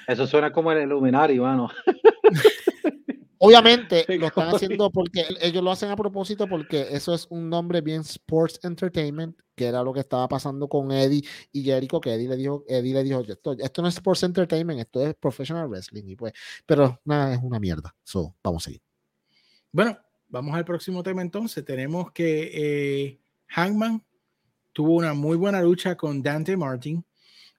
Eso, 0.07 0.27
suena 0.27 0.53
como 0.53 0.73
el 0.73 0.83
Illuminati 0.85 1.39
mano 1.39 1.69
Obviamente 3.45 4.05
lo 4.19 4.29
están 4.29 4.55
haciendo 4.55 4.89
porque 4.93 5.25
ellos 5.41 5.65
lo 5.65 5.73
hacen 5.73 5.91
a 5.91 5.97
propósito 5.97 6.47
porque 6.47 6.87
eso 6.93 7.13
es 7.13 7.27
un 7.29 7.51
nombre 7.51 7.81
bien 7.81 8.03
Sports 8.03 8.61
Entertainment, 8.63 9.37
que 9.57 9.67
era 9.67 9.83
lo 9.83 9.93
que 9.93 9.99
estaba 9.99 10.29
pasando 10.29 10.69
con 10.69 10.93
Eddie 10.93 11.25
y 11.51 11.65
Jericho, 11.65 12.01
que 12.01 12.15
Eddie 12.15 12.29
le 12.29 12.37
dijo, 12.37 12.65
Eddie 12.69 12.95
le 12.95 13.03
dijo, 13.03 13.21
esto, 13.27 13.57
esto 13.59 13.83
no 13.83 13.89
es 13.89 13.95
Sports 13.97 14.23
Entertainment, 14.23 14.79
esto 14.79 15.05
es 15.05 15.17
Professional 15.17 15.67
Wrestling. 15.67 16.05
Y 16.07 16.15
pues, 16.15 16.33
pero 16.65 17.01
nada, 17.05 17.35
es 17.35 17.41
una 17.43 17.59
mierda. 17.59 17.93
So, 18.05 18.33
vamos 18.45 18.63
a 18.63 18.67
seguir. 18.67 18.81
Bueno, 19.73 19.99
vamos 20.29 20.55
al 20.55 20.65
próximo 20.65 21.03
tema 21.03 21.21
entonces. 21.21 21.65
Tenemos 21.65 22.13
que 22.13 22.51
eh, 22.55 23.21
Hangman 23.49 24.05
tuvo 24.73 24.95
una 24.95 25.15
muy 25.15 25.37
buena 25.37 25.61
lucha 25.61 25.97
con 25.97 26.23
Dante 26.23 26.57
Martin. 26.57 27.05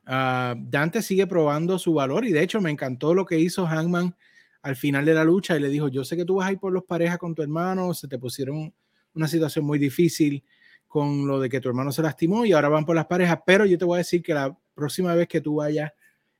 Ah, 0.06 0.56
Dante 0.58 1.02
sigue 1.02 1.28
probando 1.28 1.78
su 1.78 1.94
valor 1.94 2.24
y 2.24 2.32
de 2.32 2.42
hecho 2.42 2.62
me 2.62 2.72
encantó 2.72 3.14
lo 3.14 3.26
que 3.26 3.38
hizo 3.38 3.66
Hangman 3.68 4.16
al 4.64 4.76
final 4.78 5.06
de 5.06 5.14
la 5.14 5.24
lucha 5.24 5.56
y 5.56 5.60
le 5.60 5.70
dijo, 5.70 5.90
yo 5.90 6.04
sé 6.04 6.16
que 6.16 6.26
tú 6.26 6.36
vas 6.36 6.48
a 6.48 6.54
ir 6.54 6.58
por 6.58 6.72
los 6.72 6.86
parejas 6.86 7.18
con 7.18 7.36
tu 7.36 7.42
hermano, 7.42 7.94
se 7.94 8.08
te 8.08 8.18
pusieron 8.18 8.74
una 9.14 9.28
situación 9.28 9.66
muy 9.66 9.78
difícil 9.78 10.44
con 10.88 11.28
lo 11.28 11.40
de 11.40 11.50
que 11.50 11.60
tu 11.60 11.68
hermano 11.68 11.92
se 11.92 12.02
lastimó 12.02 12.46
y 12.46 12.54
ahora 12.54 12.70
van 12.70 12.86
por 12.86 12.96
las 12.96 13.06
parejas, 13.06 13.40
pero 13.46 13.66
yo 13.66 13.78
te 13.78 13.84
voy 13.84 13.96
a 13.96 13.98
decir 14.00 14.24
que 14.24 14.34
la 14.34 14.58
próxima 14.74 15.14
vez 15.16 15.28
que 15.28 15.42
tú 15.42 15.56
vayas 15.56 15.92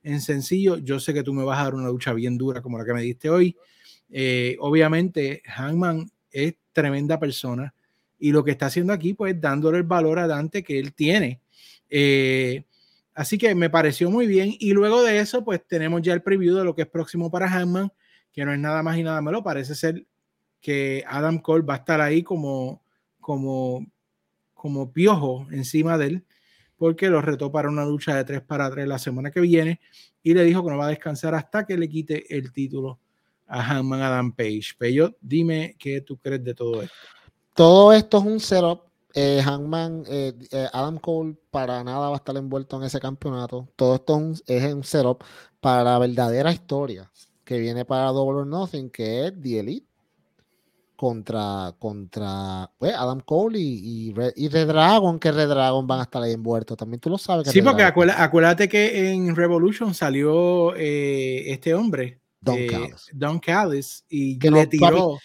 en 0.02 0.20
sencillo, 0.20 0.78
yo 0.78 0.98
sé 1.00 1.12
que 1.12 1.22
tú 1.22 1.34
me 1.34 1.44
vas 1.44 1.58
a 1.58 1.64
dar 1.64 1.74
una 1.74 1.88
lucha 1.88 2.14
bien 2.14 2.38
dura 2.38 2.62
como 2.62 2.78
la 2.78 2.84
que 2.84 2.94
me 2.94 3.02
diste 3.02 3.28
hoy. 3.28 3.56
Eh, 4.10 4.56
obviamente, 4.60 5.42
Hangman 5.44 6.10
es 6.30 6.54
tremenda 6.72 7.18
persona 7.18 7.74
y 8.18 8.32
lo 8.32 8.42
que 8.42 8.52
está 8.52 8.66
haciendo 8.66 8.94
aquí, 8.94 9.12
pues 9.12 9.38
dándole 9.38 9.78
el 9.78 9.84
valor 9.84 10.18
a 10.18 10.26
Dante 10.26 10.62
que 10.62 10.78
él 10.78 10.94
tiene. 10.94 11.40
Eh, 11.90 12.64
así 13.12 13.36
que 13.36 13.54
me 13.54 13.68
pareció 13.68 14.10
muy 14.10 14.26
bien. 14.26 14.54
Y 14.58 14.72
luego 14.72 15.02
de 15.02 15.18
eso, 15.18 15.44
pues 15.44 15.66
tenemos 15.66 16.00
ya 16.00 16.14
el 16.14 16.22
preview 16.22 16.56
de 16.56 16.64
lo 16.64 16.74
que 16.74 16.82
es 16.82 16.88
próximo 16.88 17.30
para 17.30 17.48
Hangman 17.48 17.92
que 18.34 18.44
no 18.44 18.52
es 18.52 18.58
nada 18.58 18.82
más 18.82 18.98
y 18.98 19.04
nada 19.04 19.22
menos, 19.22 19.42
parece 19.42 19.74
ser 19.76 20.04
que 20.60 21.04
Adam 21.06 21.38
Cole 21.38 21.64
va 21.64 21.74
a 21.74 21.78
estar 21.78 22.00
ahí 22.00 22.22
como, 22.22 22.82
como, 23.20 23.86
como 24.52 24.92
piojo 24.92 25.46
encima 25.52 25.96
de 25.96 26.06
él, 26.06 26.24
porque 26.76 27.08
lo 27.08 27.22
retó 27.22 27.52
para 27.52 27.68
una 27.68 27.84
lucha 27.84 28.16
de 28.16 28.24
3 28.24 28.42
para 28.42 28.68
3 28.68 28.88
la 28.88 28.98
semana 28.98 29.30
que 29.30 29.40
viene 29.40 29.80
y 30.22 30.34
le 30.34 30.42
dijo 30.42 30.64
que 30.64 30.70
no 30.70 30.78
va 30.78 30.86
a 30.86 30.90
descansar 30.90 31.34
hasta 31.34 31.64
que 31.64 31.78
le 31.78 31.88
quite 31.88 32.36
el 32.36 32.52
título 32.52 32.98
a 33.46 33.62
Hanman 33.62 34.02
Adam 34.02 34.32
Page. 34.32 34.74
Pero 34.76 35.14
dime 35.20 35.76
qué 35.78 36.00
tú 36.00 36.16
crees 36.16 36.42
de 36.42 36.54
todo 36.54 36.82
esto. 36.82 36.96
Todo 37.54 37.92
esto 37.92 38.18
es 38.18 38.24
un 38.24 38.40
setup. 38.40 38.80
Eh, 39.14 39.40
Hanman, 39.46 40.02
eh, 40.08 40.32
eh, 40.50 40.66
Adam 40.72 40.98
Cole 40.98 41.36
para 41.52 41.84
nada 41.84 42.08
va 42.08 42.14
a 42.14 42.16
estar 42.16 42.36
envuelto 42.36 42.78
en 42.78 42.84
ese 42.84 42.98
campeonato. 42.98 43.68
Todo 43.76 43.94
esto 43.94 44.16
es 44.16 44.22
un, 44.22 44.42
es 44.46 44.74
un 44.74 44.82
setup 44.82 45.22
para 45.60 45.84
la 45.84 45.98
verdadera 46.00 46.50
historia 46.52 47.08
que 47.44 47.58
viene 47.58 47.84
para 47.84 48.06
Double 48.06 48.40
or 48.40 48.46
Nothing, 48.46 48.90
que 48.90 49.26
es 49.26 49.40
The 49.40 49.60
Elite 49.60 49.86
contra, 50.96 51.74
contra 51.78 52.70
pues, 52.78 52.94
Adam 52.94 53.20
Cole 53.20 53.58
y, 53.58 54.08
y, 54.08 54.48
Red, 54.48 54.66
Dragon, 54.66 55.18
que 55.18 55.32
Red 55.32 55.48
Dragon 55.48 55.86
van 55.86 56.00
a 56.00 56.02
estar 56.04 56.22
ahí 56.22 56.32
envueltos. 56.32 56.76
También 56.76 57.00
tú 57.00 57.10
lo 57.10 57.18
sabes. 57.18 57.48
sí, 57.48 57.62
porque 57.62 57.82
acuérdate, 57.82 58.68
que 58.68 59.10
en 59.10 59.34
Revolution 59.36 59.94
salió 59.94 60.74
eh, 60.76 61.50
este 61.52 61.74
hombre, 61.74 62.20
Don 62.40 62.58
eh, 62.58 62.66
Callis. 62.66 63.10
Don 63.12 63.38
Callis, 63.38 64.04
y 64.08 64.38
que 64.38 64.50
le 64.50 64.66
tiró. 64.66 65.12
Papi, 65.12 65.24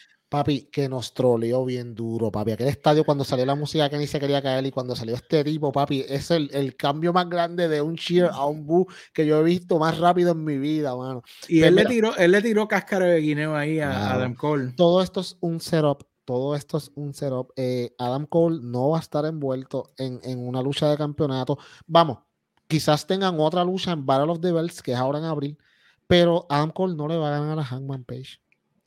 que 0.71 0.87
nos 0.87 1.13
troleó 1.13 1.65
bien 1.65 1.95
duro, 1.95 2.31
papi. 2.31 2.51
Aquel 2.51 2.67
estadio 2.67 3.03
cuando 3.03 3.23
salió 3.23 3.45
la 3.45 3.55
música 3.55 3.89
que 3.89 3.97
ni 3.97 4.05
se 4.05 4.19
quería 4.19 4.41
caer 4.41 4.65
y 4.65 4.71
cuando 4.71 4.95
salió 4.95 5.15
este 5.15 5.43
tipo, 5.43 5.71
papi, 5.71 6.05
es 6.07 6.29
el, 6.31 6.49
el 6.53 6.75
cambio 6.75 7.11
más 7.11 7.27
grande 7.27 7.67
de 7.67 7.81
un 7.81 7.95
cheer 7.95 8.29
a 8.31 8.45
un 8.45 8.65
boo 8.65 8.87
que 9.13 9.25
yo 9.25 9.39
he 9.39 9.43
visto 9.43 9.79
más 9.79 9.97
rápido 9.97 10.31
en 10.33 10.43
mi 10.43 10.57
vida, 10.57 10.95
mano. 10.95 11.23
Y 11.47 11.63
él 11.63 11.75
le 11.75 11.85
tiró, 11.85 12.15
él 12.15 12.31
le 12.31 12.41
tiró 12.41 12.67
cáscara 12.67 13.05
de 13.05 13.19
guineo 13.19 13.55
ahí 13.55 13.79
a 13.79 14.13
Adam 14.13 14.35
Cole. 14.35 14.73
Todo 14.75 15.01
esto 15.01 15.21
es 15.21 15.37
un 15.39 15.59
setup 15.59 16.03
todo 16.25 16.55
esto 16.55 16.77
es 16.77 16.91
un 16.93 17.15
setup. 17.15 17.51
Eh, 17.55 17.95
Adam 17.97 18.27
Cole 18.27 18.59
no 18.61 18.89
va 18.89 18.97
a 18.97 19.01
estar 19.01 19.25
envuelto 19.25 19.93
en, 19.97 20.19
en, 20.21 20.37
una 20.47 20.61
lucha 20.61 20.87
de 20.87 20.95
campeonato. 20.95 21.57
Vamos, 21.87 22.19
quizás 22.67 23.07
tengan 23.07 23.39
otra 23.39 23.63
lucha 23.63 23.93
en 23.93 24.05
Battle 24.05 24.33
of 24.33 24.39
the 24.39 24.51
Bells, 24.51 24.83
que 24.83 24.91
es 24.91 24.97
ahora 24.99 25.17
en 25.17 25.25
abril, 25.25 25.57
pero 26.05 26.45
Adam 26.47 26.69
Cole 26.69 26.93
no 26.93 27.07
le 27.07 27.17
va 27.17 27.35
a 27.35 27.39
ganar 27.39 27.57
a 27.57 27.63
Hangman 27.63 28.03
Page. 28.03 28.39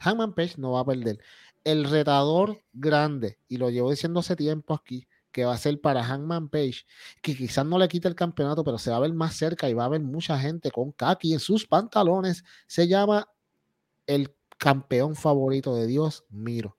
Hangman 0.02 0.34
Page 0.34 0.54
no 0.58 0.72
va 0.72 0.80
a 0.80 0.84
perder. 0.84 1.18
El 1.64 1.84
retador 1.84 2.60
grande, 2.72 3.38
y 3.48 3.56
lo 3.56 3.70
llevo 3.70 3.90
diciendo 3.90 4.20
hace 4.20 4.36
tiempo 4.36 4.74
aquí, 4.74 5.06
que 5.30 5.44
va 5.44 5.54
a 5.54 5.58
ser 5.58 5.80
para 5.80 6.04
Hangman 6.04 6.48
Page, 6.48 6.84
que 7.22 7.34
quizás 7.36 7.64
no 7.64 7.78
le 7.78 7.88
quite 7.88 8.08
el 8.08 8.14
campeonato, 8.14 8.64
pero 8.64 8.78
se 8.78 8.90
va 8.90 8.96
a 8.96 9.00
ver 9.00 9.12
más 9.14 9.34
cerca 9.34 9.68
y 9.68 9.74
va 9.74 9.84
a 9.84 9.86
haber 9.86 10.00
mucha 10.00 10.38
gente 10.38 10.70
con 10.70 10.92
Kaki 10.92 11.32
en 11.32 11.40
sus 11.40 11.66
pantalones, 11.66 12.44
se 12.66 12.86
llama 12.86 13.28
el 14.06 14.34
campeón 14.58 15.14
favorito 15.14 15.74
de 15.74 15.86
Dios, 15.86 16.24
Miro, 16.28 16.76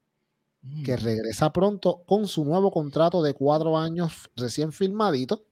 que 0.86 0.96
mm. 0.96 1.00
regresa 1.00 1.52
pronto 1.52 2.04
con 2.06 2.28
su 2.28 2.46
nuevo 2.46 2.72
contrato 2.72 3.24
de 3.24 3.34
cuatro 3.34 3.78
años 3.78 4.30
recién 4.36 4.72
firmadito. 4.72 5.46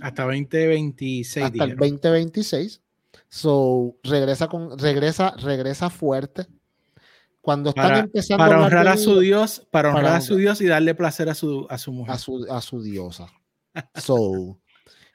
Hasta 0.00 0.24
2026. 0.24 1.44
Hasta 1.44 1.64
el 1.64 1.76
2026. 1.76 2.80
So, 3.28 3.96
regresa 4.02 4.48
con, 4.48 4.78
regresa, 4.78 5.30
regresa 5.36 5.88
fuerte 5.90 6.46
cuando 7.44 7.68
están 7.68 7.84
para, 7.84 7.98
empezando 7.98 8.42
para 8.42 8.64
honrar 8.64 8.88
a 8.88 8.96
su 8.96 9.20
Dios, 9.20 9.66
para 9.70 9.90
honrar 9.90 10.16
a 10.16 10.20
su 10.22 10.36
Dios 10.36 10.62
y 10.62 10.66
darle 10.66 10.94
placer 10.94 11.28
a 11.28 11.34
su, 11.34 11.66
a 11.68 11.76
su 11.76 11.92
mujer. 11.92 12.14
A 12.14 12.18
su, 12.18 12.46
a 12.50 12.62
su 12.62 12.82
diosa. 12.82 13.26
So, 13.96 14.58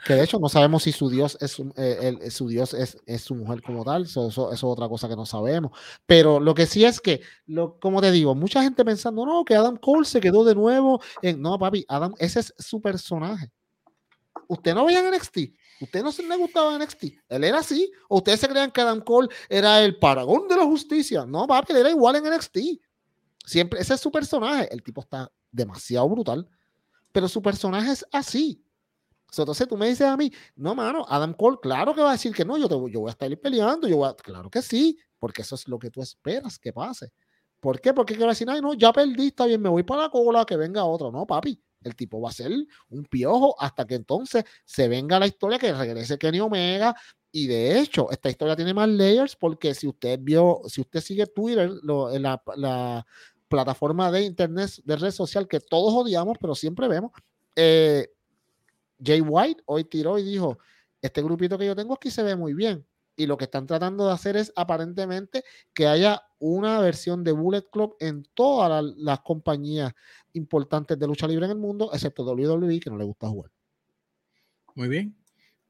que 0.06 0.14
de 0.14 0.24
hecho 0.24 0.38
no 0.38 0.48
sabemos 0.48 0.84
si 0.84 0.92
su 0.92 1.10
Dios 1.10 1.40
es, 1.42 1.60
eh, 1.76 2.30
su 2.30 2.48
Dios 2.48 2.76
es, 2.76 3.00
es, 3.08 3.24
su 3.24 3.34
mujer 3.34 3.64
como 3.64 3.84
tal, 3.84 4.04
eso, 4.04 4.28
eso, 4.28 4.54
es 4.54 4.64
otra 4.64 4.88
cosa 4.88 5.10
que 5.10 5.16
no 5.16 5.26
sabemos. 5.26 5.72
Pero 6.06 6.40
lo 6.40 6.54
que 6.54 6.68
sí 6.68 6.86
es 6.86 7.02
que, 7.02 7.22
lo, 7.48 7.80
como 7.80 8.00
te 8.00 8.12
digo, 8.12 8.36
mucha 8.36 8.62
gente 8.62 8.86
pensando, 8.86 9.26
no, 9.26 9.44
que 9.44 9.56
Adam 9.56 9.78
Cole 9.78 10.06
se 10.06 10.22
quedó 10.22 10.44
de 10.44 10.54
nuevo 10.54 11.02
en, 11.24 11.42
no, 11.42 11.58
papi, 11.58 11.84
Adam, 11.88 12.14
ese 12.20 12.42
es 12.42 12.54
su 12.60 12.80
personaje. 12.80 13.50
Usted 14.48 14.76
no 14.76 14.86
veía 14.86 15.00
en 15.00 15.16
NXT, 15.16 15.38
¿Usted 15.82 16.04
no 16.04 16.12
se 16.12 16.24
le 16.24 16.36
gustaba 16.36 16.78
NXT? 16.78 17.04
Él 17.30 17.44
era 17.44 17.60
así. 17.60 17.92
¿O 18.10 18.18
ustedes 18.18 18.40
se 18.42 18.48
creían 18.48 18.72
que 18.72 18.82
Adam 18.82 19.02
Cole 19.02 19.30
era 19.48 19.82
el 19.84 19.98
paragón 19.98 20.48
de 20.48 20.58
la 20.58 20.66
justicia? 20.66 21.26
No, 21.26 21.48
papi, 21.48 21.72
él 21.72 21.80
era 21.80 21.90
igual 21.90 22.18
en 22.18 22.26
NXT. 22.26 22.58
Siempre, 23.46 23.80
ese 23.80 23.94
es 23.94 24.02
su 24.02 24.12
personaje. 24.12 24.68
El 24.72 24.84
tipo 24.84 25.02
está 25.02 25.32
demasiado 25.52 26.10
brutal. 26.10 26.48
Pero 27.12 27.28
su 27.28 27.42
personaje 27.42 27.92
es 27.92 28.06
así. 28.12 28.64
Entonces 29.38 29.68
tú 29.68 29.78
me 29.78 29.88
dices 29.88 30.08
a 30.08 30.18
mí, 30.18 30.32
no, 30.56 30.74
mano, 30.74 31.06
Adam 31.08 31.34
Cole, 31.34 31.58
claro 31.62 31.94
que 31.94 32.02
va 32.02 32.10
a 32.10 32.14
decir 32.14 32.34
que 32.34 32.44
no, 32.44 32.58
yo, 32.58 32.68
voy 32.68 33.08
a 33.08 33.12
estar 33.12 33.38
peleando, 33.38 33.88
yo 33.88 33.98
voy 33.98 34.12
claro 34.16 34.50
que 34.50 34.62
sí, 34.62 34.98
porque 35.20 35.44
eso 35.44 35.56
es 35.56 35.68
lo 35.68 35.78
que 35.78 35.92
tú 35.92 36.02
esperas 36.02 36.58
que 36.58 36.74
pase. 36.74 37.12
¿Por 37.60 37.80
qué? 37.80 37.94
Porque 37.94 38.16
quiero 38.16 38.30
decir, 38.30 38.50
ay, 38.50 38.62
no, 38.62 38.74
ya 38.74 38.92
perdí, 38.92 39.28
está 39.28 39.46
bien, 39.46 39.62
me 39.62 39.70
voy 39.70 39.84
para 39.84 40.04
la 40.04 40.10
cola, 40.10 40.46
que 40.46 40.58
venga 40.58 40.84
otro. 40.84 41.12
No, 41.12 41.28
papi, 41.28 41.62
el 41.84 41.96
tipo 41.96 42.22
va 42.22 42.30
a 42.30 42.34
ser 42.34 42.52
un 42.90 43.06
piojo 43.06 43.56
hasta 43.60 43.86
que 43.86 43.96
entonces 43.96 44.44
se 44.66 44.88
venga 44.88 45.20
la 45.20 45.28
historia 45.28 45.60
que 45.60 45.74
regrese 45.74 46.18
Kenny 46.18 46.40
Omega. 46.40 46.96
Y 47.32 47.48
de 47.48 47.80
hecho, 47.80 48.10
esta 48.12 48.30
historia 48.30 48.56
tiene 48.56 48.74
más 48.74 48.90
layers 48.90 49.36
porque 49.36 49.74
si 49.74 49.88
usted 49.88 50.20
vio, 50.22 50.62
si 50.68 50.82
usted 50.82 51.02
sigue 51.02 51.28
Twitter, 51.28 51.70
en 52.14 52.24
la, 52.24 53.06
plataforma 53.48 54.12
de 54.12 54.22
internet, 54.22 54.70
de 54.84 54.96
red 54.96 55.10
social 55.10 55.48
que 55.48 55.60
todos 55.60 55.92
odiamos, 55.94 56.38
pero 56.40 56.54
siempre 56.54 56.88
vemos, 56.88 57.12
eh, 57.56 58.08
Jay 59.04 59.22
White 59.22 59.64
hoy 59.66 59.86
tiró 59.86 60.20
y 60.20 60.24
dijo, 60.24 60.60
este 61.02 61.24
grupito 61.24 61.58
que 61.58 61.66
yo 61.66 61.76
tengo 61.76 61.96
aquí 61.96 62.12
se 62.12 62.22
ve 62.22 62.36
muy 62.36 62.54
bien. 62.54 62.86
Y 63.20 63.28
lo 63.28 63.36
que 63.36 63.44
están 63.44 63.68
tratando 63.68 64.08
de 64.08 64.14
hacer 64.14 64.38
es 64.38 64.54
aparentemente 64.56 65.44
que 65.74 65.88
haya 65.88 66.24
una 66.40 66.80
versión 66.80 67.22
de 67.26 67.34
Bullet 67.34 67.66
Club 67.70 67.98
en 68.00 68.26
todas 68.34 68.82
las 68.96 69.20
compañías 69.20 69.94
importantes 70.32 70.98
de 70.98 71.06
lucha 71.06 71.28
libre 71.28 71.46
en 71.46 71.52
el 71.52 71.58
mundo, 71.58 71.92
excepto 71.94 72.24
WWE, 72.24 72.80
que 72.80 72.90
no 72.90 72.98
le 72.98 73.04
gusta 73.04 73.28
jugar. 73.28 73.52
Muy 74.74 74.88
bien. 74.88 75.14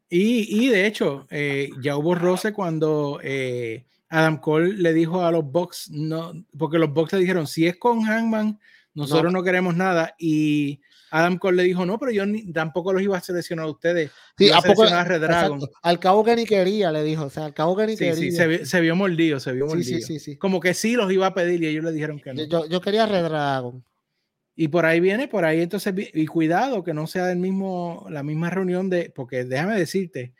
Y, 0.07 0.63
y 0.63 0.69
de 0.69 0.85
hecho, 0.85 1.25
eh, 1.31 1.71
ya 1.81 1.97
hubo 1.97 2.13
roce 2.13 2.53
cuando 2.53 3.19
eh, 3.23 3.87
Adam 4.09 4.39
Cole 4.39 4.73
le 4.73 4.93
dijo 4.93 5.23
a 5.23 5.31
los 5.31 5.43
Bucks, 5.43 5.89
no, 5.89 6.33
porque 6.55 6.77
los 6.77 6.93
Bucks 6.93 7.13
le 7.13 7.19
dijeron, 7.19 7.47
si 7.47 7.65
es 7.65 7.77
con 7.77 8.03
Hangman, 8.03 8.59
nosotros 8.93 9.33
no, 9.33 9.41
queremos 9.41 9.75
nada. 9.75 10.13
Y 10.19 10.81
Adam 11.11 11.37
Cole 11.37 11.57
le 11.57 11.63
dijo, 11.63 11.85
no, 11.85 11.97
pero 11.97 12.11
yo 12.11 12.25
ni, 12.25 12.51
tampoco 12.51 12.93
los 12.93 13.01
iba 13.01 13.17
a 13.17 13.21
seleccionar 13.21 13.65
a 13.65 13.69
ustedes. 13.69 14.11
Sí, 14.37 14.49
a, 14.51 14.61
poco, 14.61 14.83
a 14.83 15.03
Red 15.03 15.21
Dragon. 15.21 15.59
Al 15.81 15.99
cabo 15.99 16.23
que 16.23 16.35
ni 16.35 16.45
quería, 16.45 16.91
le 16.91 17.03
dijo. 17.03 17.25
O 17.25 17.29
sea, 17.29 17.45
al 17.45 17.53
cabo 17.53 17.75
que 17.75 17.87
ni 17.87 17.97
quería. 17.97 18.15
Sí, 18.15 18.31
se, 18.31 18.65
se, 18.65 18.81
vio 18.81 18.95
mordido, 18.95 19.39
se 19.39 19.51
vio 19.51 19.67
mordido. 19.67 19.99
Sí, 20.01 20.19
sí, 20.19 20.37
Como 20.37 20.59
que 20.59 20.73
sí 20.73 20.93
los 20.93 21.11
iba 21.11 21.27
a 21.27 21.33
pedir 21.33 21.63
y 21.63 21.67
ellos 21.67 21.83
le 21.83 21.91
dijeron 21.91 22.19
que 22.19 22.33
no. 22.33 22.43
Yo, 22.43 22.65
yo 22.67 22.81
quería 22.81 23.05
Red 23.05 23.23
Dragon. 23.23 23.83
Y 24.55 24.67
por 24.67 24.85
ahí 24.85 24.99
viene, 24.99 25.29
por 25.29 25.45
ahí 25.45 25.61
entonces, 25.61 25.93
y 26.13 26.25
cuidado 26.25 26.83
que 26.83 26.93
no 26.93 27.07
sea 27.07 27.31
el 27.31 27.37
mismo, 27.37 28.05
la 28.09 28.23
misma 28.23 28.49
reunión 28.49 28.89
de, 28.89 29.09
porque 29.15 29.45
déjame 29.45 29.77
decirte, 29.77 30.33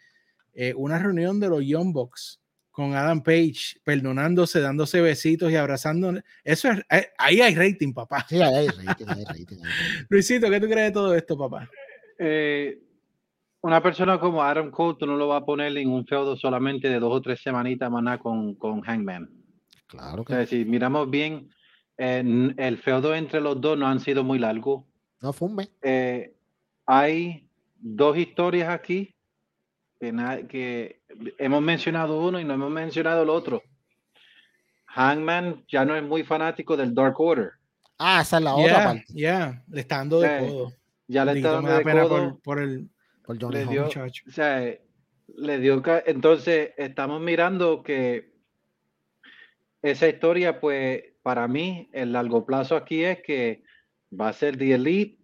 eh, 0.54 0.74
una 0.76 1.00
reunión 1.00 1.40
de 1.40 1.48
los 1.48 1.66
Young 1.66 1.94
Bucks 1.94 2.42
con 2.80 2.96
Adam 2.96 3.22
Page, 3.22 3.78
perdonándose, 3.84 4.62
dándose 4.62 5.02
besitos 5.02 5.52
y 5.52 5.58
abrazando. 5.58 6.14
Eso 6.46 6.70
es, 6.70 6.80
eh, 6.90 7.10
ahí 7.18 7.42
hay 7.42 7.54
rating, 7.54 7.92
papá. 7.92 8.26
Sí, 8.30 8.42
ahí 8.42 8.56
hay 8.56 8.68
rating, 8.70 9.06
hay 9.10 9.26
rating, 9.26 9.58
Luisito, 10.10 10.50
¿qué 10.50 10.62
tú 10.62 10.68
crees 10.68 10.88
de 10.88 10.92
todo 10.94 11.14
esto, 11.14 11.38
papá? 11.38 11.70
Eh, 12.18 12.80
una 13.60 13.84
persona 13.84 14.18
como 14.18 14.42
Adam 14.42 14.72
Cole, 14.72 14.96
tú 14.98 15.06
no 15.06 15.18
lo 15.18 15.28
vas 15.28 15.42
a 15.42 15.46
poner 15.46 15.78
en 15.78 15.90
un 15.90 16.08
feudo 16.08 16.38
solamente 16.38 16.88
de 16.88 17.02
dos 17.02 17.14
o 17.14 17.22
tres 17.22 17.42
semanitas 17.42 17.92
más 17.92 18.18
con, 18.20 18.56
con 18.56 18.80
Hangman. 18.80 19.30
Claro 19.88 20.24
que 20.24 20.32
o 20.32 20.36
sea, 20.38 20.46
si 20.46 20.64
miramos 20.64 21.10
bien, 21.10 21.50
el 21.98 22.78
feudo 22.78 23.14
entre 23.14 23.42
los 23.42 23.60
dos 23.60 23.78
no 23.78 23.88
han 23.88 24.00
sido 24.00 24.24
muy 24.24 24.40
largo. 24.40 24.88
No 25.22 25.34
fume. 25.34 25.68
Eh, 25.82 26.34
hay 26.86 27.46
dos 27.78 28.18
historias 28.18 28.70
aquí 28.70 29.14
que, 30.00 30.48
que, 30.50 31.02
hemos 31.38 31.62
mencionado 31.62 32.20
uno 32.20 32.40
y 32.40 32.46
no 32.46 32.54
hemos 32.54 32.72
mencionado 32.72 33.24
el 33.24 33.30
otro. 33.30 33.62
Hangman 34.86 35.64
ya 35.68 35.86
no 35.86 35.96
es 35.96 36.04
muy 36.04 36.24
fanático 36.24 36.76
del 36.76 36.96
Dark 36.96 37.20
Order. 37.20 37.52
Ah, 37.98 38.22
esa 38.22 38.38
es 38.38 38.44
la 38.44 38.56
otra 38.56 38.84
parte. 38.84 39.06
Ya, 39.10 39.62
le 39.70 39.82
está 39.82 39.98
dando 39.98 40.22
de 40.22 40.40
codo. 40.40 40.74
Ya 41.08 41.26
le 41.26 41.34
está 41.34 41.52
dando 41.52 41.72
de 41.72 41.84
codo. 41.84 42.40
Por, 42.44 42.60
el, 42.60 42.90
por 43.24 43.52
le 43.52 43.66
dio, 43.66 43.88
o 43.88 44.32
sea, 44.32 44.74
le 45.36 45.60
dio. 45.60 45.84
Entonces, 46.06 46.72
estamos 46.78 47.22
mirando 47.22 47.84
que 47.84 48.34
esa 49.82 50.08
historia, 50.08 50.60
pues, 50.60 51.04
para 51.22 51.48
mí, 51.48 51.90
el 51.94 52.14
largo 52.14 52.46
plazo 52.46 52.76
aquí 52.76 53.04
es 53.04 53.22
que 53.22 53.64
va 54.20 54.30
a 54.30 54.34
ser 54.34 54.58
The 54.58 54.74
Elite, 54.74 55.20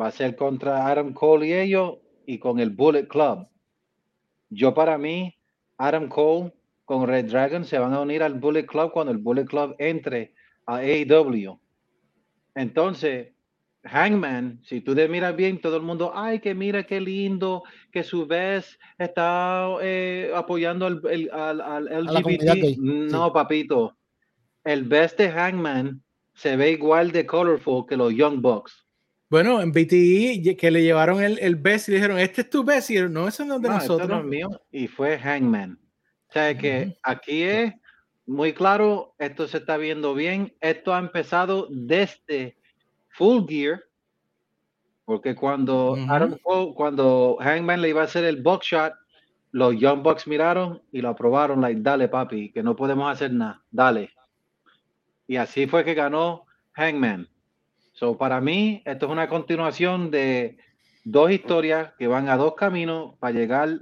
va 0.00 0.06
a 0.08 0.12
ser 0.12 0.36
contra 0.36 0.86
Adam 0.86 1.12
Cole 1.12 1.48
y 1.48 1.52
ellos, 1.54 1.98
y 2.24 2.38
con 2.38 2.60
el 2.60 2.70
Bullet 2.70 3.06
Club. 3.08 3.48
Yo, 4.48 4.74
para 4.74 4.98
mí, 4.98 5.34
Adam 5.78 6.08
Cole 6.08 6.52
con 6.84 7.06
Red 7.06 7.26
Dragon 7.26 7.64
se 7.64 7.78
van 7.78 7.92
a 7.92 8.00
unir 8.00 8.22
al 8.22 8.34
Bullet 8.34 8.66
Club 8.66 8.92
cuando 8.92 9.12
el 9.12 9.18
Bullet 9.18 9.44
Club 9.44 9.74
entre 9.78 10.34
a 10.66 10.76
AEW. 10.76 11.58
Entonces, 12.54 13.32
Hangman, 13.84 14.60
si 14.64 14.80
tú 14.80 14.94
te 14.94 15.08
miras 15.08 15.36
bien, 15.36 15.60
todo 15.60 15.76
el 15.76 15.82
mundo, 15.82 16.12
ay, 16.14 16.40
que 16.40 16.54
mira 16.54 16.84
qué 16.84 17.00
lindo, 17.00 17.62
que 17.92 18.02
su 18.02 18.26
vez 18.26 18.78
está 18.98 19.68
eh, 19.80 20.32
apoyando 20.34 20.86
al, 20.86 21.00
LGBT. 21.02 22.78
no, 22.78 23.32
papito, 23.32 23.96
el 24.64 24.84
best 24.84 25.18
de 25.18 25.30
Hangman 25.30 26.02
se 26.34 26.56
ve 26.56 26.72
igual 26.72 27.12
de 27.12 27.26
colorful 27.26 27.86
que 27.86 27.96
los 27.96 28.12
Young 28.12 28.40
Bucks. 28.40 28.85
Bueno, 29.28 29.60
en 29.60 29.72
BTE 29.72 30.56
que 30.56 30.70
le 30.70 30.82
llevaron 30.82 31.22
el, 31.22 31.38
el 31.40 31.56
best 31.56 31.88
y 31.88 31.92
le 31.92 31.96
dijeron, 31.96 32.18
este 32.18 32.42
es 32.42 32.50
tu 32.50 32.62
best, 32.62 32.90
y 32.90 33.00
no, 33.08 33.26
ese 33.26 33.44
no 33.44 33.56
es 33.56 33.62
de 33.62 33.68
nosotros. 33.68 34.08
no 34.08 34.20
es 34.20 34.24
mío, 34.24 34.48
y 34.70 34.86
fue 34.86 35.18
Hangman. 35.18 35.80
O 36.28 36.32
sea 36.32 36.56
que 36.56 36.96
aquí 37.02 37.42
es 37.42 37.74
muy 38.26 38.52
claro, 38.52 39.14
esto 39.18 39.48
se 39.48 39.58
está 39.58 39.76
viendo 39.76 40.14
bien, 40.14 40.54
esto 40.60 40.94
ha 40.94 40.98
empezado 40.98 41.68
desde 41.70 42.56
Full 43.10 43.46
Gear, 43.48 43.82
porque 45.04 45.34
cuando, 45.34 45.96
cuando 46.74 47.36
Hangman 47.40 47.80
le 47.80 47.90
iba 47.90 48.02
a 48.02 48.04
hacer 48.04 48.24
el 48.24 48.42
box 48.42 48.66
shot, 48.66 48.92
los 49.52 49.78
Young 49.78 50.02
Bucks 50.02 50.26
miraron 50.26 50.82
y 50.92 51.00
lo 51.00 51.10
aprobaron, 51.10 51.60
like, 51.60 51.80
dale 51.80 52.08
papi, 52.08 52.52
que 52.52 52.62
no 52.62 52.76
podemos 52.76 53.10
hacer 53.10 53.32
nada, 53.32 53.62
dale. 53.70 54.10
Y 55.26 55.36
así 55.36 55.66
fue 55.66 55.84
que 55.84 55.94
ganó 55.94 56.44
Hangman. 56.72 57.28
So, 57.96 58.18
para 58.18 58.42
mí, 58.42 58.82
esto 58.84 59.06
es 59.06 59.12
una 59.12 59.26
continuación 59.26 60.10
de 60.10 60.58
dos 61.02 61.30
historias 61.30 61.92
que 61.98 62.06
van 62.06 62.28
a 62.28 62.36
dos 62.36 62.54
caminos 62.54 63.14
para 63.18 63.32
llegar 63.32 63.78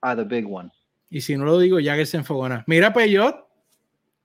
a 0.00 0.14
The 0.14 0.22
Big 0.22 0.46
One. 0.48 0.70
Y 1.10 1.22
si 1.22 1.36
no 1.36 1.44
lo 1.44 1.58
digo, 1.58 1.80
ya 1.80 1.96
que 1.96 2.06
se 2.06 2.18
enfogona. 2.18 2.62
Mira, 2.68 2.92
Peyot. 2.92 3.44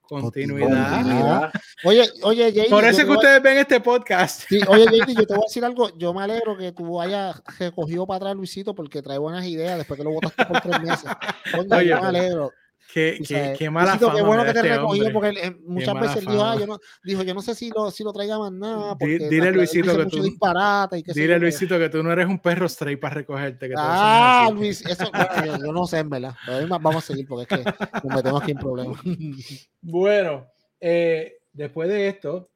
Continuidad. 0.02 1.50
Oye, 1.84 2.08
oye, 2.22 2.52
Jay, 2.54 2.70
Por 2.70 2.84
eso 2.84 3.04
que 3.04 3.10
ustedes 3.10 3.42
ven 3.42 3.58
este 3.58 3.80
podcast. 3.80 4.44
Sí, 4.48 4.60
oye, 4.68 4.86
Jay, 4.86 5.14
yo 5.14 5.26
te 5.26 5.34
voy 5.34 5.42
a 5.42 5.46
decir 5.48 5.64
algo. 5.64 5.90
Yo 5.98 6.14
me 6.14 6.22
alegro 6.22 6.56
que 6.56 6.70
tú 6.70 7.00
hayas 7.00 7.42
recogido 7.58 8.06
para 8.06 8.18
atrás 8.18 8.36
Luisito 8.36 8.72
porque 8.72 9.02
trae 9.02 9.18
buenas 9.18 9.44
ideas 9.46 9.78
después 9.78 9.98
que 9.98 10.04
lo 10.04 10.12
votaste 10.12 10.46
por 10.46 10.60
tres 10.60 10.80
meses. 10.80 11.10
Oye, 11.54 11.88
yo 11.88 12.00
me 12.00 12.06
alegro. 12.06 12.52
Qué, 12.90 13.20
qué, 13.26 13.54
qué 13.58 13.68
mala 13.68 13.98
fama 13.98 14.14
Qué 14.14 14.22
bueno 14.22 14.44
que 14.44 14.52
te 14.52 14.60
este 14.60 14.76
recogió 14.76 15.12
porque 15.12 15.28
él, 15.28 15.60
muchas 15.66 16.00
veces 16.00 16.20
dijo, 16.26 16.42
ah, 16.42 16.56
yo 16.58 16.66
no, 16.66 16.78
dijo, 17.04 17.22
yo 17.22 17.34
no 17.34 17.42
sé 17.42 17.54
si 17.54 17.68
lo, 17.68 17.90
si 17.90 18.02
lo 18.02 18.14
traiga 18.14 18.38
más 18.38 18.50
nada. 18.50 18.96
Porque 18.96 19.18
dile 19.28 19.52
Luisito 19.52 19.94
que 19.94 20.06
tú, 20.06 20.24
y 20.24 21.02
que 21.02 21.12
dile 21.12 21.38
Luisito 21.38 21.78
que 21.78 21.90
tú 21.90 22.02
no 22.02 22.10
eres 22.10 22.26
un 22.26 22.38
perro 22.38 22.66
stray 22.66 22.96
para 22.96 23.16
recogerte. 23.16 23.68
Que 23.68 23.74
ah, 23.76 24.50
Luis, 24.54 24.80
eso 24.86 25.04
yo, 25.44 25.58
yo, 25.66 25.72
no 25.72 25.86
sé 25.86 25.98
en 25.98 26.08
verdad. 26.08 26.34
Pero 26.46 26.66
vamos 26.66 26.96
a 26.96 27.00
seguir 27.02 27.26
porque 27.28 27.54
es 27.54 27.62
que 27.62 27.70
nos 28.04 28.16
metemos 28.16 28.42
aquí 28.42 28.52
en 28.52 28.58
problemas. 28.58 29.00
bueno, 29.82 30.46
eh, 30.80 31.40
después 31.52 31.90
de 31.90 32.08
esto, 32.08 32.50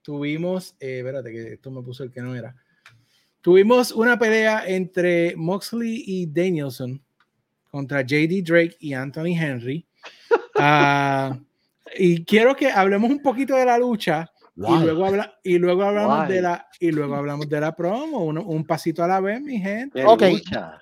tuvimos, 0.00 0.76
eh, 0.80 1.00
espérate 1.00 1.30
que 1.30 1.52
esto 1.52 1.70
me 1.70 1.82
puso 1.82 2.04
el 2.04 2.10
que 2.10 2.22
no 2.22 2.34
era. 2.34 2.56
Tuvimos 3.42 3.92
una 3.92 4.18
pelea 4.18 4.66
entre 4.66 5.36
Moxley 5.36 6.02
y 6.06 6.24
Danielson 6.24 7.03
contra 7.74 8.02
JD 8.02 8.44
Drake 8.44 8.76
y 8.78 8.94
Anthony 8.94 9.36
Henry. 9.36 9.84
Uh, 10.54 11.34
y 11.96 12.24
quiero 12.24 12.54
que 12.54 12.70
hablemos 12.70 13.10
un 13.10 13.20
poquito 13.20 13.56
de 13.56 13.64
la 13.64 13.76
lucha 13.76 14.30
y 14.54 14.78
luego, 14.78 15.04
habla, 15.04 15.40
y 15.42 15.58
luego 15.58 15.82
hablamos 15.82 16.28
de 16.28 16.40
la 16.40 16.68
y 16.78 16.92
luego 16.92 17.16
hablamos 17.16 17.48
de 17.48 17.60
la 17.60 17.74
promo, 17.74 18.18
un, 18.18 18.38
un 18.38 18.64
pasito 18.64 19.02
a 19.02 19.08
la 19.08 19.18
vez, 19.18 19.40
mi 19.40 19.58
gente. 19.58 20.04
Ok, 20.04 20.22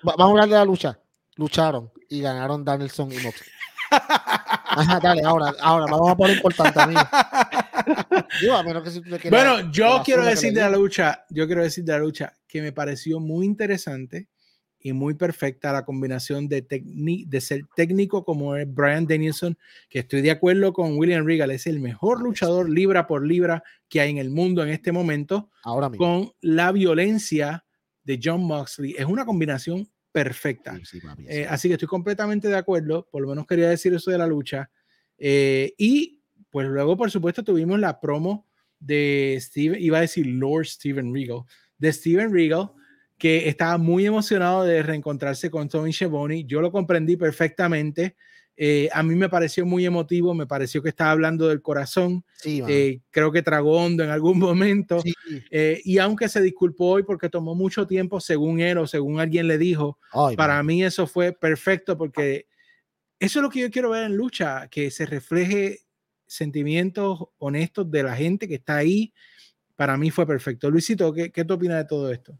vamos 0.03 0.19
a 0.19 0.23
hablar 0.23 0.49
de 0.49 0.53
la 0.53 0.65
lucha. 0.65 0.99
Lucharon 1.35 1.91
y 2.09 2.21
ganaron 2.21 2.63
Danielson 2.63 3.11
y 3.11 3.15
Moxley. 3.15 3.49
Ajá, 3.89 4.99
dale, 4.99 5.23
ahora, 5.23 5.51
ahora 5.61 5.87
vamos 5.89 6.11
a 6.11 6.15
poner 6.15 6.35
importante, 6.35 6.79
amigo. 6.79 7.01
bueno, 9.31 9.71
yo 9.71 10.03
quiero 10.05 10.23
decir 10.23 10.53
de 10.53 10.61
la 10.61 10.69
lucha, 10.69 11.25
yo 11.31 11.47
quiero 11.47 11.63
decir 11.63 11.83
de 11.83 11.93
la 11.93 11.97
lucha 11.97 12.33
que 12.47 12.61
me 12.61 12.71
pareció 12.71 13.19
muy 13.19 13.47
interesante 13.47 14.27
y 14.83 14.91
muy 14.91 15.13
perfecta 15.13 15.71
la 15.71 15.85
combinación 15.85 16.49
de, 16.49 16.61
de 16.61 17.41
ser 17.41 17.61
técnico 17.75 18.25
como 18.25 18.57
es 18.57 18.71
Brian 18.71 19.07
Danielson, 19.07 19.57
que 19.89 19.99
estoy 19.99 20.21
de 20.21 20.29
acuerdo 20.29 20.73
con 20.73 20.97
William 20.97 21.25
Regal, 21.25 21.51
es 21.51 21.65
el 21.65 21.79
mejor 21.79 22.21
luchador 22.21 22.69
libra 22.69 23.07
por 23.07 23.25
libra 23.25 23.63
que 23.87 24.01
hay 24.01 24.11
en 24.11 24.17
el 24.17 24.29
mundo 24.29 24.61
en 24.61 24.69
este 24.69 24.91
momento, 24.91 25.49
Ahora 25.63 25.89
con 25.89 26.31
la 26.41 26.73
violencia 26.73 27.65
de 28.03 28.19
John 28.21 28.43
Moxley. 28.43 28.95
Es 28.97 29.05
una 29.05 29.25
combinación 29.25 29.89
perfecta. 30.11 30.77
Eh, 31.27 31.47
así 31.49 31.69
que 31.69 31.75
estoy 31.75 31.87
completamente 31.87 32.49
de 32.49 32.57
acuerdo, 32.57 33.07
por 33.09 33.21
lo 33.21 33.29
menos 33.29 33.47
quería 33.47 33.69
decir 33.69 33.93
eso 33.93 34.11
de 34.11 34.17
la 34.17 34.27
lucha. 34.27 34.69
Eh, 35.17 35.73
y 35.77 36.21
pues 36.49 36.67
luego, 36.67 36.97
por 36.97 37.09
supuesto, 37.09 37.41
tuvimos 37.43 37.79
la 37.79 38.01
promo 38.01 38.47
de 38.79 39.37
Steven, 39.39 39.81
iba 39.81 39.97
a 39.97 40.01
decir 40.01 40.27
Lord 40.27 40.65
Steven 40.65 41.13
Regal, 41.13 41.43
de 41.77 41.93
Steven 41.93 42.33
Regal, 42.33 42.71
que 43.23 43.47
estaba 43.47 43.77
muy 43.77 44.05
emocionado 44.05 44.65
de 44.65 44.83
reencontrarse 44.83 45.49
con 45.49 45.69
Tony 45.69 45.93
Schiavone. 45.93 46.43
Yo 46.43 46.59
lo 46.59 46.73
comprendí 46.73 47.15
perfectamente. 47.15 48.17
Eh, 48.57 48.89
a 48.91 49.01
mí 49.01 49.15
me 49.15 49.29
pareció 49.29 49.65
muy 49.65 49.85
emotivo, 49.85 50.33
me 50.33 50.45
pareció 50.45 50.83
que 50.83 50.89
estaba 50.89 51.11
hablando 51.11 51.47
del 51.47 51.61
corazón. 51.61 52.25
Eh, 52.43 52.99
creo 53.11 53.31
que 53.31 53.41
tragó 53.41 53.77
hondo 53.77 54.03
en 54.03 54.09
algún 54.09 54.39
momento. 54.39 55.01
Eh, 55.51 55.79
y 55.85 55.99
aunque 55.99 56.27
se 56.27 56.41
disculpó 56.41 56.87
hoy 56.87 57.03
porque 57.03 57.29
tomó 57.29 57.55
mucho 57.55 57.87
tiempo, 57.87 58.19
según 58.19 58.59
él 58.59 58.77
o 58.77 58.87
según 58.87 59.21
alguien 59.21 59.47
le 59.47 59.57
dijo, 59.57 59.97
para 60.35 60.61
mí 60.61 60.83
eso 60.83 61.07
fue 61.07 61.31
perfecto 61.31 61.97
porque 61.97 62.47
eso 63.19 63.39
es 63.39 63.43
lo 63.43 63.49
que 63.49 63.61
yo 63.61 63.71
quiero 63.71 63.91
ver 63.91 64.03
en 64.03 64.17
lucha, 64.17 64.67
que 64.67 64.91
se 64.91 65.05
refleje 65.05 65.85
sentimientos 66.27 67.19
honestos 67.37 67.89
de 67.89 68.03
la 68.03 68.17
gente 68.17 68.49
que 68.49 68.55
está 68.55 68.75
ahí. 68.75 69.13
Para 69.77 69.95
mí 69.95 70.11
fue 70.11 70.27
perfecto. 70.27 70.69
Luisito, 70.69 71.13
¿qué, 71.13 71.31
qué 71.31 71.45
tú 71.45 71.53
opinas 71.53 71.77
de 71.77 71.85
todo 71.85 72.11
esto? 72.11 72.37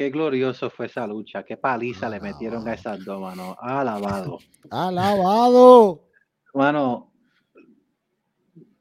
Qué 0.00 0.08
glorioso 0.08 0.70
fue 0.70 0.86
esa 0.86 1.06
lucha, 1.06 1.42
qué 1.42 1.58
paliza 1.58 2.08
le 2.08 2.20
metieron 2.20 2.66
a 2.66 2.72
esas 2.72 3.04
dos, 3.04 3.20
mano. 3.20 3.54
Alabado. 3.60 4.38
Alabado. 4.70 6.08
Mano, 6.54 7.12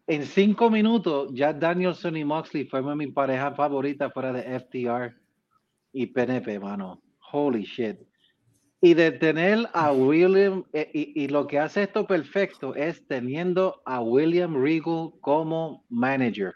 en 0.08 0.26
cinco 0.26 0.70
minutos 0.70 1.30
ya 1.34 1.52
Danielson 1.52 2.16
y 2.16 2.24
Moxley 2.24 2.64
fueron 2.68 2.98
mi 2.98 3.08
pareja 3.08 3.52
favorita 3.52 4.10
fuera 4.12 4.32
de 4.32 4.62
FTR 4.62 5.14
y 5.92 6.06
PNP, 6.06 6.58
mano. 6.58 7.02
Holy 7.34 7.66
shit. 7.66 8.00
Y 8.80 8.94
de 8.94 9.12
tener 9.12 9.68
a 9.74 9.92
William, 9.92 10.64
eh, 10.72 10.90
y, 10.94 11.22
y, 11.22 11.28
lo 11.28 11.48
que 11.48 11.60
hace 11.60 11.84
esto 11.84 12.08
perfecto 12.08 12.76
es 12.76 13.06
teniendo 13.08 13.82
a 13.84 14.00
William 14.00 14.56
Regal 14.56 15.10
como 15.20 15.84
manager. 15.90 16.54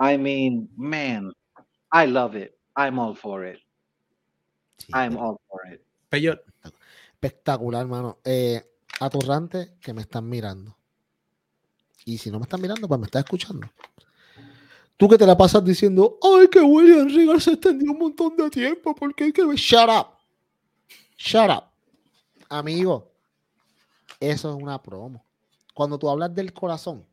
I 0.00 0.18
mean, 0.18 0.68
man, 0.76 1.30
I 1.92 2.08
love 2.08 2.34
it. 2.34 2.50
I'm 2.76 2.98
all 2.98 3.14
for 3.14 3.46
it. 3.46 3.60
I'm 4.92 5.16
all 5.16 5.40
for 5.48 5.60
it. 5.72 5.84
Espectacular, 7.14 7.82
hermano. 7.82 8.18
Eh, 8.24 8.62
aturrante 9.00 9.76
que 9.80 9.92
me 9.92 10.02
están 10.02 10.28
mirando. 10.28 10.76
Y 12.04 12.18
si 12.18 12.30
no 12.30 12.38
me 12.38 12.44
están 12.44 12.60
mirando, 12.60 12.88
pues 12.88 12.98
me 12.98 13.06
estás 13.06 13.24
escuchando. 13.24 13.68
Tú 14.96 15.08
que 15.08 15.18
te 15.18 15.26
la 15.26 15.36
pasas 15.36 15.64
diciendo, 15.64 16.18
ay, 16.22 16.48
que 16.48 16.60
William 16.60 17.08
Regal 17.08 17.40
se 17.40 17.52
extendió 17.52 17.92
un 17.92 17.98
montón 17.98 18.36
de 18.36 18.50
tiempo, 18.50 18.94
porque 18.94 19.24
hay 19.24 19.32
que 19.32 19.44
ver. 19.44 19.56
Shut 19.56 19.88
up. 19.88 20.06
Shut 21.16 21.50
up. 21.50 21.64
Amigo, 22.48 23.10
eso 24.20 24.50
es 24.50 24.62
una 24.62 24.80
promo. 24.80 25.24
Cuando 25.74 25.98
tú 25.98 26.08
hablas 26.08 26.34
del 26.34 26.52
corazón, 26.52 27.04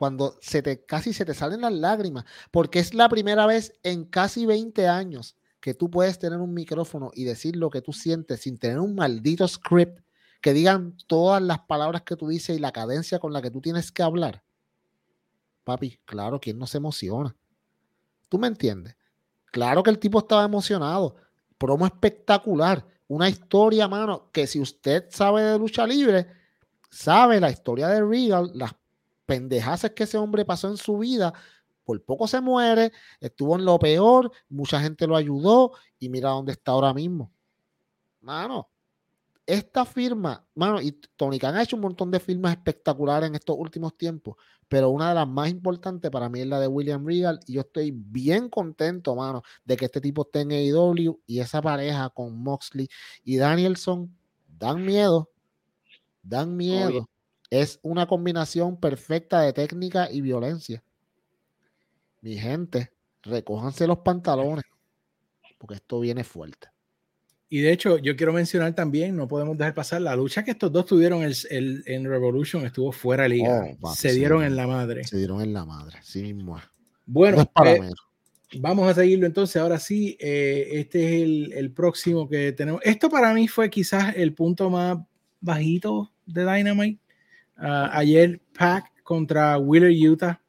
cuando 0.00 0.38
se 0.40 0.62
te, 0.62 0.82
casi 0.86 1.12
se 1.12 1.26
te 1.26 1.34
salen 1.34 1.60
las 1.60 1.74
lágrimas, 1.74 2.24
porque 2.50 2.78
es 2.78 2.94
la 2.94 3.06
primera 3.10 3.44
vez 3.44 3.78
en 3.82 4.06
casi 4.06 4.46
20 4.46 4.88
años 4.88 5.36
que 5.60 5.74
tú 5.74 5.90
puedes 5.90 6.18
tener 6.18 6.38
un 6.38 6.54
micrófono 6.54 7.10
y 7.12 7.24
decir 7.24 7.54
lo 7.54 7.68
que 7.68 7.82
tú 7.82 7.92
sientes 7.92 8.40
sin 8.40 8.56
tener 8.56 8.80
un 8.80 8.94
maldito 8.94 9.46
script 9.46 10.00
que 10.40 10.54
digan 10.54 10.96
todas 11.06 11.42
las 11.42 11.58
palabras 11.58 12.00
que 12.00 12.16
tú 12.16 12.28
dices 12.28 12.56
y 12.56 12.60
la 12.60 12.72
cadencia 12.72 13.18
con 13.18 13.34
la 13.34 13.42
que 13.42 13.50
tú 13.50 13.60
tienes 13.60 13.92
que 13.92 14.02
hablar. 14.02 14.42
Papi, 15.64 16.00
claro, 16.06 16.40
¿quién 16.40 16.58
no 16.58 16.66
se 16.66 16.78
emociona? 16.78 17.36
¿Tú 18.30 18.38
me 18.38 18.46
entiendes? 18.46 18.96
Claro 19.52 19.82
que 19.82 19.90
el 19.90 19.98
tipo 19.98 20.20
estaba 20.20 20.46
emocionado. 20.46 21.16
Promo 21.58 21.84
espectacular. 21.84 22.86
Una 23.06 23.28
historia, 23.28 23.86
mano, 23.86 24.30
que 24.32 24.46
si 24.46 24.60
usted 24.60 25.08
sabe 25.10 25.42
de 25.42 25.58
lucha 25.58 25.86
libre, 25.86 26.26
sabe 26.90 27.38
la 27.38 27.50
historia 27.50 27.88
de 27.88 28.02
Regal, 28.02 28.50
las 28.54 28.79
pendejaces 29.30 29.92
que 29.92 30.02
ese 30.02 30.18
hombre 30.18 30.44
pasó 30.44 30.66
en 30.66 30.76
su 30.76 30.98
vida, 30.98 31.32
por 31.84 32.02
poco 32.02 32.26
se 32.26 32.40
muere, 32.40 32.90
estuvo 33.20 33.54
en 33.54 33.64
lo 33.64 33.78
peor, 33.78 34.32
mucha 34.48 34.80
gente 34.80 35.06
lo 35.06 35.14
ayudó 35.14 35.70
y 36.00 36.08
mira 36.08 36.30
dónde 36.30 36.50
está 36.50 36.72
ahora 36.72 36.92
mismo. 36.92 37.30
Mano, 38.22 38.68
esta 39.46 39.84
firma, 39.84 40.44
mano, 40.56 40.82
y 40.82 40.90
Tony 41.14 41.38
Khan 41.38 41.54
ha 41.54 41.62
hecho 41.62 41.76
un 41.76 41.82
montón 41.82 42.10
de 42.10 42.18
firmas 42.18 42.56
espectaculares 42.56 43.28
en 43.28 43.36
estos 43.36 43.54
últimos 43.56 43.96
tiempos, 43.96 44.34
pero 44.66 44.90
una 44.90 45.10
de 45.10 45.14
las 45.14 45.28
más 45.28 45.48
importantes 45.48 46.10
para 46.10 46.28
mí 46.28 46.40
es 46.40 46.48
la 46.48 46.58
de 46.58 46.66
William 46.66 47.06
Regal 47.06 47.38
y 47.46 47.52
yo 47.52 47.60
estoy 47.60 47.92
bien 47.92 48.48
contento, 48.48 49.14
mano, 49.14 49.44
de 49.64 49.76
que 49.76 49.84
este 49.84 50.00
tipo 50.00 50.22
esté 50.22 50.40
en 50.40 50.50
AEW 50.50 51.20
y 51.24 51.38
esa 51.38 51.62
pareja 51.62 52.10
con 52.10 52.36
Moxley 52.42 52.88
y 53.22 53.36
Danielson 53.36 54.12
dan 54.58 54.84
miedo, 54.84 55.30
dan 56.20 56.56
miedo 56.56 57.08
es 57.50 57.80
una 57.82 58.06
combinación 58.06 58.78
perfecta 58.78 59.42
de 59.42 59.52
técnica 59.52 60.10
y 60.10 60.20
violencia. 60.20 60.82
Mi 62.22 62.38
gente, 62.38 62.92
recójanse 63.22 63.86
los 63.86 63.98
pantalones, 63.98 64.64
porque 65.58 65.74
esto 65.74 66.00
viene 66.00 66.22
fuerte. 66.22 66.68
Y 67.52 67.60
de 67.62 67.72
hecho, 67.72 67.98
yo 67.98 68.14
quiero 68.14 68.32
mencionar 68.32 68.72
también, 68.76 69.16
no 69.16 69.26
podemos 69.26 69.58
dejar 69.58 69.74
pasar, 69.74 70.00
la 70.02 70.14
lucha 70.14 70.44
que 70.44 70.52
estos 70.52 70.70
dos 70.70 70.86
tuvieron 70.86 71.24
el, 71.24 71.82
en 71.84 72.04
Revolution 72.04 72.64
estuvo 72.64 72.92
fuera 72.92 73.24
de 73.24 73.30
liga. 73.30 73.76
Oh, 73.80 73.92
se 73.92 74.12
dieron 74.12 74.44
en 74.44 74.54
la 74.54 74.68
madre. 74.68 75.02
Se 75.02 75.16
dieron 75.16 75.42
en 75.42 75.52
la 75.52 75.64
madre, 75.64 75.98
sí 76.02 76.22
mismo. 76.22 76.60
Bueno, 77.04 77.50
eh, 77.64 77.90
vamos 78.60 78.88
a 78.88 78.94
seguirlo 78.94 79.26
entonces. 79.26 79.60
Ahora 79.60 79.80
sí, 79.80 80.16
eh, 80.20 80.68
este 80.74 81.04
es 81.04 81.22
el, 81.24 81.52
el, 81.54 81.72
próximo 81.72 82.28
que 82.28 82.52
tenemos. 82.52 82.80
Esto 82.84 83.10
para 83.10 83.34
mí 83.34 83.48
fue 83.48 83.68
quizás 83.68 84.14
el 84.16 84.32
punto 84.32 84.70
más 84.70 84.98
bajito 85.40 86.12
de 86.26 86.44
Dynamite. 86.44 87.00
Ah, 87.60 87.90
ayer 87.92 88.40
Pack 88.58 89.02
contra 89.02 89.58
Wheeler 89.58 89.92
Utah. 90.10 90.40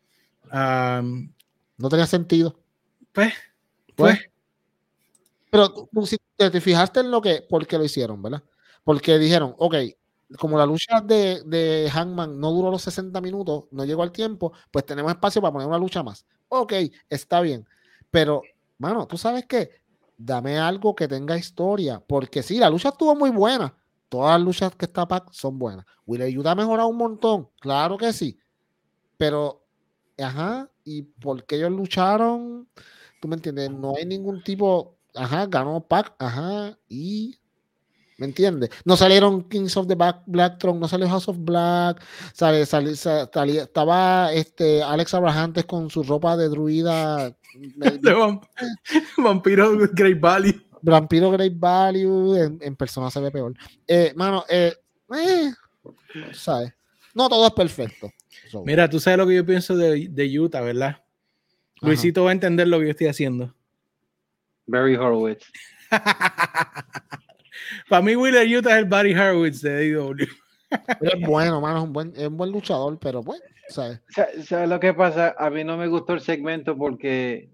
no 0.52 1.90
tenía 1.90 2.06
sentido. 2.06 2.58
Pues, 3.12 3.34
pues. 3.96 4.20
Pero 5.50 5.70
tú, 5.74 6.06
si 6.06 6.18
te 6.38 6.62
fijaste 6.62 7.02
en 7.02 7.12
lo 7.12 7.22
que, 7.22 7.46
por 7.48 7.68
qué 7.68 7.78
lo 7.78 7.84
hicieron, 7.84 8.22
¿verdad? 8.22 8.42
Porque 8.86 9.20
dijeron, 9.20 9.54
ok, 9.58 9.76
como 10.38 10.58
la 10.58 10.66
lucha 10.66 11.02
de, 11.02 11.42
de 11.46 11.90
Hangman 11.92 12.40
no 12.40 12.52
duró 12.52 12.72
los 12.72 12.82
60 12.84 13.20
minutos, 13.20 13.66
no 13.72 13.84
llegó 13.84 14.02
al 14.02 14.14
tiempo, 14.14 14.54
pues 14.72 14.86
tenemos 14.86 15.12
espacio 15.12 15.42
para 15.42 15.52
poner 15.52 15.68
una 15.68 15.78
lucha 15.78 16.04
más. 16.04 16.26
Ok, 16.48 16.74
está 17.10 17.42
bien. 17.42 17.68
Pero, 18.10 18.42
mano, 18.78 19.06
tú 19.08 19.18
sabes 19.18 19.46
qué, 19.46 19.82
dame 20.18 20.58
algo 20.58 20.96
que 20.96 21.08
tenga 21.08 21.38
historia, 21.38 22.02
porque 22.06 22.44
sí, 22.44 22.58
la 22.58 22.70
lucha 22.70 22.90
estuvo 22.90 23.14
muy 23.16 23.30
buena, 23.30 23.76
Todas 24.12 24.38
las 24.38 24.46
luchas 24.46 24.76
que 24.76 24.84
está 24.84 25.08
Pac 25.08 25.32
son 25.32 25.58
buenas. 25.58 25.86
Will 26.06 26.22
ayuda 26.22 26.52
a 26.52 26.56
mejorar 26.56 26.86
un 26.86 26.98
montón, 26.98 27.48
claro 27.62 27.98
que 27.98 28.12
sí. 28.12 28.38
Pero, 29.16 29.64
ajá, 30.22 30.70
¿y 30.84 31.04
por 31.04 31.46
qué 31.46 31.56
ellos 31.56 31.72
lucharon? 31.72 32.68
¿Tú 33.22 33.30
me 33.30 33.38
entiendes? 33.38 33.72
No 33.72 33.94
hay 33.96 34.06
ningún 34.06 34.44
tipo, 34.44 34.98
ajá, 35.16 35.46
ganó 35.46 35.80
Pac, 35.88 36.14
ajá, 36.20 36.78
y 36.90 37.40
¿Me 38.18 38.26
entiendes? 38.28 38.70
No 38.84 38.98
salieron 38.98 39.48
Kings 39.48 39.78
of 39.78 39.88
the 39.88 39.96
Black, 39.96 40.24
Black 40.28 40.60
Throne, 40.60 40.80
no 40.80 40.90
salió 40.90 41.08
House 41.08 41.30
of 41.30 41.38
Black, 41.40 42.04
sale, 42.34 42.66
sale, 42.66 42.92
estaba 42.92 44.34
este, 44.34 44.84
Alex 44.84 45.14
Abrahantes 45.14 45.66
con 45.66 45.90
su 45.90 46.04
ropa 46.04 46.36
de 46.36 46.50
druida. 46.50 47.34
vampiro 49.18 49.72
Great 49.94 50.20
Value. 50.20 50.71
Vampiro 50.82 51.32
Great 51.32 51.54
Value, 51.56 52.58
en, 52.60 52.76
persona 52.76 53.10
se 53.10 53.20
ve 53.20 53.32
peor. 53.32 53.54
Eh, 53.88 54.14
mano, 54.16 54.44
eh, 54.50 54.74
eh, 55.16 55.52
¿sabes? 56.34 56.74
No 57.14 57.30
todo 57.30 57.48
es 57.48 57.54
perfecto. 57.54 58.12
Mira, 58.66 58.90
tú 58.90 59.00
sabes 59.00 59.18
lo 59.18 59.28
que 59.28 59.36
yo 59.36 59.46
pienso 59.46 59.76
de, 59.76 60.08
de 60.10 60.40
Utah, 60.40 60.62
¿verdad? 60.62 61.04
Luisito 61.82 62.24
va 62.24 62.30
a 62.30 62.34
entender 62.34 62.68
lo 62.68 62.80
que 62.80 62.86
yo 62.86 62.92
estoy 62.92 63.08
haciendo. 63.08 63.54
Barry 64.68 64.96
Horowitz. 64.96 65.52
Para 67.90 68.02
mí, 68.02 68.16
Wheeler 68.16 68.58
Utah 68.58 68.72
es 68.72 68.78
el 68.78 68.86
Barry 68.86 69.14
Horowitz 69.14 69.62
de 69.62 69.78
AEW. 69.78 70.28
es 71.02 71.22
bueno, 71.22 71.60
mano, 71.60 71.80
es 71.80 71.84
un 71.84 71.94
buen, 71.94 72.14
es 72.16 72.28
un 72.28 72.38
buen 72.38 72.52
luchador, 72.52 72.98
pero 73.00 73.24
bueno, 73.24 73.44
¿sabes? 73.68 74.00
¿Sabes 74.46 74.70
lo 74.70 74.80
que 74.80 74.94
pasa? 74.94 75.36
A 75.38 75.50
mí 75.50 75.64
no 75.64 75.78
me 75.78 75.88
gustó 75.88 76.14
el 76.14 76.22
segmento 76.22 76.78
porque 76.78 77.50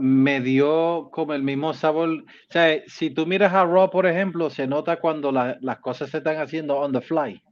me 0.00 0.40
dio 0.40 1.10
como 1.12 1.34
el 1.34 1.42
mismo 1.42 1.74
sabor. 1.74 2.08
O 2.08 2.52
sea, 2.52 2.82
si 2.86 3.10
tú 3.10 3.26
miras 3.26 3.52
a 3.52 3.64
Raw, 3.64 3.90
por 3.90 4.06
ejemplo, 4.06 4.48
se 4.48 4.66
nota 4.66 4.98
cuando 4.98 5.30
las 5.30 5.78
cosas 5.80 6.10
se 6.10 6.18
están 6.18 6.38
haciendo 6.38 6.78
on 6.78 6.92
the 6.92 7.00
fly. 7.00 7.42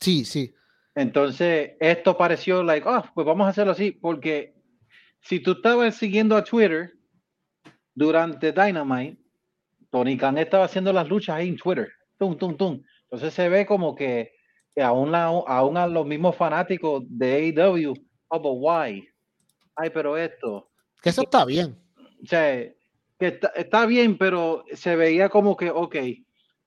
Sí, 0.00 0.24
sí. 0.24 0.54
Entonces, 0.94 1.72
esto 1.80 2.16
pareció 2.16 2.62
like, 2.62 2.86
oh, 2.86 3.04
pues 3.14 3.26
vamos 3.26 3.46
a 3.46 3.50
hacerlo 3.50 3.72
así, 3.72 3.92
porque 3.92 4.54
si 5.20 5.40
tú 5.40 5.52
estabas 5.52 5.94
siguiendo 5.94 6.36
a 6.36 6.44
Twitter 6.44 6.92
durante 7.94 8.52
Dynamite, 8.52 9.18
Tony 9.90 10.16
Khan 10.16 10.38
estaba 10.38 10.64
haciendo 10.64 10.92
las 10.92 11.08
luchas 11.08 11.36
ahí 11.36 11.48
en 11.48 11.56
Twitter. 11.56 11.88
Tum, 12.18 12.36
tum, 12.36 12.56
tum. 12.56 12.82
Entonces 13.04 13.32
se 13.32 13.48
ve 13.48 13.64
como 13.64 13.94
que, 13.94 14.32
aún, 14.76 15.14
aún 15.14 15.76
a 15.76 15.86
los 15.86 16.04
mismos 16.06 16.36
fanáticos 16.36 17.04
de 17.08 17.54
AEW, 17.56 17.94
oh, 18.28 18.40
but 18.40 18.56
why? 18.56 19.08
Ay, 19.76 19.90
pero 19.90 20.16
esto. 20.16 20.67
Que 21.02 21.10
eso 21.10 21.22
está 21.22 21.44
bien. 21.44 21.78
O 22.22 22.26
sea, 22.26 22.72
que 23.18 23.40
está, 23.56 23.86
bien, 23.86 24.16
pero 24.16 24.64
se 24.72 24.96
veía 24.96 25.28
como 25.28 25.56
que, 25.56 25.70
ok, 25.70 25.96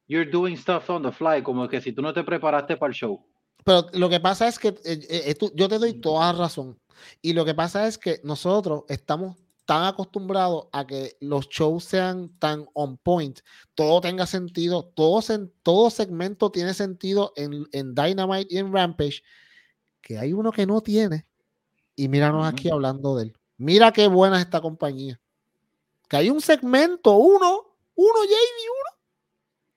you're 0.08 0.30
doing 0.30 0.58
stuff 0.58 0.90
on 0.90 1.04
the 1.04 1.12
fly, 1.12 1.42
como 1.42 1.68
que 1.68 1.82
si 1.82 1.94
tú 1.94 2.02
no 2.02 2.14
te 2.14 2.24
preparaste 2.24 2.78
para 2.78 2.92
el 2.92 2.96
show. 2.96 3.26
Pero 3.64 3.88
lo 3.94 4.10
que 4.10 4.20
pasa 4.20 4.48
es 4.48 4.60
que 4.60 4.70
eh, 4.70 4.76
eh, 5.10 5.36
yo 5.56 5.70
te 5.70 5.78
doy 5.78 5.94
toda 5.94 6.34
razón. 6.34 6.80
Y 7.22 7.34
lo 7.34 7.46
que 7.46 7.54
pasa 7.54 7.88
es 7.88 7.98
que 7.98 8.20
nosotros 8.24 8.84
estamos 8.90 9.38
tan 9.66 9.86
acostumbrados 9.86 10.68
a 10.72 10.86
que 10.86 11.16
los 11.22 11.48
shows 11.48 11.86
sean 11.86 12.30
tan 12.40 12.66
on 12.74 12.98
point, 12.98 13.40
todo 13.76 14.02
tenga 14.02 14.26
sentido, 14.26 14.84
todo, 14.84 15.22
todo 15.64 15.90
segmento 15.90 16.52
tiene 16.52 16.74
sentido 16.74 17.32
en, 17.36 17.66
en, 17.72 17.96
Dynamite 17.96 18.54
y 18.54 18.58
en 18.58 18.74
Rampage, 18.74 19.24
que 20.02 20.18
hay 20.18 20.34
uno 20.34 20.52
que 20.52 20.66
no 20.66 20.82
tiene. 20.82 21.26
Y 21.96 22.08
míranos 22.08 22.46
aquí 22.46 22.70
hablando 22.70 23.16
de 23.16 23.24
él. 23.24 23.38
Mira 23.62 23.92
qué 23.92 24.08
buena 24.08 24.38
es 24.38 24.46
esta 24.46 24.60
compañía. 24.60 25.22
Que 26.10 26.18
hay 26.18 26.32
un 26.32 26.42
segmento, 26.42 27.16
uno, 27.16 27.78
uno, 27.94 28.24
JD, 28.24 28.60
uno. 28.66 29.02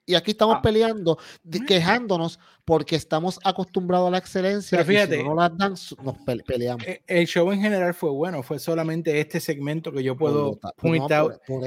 Y 0.07 0.15
aquí 0.15 0.31
estamos 0.31 0.57
ah. 0.59 0.63
peleando, 0.63 1.19
quejándonos 1.67 2.41
porque 2.65 2.97
estamos 2.97 3.39
acostumbrados 3.45 4.09
a 4.09 4.11
la 4.13 4.19
excelencia. 4.19 4.79
Pero 4.79 4.89
fíjate, 4.89 5.23
no 5.23 5.35
las 5.35 5.55
dan, 5.59 5.75
nos 6.03 6.17
peleamos. 6.47 6.87
E, 6.87 7.03
el 7.07 7.27
show 7.27 7.53
en 7.53 7.61
general 7.61 7.93
fue 7.93 8.11
bueno, 8.11 8.43
fue 8.43 8.59
solamente 8.59 9.21
este 9.21 9.39
segmento 9.39 9.93
que 9.93 10.03
yo 10.03 10.17
puedo 10.17 10.59
point 10.77 11.05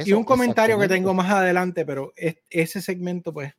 y 0.04 0.14
un 0.14 0.24
comentario 0.24 0.80
que 0.80 0.88
tengo 0.88 1.14
más 1.14 1.32
adelante, 1.32 1.86
pero 1.86 2.14
ese 2.50 2.82
segmento, 2.82 3.32
pues. 3.32 3.54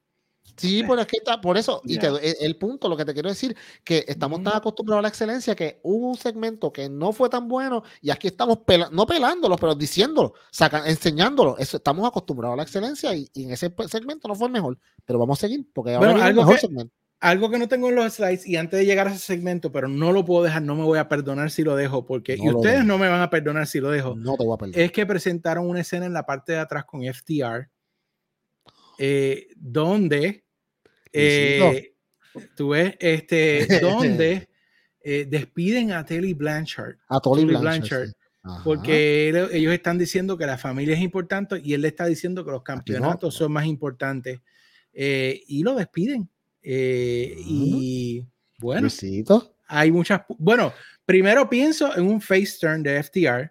Sí, 0.59 0.83
por, 0.83 1.05
que 1.07 1.17
está, 1.19 1.41
por 1.41 1.57
eso, 1.57 1.81
y 1.85 1.99
e, 1.99 2.37
el, 2.41 2.57
punto, 2.57 2.89
lo 2.89 2.97
que 2.97 3.05
te 3.05 3.15
quiero 3.15 3.29
decir, 3.29 3.57
que 3.85 4.05
estamos 4.07 4.43
tan 4.43 4.57
acostumbrados 4.57 5.01
a 5.01 5.03
la 5.03 5.09
excelencia 5.09 5.55
que 5.55 5.81
hubo 5.83 6.09
un 6.11 6.17
segmento 6.17 6.73
que 6.73 6.89
no 6.89 7.13
fue 7.13 7.29
tan 7.29 7.49
bueno 7.49 7.83
y 8.01 8.11
aquí 8.11 8.27
estamos 8.29 8.59
no 8.93 9.07
pelándolo, 9.07 9.57
pero 9.57 9.75
diciéndolo, 9.75 10.35
sacan, 10.51 10.87
enseñándolo. 10.87 11.57
Eso, 11.59 11.79
estamos 11.79 12.07
acostumbrados 12.07 12.55
a 12.55 12.57
la 12.57 12.63
excelencia 12.65 13.15
y, 13.15 13.31
en 13.35 13.53
ese 13.53 13.73
segmento 13.89 14.29
no 14.29 14.35
fue 14.35 14.49
el 14.49 14.53
mejor, 14.53 14.79
pero 15.05 15.19
vamos 15.19 15.39
a 15.39 15.47
seguir 15.47 15.67
porque 15.73 15.95
ahora 15.95 16.13
bueno, 16.13 16.25
algo 16.25 16.43
mejor 16.43 16.59
segmento 16.59 16.99
algo 17.21 17.51
que 17.51 17.59
no 17.59 17.69
tengo 17.69 17.89
en 17.89 17.97
los 17.97 18.15
slides 18.15 18.47
y 18.47 18.57
antes 18.57 18.79
de 18.79 18.87
llegar 18.87 19.09
a 19.09 19.11
ese 19.11 19.19
segmento, 19.21 19.73
pero 19.73 19.89
no 19.89 20.13
lo 20.13 20.25
puedo 20.25 20.45
dejar, 20.45 20.63
no 20.63 20.77
me 20.77 20.85
voy 20.85 20.99
a 20.99 21.09
perdonar 21.09 21.51
si 21.51 21.63
lo 21.63 21.75
dejo, 21.75 22.07
porque 22.07 22.37
y 22.39 22.49
ustedes 22.49 22.85
no 22.85 22.99
me 22.99 23.09
van 23.09 23.21
a 23.21 23.31
perdonar 23.31 23.67
si 23.67 23.81
lo 23.81 23.91
dejo. 23.91 24.15
No 24.17 24.37
te 24.37 24.45
voy 24.45 24.55
a 24.55 24.59
perdonar. 24.59 24.81
Es 24.81 24.93
que 24.93 25.07
presentaron 25.07 25.69
una 25.69 25.81
escena 25.81 26.07
en 26.07 26.13
la 26.13 26.25
parte 26.25 26.53
de 26.53 26.59
atrás 26.59 26.85
con 26.85 27.03
FTR, 27.03 27.69
eh, 28.99 29.49
donde 29.57 30.45
eh, 31.21 31.95
tú 32.57 32.71
ves, 32.71 32.97
este, 33.01 33.67
donde 33.83 34.49
eh, 35.03 35.27
despiden 35.29 35.93
a 35.93 36.05
Telly 36.05 36.35
Blanchard. 36.35 36.97
A 37.09 37.21
Tolly 37.21 37.45
Blanchard. 37.45 38.11
Porque 38.65 39.29
ellos 39.53 39.75
están 39.75 39.99
diciendo 39.99 40.39
que 40.39 40.47
la 40.47 40.57
familia 40.57 40.95
es 40.95 41.03
importante 41.03 41.61
y 41.63 41.75
él 41.75 41.83
le 41.83 41.89
está 41.89 42.07
diciendo 42.07 42.47
que 42.47 42.51
los 42.51 42.63
campeonatos 42.63 43.35
son 43.35 43.53
más 43.53 43.67
importantes. 43.67 44.41
y 44.95 45.63
lo 45.63 45.75
despiden. 45.75 46.31
Eh, 46.71 47.35
y 47.39 48.27
bueno, 48.59 48.89
hay 49.69 49.91
muchas. 49.91 50.23
Bueno, 50.39 50.73
primero 51.07 51.49
pienso 51.49 51.97
en 51.97 52.07
un 52.07 52.21
face 52.21 52.59
turn 52.61 52.83
de 52.83 53.03
FTR. 53.03 53.51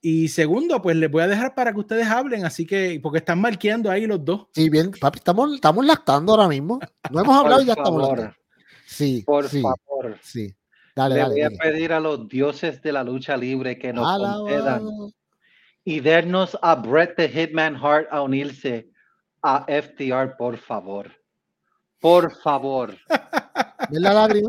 Y 0.00 0.28
segundo, 0.28 0.80
pues 0.80 0.96
les 0.96 1.10
voy 1.10 1.22
a 1.22 1.28
dejar 1.28 1.54
para 1.54 1.72
que 1.72 1.80
ustedes 1.80 2.06
hablen, 2.06 2.44
así 2.44 2.64
que, 2.64 3.00
porque 3.02 3.18
están 3.18 3.40
marqueando 3.40 3.90
ahí 3.90 4.06
los 4.06 4.24
dos. 4.24 4.46
Sí, 4.52 4.70
bien, 4.70 4.92
papi, 4.92 5.18
estamos, 5.18 5.54
estamos 5.54 5.84
lactando 5.84 6.32
ahora 6.32 6.48
mismo. 6.48 6.78
No 7.10 7.20
hemos 7.20 7.36
hablado 7.36 7.62
y 7.62 7.66
ya 7.66 7.72
estamos 7.72 8.02
lactando. 8.02 8.34
Sí, 8.86 9.22
por 9.26 9.48
favor. 9.48 10.18
Sí. 10.22 10.54
Dale, 10.94 11.16
Le 11.16 11.24
voy 11.24 11.42
a 11.42 11.50
pedir 11.50 11.92
a 11.92 12.00
los 12.00 12.28
dioses 12.28 12.80
de 12.82 12.92
la 12.92 13.04
lucha 13.04 13.36
libre 13.36 13.78
que 13.78 13.92
nos 13.92 14.06
concedan 14.18 14.82
y 15.84 16.00
darnos 16.00 16.58
a 16.60 16.74
Brett 16.74 17.16
the 17.16 17.28
Hitman 17.28 17.76
Hart 17.76 18.08
a 18.10 18.22
unirse 18.22 18.90
a 19.42 19.64
FTR, 19.64 20.36
por 20.36 20.58
favor. 20.58 21.10
Por 22.00 22.32
favor. 22.42 22.94
la 23.90 24.12
lágrima. 24.12 24.48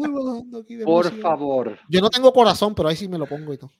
Por 0.83 1.11
favor. 1.21 1.79
Yo 1.87 2.01
no 2.01 2.09
tengo 2.09 2.33
corazón, 2.33 2.75
pero 2.75 2.89
ahí 2.89 2.95
sí 2.95 3.07
me 3.07 3.17
lo 3.17 3.25
pongo 3.25 3.53
y 3.53 3.57
todo. 3.57 3.71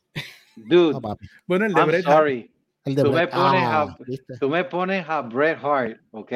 Dude. 0.67 0.99
bueno, 1.47 1.65
el 1.65 1.73
de 1.73 1.81
I'm 1.81 2.03
sorry. 2.03 2.51
El 2.85 2.95
de 2.95 3.03
tú, 3.03 3.11
me 3.11 3.27
pones 3.27 3.63
a, 3.63 3.81
ah, 3.81 3.97
tú 4.39 4.49
me 4.49 4.63
pones 4.63 5.07
a 5.07 5.21
Bret 5.21 5.59
Hart, 5.63 5.99
¿ok? 6.11 6.33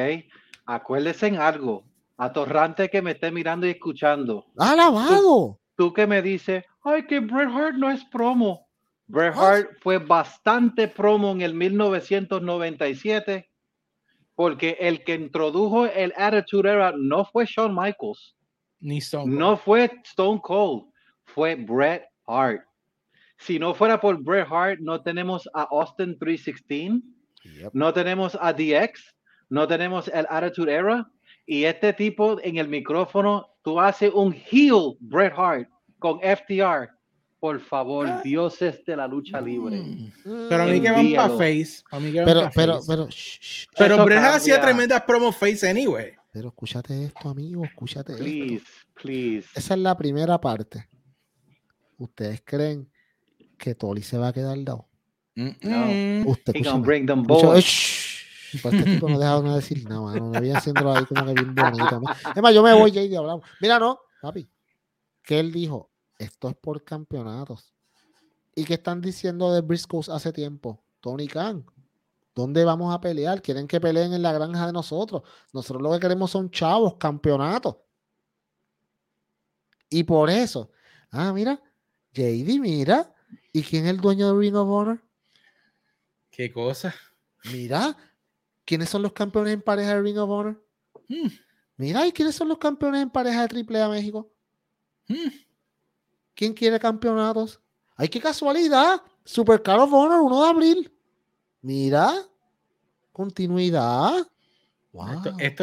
Acuérdese 0.66 1.28
en 1.28 1.36
algo. 1.36 1.84
Atorrante 2.16 2.88
que 2.88 3.02
me 3.02 3.12
esté 3.12 3.30
mirando 3.30 3.66
y 3.66 3.70
escuchando. 3.70 4.46
¡Alabado! 4.56 5.58
Tú, 5.74 5.86
tú 5.88 5.92
que 5.92 6.06
me 6.06 6.22
dices, 6.22 6.64
ay, 6.84 7.06
que 7.06 7.20
Bret 7.20 7.48
Hart 7.48 7.76
no 7.76 7.90
es 7.90 8.04
promo. 8.04 8.68
Bret 9.06 9.34
Hart 9.34 9.70
fue 9.80 9.98
bastante 9.98 10.88
promo 10.88 11.32
en 11.32 11.42
el 11.42 11.54
1997 11.54 13.48
porque 14.34 14.76
el 14.80 15.04
que 15.04 15.14
introdujo 15.14 15.86
el 15.86 16.12
Attitude 16.16 16.70
Era 16.70 16.92
no 16.96 17.24
fue 17.24 17.46
Shawn 17.46 17.74
Michaels, 17.74 18.34
ni 18.80 18.98
Stone 18.98 19.34
no 19.34 19.56
fue 19.56 19.90
Stone 20.04 20.40
Cold, 20.42 20.86
fue 21.24 21.54
Bret 21.54 22.04
Hart. 22.26 22.64
Si 23.44 23.58
no 23.58 23.74
fuera 23.74 24.00
por 24.00 24.22
Bret 24.22 24.46
Hart, 24.50 24.80
no 24.80 25.02
tenemos 25.02 25.48
a 25.52 25.62
Austin 25.70 26.18
316, 26.18 27.02
no 27.72 27.92
tenemos 27.92 28.38
a 28.40 28.52
DX, 28.52 29.14
no 29.50 29.68
tenemos 29.68 30.08
el 30.08 30.26
Attitude 30.30 30.72
Era, 30.72 31.10
y 31.46 31.64
este 31.64 31.92
tipo 31.92 32.40
en 32.42 32.56
el 32.56 32.68
micrófono, 32.68 33.50
tú 33.62 33.78
haces 33.78 34.10
un 34.14 34.32
heel 34.32 34.96
Bret 35.00 35.34
Hart 35.36 35.68
con 35.98 36.20
FTR 36.20 36.94
por 37.44 37.60
favor, 37.60 38.06
ah. 38.08 38.22
dioses 38.24 38.82
de 38.86 38.96
la 38.96 39.06
lucha 39.06 39.38
libre. 39.38 39.76
Mm. 39.76 40.12
Pero 40.48 40.62
a 40.62 40.64
mí 40.64 40.80
que 40.80 40.90
van 40.90 41.12
para 41.12 41.28
Face. 41.28 41.82
A 41.90 42.00
mí 42.00 42.10
que 42.10 42.20
van 42.20 42.24
pero, 42.24 42.50
pero, 42.54 42.74
face. 42.76 42.86
pero, 42.88 43.08
pero, 43.76 43.96
pero 43.96 44.04
Bret 44.06 44.18
hacía 44.18 44.58
tremendas 44.62 45.02
promo 45.02 45.30
Face 45.30 45.68
anyway. 45.68 46.14
Pero 46.32 46.48
escúchate 46.48 47.04
esto, 47.04 47.28
amigo, 47.28 47.62
escúchate 47.66 48.14
please, 48.14 48.54
esto. 48.54 48.70
Please, 48.94 49.48
Esa 49.54 49.74
es 49.74 49.80
la 49.80 49.94
primera 49.94 50.40
parte. 50.40 50.88
¿Ustedes 51.98 52.40
creen 52.42 52.90
que 53.56 53.74
Toli 53.74 54.02
se 54.02 54.18
va 54.18 54.28
a 54.28 54.32
quedar 54.32 54.62
dado? 54.64 54.88
No. 55.34 56.30
Usted, 56.30 56.54
He 56.54 56.78
bring 56.78 57.06
them. 57.06 57.24
Pues 57.26 58.72
este 58.72 58.84
tipo 58.84 59.08
no 59.08 59.18
deja 59.18 59.40
de 59.40 59.50
decir 59.50 59.88
nada, 59.88 60.14
no 60.14 60.30
me 60.30 60.40
voy 60.40 60.50
haciendo 60.50 60.92
ahí 60.92 61.04
como 61.06 61.26
que 61.26 61.32
bien 61.32 61.54
bonito. 61.54 62.00
Es 62.34 62.42
más, 62.42 62.54
yo 62.54 62.62
me 62.62 62.72
voy, 62.72 62.96
y 62.96 63.16
hablamos. 63.16 63.44
Mira, 63.60 63.78
no, 63.78 63.98
papi, 64.22 64.48
que 65.22 65.40
él 65.40 65.52
dijo, 65.52 65.90
esto 66.18 66.48
es 66.48 66.56
por 66.56 66.84
campeonatos. 66.84 67.74
¿Y 68.54 68.64
qué 68.64 68.74
están 68.74 69.00
diciendo 69.00 69.52
de 69.52 69.60
Briscoes 69.60 70.08
hace 70.08 70.32
tiempo? 70.32 70.84
Tony 71.00 71.26
Khan. 71.26 71.66
¿Dónde 72.34 72.64
vamos 72.64 72.94
a 72.94 73.00
pelear? 73.00 73.42
Quieren 73.42 73.66
que 73.66 73.80
peleen 73.80 74.12
en 74.12 74.22
la 74.22 74.32
granja 74.32 74.66
de 74.66 74.72
nosotros. 74.72 75.22
Nosotros 75.52 75.82
lo 75.82 75.92
que 75.92 76.00
queremos 76.00 76.30
son 76.30 76.50
chavos, 76.50 76.96
campeonatos. 76.96 77.76
Y 79.88 80.02
por 80.02 80.30
eso, 80.30 80.70
ah, 81.10 81.32
mira, 81.32 81.60
JD, 82.12 82.60
mira. 82.60 83.13
¿Y 83.52 83.62
quién 83.62 83.84
es 83.84 83.90
el 83.90 84.00
dueño 84.00 84.32
de 84.32 84.40
Ring 84.40 84.56
of 84.56 84.68
Honor? 84.68 85.00
¿Qué 86.30 86.52
cosa? 86.52 86.94
Mira, 87.44 87.96
¿Quiénes 88.64 88.88
son 88.88 89.02
los 89.02 89.12
campeones 89.12 89.54
en 89.54 89.62
pareja 89.62 89.94
de 89.94 90.02
Ring 90.02 90.18
of 90.18 90.30
Honor? 90.30 90.64
Hmm. 91.08 91.28
Mira, 91.76 92.06
¿y 92.06 92.12
quiénes 92.12 92.34
son 92.34 92.48
los 92.48 92.58
campeones 92.58 93.02
en 93.02 93.10
pareja 93.10 93.46
de 93.46 93.60
AAA 93.60 93.88
México? 93.88 94.30
Hmm. 95.06 95.28
¿Quién 96.34 96.54
quiere 96.54 96.78
campeonatos? 96.80 97.60
¡Ay, 97.96 98.08
qué 98.08 98.20
casualidad! 98.20 99.02
Super 99.24 99.62
Car 99.62 99.80
of 99.80 99.92
Honor, 99.92 100.22
1 100.22 100.42
de 100.42 100.48
abril. 100.48 100.92
Mira, 101.62 102.12
continuidad. 103.12 104.26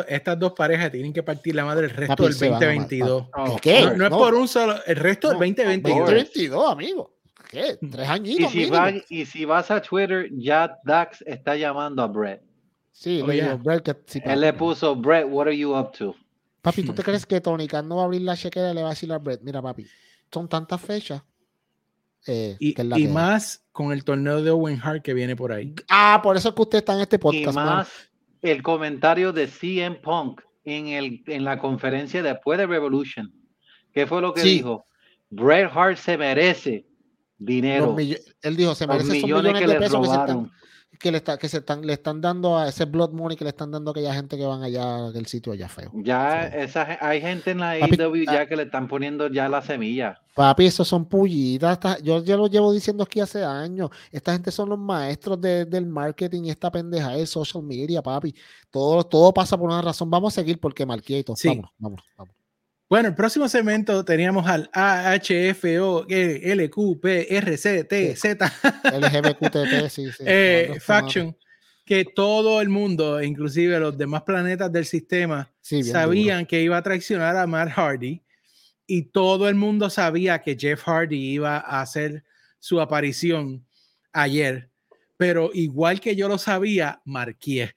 estas 0.07 0.39
dos 0.39 0.53
parejas 0.53 0.91
tienen 0.91 1.13
que 1.13 1.23
partir 1.23 1.55
la 1.55 1.65
madre 1.65 1.85
el 1.85 1.91
resto 1.91 2.23
del 2.23 2.33
2022. 2.33 3.27
¿Qué? 3.61 3.81
No, 3.95 4.05
es 4.05 4.09
por 4.11 4.35
un 4.35 4.47
solo, 4.47 4.75
el 4.85 4.95
resto 4.95 5.29
del 5.29 5.37
2022. 5.37 5.99
2022, 5.99 6.71
amigo. 6.71 7.20
¿Qué? 7.51 7.77
Tres 7.91 8.07
añitos. 8.07 8.55
Y 8.55 8.65
si, 8.65 9.03
y 9.09 9.25
si 9.25 9.43
vas 9.43 9.69
a 9.69 9.81
Twitter, 9.81 10.29
ya 10.31 10.79
Dax 10.85 11.21
está 11.27 11.57
llamando 11.57 12.01
a 12.01 12.07
Brett. 12.07 12.41
Sí, 12.93 13.21
le 13.21 13.55
Brett, 13.55 13.83
que, 13.83 14.21
Él 14.23 14.39
le 14.39 14.53
puso, 14.53 14.95
Brett, 14.95 15.27
what 15.29 15.47
are 15.47 15.57
you 15.57 15.75
up 15.75 15.91
to? 15.91 16.15
Papi, 16.61 16.83
¿tú 16.83 16.93
te 16.93 17.03
crees 17.03 17.25
que 17.25 17.41
Tony 17.41 17.67
Khan 17.67 17.87
no 17.89 17.97
va 17.97 18.03
a 18.03 18.05
abrir 18.05 18.21
la 18.21 18.37
chequera 18.37 18.71
y 18.71 18.73
le 18.73 18.81
va 18.81 18.87
a 18.87 18.91
decir 18.91 19.11
a 19.11 19.17
Brett, 19.17 19.41
mira 19.41 19.61
papi, 19.61 19.85
son 20.31 20.47
tantas 20.47 20.79
fechas 20.79 21.21
eh, 22.25 22.55
y, 22.59 23.07
más 23.07 23.65
con 23.73 23.91
el 23.91 24.05
torneo 24.05 24.41
de 24.41 24.51
Owen 24.51 24.79
Hart 24.81 25.01
que 25.03 25.13
viene 25.13 25.35
por 25.35 25.51
ahí. 25.51 25.75
Ah, 25.89 26.21
por 26.23 26.37
eso 26.37 26.49
es 26.49 26.55
que 26.55 26.61
usted 26.61 26.77
está 26.77 26.93
en 26.93 27.01
este 27.01 27.19
podcast. 27.19 27.51
Y 27.51 27.51
más 27.51 28.11
el 28.41 28.63
comentario 28.63 29.33
de 29.33 29.47
CM 29.47 29.97
Punk 29.97 30.41
en, 30.63 30.87
el, 30.87 31.23
en 31.27 31.43
la 31.43 31.57
conferencia 31.57 32.23
después 32.23 32.57
de 32.59 32.67
Revolution. 32.67 33.31
¿Qué 33.91 34.07
fue 34.07 34.21
lo 34.21 34.33
que 34.33 34.41
dijo? 34.41 34.85
Bret 35.29 35.69
Hart 35.73 35.97
se 35.97 36.17
merece 36.17 36.85
dinero. 37.45 37.95
Él 38.41 38.55
dijo, 38.55 38.75
se 38.75 38.87
merece 38.87 39.13
millones, 39.13 39.53
millones 39.53 39.69
de 39.69 39.79
pesos 39.79 40.07
que 40.99 41.11
le, 41.11 41.17
está, 41.17 41.37
que 41.37 41.49
se 41.49 41.57
están, 41.57 41.85
le 41.85 41.93
están 41.93 42.21
dando 42.21 42.57
a 42.57 42.67
ese 42.67 42.85
blood 42.85 43.11
money 43.11 43.35
que 43.35 43.43
le 43.43 43.49
están 43.49 43.71
dando 43.71 43.89
a 43.89 43.91
aquella 43.91 44.13
gente 44.13 44.37
que 44.37 44.45
van 44.45 44.61
allá 44.61 45.09
del 45.11 45.25
sitio 45.25 45.53
allá 45.53 45.67
feo. 45.67 45.91
Ya 45.95 46.47
esa, 46.47 46.97
hay 47.01 47.19
gente 47.21 47.51
en 47.51 47.59
la 47.59 47.71
AEW 47.71 48.25
ya 48.25 48.41
ah 48.41 48.45
que 48.45 48.55
le 48.55 48.63
están 48.63 48.87
poniendo 48.87 49.27
ya 49.27 49.49
la 49.49 49.61
semilla. 49.61 50.21
Papi, 50.35 50.65
esos 50.65 50.87
son 50.87 51.05
pullitas. 51.05 51.79
Yo 52.03 52.23
ya 52.23 52.37
lo 52.37 52.47
llevo 52.47 52.71
diciendo 52.71 53.03
aquí 53.03 53.19
hace 53.19 53.43
años. 53.43 53.89
Esta 54.11 54.33
gente 54.33 54.51
son 54.51 54.69
los 54.69 54.79
maestros 54.79 55.41
del 55.41 55.85
marketing 55.87 56.43
y 56.45 56.49
esta 56.51 56.71
pendeja 56.71 57.11
de 57.11 57.25
social 57.25 57.63
media, 57.63 58.01
papi. 58.01 58.35
Todo, 58.69 59.03
todo 59.03 59.33
pasa 59.33 59.57
por 59.57 59.69
una 59.69 59.81
razón. 59.81 60.09
Vamos 60.09 60.33
a 60.33 60.41
seguir 60.41 60.59
porque 60.59 60.85
Marquito. 60.85 61.35
Sí. 61.35 61.47
Vámonos, 61.47 61.71
vámonos, 61.79 62.05
vámonos. 62.17 62.40
Bueno, 62.91 63.07
el 63.07 63.15
próximo 63.15 63.47
segmento 63.47 64.03
teníamos 64.03 64.45
al 64.47 64.69
AHFO, 64.73 66.05
LQP, 66.09 67.05
RC, 67.29 68.17
Z. 68.17 68.53
LGBTT, 68.83 69.89
sí, 69.89 70.11
sí. 70.11 70.23
Eh, 70.27 70.77
faction, 70.81 71.33
que 71.85 72.03
todo 72.03 72.59
el 72.59 72.67
mundo, 72.67 73.23
inclusive 73.23 73.79
los 73.79 73.97
demás 73.97 74.23
planetas 74.23 74.69
del 74.73 74.85
sistema, 74.85 75.49
sabían 75.61 76.45
que 76.45 76.61
iba 76.61 76.75
a 76.75 76.83
traicionar 76.83 77.37
a 77.37 77.47
Matt 77.47 77.69
Hardy 77.69 78.21
y 78.85 79.03
todo 79.03 79.47
el 79.47 79.55
mundo 79.55 79.89
sabía 79.89 80.41
que 80.41 80.57
Jeff 80.59 80.83
Hardy 80.83 81.31
iba 81.35 81.59
a 81.59 81.79
hacer 81.79 82.25
su 82.59 82.81
aparición 82.81 83.65
ayer. 84.11 84.69
Pero 85.15 85.51
igual 85.53 86.01
que 86.01 86.13
yo 86.13 86.27
lo 86.27 86.37
sabía, 86.37 86.99
marqué. 87.05 87.73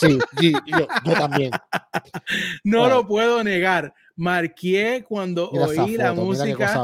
Sí, 0.00 0.18
yo, 0.64 0.86
también. 1.14 1.50
no 2.64 2.88
lo 2.88 3.06
puedo 3.06 3.44
negar 3.44 3.92
marqué 4.16 5.04
cuando 5.08 5.50
oí 5.50 5.96
la 5.96 6.12
música. 6.12 6.74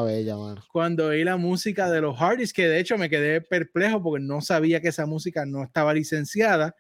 cuando 0.73 1.07
oí 1.07 1.25
la 1.25 1.37
música 1.37 1.91
de 1.91 2.01
los 2.01 2.19
Hardys, 2.19 2.53
que 2.53 2.69
de 2.69 2.81
hecho 2.81 2.99
me 2.99 3.09
quedé 3.09 3.41
perplejo 3.41 4.03
porque 4.03 4.25
no 4.25 4.41
sabía 4.41 4.81
que 4.81 4.89
esa 4.89 5.07
música 5.07 5.47
no 5.47 5.63
estaba 5.63 5.95
licenciada. 5.95 6.75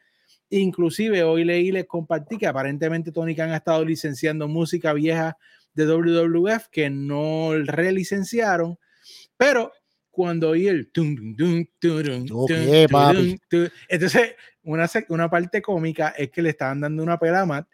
Inclusive 0.49 1.23
hoy 1.23 1.45
leí 1.45 1.69
y 1.69 1.73
les 1.73 1.87
compartí 1.87 2.37
que 2.37 2.49
aparentemente 2.49 3.13
Tony 3.13 3.37
Khan 3.37 3.53
ha 3.53 3.59
estado 3.59 3.85
licenciando 3.85 4.49
música 4.49 4.93
vieja 4.93 5.37
de 5.75 5.87
WWF 5.87 6.67
que 6.73 6.91
no 6.91 7.53
relicenciaron, 7.55 8.77
pero 9.37 9.73
cuando 10.11 10.51
oí 10.51 10.67
el 10.67 10.91
entonces 13.89 14.35
una, 14.63 14.91
una 15.09 15.31
parte 15.31 15.63
cómica 15.63 16.09
es 16.19 16.31
que 16.31 16.43
le 16.43 16.51
estaban 16.51 16.81
dando 16.81 17.03
una 17.05 17.19
pela 17.19 17.43
a 17.43 17.67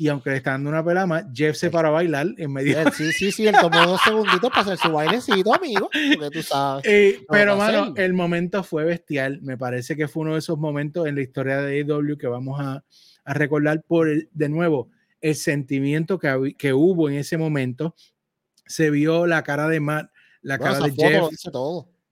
y 0.00 0.08
aunque 0.08 0.30
le 0.30 0.36
está 0.36 0.52
dando 0.52 0.70
una 0.70 0.82
pelama, 0.82 1.30
Jeff 1.30 1.54
se 1.58 1.68
para 1.68 1.88
a 1.88 1.90
bailar 1.90 2.28
en 2.38 2.50
medio. 2.50 2.90
Sí, 2.92 3.12
sí, 3.12 3.30
sí, 3.30 3.46
él 3.46 3.54
tomó 3.60 3.76
dos 3.86 4.00
segunditos 4.02 4.48
para 4.48 4.62
hacer 4.62 4.78
su 4.78 4.90
bailecito, 4.90 5.54
amigo, 5.54 5.90
porque 6.14 6.30
tú 6.30 6.42
sabes. 6.42 6.86
Eh, 6.88 7.22
pero, 7.28 7.54
mano, 7.58 7.92
el 7.94 8.14
momento 8.14 8.62
fue 8.62 8.84
bestial. 8.84 9.42
Me 9.42 9.58
parece 9.58 9.96
que 9.96 10.08
fue 10.08 10.22
uno 10.22 10.32
de 10.32 10.38
esos 10.38 10.58
momentos 10.58 11.06
en 11.06 11.16
la 11.16 11.20
historia 11.20 11.58
de 11.58 11.80
AEW 11.80 12.16
que 12.16 12.28
vamos 12.28 12.58
a, 12.58 12.82
a 13.26 13.34
recordar 13.34 13.82
por, 13.82 14.08
de 14.08 14.48
nuevo, 14.48 14.88
el 15.20 15.34
sentimiento 15.34 16.18
que, 16.18 16.54
que, 16.56 16.72
hubo 16.72 17.10
en 17.10 17.16
ese 17.16 17.36
momento. 17.36 17.94
Se 18.64 18.88
vio 18.88 19.26
la 19.26 19.42
cara 19.42 19.68
de 19.68 19.80
Matt, 19.80 20.10
la 20.40 20.58
cara 20.58 20.78
de 20.80 20.92
Jeff, 20.92 21.28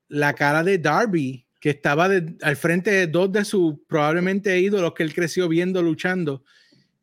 la 0.09 0.35
cara 0.35 0.63
de 0.63 0.77
Darby, 0.77 1.47
que 1.59 1.71
estaba 1.71 2.05
al 2.43 2.57
frente 2.57 2.91
de 2.91 3.07
dos 3.07 3.33
de 3.33 3.47
sus 3.47 3.77
probablemente 3.89 4.61
ídolos 4.61 4.93
que 4.93 5.05
él 5.05 5.15
creció 5.15 5.49
viendo 5.49 5.81
luchando 5.81 6.45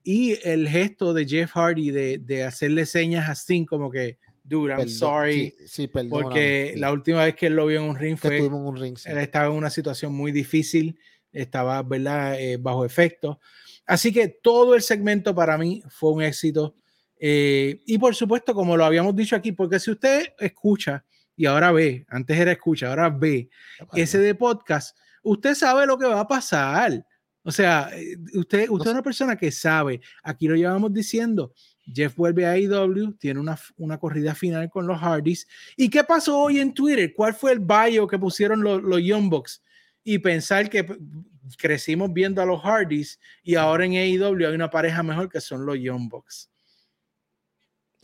y 0.08 0.38
el 0.48 0.70
gesto 0.70 1.16
de 1.16 1.26
Jeff 1.26 1.54
Hardy 1.54 1.90
de, 1.90 2.20
de 2.20 2.44
hacerle 2.44 2.86
señas 2.86 3.28
a 3.28 3.34
Sting 3.34 3.66
como 3.66 3.90
que, 3.90 4.20
dude, 4.44 4.72
I'm 4.72 4.88
sorry. 4.88 5.56
Sí, 5.66 5.88
porque 5.88 6.76
la 6.78 6.92
última 6.92 7.26
vez 7.26 7.36
que 7.36 7.48
él 7.48 7.56
lo 7.56 7.66
vio 7.66 7.82
en 7.82 7.90
un 7.90 7.96
ring 7.96 8.16
fue, 8.16 8.40
un 8.48 8.76
ring, 8.78 8.96
él 9.04 9.18
estaba 9.18 9.48
en 9.48 9.54
una 9.54 9.72
situación 9.72 10.14
muy 10.14 10.32
difícil, 10.32 11.00
estaba, 11.32 11.82
¿verdad?, 11.82 12.40
eh, 12.40 12.58
bajo 12.58 12.86
efecto. 12.86 13.40
Así 13.88 14.14
que 14.14 14.28
todo 14.28 14.76
el 14.76 14.84
segmento 14.84 15.34
para 15.34 15.58
mí 15.58 15.82
fue 15.90 16.12
un 16.12 16.22
éxito. 16.22 16.76
Eh, 17.18 17.82
y 17.88 17.98
por 17.98 18.14
supuesto, 18.14 18.54
como 18.54 18.78
lo 18.78 18.86
habíamos 18.86 19.16
dicho 19.16 19.36
aquí, 19.36 19.54
porque 19.54 19.80
si 19.80 19.90
usted 19.90 20.34
escucha 20.38 21.04
y 21.36 21.48
ahora 21.48 21.72
ve, 21.72 22.06
antes 22.10 22.38
era 22.38 22.52
escucha, 22.52 22.90
ahora 22.90 23.10
ve 23.10 23.50
ese 23.96 24.20
de 24.20 24.36
podcast, 24.36 24.96
usted 25.24 25.56
sabe 25.56 25.88
lo 25.88 25.98
que 25.98 26.06
va 26.06 26.20
a 26.20 26.28
pasar. 26.28 27.04
O 27.48 27.52
sea, 27.52 27.92
eh, 27.94 28.18
usted, 28.34 28.68
usted 28.70 28.90
es 28.90 28.94
una 28.94 29.04
persona 29.04 29.36
que 29.36 29.52
sabe, 29.52 30.02
aquí 30.24 30.48
lo 30.48 30.56
llevamos 30.56 30.92
diciendo, 30.92 31.54
Jeff 31.84 32.16
vuelve 32.16 32.48
a 32.48 32.58
IW, 32.58 33.14
tiene 33.20 33.40
una, 33.40 33.56
una, 33.78 34.00
corrida 34.00 34.34
final 34.34 34.68
con 34.72 34.88
los 34.88 35.00
Hardys. 35.00 35.48
¿Y 35.78 35.88
qué 35.88 36.04
pasó 36.04 36.40
hoy 36.40 36.60
en 36.60 36.74
Twitter? 36.74 37.14
¿Cuál 37.16 37.36
fue 37.36 37.52
el 37.52 37.60
bio 37.60 38.08
que 38.08 38.18
pusieron 38.18 38.64
los, 38.64 38.82
los 38.82 39.00
Young 39.00 39.30
Bucks? 39.30 39.64
Y 40.04 40.18
pensar 40.18 40.72
que 40.72 40.98
crecimos 41.60 42.12
viendo 42.12 42.42
a 42.42 42.46
los 42.48 42.62
Hardys 42.64 43.20
y 43.44 43.54
ahora 43.54 43.86
en 43.86 43.92
AEW 43.92 44.48
hay 44.48 44.56
una 44.56 44.72
pareja 44.72 45.04
mejor 45.04 45.30
que 45.30 45.40
son 45.40 45.68
los 45.68 45.78
Young 45.78 46.10
Bucks. 46.10 46.50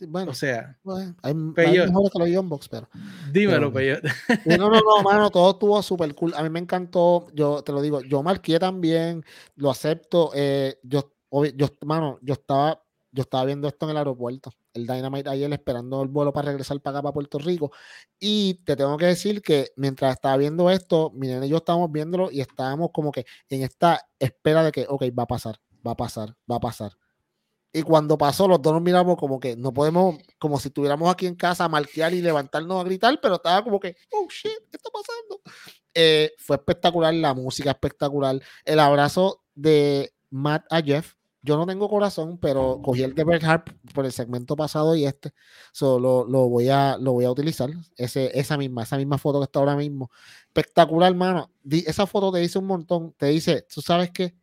Bueno, 0.06 0.32
o 0.32 0.34
sea, 0.34 0.78
hay, 1.22 1.34
mejores 1.34 2.10
que 2.12 2.18
los 2.18 2.28
Young 2.28 2.48
Bucks, 2.48 2.68
pero. 2.68 2.88
Dímelo, 3.30 3.72
pero, 3.72 4.00
No, 4.58 4.70
no, 4.70 4.80
no, 4.80 5.02
mano, 5.02 5.30
todo 5.30 5.52
estuvo 5.52 5.82
súper 5.82 6.14
cool. 6.14 6.34
A 6.34 6.42
mí 6.42 6.50
me 6.50 6.58
encantó, 6.58 7.28
yo 7.32 7.62
te 7.62 7.72
lo 7.72 7.80
digo, 7.80 8.00
yo 8.02 8.22
marqué 8.22 8.58
también, 8.58 9.24
lo 9.56 9.70
acepto. 9.70 10.30
Eh, 10.34 10.78
yo, 10.82 11.12
yo, 11.54 11.68
mano, 11.84 12.18
yo 12.22 12.34
estaba, 12.34 12.82
yo 13.10 13.22
estaba 13.22 13.44
viendo 13.44 13.68
esto 13.68 13.86
en 13.86 13.90
el 13.90 13.96
aeropuerto, 13.98 14.50
el 14.74 14.86
Dynamite 14.86 15.30
ayer 15.30 15.52
esperando 15.52 16.02
el 16.02 16.08
vuelo 16.08 16.32
para 16.32 16.48
regresar 16.48 16.80
para 16.80 16.98
acá, 16.98 17.02
para 17.02 17.14
Puerto 17.14 17.38
Rico. 17.38 17.72
Y 18.18 18.54
te 18.64 18.76
tengo 18.76 18.96
que 18.96 19.06
decir 19.06 19.42
que 19.42 19.72
mientras 19.76 20.14
estaba 20.14 20.36
viendo 20.36 20.70
esto, 20.70 21.10
mi 21.14 21.28
y 21.28 21.48
yo 21.48 21.58
estábamos 21.58 21.92
viéndolo 21.92 22.30
y 22.30 22.40
estábamos 22.40 22.90
como 22.92 23.12
que 23.12 23.24
en 23.48 23.62
esta 23.62 24.00
espera 24.18 24.64
de 24.64 24.72
que, 24.72 24.86
ok, 24.88 25.04
va 25.18 25.24
a 25.24 25.26
pasar, 25.26 25.60
va 25.86 25.92
a 25.92 25.96
pasar, 25.96 26.36
va 26.50 26.56
a 26.56 26.60
pasar 26.60 26.92
y 27.72 27.82
cuando 27.82 28.18
pasó, 28.18 28.46
los 28.46 28.60
dos 28.60 28.74
nos 28.74 28.82
miramos 28.82 29.16
como 29.16 29.40
que 29.40 29.56
no 29.56 29.72
podemos, 29.72 30.16
como 30.38 30.60
si 30.60 30.68
estuviéramos 30.68 31.10
aquí 31.10 31.26
en 31.26 31.34
casa 31.34 31.64
a 31.64 31.68
marquear 31.68 32.12
y 32.12 32.20
levantarnos 32.20 32.78
a 32.78 32.84
gritar, 32.84 33.18
pero 33.22 33.36
estaba 33.36 33.64
como 33.64 33.80
que, 33.80 33.96
oh 34.10 34.26
shit, 34.28 34.52
¿qué 34.70 34.76
está 34.76 34.90
pasando? 34.90 35.40
Eh, 35.94 36.32
fue 36.38 36.56
espectacular, 36.56 37.14
la 37.14 37.32
música 37.32 37.70
espectacular, 37.70 38.38
el 38.66 38.78
abrazo 38.78 39.42
de 39.54 40.12
Matt 40.30 40.64
a 40.70 40.82
Jeff. 40.82 41.14
Yo 41.44 41.56
no 41.56 41.66
tengo 41.66 41.88
corazón, 41.88 42.38
pero 42.38 42.80
cogí 42.84 43.02
el 43.02 43.14
de 43.14 43.24
Bert 43.24 43.42
Hart 43.42 43.70
por 43.92 44.04
el 44.04 44.12
segmento 44.12 44.54
pasado 44.54 44.94
y 44.94 45.06
este, 45.06 45.32
solo 45.72 46.24
lo, 46.28 46.48
voy 46.48 46.68
a, 46.68 46.96
lo 46.98 47.12
voy 47.12 47.24
a 47.24 47.32
utilizar. 47.32 47.70
Ese, 47.96 48.38
esa 48.38 48.56
misma, 48.56 48.84
esa 48.84 48.96
misma 48.96 49.18
foto 49.18 49.40
que 49.40 49.44
está 49.44 49.58
ahora 49.58 49.74
mismo. 49.74 50.10
Espectacular, 50.46 51.10
hermano. 51.10 51.50
Esa 51.68 52.06
foto 52.06 52.30
te 52.30 52.38
dice 52.38 52.60
un 52.60 52.66
montón. 52.66 53.12
Te 53.18 53.26
dice, 53.26 53.62
tú 53.62 53.80
sabes 53.80 54.12
qué, 54.12 54.36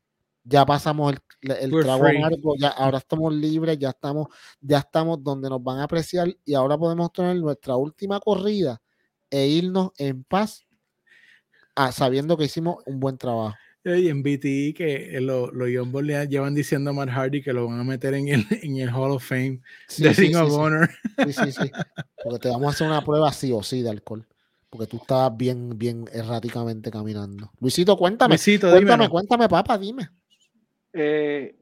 ya 0.49 0.65
pasamos 0.65 1.13
el, 1.13 1.51
el 1.51 1.69
trago 1.69 2.05
amargo, 2.05 2.55
ya 2.57 2.69
ahora 2.69 2.97
estamos 2.97 3.33
libres, 3.33 3.77
ya 3.77 3.89
estamos, 3.89 4.27
ya 4.59 4.79
estamos 4.79 5.23
donde 5.23 5.49
nos 5.49 5.63
van 5.63 5.79
a 5.79 5.83
apreciar 5.83 6.35
y 6.43 6.53
ahora 6.55 6.77
podemos 6.77 7.13
tener 7.13 7.37
nuestra 7.37 7.75
última 7.75 8.19
corrida 8.19 8.81
e 9.29 9.47
irnos 9.47 9.91
en 9.97 10.23
paz 10.23 10.65
ah, 11.75 11.91
sabiendo 11.91 12.35
que 12.35 12.45
hicimos 12.45 12.77
un 12.87 12.99
buen 12.99 13.17
trabajo. 13.17 13.55
Y 13.85 14.09
en 14.09 14.21
BTE 14.21 14.73
que 14.75 15.17
los 15.21 15.53
lo 15.53 15.65
le 16.01 16.27
llevan 16.27 16.53
diciendo 16.53 16.89
a 16.89 16.93
Matt 16.93 17.09
Hardy 17.09 17.41
que 17.41 17.53
lo 17.53 17.67
van 17.67 17.79
a 17.79 17.83
meter 17.83 18.13
en 18.13 18.27
el, 18.27 18.45
en 18.49 18.77
el 18.77 18.89
Hall 18.89 19.11
of 19.11 19.23
Fame 19.23 19.61
de 19.97 20.13
Ring 20.13 20.35
of 20.35 20.51
Honor. 20.51 20.89
Sí, 21.25 21.33
sí, 21.33 21.51
sí. 21.51 21.71
Porque 22.23 22.39
te 22.39 22.49
vamos 22.49 22.67
a 22.67 22.69
hacer 22.71 22.87
una 22.87 23.03
prueba 23.03 23.31
sí 23.31 23.51
o 23.53 23.63
sí 23.63 23.81
de 23.81 23.89
alcohol. 23.89 24.27
Porque 24.69 24.85
tú 24.85 24.97
estabas 24.97 25.35
bien, 25.35 25.77
bien 25.77 26.05
erráticamente 26.11 26.91
caminando. 26.91 27.51
Luisito, 27.59 27.97
cuéntame. 27.97 28.33
Luisito, 28.33 28.69
cuéntame, 28.69 29.09
cuéntame, 29.09 29.47
papá, 29.47 29.77
dime. 29.77 30.09
Eh, 30.93 31.55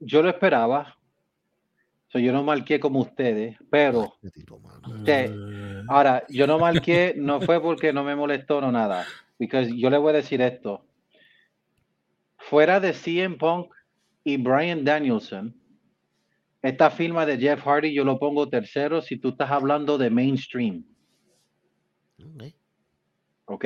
yo 0.00 0.22
lo 0.22 0.28
esperaba. 0.28 0.96
yo 2.12 2.32
no 2.32 2.42
marqué 2.42 2.80
como 2.80 3.00
ustedes, 3.00 3.56
pero 3.70 4.14
ahora 5.88 6.24
yo 6.28 6.46
no 6.46 6.58
marqué, 6.58 7.14
no 7.16 7.40
fue 7.40 7.60
porque 7.60 7.92
no 7.92 8.02
me 8.02 8.16
molestó 8.16 8.60
no 8.60 8.72
nada. 8.72 9.06
Porque 9.38 9.78
yo 9.78 9.90
le 9.90 9.98
voy 9.98 10.10
a 10.10 10.16
decir 10.16 10.40
esto. 10.40 10.84
Fuera 12.36 12.80
de 12.80 12.92
CM 12.92 13.36
Punk 13.36 13.72
y 14.24 14.36
Brian 14.36 14.84
Danielson, 14.84 15.54
esta 16.62 16.90
firma 16.90 17.24
de 17.24 17.38
Jeff 17.38 17.62
Hardy 17.64 17.94
yo 17.94 18.04
lo 18.04 18.18
pongo 18.18 18.48
tercero 18.48 19.00
si 19.00 19.16
tú 19.16 19.30
estás 19.30 19.50
hablando 19.50 19.96
de 19.96 20.10
mainstream. 20.10 20.84
Ok. 23.46 23.64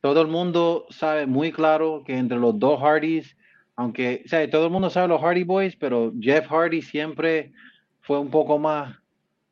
Todo 0.00 0.22
el 0.22 0.28
mundo 0.28 0.86
sabe 0.90 1.26
muy 1.26 1.52
claro 1.52 2.02
que 2.04 2.16
entre 2.16 2.38
los 2.38 2.58
dos 2.58 2.80
Hardys, 2.80 3.36
aunque 3.76 4.24
o 4.26 4.50
todo 4.50 4.66
el 4.66 4.72
mundo 4.72 4.90
sabe 4.90 5.08
los 5.08 5.20
Hardy 5.20 5.44
Boys, 5.44 5.76
pero 5.76 6.12
Jeff 6.20 6.46
Hardy 6.48 6.82
siempre 6.82 7.52
fue 8.00 8.18
un 8.18 8.30
poco 8.30 8.58
más 8.58 8.96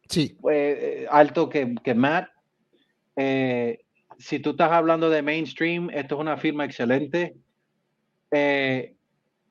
sí. 0.09 0.37
Eh, 0.51 1.07
alto 1.11 1.49
que, 1.49 1.75
que 1.83 1.95
Matt. 1.95 2.29
Eh, 3.17 3.81
si 4.19 4.39
tú 4.39 4.51
estás 4.51 4.71
hablando 4.71 5.09
de 5.09 5.23
mainstream, 5.23 5.91
esto 5.91 6.17
es 6.17 6.21
una 6.21 6.37
firma 6.37 6.65
excelente. 6.65 7.35
Eh, 8.31 8.95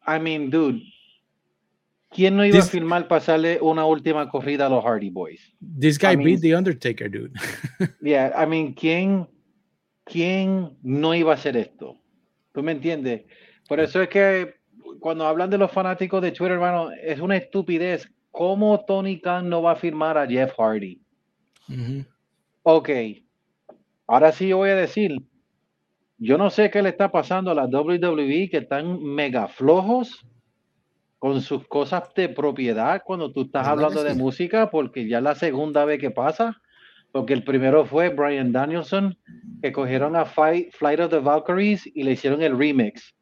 I 0.08 0.20
mean, 0.20 0.50
dude, 0.50 0.82
¿quién 2.10 2.38
no 2.38 2.46
iba 2.46 2.60
a 2.60 2.64
firmar 2.64 3.08
pasarle 3.08 3.60
una 3.62 3.86
última 3.86 4.30
corrida 4.30 4.68
a 4.68 4.70
los 4.70 4.84
Hardy 4.84 5.10
Boys? 5.10 5.42
This 5.80 5.98
guy 5.98 6.16
beat 6.16 6.42
The 6.42 6.56
Undertaker, 6.56 7.10
dude. 7.10 7.34
yeah, 8.02 8.32
I 8.38 8.46
mean, 8.46 8.74
¿quién, 8.74 9.28
¿quién 10.06 10.78
no 10.84 11.16
iba 11.16 11.32
a 11.32 11.36
hacer 11.36 11.58
esto? 11.58 12.00
¿Tú 12.54 12.64
me 12.64 12.72
entiendes? 12.72 13.24
Por 13.68 13.80
eso 13.80 14.02
es 14.02 14.10
que 14.10 14.59
cuando 15.00 15.26
hablan 15.26 15.50
de 15.50 15.58
los 15.58 15.72
fanáticos 15.72 16.22
de 16.22 16.32
Twitter, 16.32 16.54
hermano, 16.54 16.92
es 16.92 17.20
una 17.20 17.38
estupidez. 17.38 18.12
¿Cómo 18.32 18.86
Tony 18.86 19.20
Khan 19.20 19.50
no 19.50 19.62
va 19.62 19.72
a 19.72 19.76
firmar 19.76 20.18
a 20.18 20.28
Jeff 20.28 20.54
Hardy? 20.58 21.02
Ok, 22.64 22.90
ahora 24.08 24.32
sí 24.32 24.50
yo 24.50 24.58
voy 24.58 24.70
a 24.70 24.76
decir, 24.76 25.16
yo 26.18 26.38
no 26.38 26.50
sé 26.50 26.70
qué 26.70 26.82
le 26.82 26.90
está 26.90 27.12
pasando 27.12 27.52
a 27.52 27.56
la 27.56 27.66
WWE 27.66 28.50
que 28.50 28.58
están 28.58 29.02
mega 29.02 29.48
flojos 29.48 30.26
con 31.18 31.42
sus 31.42 31.68
cosas 31.68 32.14
de 32.16 32.30
propiedad 32.30 33.02
cuando 33.04 33.32
tú 33.32 33.44
estás 33.44 33.68
hablando 33.68 34.04
de 34.04 34.14
música, 34.14 34.70
porque 34.70 35.08
ya 35.08 35.22
la 35.22 35.36
segunda 35.36 35.86
vez 35.86 36.00
que 36.00 36.12
pasa, 36.12 36.62
porque 37.12 37.34
el 37.34 37.44
primero 37.44 37.86
fue 37.86 38.10
Brian 38.10 38.52
Danielson, 38.52 39.18
que 39.62 39.72
cogieron 39.72 40.16
a 40.16 40.26
Flight 40.26 41.00
of 41.00 41.10
the 41.10 41.20
Valkyries 41.20 41.90
y 41.94 42.04
le 42.04 42.12
hicieron 42.12 42.42
el 42.42 42.58
remix. 42.58 43.16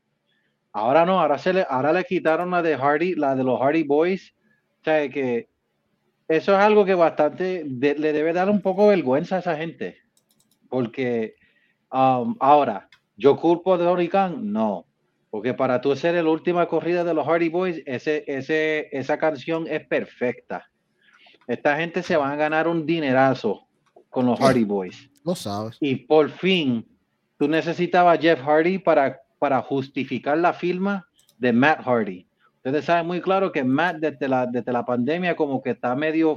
Ahora 0.78 1.08
no, 1.08 1.20
ahora, 1.20 1.40
se 1.40 1.54
le, 1.54 1.66
ahora 1.68 1.92
le 1.92 2.04
quitaron 2.04 2.52
la 2.52 2.62
de 2.62 2.78
Hardy, 2.78 3.16
la 3.16 3.36
de 3.36 3.44
los 3.44 3.60
Hardy 3.60 3.82
Boys. 3.82 4.36
O 4.80 4.84
sea, 4.84 5.10
que 5.10 5.50
eso 6.28 6.54
es 6.54 6.60
algo 6.60 6.86
que 6.86 6.94
bastante 6.94 7.66
le 7.66 8.14
debe 8.14 8.32
dar 8.32 8.48
un 8.48 8.62
poco 8.62 8.86
vergüenza 8.86 9.38
a 9.38 9.40
esa 9.40 9.58
gente. 9.58 9.98
Porque 10.70 11.34
um, 11.92 12.36
ahora, 12.40 12.88
¿yo 13.16 13.38
culpo 13.38 13.76
de 13.80 13.88
Orican? 13.88 14.54
No. 14.54 14.86
Porque 15.32 15.56
para 15.56 15.82
tú 15.82 15.96
ser 15.96 16.14
la 16.14 16.30
última 16.30 16.68
corrida 16.68 17.04
de 17.04 17.16
los 17.16 17.26
Hardy 17.26 17.50
Boys, 17.50 17.82
ese, 17.88 18.24
ese, 18.28 18.88
esa 18.92 19.18
canción 19.18 19.66
es 19.68 19.84
perfecta. 19.88 20.70
Esta 21.48 21.76
gente 21.78 22.04
se 22.04 22.18
va 22.18 22.32
a 22.32 22.36
ganar 22.36 22.68
un 22.68 22.86
dinerazo 22.86 23.68
con 24.12 24.28
los 24.28 24.40
Hardy 24.40 24.64
Boys. 24.64 25.10
Lo 25.26 25.34
sabes. 25.34 25.78
Y 25.80 25.96
por 25.96 26.30
fin, 26.30 26.86
tú 27.40 27.48
necesitabas 27.48 28.20
a 28.20 28.22
Jeff 28.22 28.40
Hardy 28.42 28.78
para, 28.78 29.20
para 29.40 29.62
justificar 29.62 30.38
la 30.38 30.54
firma 30.54 31.08
de 31.38 31.54
Matt 31.54 31.82
Hardy. 31.84 32.28
Ustedes 32.58 32.86
saben 32.86 33.08
muy 33.08 33.22
claro 33.22 33.52
que 33.52 33.64
Matt 33.64 33.98
desde 33.98 34.28
la, 34.28 34.46
desde 34.46 34.72
la 34.72 34.86
pandemia 34.86 35.36
como 35.36 35.62
que 35.62 35.72
está 35.72 35.96
medio, 35.96 36.36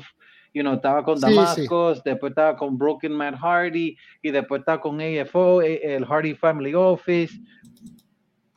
you 0.55 0.63
know, 0.63 0.75
estaba 0.75 1.03
con 1.03 1.19
Damascus, 1.19 2.03
después 2.05 2.31
estaba 2.31 2.57
con 2.57 2.79
Broken 2.79 3.13
Matt 3.13 3.37
Hardy 3.37 3.97
y 4.23 4.31
después 4.31 4.61
estaba 4.61 4.81
con 4.81 5.01
AFO, 5.01 5.63
el 5.63 6.05
Hardy 6.05 6.35
Family 6.35 6.75
Office. 6.75 7.41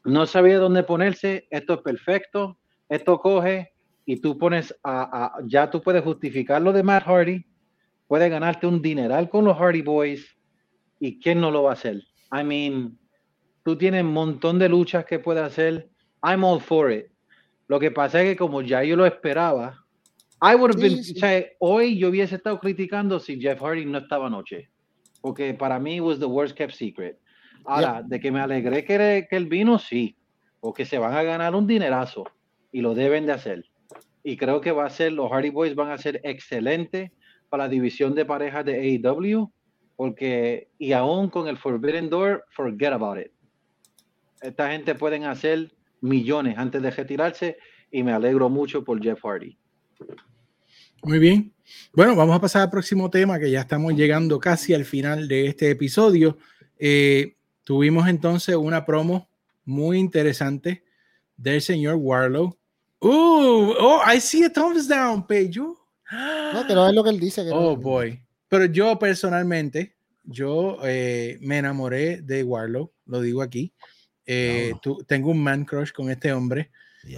No 0.04 0.26
sabía 0.26 0.58
dónde 0.58 0.84
ponerse, 0.84 1.48
esto 1.50 1.76
es 1.76 1.80
perfecto, 1.80 2.58
esto 2.90 3.20
coge 3.20 3.74
y 4.06 4.18
tú 4.18 4.38
pones 4.38 4.76
a, 4.84 5.26
a 5.26 5.34
ya 5.46 5.70
tú 5.70 5.82
puedes 5.82 6.04
justificar 6.04 6.62
lo 6.62 6.74
de 6.74 6.84
Matt 6.84 7.06
Hardy 7.06 7.46
puede 8.14 8.30
ganarte 8.30 8.68
un 8.68 8.80
dineral 8.80 9.28
con 9.28 9.46
los 9.46 9.58
Hardy 9.58 9.82
Boys 9.82 10.38
y 11.00 11.20
quién 11.20 11.42
no 11.42 11.50
lo 11.50 11.64
va 11.64 11.72
a 11.72 11.74
hacer. 11.74 12.04
I 12.32 12.44
mean, 12.44 12.98
tú 13.64 13.78
tienes 13.78 14.04
un 14.04 14.14
montón 14.14 14.60
de 14.60 14.70
luchas 14.70 15.06
que 15.06 15.20
puede 15.20 15.42
hacer. 15.42 15.90
I'm 16.22 16.44
all 16.44 16.60
for 16.60 16.92
it. 16.92 17.08
Lo 17.68 17.80
que 17.80 17.92
pasa 17.92 18.22
es 18.22 18.30
que 18.30 18.38
como 18.38 18.62
ya 18.62 18.84
yo 18.84 18.96
lo 18.96 19.06
esperaba, 19.06 19.84
I 20.42 20.56
would 20.56 20.76
have 20.76 20.82
been, 20.82 21.02
hoy 21.60 21.98
yo 21.98 22.10
hubiese 22.10 22.36
estado 22.36 22.60
criticando 22.60 23.20
si 23.20 23.40
Jeff 23.40 23.62
Hardy 23.62 23.86
no 23.86 24.00
estaba 24.00 24.28
anoche, 24.28 24.70
porque 25.22 25.54
para 25.54 25.80
mí 25.80 26.02
was 26.02 26.20
the 26.20 26.26
worst 26.26 26.58
kept 26.58 26.74
secret. 26.74 27.18
Ahora, 27.66 28.04
de 28.06 28.20
que 28.20 28.30
me 28.30 28.42
alegré 28.42 28.84
que, 28.84 29.26
que 29.30 29.36
él 29.38 29.46
vino, 29.46 29.80
sí, 29.80 30.18
porque 30.60 30.86
se 30.86 30.98
van 30.98 31.16
a 31.16 31.24
ganar 31.24 31.56
un 31.56 31.66
dinerazo 31.66 32.26
y 32.74 32.82
lo 32.82 32.94
deben 32.94 33.26
de 33.26 33.32
hacer. 33.32 33.66
Y 34.22 34.36
creo 34.36 34.60
que 34.60 34.74
va 34.74 34.86
a 34.86 34.90
ser, 34.90 35.14
los 35.14 35.32
Hardy 35.32 35.50
Boys 35.50 35.76
van 35.76 35.92
a 35.92 35.98
ser 35.98 36.20
excelentes 36.24 37.12
para 37.48 37.64
la 37.64 37.70
división 37.70 38.14
de 38.14 38.26
parejas 38.26 38.66
de 38.66 39.00
AEW, 39.02 39.50
porque 39.96 40.68
y 40.78 40.92
aún 40.92 41.30
con 41.30 41.48
el 41.48 41.58
Forbidden 41.58 42.10
Door, 42.10 42.44
forget 42.50 42.92
about 42.92 43.18
it. 43.18 43.32
Esta 44.44 44.70
gente 44.70 44.94
pueden 44.94 45.24
hacer 45.24 45.72
millones 46.02 46.58
antes 46.58 46.82
de 46.82 46.92
retirarse 46.92 47.58
y 47.90 48.04
me 48.04 48.12
alegro 48.12 48.50
mucho 48.50 48.84
por 48.84 49.02
Jeff 49.02 49.22
Hardy. 49.24 49.58
Muy 51.02 51.18
bien. 51.18 51.54
Bueno, 51.94 52.14
vamos 52.14 52.36
a 52.36 52.42
pasar 52.42 52.64
al 52.64 52.70
próximo 52.70 53.10
tema 53.10 53.40
que 53.40 53.50
ya 53.50 53.62
estamos 53.62 53.94
llegando 53.94 54.42
casi 54.42 54.74
al 54.74 54.84
final 54.84 55.30
de 55.30 55.48
este 55.48 55.70
episodio. 55.70 56.38
Eh, 56.78 57.38
tuvimos 57.64 58.10
entonces 58.10 58.54
una 58.58 58.86
promo 58.86 59.30
muy 59.64 59.98
interesante 59.98 60.84
del 61.38 61.62
señor 61.62 61.96
Warlow. 61.96 62.58
Uh, 63.00 63.74
oh, 63.80 64.02
I 64.06 64.20
see 64.20 64.44
a 64.44 64.52
thumbs 64.52 64.90
down, 64.90 65.26
Pejo. 65.26 65.88
No, 66.12 66.66
quiero 66.66 66.84
ver 66.84 66.94
lo 66.94 67.04
que 67.06 67.12
él 67.12 67.20
dice. 67.20 67.50
Oh, 67.54 67.78
boy. 67.78 68.22
Pero 68.50 68.66
yo 68.66 69.00
personalmente, 69.00 69.96
yo 70.26 70.80
eh, 70.84 71.38
me 71.40 71.60
enamoré 71.60 72.22
de 72.22 72.44
Warlow, 72.44 72.92
lo 73.06 73.22
digo 73.22 73.42
aquí. 73.42 73.74
Eh, 74.26 74.74
tengo 75.08 75.32
un 75.32 75.44
man 75.44 75.66
crush 75.66 75.92
con 75.92 76.10
este 76.10 76.32
hombre. 76.32 76.72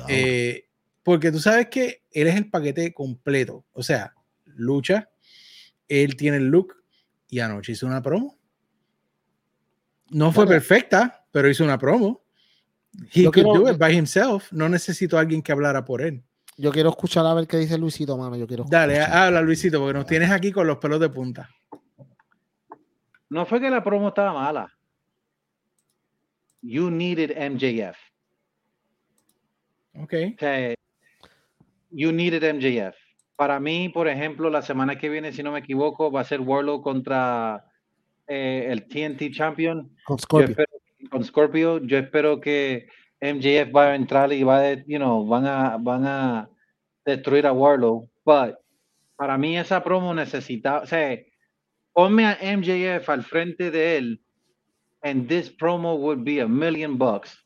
Eh, 0.07 0.67
porque 1.03 1.31
tú 1.31 1.39
sabes 1.39 1.67
que 1.67 2.03
él 2.11 2.27
es 2.27 2.35
el 2.35 2.49
paquete 2.49 2.93
completo. 2.93 3.65
O 3.73 3.83
sea, 3.83 4.13
lucha, 4.45 5.09
él 5.87 6.15
tiene 6.15 6.37
el 6.37 6.47
look 6.47 6.75
y 7.29 7.39
anoche 7.39 7.73
hizo 7.73 7.85
una 7.85 8.01
promo. 8.01 8.37
No 10.09 10.31
fue 10.31 10.47
perfecta, 10.47 11.25
pero 11.31 11.49
hizo 11.49 11.63
una 11.63 11.77
promo. 11.77 12.23
He 13.13 13.25
could 13.25 13.43
do 13.43 13.69
it 13.69 13.77
by 13.77 13.95
himself. 13.95 14.51
No 14.51 14.69
necesito 14.69 15.17
a 15.17 15.21
alguien 15.21 15.41
que 15.41 15.51
hablara 15.51 15.83
por 15.83 16.01
él. 16.01 16.23
Yo 16.57 16.71
quiero 16.71 16.89
escuchar 16.89 17.25
a 17.25 17.33
ver 17.33 17.47
qué 17.47 17.57
dice 17.57 17.77
Luisito, 17.77 18.17
mano. 18.17 18.37
Yo 18.37 18.47
quiero 18.47 18.63
Dale, 18.67 19.01
habla 19.01 19.41
Luisito, 19.41 19.79
porque 19.79 19.93
nos 19.93 20.05
tienes 20.05 20.31
aquí 20.31 20.51
con 20.51 20.65
los 20.65 20.77
pelos 20.77 20.99
de 20.99 21.09
punta. 21.09 21.49
No 23.29 23.45
fue 23.45 23.59
que 23.59 23.69
la 23.69 23.83
promo 23.83 24.09
estaba 24.09 24.33
mala. 24.33 24.74
You 26.67 26.89
needed 26.89 27.29
MJF. 27.37 27.95
Ok. 30.01 30.13
you 31.91 32.11
needed 32.11 32.41
MJF. 32.41 32.95
Para 33.35 33.59
mí, 33.59 33.89
por 33.89 34.07
ejemplo, 34.07 34.49
la 34.49 34.63
semana 34.63 34.97
que 34.97 35.09
viene, 35.09 35.31
si 35.31 35.43
no 35.43 35.51
me 35.51 35.59
equivoco, 35.59 36.11
va 36.11 36.21
a 36.21 36.23
ser 36.23 36.41
Warlow 36.41 36.81
contra 36.81 37.63
eh, 38.27 38.67
el 38.71 38.87
TNT 38.87 39.31
Champion. 39.31 39.95
Con 40.05 40.17
Scorpio. 40.17 40.65
con 41.11 41.23
Scorpio. 41.23 41.85
Yo 41.85 41.99
espero 41.99 42.41
que 42.41 42.87
MJF 43.21 43.71
va 43.73 43.91
a 43.91 43.95
entrar 43.95 44.33
y 44.33 44.41
va 44.41 44.59
a, 44.61 44.73
you 44.87 44.97
know, 44.97 45.23
van 45.27 45.45
a, 45.45 45.77
van 45.77 46.03
a 46.07 46.49
destruir 47.05 47.45
a 47.45 47.53
Warlow. 47.53 48.09
But 48.25 48.55
para 49.15 49.37
mí 49.37 49.55
esa 49.55 49.83
promo 49.83 50.15
necesita, 50.15 50.79
o 50.79 50.87
sea, 50.87 51.15
ponme 51.93 52.25
a 52.25 52.39
MJF 52.41 53.07
al 53.07 53.23
frente 53.23 53.69
de 53.69 53.97
él 53.97 54.24
and 55.05 55.29
this 55.29 55.49
promo 55.49 55.97
would 55.97 56.25
be 56.25 56.39
a 56.39 56.47
million 56.47 56.97
bucks. 56.97 57.37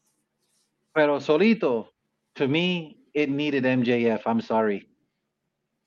Pero 0.95 1.19
solito, 1.19 1.89
to 2.35 2.47
me, 2.47 3.03
it 3.13 3.29
needed 3.29 3.65
MJF. 3.65 4.21
I'm 4.25 4.41
sorry. 4.41 4.87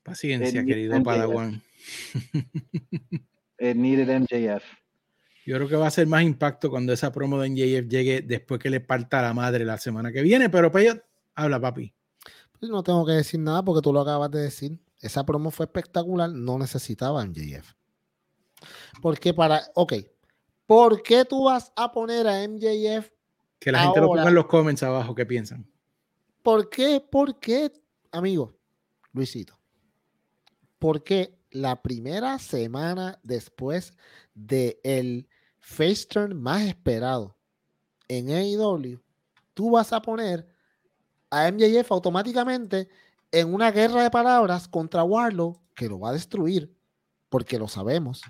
Paciencia, 0.03 0.63
querido 0.63 1.01
Padawan. 1.03 1.61
it 3.59 3.75
needed 3.75 4.07
MJF. 4.07 4.63
Yo 5.45 5.57
creo 5.57 5.67
que 5.67 5.75
va 5.75 5.87
a 5.87 5.91
ser 5.91 6.07
más 6.07 6.23
impacto 6.23 6.69
cuando 6.69 6.93
esa 6.93 7.11
promo 7.11 7.41
de 7.41 7.49
NJF 7.49 7.89
llegue 7.89 8.21
después 8.21 8.61
que 8.61 8.69
le 8.69 8.79
parta 8.79 9.21
la 9.21 9.33
madre 9.33 9.65
la 9.65 9.77
semana 9.77 10.11
que 10.11 10.21
viene. 10.21 10.49
Pero 10.49 10.71
Peyo, 10.71 11.03
habla, 11.35 11.59
papi. 11.59 11.93
Pues 12.57 12.71
no 12.71 12.83
tengo 12.83 13.05
que 13.05 13.13
decir 13.13 13.39
nada 13.39 13.63
porque 13.63 13.81
tú 13.81 13.91
lo 13.91 14.01
acabas 14.01 14.31
de 14.31 14.41
decir. 14.41 14.79
Esa 15.01 15.25
promo 15.25 15.51
fue 15.51 15.65
espectacular, 15.65 16.29
no 16.29 16.57
necesitaba 16.57 17.25
MJF. 17.25 17.73
Porque 19.01 19.33
para, 19.33 19.63
ok, 19.75 19.93
¿por 20.65 21.01
qué 21.03 21.25
tú 21.25 21.45
vas 21.45 21.71
a 21.75 21.91
poner 21.91 22.27
a 22.27 22.47
MJF? 22.47 23.09
Que 23.59 23.71
la 23.71 23.83
gente 23.83 24.01
lo 24.01 24.07
ponga 24.07 24.27
en 24.27 24.35
los 24.35 24.45
comments 24.47 24.83
abajo, 24.83 25.15
¿qué 25.15 25.25
piensan? 25.25 25.65
¿Por 26.41 26.69
qué? 26.69 26.99
¿Por 26.99 27.39
qué, 27.39 27.71
amigo 28.11 28.53
Luisito? 29.13 29.57
Porque 30.79 31.39
la 31.51 31.81
primera 31.81 32.37
semana 32.39 33.19
después 33.23 33.93
del 34.33 34.77
el 34.83 35.27
face 35.59 36.05
turn 36.05 36.35
más 36.35 36.63
esperado 36.63 37.37
en 38.09 38.29
AEW, 38.29 38.99
tú 39.53 39.71
vas 39.71 39.93
a 39.93 40.01
poner 40.01 40.47
a 41.29 41.49
MJF 41.49 41.91
automáticamente 41.91 42.89
en 43.31 43.53
una 43.53 43.71
guerra 43.71 44.03
de 44.03 44.11
palabras 44.11 44.67
contra 44.67 45.03
Warlow 45.03 45.59
que 45.73 45.87
lo 45.87 45.99
va 45.99 46.09
a 46.09 46.13
destruir, 46.13 46.75
porque 47.29 47.57
lo 47.57 47.67
sabemos. 47.67 48.21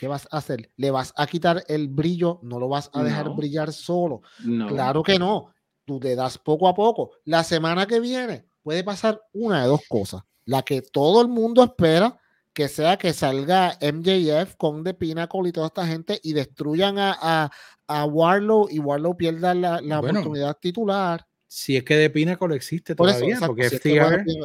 ¿Qué 0.00 0.08
vas 0.08 0.26
a 0.30 0.38
hacer? 0.38 0.70
¿Le 0.78 0.90
vas 0.90 1.12
a 1.14 1.26
quitar 1.26 1.62
el 1.68 1.88
brillo? 1.88 2.40
¿No 2.42 2.58
lo 2.58 2.70
vas 2.70 2.88
a 2.94 3.04
dejar 3.04 3.28
brillar 3.36 3.70
solo? 3.70 4.22
Claro 4.66 5.02
que 5.02 5.18
no. 5.18 5.52
Tú 5.84 6.00
te 6.00 6.16
das 6.16 6.38
poco 6.38 6.68
a 6.68 6.74
poco. 6.74 7.10
La 7.26 7.44
semana 7.44 7.86
que 7.86 8.00
viene 8.00 8.46
puede 8.62 8.82
pasar 8.82 9.20
una 9.34 9.60
de 9.60 9.68
dos 9.68 9.82
cosas. 9.90 10.22
La 10.46 10.62
que 10.62 10.80
todo 10.80 11.20
el 11.20 11.28
mundo 11.28 11.62
espera, 11.62 12.18
que 12.54 12.68
sea 12.68 12.96
que 12.96 13.12
salga 13.12 13.76
MJF 13.82 14.56
con 14.56 14.84
The 14.84 14.94
Pinnacle 14.94 15.50
y 15.50 15.52
toda 15.52 15.66
esta 15.66 15.86
gente 15.86 16.18
y 16.22 16.32
destruyan 16.32 16.98
a, 16.98 17.50
a, 17.86 18.04
Warlow 18.06 18.68
y 18.70 18.78
Warlow 18.78 19.18
pierda 19.18 19.52
la, 19.52 19.82
la 19.82 20.00
oportunidad 20.00 20.56
titular. 20.56 21.26
Si 21.46 21.76
es 21.76 21.84
que 21.84 21.96
The 21.96 22.08
Pinnacle 22.08 22.56
existe 22.56 22.94
todavía, 22.94 23.38
porque 23.46 23.66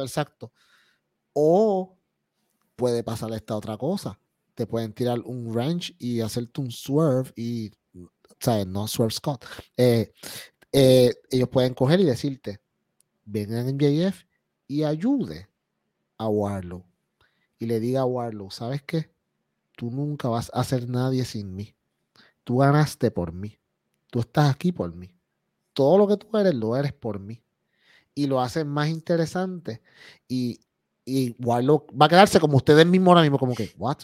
exacto. 0.02 0.52
O 1.32 1.96
puede 2.76 3.02
pasar 3.02 3.32
esta 3.32 3.56
otra 3.56 3.78
cosa. 3.78 4.18
Te 4.56 4.66
pueden 4.66 4.92
tirar 4.94 5.20
un 5.20 5.52
wrench 5.52 5.94
y 5.98 6.22
hacerte 6.22 6.62
un 6.62 6.70
swerve 6.70 7.30
y, 7.36 7.70
¿sabes? 8.40 8.66
No 8.66 8.88
swerve 8.88 9.12
Scott. 9.12 9.44
Eh, 9.76 10.12
eh, 10.72 11.14
ellos 11.30 11.48
pueden 11.50 11.74
coger 11.74 12.00
y 12.00 12.04
decirte, 12.04 12.60
vengan 13.26 13.68
en 13.68 13.76
MJF 13.76 14.24
y 14.66 14.82
ayude 14.82 15.48
a 16.16 16.26
Warlow. 16.28 16.84
Y 17.58 17.66
le 17.66 17.80
diga 17.80 18.00
a 18.00 18.06
Warlow, 18.06 18.50
¿sabes 18.50 18.82
qué? 18.82 19.10
Tú 19.76 19.90
nunca 19.90 20.28
vas 20.28 20.50
a 20.54 20.64
ser 20.64 20.88
nadie 20.88 21.26
sin 21.26 21.54
mí. 21.54 21.74
Tú 22.42 22.58
ganaste 22.58 23.10
por 23.10 23.32
mí. 23.32 23.58
Tú 24.10 24.20
estás 24.20 24.50
aquí 24.50 24.72
por 24.72 24.94
mí. 24.94 25.14
Todo 25.74 25.98
lo 25.98 26.08
que 26.08 26.16
tú 26.16 26.34
eres, 26.38 26.54
lo 26.54 26.76
eres 26.76 26.94
por 26.94 27.18
mí. 27.18 27.42
Y 28.14 28.26
lo 28.26 28.40
hace 28.40 28.64
más 28.64 28.88
interesante. 28.88 29.82
Y, 30.26 30.60
y 31.04 31.36
Warlock 31.38 31.92
va 31.92 32.06
a 32.06 32.08
quedarse 32.08 32.40
como 32.40 32.56
ustedes 32.56 32.86
mismos 32.86 33.08
ahora 33.08 33.20
mismo, 33.20 33.38
como 33.38 33.54
que, 33.54 33.70
¿what? 33.76 33.98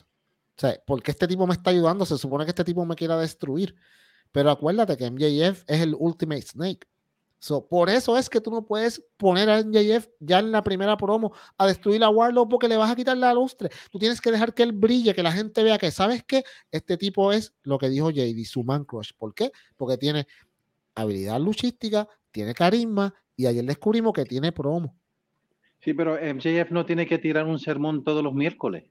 O 0.57 0.61
sea, 0.61 0.79
¿por 0.87 1.03
qué 1.03 1.11
este 1.11 1.27
tipo 1.27 1.47
me 1.47 1.55
está 1.55 1.71
ayudando? 1.71 2.05
Se 2.05 2.19
supone 2.19 2.45
que 2.45 2.51
este 2.51 2.65
tipo 2.65 2.85
me 2.85 2.95
quiera 2.95 3.17
destruir. 3.17 3.75
Pero 4.31 4.51
acuérdate 4.51 4.97
que 4.97 5.11
MJF 5.11 5.65
es 5.67 5.81
el 5.81 5.95
Ultimate 5.99 6.43
Snake. 6.43 6.87
Por 7.69 7.91
eso 7.91 8.17
es 8.17 8.31
que 8.31 8.41
tú 8.41 8.53
no 8.53 8.65
puedes 8.65 9.05
poner 9.17 9.51
a 9.51 9.65
MJF 9.65 10.07
ya 10.21 10.39
en 10.39 10.53
la 10.53 10.63
primera 10.63 10.97
promo 10.97 11.33
a 11.59 11.67
destruir 11.67 12.05
a 12.05 12.09
Warlock 12.09 12.49
porque 12.49 12.69
le 12.69 12.77
vas 12.77 12.91
a 12.91 12.95
quitar 12.95 13.17
la 13.17 13.35
lustre. 13.35 13.69
Tú 13.91 13.99
tienes 13.99 14.21
que 14.21 14.31
dejar 14.31 14.55
que 14.55 14.63
él 14.63 14.71
brille, 14.71 15.13
que 15.13 15.25
la 15.25 15.33
gente 15.33 15.65
vea 15.65 15.77
que, 15.77 15.91
¿sabes 15.91 16.23
qué? 16.23 16.45
Este 16.71 16.97
tipo 16.97 17.33
es 17.33 17.53
lo 17.65 17.79
que 17.79 17.89
dijo 17.89 18.11
JD, 18.11 18.45
su 18.45 18.63
man 18.63 18.85
crush. 18.85 19.11
¿Por 19.19 19.35
qué? 19.35 19.51
Porque 19.77 19.99
tiene 19.99 20.29
habilidad 20.95 21.41
luchística, 21.41 22.09
tiene 22.31 22.55
carisma 22.55 23.13
y 23.37 23.47
ayer 23.47 23.65
descubrimos 23.65 24.13
que 24.13 24.25
tiene 24.25 24.53
promo. 24.53 24.95
Sí, 25.81 25.95
pero 25.95 26.15
MJF 26.15 26.71
no 26.71 26.87
tiene 26.87 27.09
que 27.09 27.19
tirar 27.19 27.47
un 27.47 27.59
sermón 27.59 28.05
todos 28.05 28.23
los 28.23 28.35
miércoles. 28.35 28.85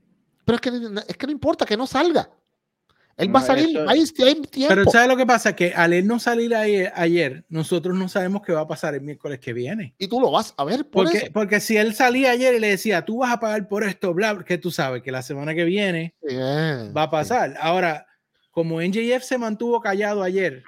Pero 0.45 0.55
es 0.55 0.61
que, 0.61 0.69
es 1.07 1.18
que 1.18 1.26
no 1.26 1.31
importa 1.31 1.65
que 1.65 1.77
no 1.77 1.88
salga. 1.88 2.30
Él 3.18 3.35
va 3.35 3.39
a 3.39 3.43
salir, 3.43 3.77
ahí 3.88 4.03
tiempo. 4.05 4.49
Pero 4.68 4.85
¿sabes 4.85 5.07
lo 5.07 5.18
que 5.18 5.26
pasa? 5.26 5.55
Que 5.55 5.73
al 5.73 5.93
él 5.93 6.07
no 6.07 6.19
salir 6.19 6.55
ayer, 6.55 7.45
nosotros 7.49 7.95
no 7.95 8.09
sabemos 8.09 8.41
qué 8.41 8.51
va 8.53 8.61
a 8.61 8.68
pasar 8.68 8.95
el 8.95 9.01
miércoles 9.01 9.39
que 9.39 9.53
viene. 9.53 9.93
Y 9.99 10.07
tú 10.07 10.19
lo 10.19 10.31
vas 10.31 10.53
a 10.57 10.63
ver 10.63 10.89
por 10.89 11.05
porque, 11.05 11.30
Porque 11.31 11.59
si 11.59 11.77
él 11.77 11.93
salía 11.93 12.31
ayer 12.31 12.55
y 12.55 12.59
le 12.59 12.69
decía, 12.69 13.05
tú 13.05 13.19
vas 13.19 13.31
a 13.31 13.39
pagar 13.39 13.68
por 13.68 13.84
esto, 13.84 14.13
bla, 14.13 14.43
que 14.43 14.57
tú 14.57 14.72
sabes 14.72 15.03
que 15.03 15.11
la 15.11 15.22
semana 15.22 15.53
que 15.53 15.65
viene 15.65 16.15
va 16.95 17.03
a 17.03 17.09
pasar. 17.11 17.55
Ahora, 17.59 18.07
como 18.49 18.81
NJF 18.81 19.23
se 19.23 19.38
mantuvo 19.38 19.81
callado 19.81 20.23
ayer, 20.23 20.63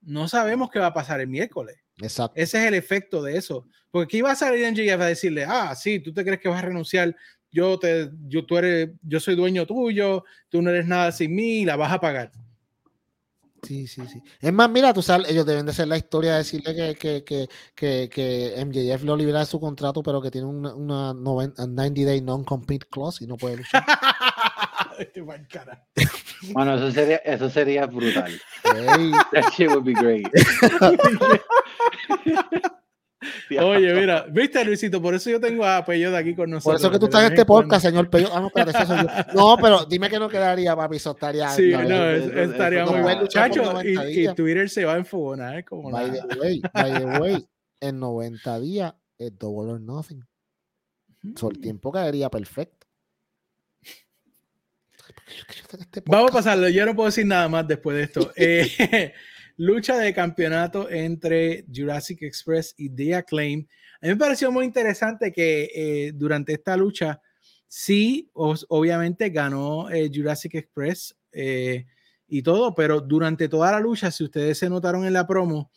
no 0.00 0.26
sabemos 0.26 0.70
qué 0.70 0.78
va 0.78 0.86
a 0.86 0.94
pasar 0.94 1.20
el 1.20 1.28
miércoles. 1.28 1.76
Exacto. 2.00 2.40
Ese 2.40 2.58
es 2.58 2.64
el 2.66 2.74
efecto 2.74 3.22
de 3.22 3.36
eso. 3.36 3.66
Porque 3.90 4.04
aquí 4.04 4.18
iba 4.18 4.30
a 4.30 4.36
salir 4.36 4.70
NJF 4.70 5.00
a 5.00 5.06
decirle, 5.06 5.44
ah, 5.48 5.74
sí, 5.74 6.00
tú 6.00 6.12
te 6.12 6.24
crees 6.24 6.40
que 6.40 6.48
vas 6.48 6.58
a 6.58 6.66
renunciar, 6.66 7.14
yo 7.50 7.78
te, 7.78 8.10
yo, 8.26 8.44
tú 8.44 8.58
eres, 8.58 8.90
yo 9.02 9.20
soy 9.20 9.36
dueño 9.36 9.66
tuyo, 9.66 10.24
tú 10.48 10.62
no 10.62 10.70
eres 10.70 10.86
nada 10.86 11.12
sin 11.12 11.34
mí, 11.34 11.64
la 11.64 11.76
vas 11.76 11.92
a 11.92 12.00
pagar. 12.00 12.32
Sí, 13.62 13.86
sí, 13.86 14.02
sí. 14.06 14.22
Es 14.40 14.52
más, 14.52 14.70
mira, 14.70 14.92
tú 14.92 15.02
sabes, 15.02 15.28
ellos 15.28 15.44
deben 15.44 15.66
de 15.66 15.72
ser 15.72 15.88
la 15.88 15.96
historia 15.96 16.32
de 16.32 16.38
decirle 16.38 16.74
que, 16.74 16.94
que, 16.94 17.24
que, 17.24 17.48
que, 17.74 18.08
que 18.08 18.64
MJF 18.64 19.02
lo 19.02 19.16
libera 19.16 19.40
de 19.40 19.46
su 19.46 19.58
contrato, 19.58 20.02
pero 20.02 20.22
que 20.22 20.30
tiene 20.30 20.46
una, 20.46 20.74
una 20.74 21.12
90 21.12 21.66
day 21.66 22.20
non-compete 22.20 22.86
clause 22.88 23.24
y 23.24 23.26
no 23.26 23.36
puede 23.36 23.58
luchar. 23.58 23.84
Este 24.98 25.20
bueno, 25.20 26.74
eso 26.74 26.90
sería, 26.90 27.18
eso 27.18 27.48
sería 27.48 27.86
brutal. 27.86 28.32
That 28.64 29.52
shit 29.56 29.68
would 29.68 29.84
be 29.84 29.92
great. 29.92 30.26
Oye, 33.60 33.94
mira, 33.94 34.26
viste 34.30 34.64
Luisito, 34.64 35.02
por 35.02 35.14
eso 35.14 35.30
yo 35.30 35.40
tengo 35.40 35.64
a 35.64 35.84
Peyo 35.84 36.10
de 36.10 36.18
aquí 36.18 36.34
con 36.34 36.50
nosotros. 36.50 36.80
Por 36.80 36.86
eso 36.86 36.90
que 36.90 36.98
tú 36.98 37.06
estás 37.06 37.26
en 37.26 37.32
este 37.32 37.44
podcast, 37.44 37.86
señor 37.86 38.08
Peyo. 38.08 38.28
Ah, 38.32 38.40
no, 38.40 38.48
no, 39.34 39.56
pero 39.60 39.84
dime 39.86 40.08
que 40.08 40.18
no 40.18 40.28
quedaría, 40.28 40.76
papi, 40.76 40.96
eso 40.96 41.10
estaría. 41.12 41.48
Sí, 41.50 41.72
no, 41.72 42.10
estaría 42.10 42.86
muy 42.86 43.00
bueno. 43.00 43.22
Muchacho, 43.22 43.82
y, 43.82 44.32
Twitter 44.34 44.70
se 44.70 44.84
va 44.84 44.94
a 44.94 44.98
enfogonar. 44.98 45.64
Como 45.64 45.90
by, 45.90 46.12
the 46.12 46.38
way, 46.38 46.62
by 46.72 46.92
the 46.92 47.04
way, 47.20 47.48
en 47.80 47.98
90 47.98 48.60
días 48.60 48.94
es 49.18 49.36
double 49.36 49.72
or 49.72 49.80
nothing. 49.80 50.22
So, 51.34 51.50
el 51.50 51.60
tiempo 51.60 51.90
quedaría 51.90 52.30
perfecto. 52.30 52.86
Este 55.80 56.02
Vamos 56.06 56.30
a 56.30 56.34
pasarlo, 56.34 56.68
yo 56.68 56.86
no 56.86 56.94
puedo 56.94 57.06
decir 57.06 57.26
nada 57.26 57.48
más 57.48 57.66
después 57.66 57.96
de 57.96 58.02
esto. 58.04 58.32
Eh, 58.36 59.12
lucha 59.58 59.98
de 59.98 60.14
campeonato 60.14 60.88
entre 60.88 61.66
Jurassic 61.72 62.22
Express 62.22 62.74
y 62.78 62.90
The 62.90 63.16
Acclaim. 63.16 63.66
A 64.00 64.06
mí 64.06 64.12
me 64.12 64.16
pareció 64.16 64.50
muy 64.52 64.64
interesante 64.64 65.32
que 65.32 65.70
eh, 65.74 66.12
durante 66.14 66.52
esta 66.52 66.76
lucha, 66.76 67.20
sí, 67.66 68.30
obviamente 68.32 69.30
ganó 69.30 69.90
eh, 69.90 70.10
Jurassic 70.14 70.54
Express 70.54 71.16
eh, 71.32 71.86
y 72.28 72.42
todo, 72.42 72.72
pero 72.74 73.00
durante 73.00 73.48
toda 73.48 73.72
la 73.72 73.80
lucha, 73.80 74.12
si 74.12 74.24
ustedes 74.24 74.58
se 74.58 74.70
notaron 74.70 75.04
en 75.04 75.12
la 75.12 75.26
promo, 75.26 75.72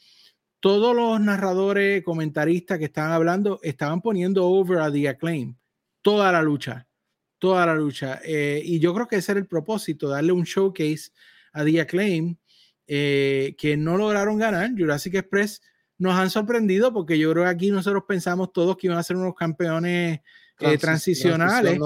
todos 0.59 0.95
los 0.95 1.19
narradores, 1.19 2.03
comentaristas 2.03 2.77
que 2.77 2.85
estaban 2.85 3.11
hablando 3.11 3.59
estaban 3.63 3.99
poniendo 3.99 4.45
over 4.45 4.77
a 4.77 4.91
The 4.91 5.09
Acclaim 5.09 5.55
toda 6.03 6.31
la 6.31 6.43
lucha, 6.43 6.87
toda 7.39 7.65
la 7.65 7.73
lucha. 7.73 8.21
y 8.23 8.79
yo 8.79 8.93
creo 8.93 9.07
que 9.07 9.15
ese 9.15 9.31
era 9.31 9.41
el 9.41 9.47
propósito, 9.47 10.07
darle 10.07 10.33
un 10.33 10.43
showcase 10.43 11.09
a 11.53 11.63
The 11.63 11.81
Acclaim 11.81 12.37
eh, 12.93 13.55
que 13.57 13.77
no 13.77 13.95
lograron 13.95 14.37
ganar. 14.37 14.69
Jurassic 14.77 15.15
Express 15.15 15.61
nos 15.97 16.13
han 16.15 16.29
sorprendido 16.29 16.91
porque 16.91 17.17
yo 17.17 17.31
creo 17.31 17.45
que 17.45 17.49
aquí 17.49 17.71
nosotros 17.71 18.03
pensamos 18.05 18.51
todos 18.51 18.75
que 18.75 18.87
iban 18.87 18.99
a 18.99 19.03
ser 19.03 19.15
unos 19.15 19.33
campeones 19.33 20.19
eh, 20.59 20.77
transicionales 20.77 21.79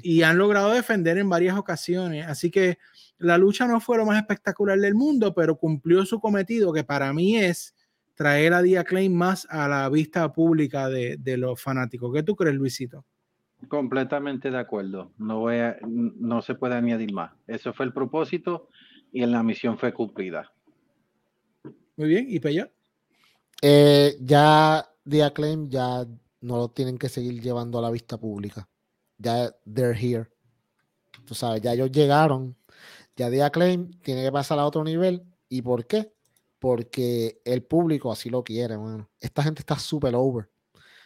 y 0.00 0.22
han 0.22 0.38
logrado 0.38 0.70
defender 0.70 1.18
en 1.18 1.28
varias 1.28 1.58
ocasiones. 1.58 2.24
Así 2.24 2.52
que 2.52 2.78
la 3.18 3.36
lucha 3.36 3.66
no 3.66 3.80
fue 3.80 3.96
lo 3.96 4.06
más 4.06 4.16
espectacular 4.16 4.78
del 4.78 4.94
mundo, 4.94 5.34
pero 5.34 5.56
cumplió 5.58 6.06
su 6.06 6.20
cometido, 6.20 6.72
que 6.72 6.84
para 6.84 7.12
mí 7.12 7.36
es 7.36 7.74
traer 8.14 8.54
a 8.54 8.62
Dia 8.62 8.84
Klein 8.84 9.16
más 9.16 9.44
a 9.50 9.66
la 9.66 9.88
vista 9.88 10.32
pública 10.32 10.88
de, 10.88 11.16
de, 11.16 11.36
los 11.36 11.60
fanáticos. 11.60 12.14
¿Qué 12.14 12.22
tú 12.22 12.36
crees, 12.36 12.54
Luisito? 12.54 13.04
Completamente 13.66 14.52
de 14.52 14.58
acuerdo. 14.58 15.10
No, 15.18 15.40
voy 15.40 15.56
a, 15.56 15.78
no 15.82 16.42
se 16.42 16.54
puede 16.54 16.76
añadir 16.76 17.12
más. 17.12 17.32
Eso 17.48 17.72
fue 17.72 17.86
el 17.86 17.92
propósito 17.92 18.68
y 19.12 19.22
en 19.22 19.32
la 19.32 19.42
misión 19.42 19.78
fue 19.78 19.92
cumplida. 19.92 20.52
Muy 21.96 22.08
bien, 22.08 22.26
¿y 22.28 22.38
Peyo? 22.38 22.70
Eh, 23.60 24.16
ya 24.20 24.88
The 25.08 25.24
Acclaim 25.24 25.68
ya 25.68 26.06
no 26.40 26.56
lo 26.56 26.68
tienen 26.68 26.98
que 26.98 27.08
seguir 27.08 27.42
llevando 27.42 27.78
a 27.78 27.82
la 27.82 27.90
vista 27.90 28.16
pública. 28.18 28.68
Ya 29.16 29.50
they're 29.64 29.98
here. 29.98 30.28
Tú 31.24 31.34
sabes, 31.34 31.60
ya 31.60 31.72
ellos 31.72 31.90
llegaron. 31.90 32.56
Ya 33.16 33.30
The 33.30 33.42
Acclaim 33.42 33.90
tiene 34.00 34.22
que 34.22 34.32
pasar 34.32 34.58
a 34.58 34.66
otro 34.66 34.84
nivel. 34.84 35.24
¿Y 35.48 35.62
por 35.62 35.86
qué? 35.86 36.12
Porque 36.58 37.40
el 37.44 37.64
público 37.64 38.12
así 38.12 38.30
lo 38.30 38.44
quiere, 38.44 38.76
Esta 39.18 39.42
gente 39.42 39.60
está 39.60 39.78
súper 39.78 40.14
over. 40.14 40.48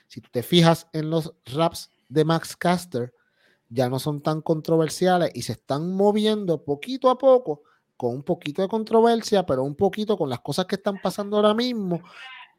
Si 0.06 0.20
tú 0.20 0.28
te 0.30 0.42
fijas 0.42 0.88
en 0.92 1.08
los 1.08 1.32
raps 1.46 1.90
de 2.08 2.24
Max 2.24 2.54
Caster, 2.54 3.14
ya 3.70 3.88
no 3.88 3.98
son 3.98 4.22
tan 4.22 4.42
controversiales 4.42 5.30
y 5.34 5.42
se 5.42 5.52
están 5.52 5.94
moviendo 5.94 6.62
poquito 6.62 7.08
a 7.08 7.16
poco 7.16 7.62
con 8.02 8.16
un 8.16 8.24
poquito 8.24 8.62
de 8.62 8.68
controversia, 8.68 9.46
pero 9.46 9.62
un 9.62 9.76
poquito 9.76 10.18
con 10.18 10.28
las 10.28 10.40
cosas 10.40 10.66
que 10.66 10.74
están 10.74 11.00
pasando 11.00 11.36
ahora 11.36 11.54
mismo. 11.54 12.02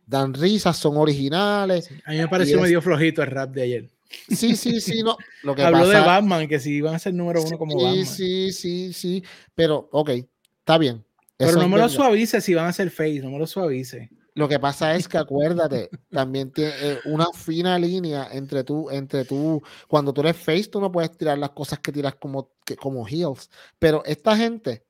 Dan 0.08 0.34
risas, 0.34 0.78
son 0.78 0.96
originales. 0.96 1.90
a 2.06 2.12
mí 2.12 2.18
me 2.18 2.30
pareció 2.30 2.62
medio 2.62 2.82
flojito 2.82 3.22
el 3.22 3.28
rap 3.30 3.52
de 3.52 3.62
ayer. 3.62 3.90
Sí, 4.30 4.56
sí, 4.56 4.80
sí, 4.80 5.04
no. 5.04 5.18
Lo 5.44 5.54
que 5.54 5.64
Habló 5.64 5.90
de 5.90 6.00
Batman, 6.00 6.48
que 6.48 6.62
si 6.62 6.76
iban 6.76 6.96
a 6.96 7.00
ser 7.00 7.14
número 7.14 7.44
uno 7.44 7.58
como 7.58 7.76
Batman. 7.76 8.06
Sí, 8.06 8.54
sí, 8.54 8.94
sí, 8.94 9.22
pero 9.54 9.90
ok, 9.92 10.12
está 10.60 10.78
bien. 10.78 11.04
Pero 11.36 11.58
no 11.58 11.68
me 11.68 11.78
lo 11.78 11.90
suavice 11.90 12.40
si 12.40 12.54
van 12.54 12.68
a 12.68 12.72
ser 12.72 12.90
face, 12.90 13.20
no 13.20 13.30
me 13.30 13.38
lo 13.40 13.46
suavice. 13.46 14.10
Lo 14.36 14.48
que 14.48 14.60
pasa 14.60 14.96
es 14.96 15.10
que 15.10 15.18
acuérdate, 15.18 15.90
también 16.10 16.52
tiene 16.54 16.72
eh, 16.82 17.00
una 17.04 17.28
fina 17.34 17.78
línea 17.78 18.30
entre 18.32 18.64
tú, 18.64 18.90
entre 18.90 19.26
tú, 19.26 19.62
cuando 19.90 20.14
tú 20.14 20.22
eres 20.22 20.38
face, 20.38 20.70
tú 20.72 20.80
no 20.80 20.90
puedes 20.90 21.12
tirar 21.18 21.38
las 21.38 21.50
cosas 21.50 21.80
que 21.80 21.92
tiras 21.92 22.16
como, 22.16 22.52
como 22.80 23.06
heels. 23.06 23.50
Pero 23.78 24.04
esta 24.06 24.38
gente, 24.38 24.86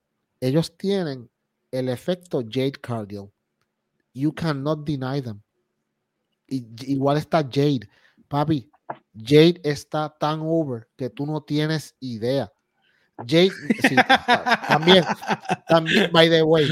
ellos 0.46 0.76
tienen 0.76 1.30
el 1.70 1.88
efecto 1.88 2.42
Jade 2.42 2.72
Cargill. 2.72 3.32
You 4.12 4.32
cannot 4.32 4.84
deny 4.84 5.22
them. 5.22 5.40
Y, 6.46 6.66
igual 6.92 7.16
está 7.16 7.42
Jade. 7.42 7.88
Papi, 8.28 8.70
Jade 9.14 9.60
está 9.64 10.14
tan 10.18 10.40
over 10.42 10.86
que 10.96 11.08
tú 11.08 11.24
no 11.24 11.42
tienes 11.42 11.96
idea. 12.00 12.52
Jade, 13.18 13.52
sí, 13.88 13.96
también, 14.68 15.04
también, 15.66 16.10
by 16.12 16.28
the 16.28 16.42
way, 16.42 16.66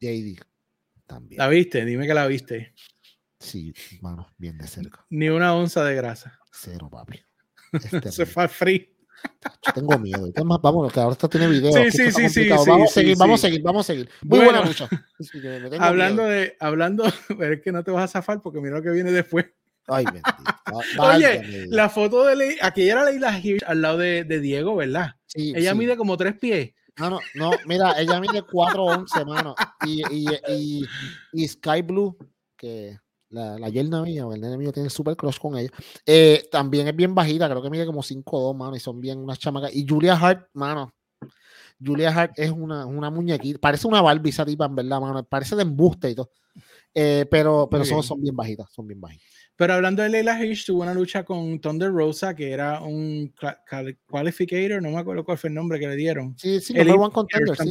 Jade 0.00 0.36
también. 1.06 1.38
¿La 1.38 1.48
viste? 1.48 1.84
Dime 1.84 2.06
que 2.06 2.14
la 2.14 2.26
viste. 2.26 2.74
Sí, 3.38 3.72
mano, 4.00 4.28
bien 4.36 4.58
de 4.58 4.66
cerca. 4.66 5.06
Ni 5.08 5.28
una 5.28 5.54
onza 5.54 5.84
de 5.84 5.94
grasa. 5.94 6.38
Cero, 6.52 6.90
papi. 6.90 7.22
Se 8.10 8.26
fue 8.26 8.48
free. 8.48 8.93
Yo 9.66 9.72
tengo 9.72 9.98
miedo. 9.98 10.30
Más, 10.44 10.60
vamos, 10.60 10.92
que 10.92 11.00
ahora 11.00 11.12
esto 11.12 11.28
tiene 11.28 11.48
video. 11.48 11.72
Sí, 11.72 11.90
sí, 11.90 12.12
sí, 12.12 12.28
sí, 12.28 12.48
Vamos 12.48 12.90
a 12.90 12.92
seguir, 12.92 13.16
vamos 13.16 13.40
a 13.40 13.46
seguir, 13.46 13.62
vamos 13.62 13.80
a 13.80 13.92
seguir. 13.92 14.08
Muy 14.22 14.40
buena 14.40 14.64
lucha. 14.64 14.88
hablando 15.80 16.24
de, 16.24 16.56
hablando, 16.60 17.04
pero 17.38 17.54
es 17.54 17.62
que 17.62 17.72
no 17.72 17.82
te 17.82 17.90
vas 17.90 18.04
a 18.04 18.08
zafar 18.08 18.40
porque 18.40 18.60
mira 18.60 18.76
lo 18.76 18.82
que 18.82 18.90
viene 18.90 19.12
después. 19.12 19.46
Ay, 19.86 20.04
bendito. 20.04 20.30
Oye, 21.00 21.66
la 21.68 21.88
foto 21.88 22.24
de 22.24 22.36
Ley, 22.36 22.56
aquella 22.62 22.92
era 22.92 23.04
Leila 23.04 23.38
Hirsch 23.38 23.64
al 23.66 23.82
lado 23.82 23.98
de, 23.98 24.24
de 24.24 24.40
Diego, 24.40 24.76
¿verdad? 24.76 25.16
Sí, 25.26 25.52
ella 25.54 25.74
mide 25.74 25.96
como 25.96 26.16
tres 26.16 26.34
pies. 26.38 26.72
No, 26.96 27.10
no, 27.10 27.20
no, 27.34 27.50
mira, 27.66 27.92
ella 27.98 28.20
mide 28.20 28.42
4'11, 28.44 29.26
mano. 29.26 29.54
Y, 29.84 30.02
y, 30.10 30.26
y, 30.48 30.86
y 31.32 31.48
Sky 31.48 31.82
Blue, 31.82 32.16
que 32.56 32.98
la, 33.34 33.58
la 33.58 33.68
yerna 33.68 34.02
mía 34.02 34.26
o 34.26 34.32
el 34.32 34.40
nene 34.40 34.56
mío 34.56 34.72
tiene 34.72 34.88
super 34.88 35.16
crush 35.16 35.38
con 35.38 35.58
ella. 35.58 35.70
Eh, 36.06 36.48
también 36.50 36.88
es 36.88 36.96
bien 36.96 37.14
bajita, 37.14 37.48
creo 37.48 37.62
que 37.62 37.70
mide 37.70 37.86
como 37.86 38.02
5'2, 38.02 38.56
mano, 38.56 38.76
y 38.76 38.80
son 38.80 39.00
bien 39.00 39.18
unas 39.18 39.38
chamacas. 39.38 39.74
Y 39.74 39.86
Julia 39.86 40.14
Hart, 40.14 40.48
mano. 40.54 40.92
Julia 41.84 42.10
Hart 42.10 42.32
es 42.36 42.50
una, 42.50 42.86
una 42.86 43.10
muñequita, 43.10 43.58
parece 43.58 43.86
una 43.86 44.00
Barbie 44.00 44.30
esa 44.30 44.46
tipa, 44.46 44.66
en 44.66 44.74
verdad, 44.76 45.00
mano. 45.00 45.24
Parece 45.24 45.56
de 45.56 45.62
embuste 45.62 46.10
y 46.10 46.14
todo. 46.14 46.30
Eh, 46.94 47.26
pero 47.28 47.68
pero 47.68 47.84
son, 47.84 48.02
son 48.04 48.22
bien 48.22 48.36
bajitas, 48.36 48.70
son 48.70 48.86
bien 48.86 49.00
bajitas. 49.00 49.26
Pero 49.56 49.74
hablando 49.74 50.02
de 50.02 50.08
Leila 50.08 50.42
Hirsch, 50.42 50.66
tuvo 50.66 50.82
una 50.82 50.94
lucha 50.94 51.24
con 51.24 51.60
Thunder 51.60 51.92
Rosa, 51.92 52.34
que 52.34 52.50
era 52.50 52.80
un 52.80 53.32
qualificator, 54.06 54.82
no 54.82 54.90
me 54.90 54.98
acuerdo 54.98 55.24
cuál 55.24 55.38
fue 55.38 55.48
el 55.48 55.54
nombre 55.54 55.78
que 55.78 55.86
le 55.86 55.94
dieron. 55.94 56.36
Sí, 56.36 56.60
sí, 56.60 56.74
el 56.76 56.90
one 56.90 57.12
contender, 57.12 57.56
sí, 57.56 57.70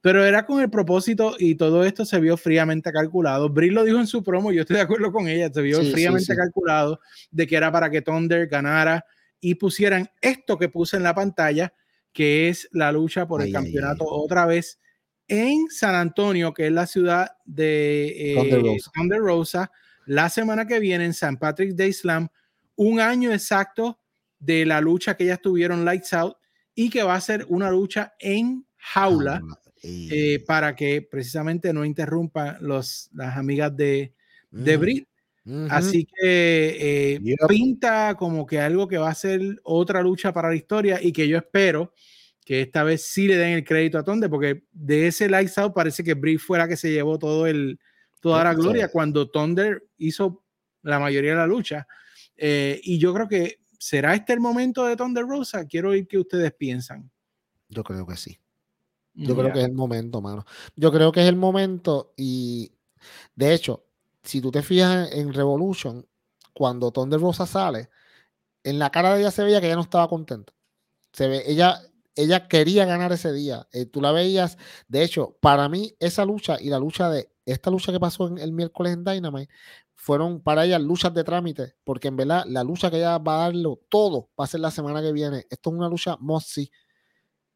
Pero 0.00 0.24
era 0.24 0.46
con 0.46 0.60
el 0.60 0.70
propósito 0.70 1.34
y 1.36 1.56
todo 1.56 1.82
esto 1.82 2.04
se 2.04 2.20
vio 2.20 2.36
fríamente 2.36 2.92
calculado. 2.92 3.48
Brie 3.48 3.72
lo 3.72 3.82
dijo 3.82 3.98
en 3.98 4.06
su 4.06 4.22
promo, 4.22 4.52
yo 4.52 4.60
estoy 4.60 4.76
de 4.76 4.82
acuerdo 4.82 5.10
con 5.10 5.26
ella, 5.26 5.52
se 5.52 5.62
vio 5.62 5.82
fríamente 5.82 6.36
calculado 6.36 7.00
de 7.32 7.46
que 7.48 7.56
era 7.56 7.72
para 7.72 7.90
que 7.90 8.02
Thunder 8.02 8.46
ganara 8.46 9.04
y 9.40 9.56
pusieran 9.56 10.08
esto 10.20 10.58
que 10.58 10.68
puse 10.68 10.96
en 10.96 11.02
la 11.02 11.14
pantalla, 11.14 11.72
que 12.12 12.48
es 12.48 12.68
la 12.70 12.92
lucha 12.92 13.26
por 13.26 13.42
el 13.42 13.52
campeonato 13.52 14.04
otra 14.04 14.46
vez 14.46 14.78
en 15.26 15.66
San 15.70 15.96
Antonio, 15.96 16.54
que 16.54 16.68
es 16.68 16.72
la 16.72 16.86
ciudad 16.86 17.32
de 17.44 18.34
eh, 18.34 18.76
Thunder 18.94 19.18
Rosa 19.18 19.72
la 20.08 20.30
semana 20.30 20.66
que 20.66 20.80
viene 20.80 21.04
en 21.04 21.12
San 21.12 21.36
Patrick's 21.36 21.76
Day 21.76 21.92
Slam, 21.92 22.28
un 22.76 22.98
año 22.98 23.30
exacto 23.30 24.00
de 24.38 24.64
la 24.64 24.80
lucha 24.80 25.16
que 25.16 25.24
ellas 25.24 25.42
tuvieron 25.42 25.84
Lights 25.84 26.14
Out 26.14 26.36
y 26.74 26.88
que 26.88 27.02
va 27.02 27.14
a 27.14 27.20
ser 27.20 27.44
una 27.48 27.70
lucha 27.70 28.14
en 28.18 28.64
jaula 28.78 29.42
eh, 29.82 30.42
para 30.46 30.74
que 30.74 31.02
precisamente 31.02 31.74
no 31.74 31.84
interrumpan 31.84 32.56
los, 32.60 33.10
las 33.12 33.36
amigas 33.36 33.76
de, 33.76 34.14
de 34.50 34.76
mm. 34.76 34.80
Brit. 34.80 35.08
Así 35.70 36.04
que 36.04 37.14
eh, 37.14 37.20
pinta 37.46 38.14
como 38.18 38.46
que 38.46 38.60
algo 38.60 38.86
que 38.88 38.98
va 38.98 39.10
a 39.10 39.14
ser 39.14 39.40
otra 39.62 40.02
lucha 40.02 40.32
para 40.32 40.48
la 40.48 40.54
historia 40.54 41.00
y 41.02 41.12
que 41.12 41.26
yo 41.26 41.38
espero 41.38 41.92
que 42.44 42.62
esta 42.62 42.82
vez 42.82 43.02
sí 43.02 43.26
le 43.26 43.36
den 43.36 43.52
el 43.52 43.64
crédito 43.64 43.98
a 43.98 44.04
Tonde, 44.04 44.28
porque 44.30 44.64
de 44.72 45.06
ese 45.06 45.28
Lights 45.28 45.58
Out 45.58 45.74
parece 45.74 46.02
que 46.02 46.14
Brit 46.14 46.38
fue 46.38 46.58
la 46.58 46.68
que 46.68 46.76
se 46.76 46.90
llevó 46.90 47.18
todo 47.18 47.46
el, 47.46 47.78
toda 48.20 48.44
la 48.44 48.54
gloria 48.54 48.88
cuando 48.88 49.30
Thunder 49.30 49.88
hizo 49.98 50.42
la 50.82 50.98
mayoría 50.98 51.30
de 51.30 51.36
la 51.36 51.46
lucha. 51.46 51.86
Eh, 52.36 52.80
y 52.82 52.98
yo 52.98 53.12
creo 53.12 53.28
que 53.28 53.60
será 53.78 54.14
este 54.14 54.32
el 54.32 54.40
momento 54.40 54.84
de 54.86 54.96
Thunder 54.96 55.26
Rosa. 55.26 55.66
Quiero 55.66 55.90
oír 55.90 56.06
qué 56.06 56.18
ustedes 56.18 56.52
piensan. 56.52 57.10
Yo 57.68 57.84
creo 57.84 58.06
que 58.06 58.16
sí. 58.16 58.38
Yo 59.14 59.36
creo 59.36 59.52
que 59.52 59.60
es 59.60 59.66
el 59.66 59.74
momento, 59.74 60.20
mano. 60.20 60.44
Yo 60.76 60.92
creo 60.92 61.10
que 61.10 61.20
es 61.20 61.28
el 61.28 61.36
momento 61.36 62.12
y 62.16 62.70
de 63.34 63.54
hecho, 63.54 63.84
si 64.22 64.40
tú 64.40 64.50
te 64.50 64.62
fijas 64.62 65.12
en 65.12 65.32
Revolution, 65.32 66.06
cuando 66.52 66.90
Thunder 66.90 67.20
Rosa 67.20 67.46
sale, 67.46 67.88
en 68.62 68.78
la 68.78 68.90
cara 68.90 69.14
de 69.14 69.20
ella 69.20 69.30
se 69.30 69.44
veía 69.44 69.60
que 69.60 69.66
ella 69.66 69.76
no 69.76 69.82
estaba 69.82 70.08
contenta. 70.08 70.52
Se 71.12 71.28
ve, 71.28 71.42
ella, 71.46 71.80
ella 72.14 72.48
quería 72.48 72.84
ganar 72.84 73.12
ese 73.12 73.32
día. 73.32 73.66
Eh, 73.72 73.86
tú 73.86 74.00
la 74.00 74.12
veías. 74.12 74.58
De 74.88 75.02
hecho, 75.02 75.36
para 75.40 75.68
mí, 75.68 75.94
esa 76.00 76.24
lucha 76.24 76.58
y 76.60 76.68
la 76.68 76.78
lucha 76.78 77.10
de 77.10 77.30
esta 77.52 77.70
lucha 77.70 77.92
que 77.92 78.00
pasó 78.00 78.28
el 78.36 78.52
miércoles 78.52 78.92
en 78.92 79.04
Dynamite 79.04 79.52
fueron 79.94 80.40
para 80.40 80.64
ella 80.64 80.78
luchas 80.78 81.12
de 81.14 81.24
trámite, 81.24 81.74
porque 81.84 82.08
en 82.08 82.16
verdad 82.16 82.44
la 82.46 82.62
lucha 82.62 82.90
que 82.90 82.98
ella 82.98 83.18
va 83.18 83.36
a 83.36 83.46
darlo 83.46 83.80
todo 83.88 84.30
va 84.38 84.44
a 84.44 84.46
ser 84.46 84.60
la 84.60 84.70
semana 84.70 85.02
que 85.02 85.12
viene. 85.12 85.46
Esto 85.50 85.70
es 85.70 85.76
una 85.76 85.88
lucha 85.88 86.16
Mossy. 86.20 86.70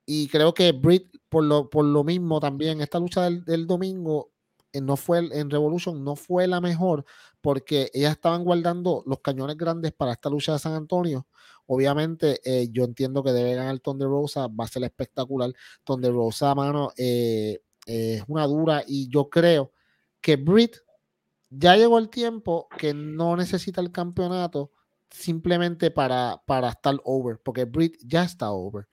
Y 0.05 0.29
creo 0.29 0.53
que 0.53 0.73
Britt, 0.73 1.17
por 1.29 1.45
lo, 1.45 1.71
por 1.71 1.85
lo 1.85 2.05
mismo 2.05 2.41
también, 2.41 2.81
esta 2.81 2.99
lucha 2.99 3.31
del, 3.31 3.67
domingo 3.67 4.33
eh, 4.73 4.81
no 4.81 4.97
fue 4.97 5.19
en 5.19 5.51
Revolution 5.51 6.03
no 6.03 6.17
fue 6.17 6.49
la 6.49 6.61
mejor 6.61 7.05
porque 7.41 7.91
ellas 7.95 8.13
estaban 8.13 8.45
guardando 8.45 9.03
los 9.07 9.21
cañones 9.21 9.57
grandes 9.57 9.93
para 9.93 10.13
esta 10.13 10.31
lucha 10.31 10.53
de 10.55 10.59
San 10.59 10.75
Antonio. 10.75 11.27
Obviamente, 11.67 12.41
eh, 12.45 12.69
yo 12.71 12.85
entiendo 12.85 13.23
que 13.23 13.33
debe 13.33 13.55
ganar 13.55 13.79
Thunder 13.81 14.09
Rosa, 14.09 14.49
va 14.49 14.65
a 14.65 14.69
ser 14.69 14.85
espectacular. 14.85 15.53
Thunder 15.85 16.13
Rosa, 16.13 16.55
mano, 16.55 16.93
eh, 16.97 17.61
es 17.87 18.23
una 18.29 18.47
dura 18.47 18.85
y 18.87 19.09
yo 19.09 19.29
creo 19.29 19.72
que 20.23 20.37
Britt 20.37 20.77
ya 21.51 21.77
llegó 21.77 21.99
el 21.99 22.09
tiempo 22.09 22.69
que 22.79 22.95
no 22.95 23.37
necesita 23.37 23.83
el 23.83 23.93
campeonato 23.93 24.71
simplemente 25.11 25.91
para, 25.91 26.43
para 26.47 26.71
estar 26.71 26.95
over, 27.05 27.39
porque 27.43 27.67
Britt 27.67 27.97
ya 28.03 28.23
está 28.23 28.51
over. 28.51 28.89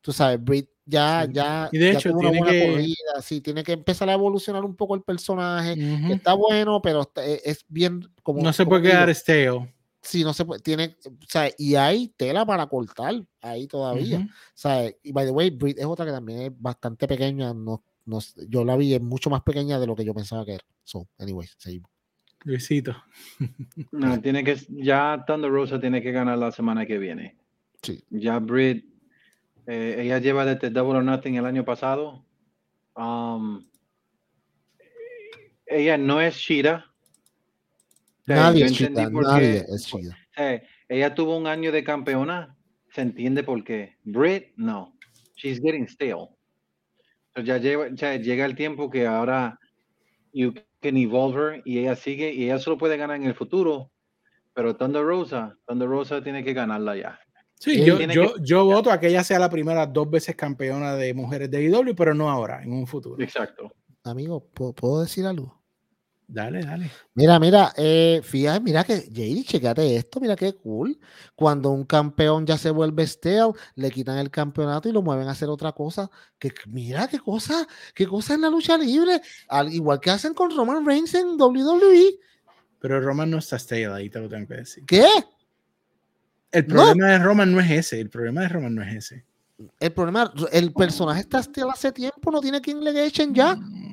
Tú 0.00 0.12
sabes, 0.12 0.42
Britt 0.42 0.70
ya, 0.86 1.26
ya, 1.30 1.68
y 1.70 1.76
de 1.76 1.90
hecho, 1.90 2.14
tiene 2.14 2.42
que... 2.42 2.94
sí, 3.20 3.42
tiene 3.42 3.62
que 3.62 3.72
empezar 3.72 4.08
a 4.08 4.14
evolucionar 4.14 4.64
un 4.64 4.74
poco 4.74 4.94
el 4.94 5.02
personaje, 5.02 5.74
está 6.10 6.32
bueno, 6.32 6.80
pero 6.80 7.10
e, 7.16 7.42
es 7.44 7.66
bien 7.68 8.08
como... 8.22 8.40
No 8.40 8.54
se 8.54 8.64
puede 8.64 8.84
quedar 8.84 9.14
stale. 9.14 9.74
Sí, 10.00 10.24
no 10.24 10.32
se 10.32 10.46
puede, 10.46 10.62
tiene, 10.62 10.96
o 11.04 11.26
sea, 11.28 11.50
y 11.58 11.74
hay 11.74 12.08
tela 12.16 12.46
para 12.46 12.66
cortar 12.66 13.22
ahí 13.42 13.66
todavía. 13.66 14.20
O 14.20 14.52
sea, 14.54 14.90
y 15.02 15.12
by 15.12 15.26
the 15.26 15.32
way, 15.32 15.50
Britt 15.50 15.78
es 15.78 15.84
otra 15.84 16.06
que 16.06 16.12
también 16.12 16.40
es 16.40 16.52
bastante 16.58 17.06
pequeña, 17.06 17.52
no, 17.52 17.82
yo 18.48 18.64
la 18.64 18.76
vi 18.76 18.98
mucho 19.00 19.30
más 19.30 19.42
pequeña 19.42 19.78
de 19.78 19.86
lo 19.86 19.94
que 19.94 20.04
yo 20.04 20.14
pensaba 20.14 20.44
que 20.44 20.54
era. 20.54 20.64
So, 20.84 21.08
anyway, 21.18 21.48
seguimos. 21.56 21.90
Luisito. 22.44 22.96
No, 23.92 24.20
tiene 24.20 24.44
que, 24.44 24.56
ya 24.68 25.24
Thunder 25.26 25.50
Rosa 25.50 25.80
tiene 25.80 26.02
que 26.02 26.12
ganar 26.12 26.38
la 26.38 26.52
semana 26.52 26.86
que 26.86 26.98
viene. 26.98 27.36
Sí. 27.82 28.02
Ya 28.10 28.38
Britt, 28.38 28.84
eh, 29.66 29.96
ella 30.00 30.18
lleva 30.18 30.44
desde 30.44 30.70
Double 30.70 30.98
or 30.98 31.04
Nothing 31.04 31.36
el 31.36 31.46
año 31.46 31.64
pasado. 31.64 32.24
Um, 32.96 33.64
ella 35.66 35.96
no 35.96 36.20
es 36.20 36.36
Shira. 36.36 36.84
Nadie 38.26 38.66
es 38.66 38.72
Shira, 38.72 39.10
nadie 39.10 39.64
es 39.68 39.86
Shira. 39.86 40.16
Eh, 40.36 40.62
ella 40.88 41.14
tuvo 41.14 41.36
un 41.36 41.46
año 41.46 41.72
de 41.72 41.84
campeona, 41.84 42.56
se 42.90 43.02
entiende 43.02 43.42
por 43.42 43.62
qué. 43.64 43.96
Britt, 44.04 44.52
no. 44.56 44.96
She's 45.36 45.60
getting 45.60 45.86
stale 45.86 46.37
ya, 47.40 47.58
llega 47.58 48.44
el 48.44 48.54
tiempo 48.54 48.90
que 48.90 49.06
ahora 49.06 49.58
you 50.32 50.54
can 50.80 50.96
evolve 50.96 51.62
y 51.64 51.78
ella 51.78 51.96
sigue 51.96 52.32
y 52.32 52.44
ella 52.44 52.58
solo 52.58 52.78
puede 52.78 52.96
ganar 52.96 53.16
en 53.16 53.24
el 53.24 53.34
futuro, 53.34 53.90
pero 54.54 54.76
Thunder 54.76 55.04
Rosa, 55.04 55.56
Thunder 55.66 55.88
Rosa 55.88 56.22
tiene 56.22 56.44
que 56.44 56.52
ganarla 56.52 56.96
ya. 56.96 57.20
Sí, 57.54 57.84
yo, 57.84 57.98
yo, 57.98 58.34
yo 58.40 58.64
voto 58.64 58.90
a 58.90 59.00
que 59.00 59.08
ella 59.08 59.24
sea 59.24 59.38
la 59.40 59.50
primera 59.50 59.84
dos 59.84 60.08
veces 60.08 60.36
campeona 60.36 60.94
de 60.94 61.12
mujeres 61.12 61.50
de 61.50 61.64
IW, 61.64 61.94
pero 61.96 62.14
no 62.14 62.30
ahora, 62.30 62.62
en 62.62 62.72
un 62.72 62.86
futuro. 62.86 63.20
Exacto. 63.22 63.72
Amigo, 64.04 64.46
¿puedo, 64.54 65.02
decir 65.02 65.26
algo? 65.26 65.57
Dale, 66.30 66.60
dale. 66.60 66.90
Mira, 67.14 67.38
mira, 67.38 67.72
eh, 67.74 68.20
fíjate, 68.22 68.60
mira 68.60 68.84
que, 68.84 69.08
JD, 69.10 69.44
checate 69.46 69.96
esto, 69.96 70.20
mira 70.20 70.36
qué 70.36 70.52
cool. 70.52 70.98
Cuando 71.34 71.70
un 71.70 71.84
campeón 71.84 72.46
ya 72.46 72.58
se 72.58 72.70
vuelve 72.70 73.06
stale, 73.06 73.52
le 73.76 73.90
quitan 73.90 74.18
el 74.18 74.30
campeonato 74.30 74.90
y 74.90 74.92
lo 74.92 75.00
mueven 75.00 75.26
a 75.28 75.30
hacer 75.30 75.48
otra 75.48 75.72
cosa. 75.72 76.10
Que, 76.38 76.52
mira 76.66 77.08
qué 77.08 77.18
cosa, 77.18 77.66
qué 77.94 78.06
cosa 78.06 78.34
en 78.34 78.42
la 78.42 78.50
lucha 78.50 78.76
libre. 78.76 79.22
Al, 79.48 79.72
igual 79.72 80.00
que 80.00 80.10
hacen 80.10 80.34
con 80.34 80.54
Roman 80.54 80.84
Reigns 80.84 81.14
en 81.14 81.40
WWE. 81.40 82.18
Pero 82.78 83.00
Roman 83.00 83.30
no 83.30 83.38
está 83.38 83.58
stale, 83.58 83.86
ahí 83.86 84.10
te 84.10 84.20
lo 84.20 84.28
tengo 84.28 84.46
que 84.46 84.54
decir. 84.54 84.84
¿Qué? 84.84 85.08
El 86.52 86.66
problema 86.66 87.06
de 87.06 87.18
Roman 87.20 87.50
no 87.50 87.60
es 87.60 87.70
ese, 87.70 88.00
el 88.00 88.10
problema 88.10 88.42
de 88.42 88.48
Roman 88.48 88.74
no 88.74 88.82
es 88.82 88.94
ese. 88.94 89.24
El 89.80 89.92
problema, 89.92 90.32
el 90.52 90.72
personaje 90.74 91.20
está 91.20 91.42
stale 91.42 91.70
hace 91.72 91.90
tiempo, 91.90 92.30
no 92.30 92.40
tiene 92.40 92.60
quien 92.60 92.84
le 92.84 93.06
echen 93.06 93.34
ya. 93.34 93.56
Mm, 93.56 93.87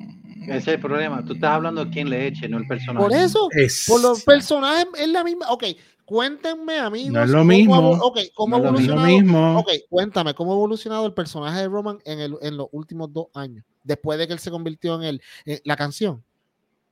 Ese 0.46 0.56
es 0.56 0.68
el 0.68 0.80
problema. 0.80 1.24
Tú 1.24 1.34
estás 1.34 1.50
hablando 1.50 1.84
de 1.84 1.90
quién 1.90 2.10
le 2.10 2.26
eche, 2.26 2.48
no 2.48 2.58
el 2.58 2.66
personaje. 2.66 3.06
Por 3.06 3.16
eso, 3.16 3.48
por 3.88 4.00
los 4.00 4.22
personajes 4.22 4.86
es 4.98 5.08
la 5.08 5.24
misma. 5.24 5.50
Ok, 5.50 5.64
cuéntenme, 6.04 6.78
amigos. 6.78 7.12
No 7.12 7.22
es 7.22 7.30
lo 7.30 7.44
mismo. 7.44 7.90
ok, 7.90 8.18
¿cómo 8.34 8.58
no 8.58 8.64
evolucionado? 8.64 9.06
Mismo. 9.06 9.58
Ok, 9.58 9.70
cuéntame, 9.88 10.34
¿cómo 10.34 10.52
ha 10.52 10.56
evolucionado 10.56 11.06
el 11.06 11.14
personaje 11.14 11.60
de 11.60 11.68
Roman 11.68 11.98
en, 12.04 12.20
el, 12.20 12.36
en 12.42 12.56
los 12.56 12.68
últimos 12.72 13.12
dos 13.12 13.26
años? 13.34 13.64
Después 13.82 14.18
de 14.18 14.26
que 14.26 14.32
él 14.32 14.38
se 14.38 14.50
convirtió 14.50 14.94
en, 14.96 15.02
el, 15.02 15.22
en 15.44 15.60
la 15.64 15.76
canción. 15.76 16.22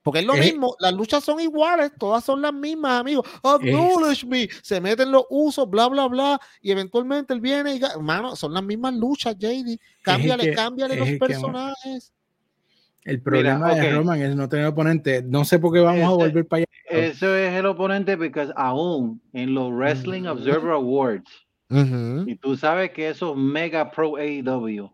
Porque 0.04 0.20
es 0.20 0.26
lo 0.26 0.34
mismo, 0.34 0.76
las 0.80 0.92
luchas 0.92 1.24
son 1.24 1.40
iguales, 1.40 1.90
todas 1.98 2.22
son 2.22 2.42
las 2.42 2.52
mismas, 2.52 3.00
amigos. 3.00 3.26
Acknowledge 3.42 4.26
me, 4.26 4.46
se 4.62 4.78
meten 4.78 5.10
los 5.10 5.24
usos, 5.30 5.68
bla, 5.70 5.88
bla, 5.88 6.06
bla, 6.08 6.38
y 6.60 6.72
eventualmente 6.72 7.32
él 7.32 7.40
viene 7.40 7.76
y, 7.76 7.82
hermano, 7.82 8.36
son 8.36 8.52
las 8.52 8.62
mismas 8.62 8.92
luchas, 8.92 9.34
JD. 9.38 9.78
Cámbiale, 10.02 10.54
cámbiale 10.54 10.96
los 10.96 11.08
personajes. 11.18 12.12
El 13.04 13.20
problema 13.20 13.74
de 13.74 13.92
Roman 13.92 14.20
es 14.20 14.34
no 14.34 14.48
tener 14.48 14.66
oponente. 14.66 15.22
No 15.22 15.44
sé 15.44 15.58
por 15.58 15.72
qué 15.72 15.80
vamos 15.80 16.04
a 16.04 16.10
volver 16.10 16.46
para 16.46 16.58
allá. 16.60 16.66
Eso 16.88 17.34
es 17.34 17.52
el 17.54 17.66
oponente 17.66 18.16
porque 18.16 18.48
aún 18.56 19.20
en 19.32 19.54
los 19.54 19.70
Wrestling 19.72 20.24
Observer 20.24 20.72
Awards, 20.72 21.30
y 21.70 22.36
tú 22.36 22.56
sabes 22.56 22.90
que 22.92 23.08
esos 23.08 23.36
Mega 23.36 23.90
Pro 23.90 24.16
AEW, 24.16 24.90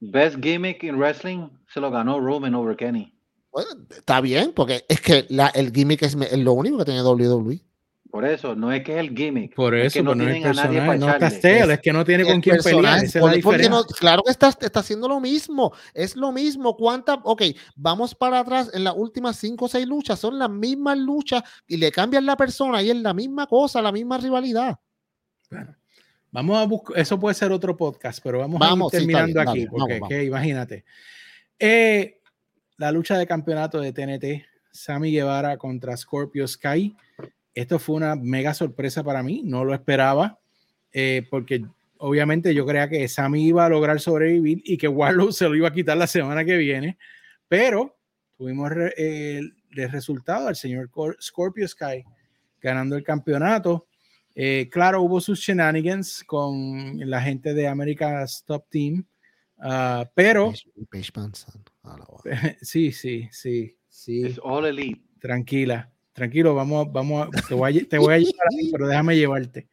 Best 0.00 0.36
Gimmick 0.42 0.82
in 0.82 0.96
Wrestling, 0.96 1.48
se 1.68 1.80
lo 1.80 1.90
ganó 1.90 2.20
Roman 2.20 2.54
over 2.54 2.76
Kenny. 2.76 3.14
Bueno, 3.52 3.70
está 3.88 4.20
bien, 4.20 4.52
porque 4.52 4.84
es 4.88 5.00
que 5.00 5.26
la, 5.28 5.46
el 5.48 5.72
gimmick 5.72 6.02
es, 6.02 6.16
lo 6.36 6.52
único 6.54 6.78
que 6.78 6.86
tiene 6.86 7.02
WWE. 7.02 7.60
Por 8.14 8.24
eso, 8.24 8.54
no 8.54 8.70
es 8.70 8.84
que 8.84 8.92
es 8.92 8.98
el 9.00 9.12
gimmick. 9.12 9.56
Por 9.56 9.74
eso, 9.74 10.00
no, 10.00 10.14
no 10.14 10.22
tienen 10.22 10.46
a 10.46 10.52
nadie 10.52 10.78
para 10.78 10.96
no 10.96 11.18
Castell, 11.18 11.68
es 11.72 11.80
que 11.80 11.92
no 11.92 12.04
tiene 12.04 12.24
con 12.24 12.40
quién 12.40 12.58
pelear. 12.62 13.02
claro 13.98 14.22
que 14.22 14.30
está, 14.30 14.50
está 14.50 14.78
haciendo 14.78 15.08
lo 15.08 15.18
mismo. 15.18 15.72
Es 15.92 16.14
lo 16.14 16.30
mismo. 16.30 16.76
¿Cuántas? 16.76 17.18
Ok, 17.24 17.42
vamos 17.74 18.14
para 18.14 18.38
atrás. 18.38 18.70
En 18.72 18.84
las 18.84 18.94
últimas 18.94 19.36
cinco 19.36 19.64
o 19.64 19.68
seis 19.68 19.84
luchas 19.84 20.20
son 20.20 20.38
las 20.38 20.48
mismas 20.48 20.96
luchas 20.96 21.42
y 21.66 21.76
le 21.76 21.90
cambian 21.90 22.24
la 22.24 22.36
persona 22.36 22.80
y 22.82 22.90
es 22.90 22.96
la 22.98 23.12
misma 23.12 23.48
cosa, 23.48 23.82
la 23.82 23.90
misma 23.90 24.16
rivalidad. 24.18 24.76
Bueno, 25.50 25.74
vamos 26.30 26.56
a 26.58 26.66
buscar. 26.66 26.96
Eso 26.96 27.18
puede 27.18 27.34
ser 27.34 27.50
otro 27.50 27.76
podcast, 27.76 28.20
pero 28.22 28.38
vamos, 28.38 28.62
a 28.62 28.74
ir 28.74 28.90
terminando 28.92 29.40
aquí, 29.40 29.66
porque 29.66 30.22
imagínate. 30.22 30.84
Eh, 31.58 32.20
la 32.76 32.92
lucha 32.92 33.18
de 33.18 33.26
campeonato 33.26 33.80
de 33.80 33.92
TNT, 33.92 34.46
Sammy 34.70 35.10
Guevara 35.10 35.56
contra 35.56 35.96
Scorpio 35.96 36.46
Sky. 36.46 36.94
Esto 37.54 37.78
fue 37.78 37.96
una 37.96 38.16
mega 38.16 38.54
sorpresa 38.54 39.04
para 39.04 39.22
mí, 39.22 39.42
no 39.44 39.64
lo 39.64 39.74
esperaba, 39.74 40.38
eh, 40.92 41.26
porque 41.30 41.64
obviamente 41.98 42.54
yo 42.54 42.66
creía 42.66 42.88
que 42.88 43.08
Sammy 43.08 43.46
iba 43.46 43.64
a 43.64 43.68
lograr 43.68 44.00
sobrevivir 44.00 44.60
y 44.64 44.76
que 44.76 44.88
Warlow 44.88 45.32
se 45.32 45.48
lo 45.48 45.54
iba 45.54 45.68
a 45.68 45.72
quitar 45.72 45.96
la 45.96 46.06
semana 46.06 46.44
que 46.44 46.56
viene, 46.56 46.98
pero 47.48 47.96
tuvimos 48.36 48.70
el 48.96 49.54
resultado 49.72 50.48
al 50.48 50.56
señor 50.56 50.90
Scorpio 51.20 51.68
Sky 51.68 52.04
ganando 52.64 52.96
el 52.96 53.04
campeonato. 53.04 53.86
Eh, 54.34 54.68
claro, 54.72 55.02
hubo 55.02 55.20
sus 55.20 55.38
shenanigans 55.38 56.24
con 56.24 56.98
la 57.08 57.20
gente 57.20 57.54
de 57.54 57.68
America's 57.68 58.42
Top 58.44 58.66
Team, 58.68 59.06
uh, 59.58 60.04
pero 60.14 60.52
Sí, 62.62 62.90
sí, 62.90 63.28
sí, 63.30 63.76
sí. 63.88 64.26
Es 64.26 64.40
all 64.42 64.66
elite. 64.66 65.02
Tranquila, 65.20 65.90
tranquilo, 66.14 66.54
vamos, 66.54 66.90
vamos, 66.90 67.28
te 67.46 67.54
voy 67.54 67.78
a, 67.78 67.88
te 67.88 67.98
voy 67.98 68.14
a 68.14 68.18
llevar, 68.18 68.48
pero 68.72 68.88
déjame 68.88 69.16
llevarte. 69.16 69.68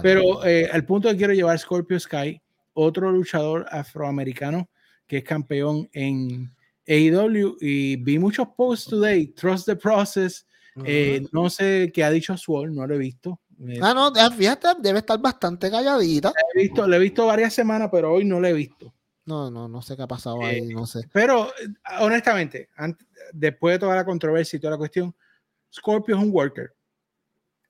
pero 0.00 0.44
eh, 0.46 0.70
el 0.72 0.84
punto 0.86 1.10
que 1.10 1.16
quiero 1.16 1.34
llevar 1.34 1.58
Scorpio 1.58 2.00
Sky, 2.00 2.40
otro 2.72 3.10
luchador 3.10 3.66
afroamericano 3.70 4.70
que 5.06 5.18
es 5.18 5.24
campeón 5.24 5.90
en 5.92 6.54
AEW 6.86 7.56
y 7.60 7.96
vi 7.96 8.18
muchos 8.18 8.46
posts 8.56 8.88
today, 8.88 9.26
trust 9.26 9.66
the 9.66 9.76
process. 9.76 10.46
Eh, 10.84 11.26
no 11.32 11.50
sé 11.50 11.90
qué 11.92 12.04
ha 12.04 12.10
dicho 12.10 12.36
Swall, 12.36 12.72
no 12.72 12.86
lo 12.86 12.94
he 12.94 12.98
visto. 12.98 13.40
Ah, 13.82 13.92
no, 13.92 14.12
fíjate, 14.30 14.68
debe 14.78 15.00
estar 15.00 15.20
bastante 15.20 15.70
calladita. 15.70 16.32
he 16.54 16.62
visto, 16.62 16.86
lo 16.86 16.96
he 16.96 16.98
visto 17.00 17.26
varias 17.26 17.52
semanas, 17.52 17.88
pero 17.90 18.12
hoy 18.12 18.24
no 18.24 18.38
lo 18.38 18.46
he 18.46 18.52
visto. 18.52 18.94
No, 19.26 19.50
no, 19.50 19.68
no 19.68 19.82
sé 19.82 19.96
qué 19.96 20.02
ha 20.02 20.06
pasado 20.06 20.42
ahí, 20.42 20.68
no 20.68 20.86
sé. 20.86 21.00
Pero 21.12 21.50
honestamente, 22.00 22.68
después 23.32 23.74
de 23.74 23.78
toda 23.80 23.96
la 23.96 24.04
controversia 24.04 24.56
y 24.56 24.60
toda 24.60 24.72
la 24.72 24.78
cuestión, 24.78 25.14
Scorpio 25.72 26.16
es 26.16 26.22
un 26.22 26.30
worker. 26.30 26.74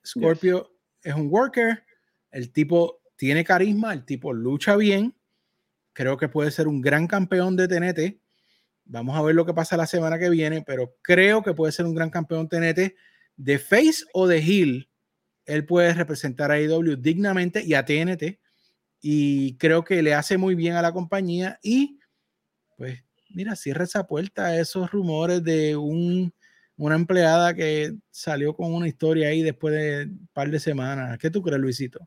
Scorpio 0.04 0.70
es 1.02 1.14
un 1.14 1.28
worker. 1.28 1.84
El 2.30 2.52
tipo 2.52 3.02
tiene 3.16 3.44
carisma, 3.44 3.92
el 3.92 4.04
tipo 4.04 4.32
lucha 4.32 4.76
bien. 4.76 5.14
Creo 5.92 6.16
que 6.16 6.28
puede 6.28 6.50
ser 6.50 6.68
un 6.68 6.80
gran 6.80 7.06
campeón 7.06 7.56
de 7.56 7.68
TNT. 7.68 8.20
Vamos 8.84 9.16
a 9.16 9.22
ver 9.22 9.34
lo 9.34 9.44
que 9.44 9.54
pasa 9.54 9.76
la 9.76 9.86
semana 9.86 10.18
que 10.18 10.30
viene, 10.30 10.62
pero 10.62 10.96
creo 11.02 11.42
que 11.42 11.54
puede 11.54 11.72
ser 11.72 11.86
un 11.86 11.94
gran 11.94 12.10
campeón 12.10 12.48
TNT 12.48 12.94
de 13.36 13.58
face 13.58 14.04
o 14.12 14.26
de 14.26 14.38
heel. 14.38 14.90
Él 15.44 15.66
puede 15.66 15.94
representar 15.94 16.50
a 16.50 16.60
IW 16.60 16.96
dignamente 16.96 17.62
y 17.64 17.74
a 17.74 17.84
TNT 17.84 18.40
y 19.00 19.56
creo 19.56 19.84
que 19.84 20.02
le 20.02 20.14
hace 20.14 20.36
muy 20.36 20.54
bien 20.54 20.74
a 20.74 20.82
la 20.82 20.92
compañía 20.92 21.58
y 21.62 21.98
pues 22.76 23.02
mira, 23.30 23.56
cierra 23.56 23.84
esa 23.84 24.06
puerta 24.06 24.46
a 24.46 24.58
esos 24.58 24.90
rumores 24.90 25.42
de 25.42 25.76
un, 25.76 26.32
una 26.80 26.94
empleada 26.94 27.54
que 27.54 27.94
salió 28.10 28.54
con 28.54 28.72
una 28.72 28.88
historia 28.88 29.28
ahí 29.28 29.42
después 29.42 29.74
de 29.74 30.04
un 30.04 30.28
par 30.32 30.50
de 30.50 30.58
semanas. 30.58 31.18
¿Qué 31.18 31.30
tú 31.30 31.42
crees, 31.42 31.60
Luisito? 31.60 32.00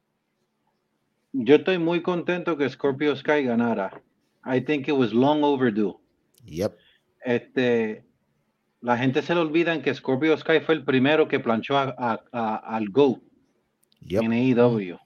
Yo 1.31 1.55
estoy 1.55 1.77
muy 1.77 2.01
contento 2.01 2.57
que 2.57 2.67
Scorpio 2.69 3.15
Sky 3.15 3.43
ganara. 3.43 4.01
I 4.45 4.61
think 4.61 4.87
it 4.87 4.93
was 4.93 5.13
long 5.13 5.43
overdue. 5.43 5.95
Yep. 6.45 6.75
Este, 7.23 8.03
la 8.81 8.97
gente 8.97 9.21
se 9.21 9.35
le 9.35 9.41
olvida 9.41 9.79
que 9.81 9.93
Scorpio 9.93 10.35
Sky 10.37 10.59
fue 10.59 10.75
el 10.75 10.83
primero 10.83 11.27
que 11.27 11.39
planchó 11.39 11.77
a, 11.77 12.13
al 12.65 12.89
Go 12.89 13.21
en 14.09 14.31
AEW. 14.31 14.97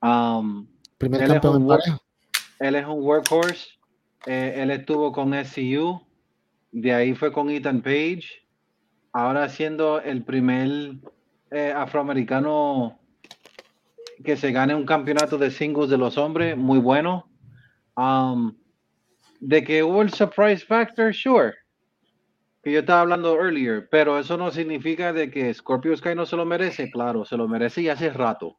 Um, 0.00 0.68
Primer 0.98 1.22
él 1.22 1.28
campeón 1.28 1.70
es 1.70 1.88
un, 1.88 1.98
Él 2.60 2.74
es 2.76 2.86
un 2.86 3.02
workhorse. 3.02 3.68
Eh, 4.26 4.54
él 4.58 4.70
estuvo 4.70 5.12
con 5.12 5.32
SCU. 5.44 6.00
De 6.72 6.92
ahí 6.92 7.14
fue 7.14 7.32
con 7.32 7.50
Ethan 7.50 7.82
Page. 7.82 8.24
Ahora 9.12 9.48
siendo 9.48 10.00
el 10.00 10.24
primer 10.24 10.94
eh, 11.50 11.72
afroamericano 11.76 12.98
que 14.24 14.36
se 14.36 14.52
gane 14.52 14.74
un 14.74 14.86
campeonato 14.86 15.36
de 15.36 15.50
singles 15.50 15.90
de 15.90 15.98
los 15.98 16.16
hombres, 16.16 16.56
muy 16.56 16.78
bueno. 16.78 17.28
Um, 17.96 18.56
de 19.40 19.62
que 19.64 19.82
hubo 19.82 20.02
el 20.02 20.12
surprise 20.12 20.64
factor, 20.64 21.14
sure. 21.14 21.52
Que 22.62 22.72
yo 22.72 22.80
estaba 22.80 23.00
hablando 23.00 23.34
earlier, 23.34 23.88
pero 23.90 24.18
eso 24.18 24.36
no 24.36 24.50
significa 24.50 25.12
de 25.12 25.30
que 25.30 25.52
Scorpio 25.52 25.96
Sky 25.96 26.14
no 26.14 26.24
se 26.24 26.36
lo 26.36 26.46
merece. 26.46 26.90
Claro, 26.90 27.24
se 27.24 27.36
lo 27.36 27.48
merece 27.48 27.82
y 27.82 27.88
hace 27.88 28.08
rato. 28.10 28.56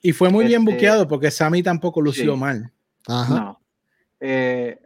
Y 0.00 0.12
fue 0.12 0.30
muy 0.30 0.46
bien 0.46 0.62
este, 0.62 0.72
buqueado 0.72 1.08
porque 1.08 1.30
Sammy 1.30 1.62
tampoco 1.62 2.00
lució 2.00 2.36
mal. 2.36 2.72
No. 3.08 3.60
Eh, 4.20 4.78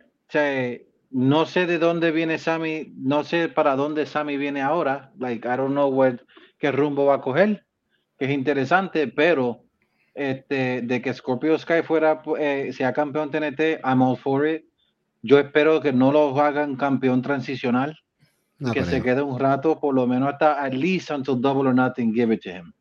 no 1.11 1.47
sé 1.47 1.67
de 1.67 1.79
dónde 1.79 2.11
viene 2.11 2.39
Sammy, 2.39 2.93
no 2.97 3.25
sé 3.25 3.49
para 3.49 3.77
dónde 3.77 4.07
Sammy 4.07 4.37
viene 4.37 4.61
ahora. 4.61 5.13
Like, 5.19 5.49
I 5.49 5.57
don't 5.57 5.73
know 5.73 5.89
where, 5.89 6.19
qué 6.59 6.71
rumbo 6.71 7.07
va 7.07 7.15
a 7.15 7.21
coger, 7.21 7.65
que 8.19 8.27
es 8.27 8.31
interesante, 8.31 9.09
pero 9.09 9.65
este, 10.15 10.83
de 10.83 11.01
que 11.01 11.15
Scorpio 11.15 11.59
Sky 11.59 11.83
fuera, 11.83 12.23
eh, 12.39 12.73
sea 12.73 12.93
campeón 12.93 13.31
TNT, 13.31 13.81
I'm 13.85 14.03
all 14.03 14.17
for 14.17 14.47
it. 14.47 14.65
Yo 15.23 15.39
espero 15.39 15.81
que 15.81 15.93
no 15.93 16.13
lo 16.13 16.39
hagan 16.41 16.77
campeón 16.77 17.23
transicional, 17.23 17.99
que 18.73 18.85
se 18.85 19.03
quede 19.03 19.23
un 19.23 19.39
rato, 19.39 19.79
por 19.79 19.95
lo 19.95 20.07
menos 20.07 20.31
hasta 20.33 20.63
at 20.65 20.73
least 20.73 21.11
until 21.11 21.41
double 21.41 21.69
or 21.69 21.75
nothing, 21.75 22.13
give 22.13 22.33
it 22.33 22.41
to 22.43 22.51
him. 22.51 22.73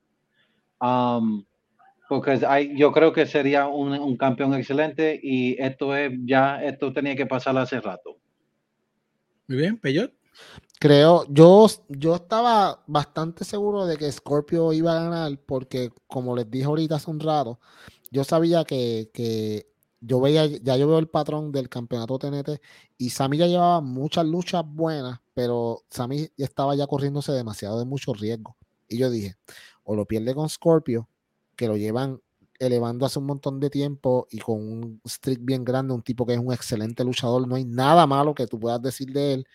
Um, 0.80 1.47
porque 2.08 2.40
hay, 2.48 2.78
yo 2.78 2.92
creo 2.92 3.14
que 3.14 3.26
sería 3.26 3.68
un, 3.68 3.92
un, 3.92 4.18
campeón 4.18 4.54
excelente 4.54 5.20
y 5.22 5.62
esto 5.62 5.96
es 5.96 6.12
ya, 6.26 6.64
esto 6.64 6.94
tenía 6.94 7.16
que 7.16 7.26
pasar 7.26 7.58
hace 7.58 7.82
rato. 7.82 8.18
Muy 9.48 9.58
bien, 9.58 9.78
Peyot. 9.78 10.14
Creo, 10.80 11.26
yo, 11.30 11.68
yo 11.90 12.16
estaba 12.16 12.84
bastante 12.86 13.44
seguro 13.44 13.86
de 13.88 13.98
que 13.98 14.12
Scorpio 14.12 14.74
iba 14.74 14.92
a 14.92 15.04
ganar 15.04 15.40
porque, 15.46 15.92
como 16.06 16.36
les 16.36 16.50
dije 16.50 16.66
ahorita 16.66 16.96
hace 16.96 17.10
un 17.10 17.20
rato, 17.20 17.60
yo 18.12 18.24
sabía 18.24 18.64
que, 18.64 19.10
que 19.14 19.68
yo 20.00 20.22
veía, 20.22 20.46
ya 20.46 20.78
yo 20.78 20.88
veo 20.88 21.00
el 21.00 21.08
patrón 21.08 21.52
del 21.52 21.68
campeonato 21.70 22.20
TNT 22.20 22.62
y 22.98 23.10
Sammy 23.10 23.38
ya 23.38 23.48
llevaba 23.48 23.82
muchas 23.82 24.26
luchas 24.26 24.64
buenas, 24.66 25.20
pero 25.34 25.84
Sammy 25.90 26.30
estaba 26.38 26.76
ya 26.76 26.86
corriéndose 26.86 27.32
demasiado 27.32 27.80
de 27.80 27.86
mucho 27.86 28.14
riesgo. 28.14 28.56
Y 28.88 28.98
yo 28.98 29.10
dije, 29.10 29.36
o 29.84 29.96
lo 29.96 30.06
pierde 30.06 30.36
con 30.36 30.48
Scorpio 30.48 31.10
que 31.58 31.68
lo 31.68 31.76
llevan 31.76 32.22
elevando 32.60 33.06
hace 33.06 33.20
un 33.20 33.26
montón 33.26 33.60
de 33.60 33.70
tiempo 33.70 34.28
y 34.32 34.40
con 34.40 34.56
un 34.56 35.02
streak 35.06 35.40
bien 35.42 35.64
grande, 35.64 35.94
un 35.94 36.02
tipo 36.02 36.26
que 36.26 36.34
es 36.34 36.40
un 36.40 36.54
excelente 36.54 37.04
luchador, 37.04 37.48
no 37.48 37.56
hay 37.56 37.66
nada 37.66 38.08
malo 38.08 38.34
que 38.34 38.48
tú 38.48 38.60
puedas 38.60 38.82
decir 38.82 39.12
de 39.12 39.34
él. 39.34 39.48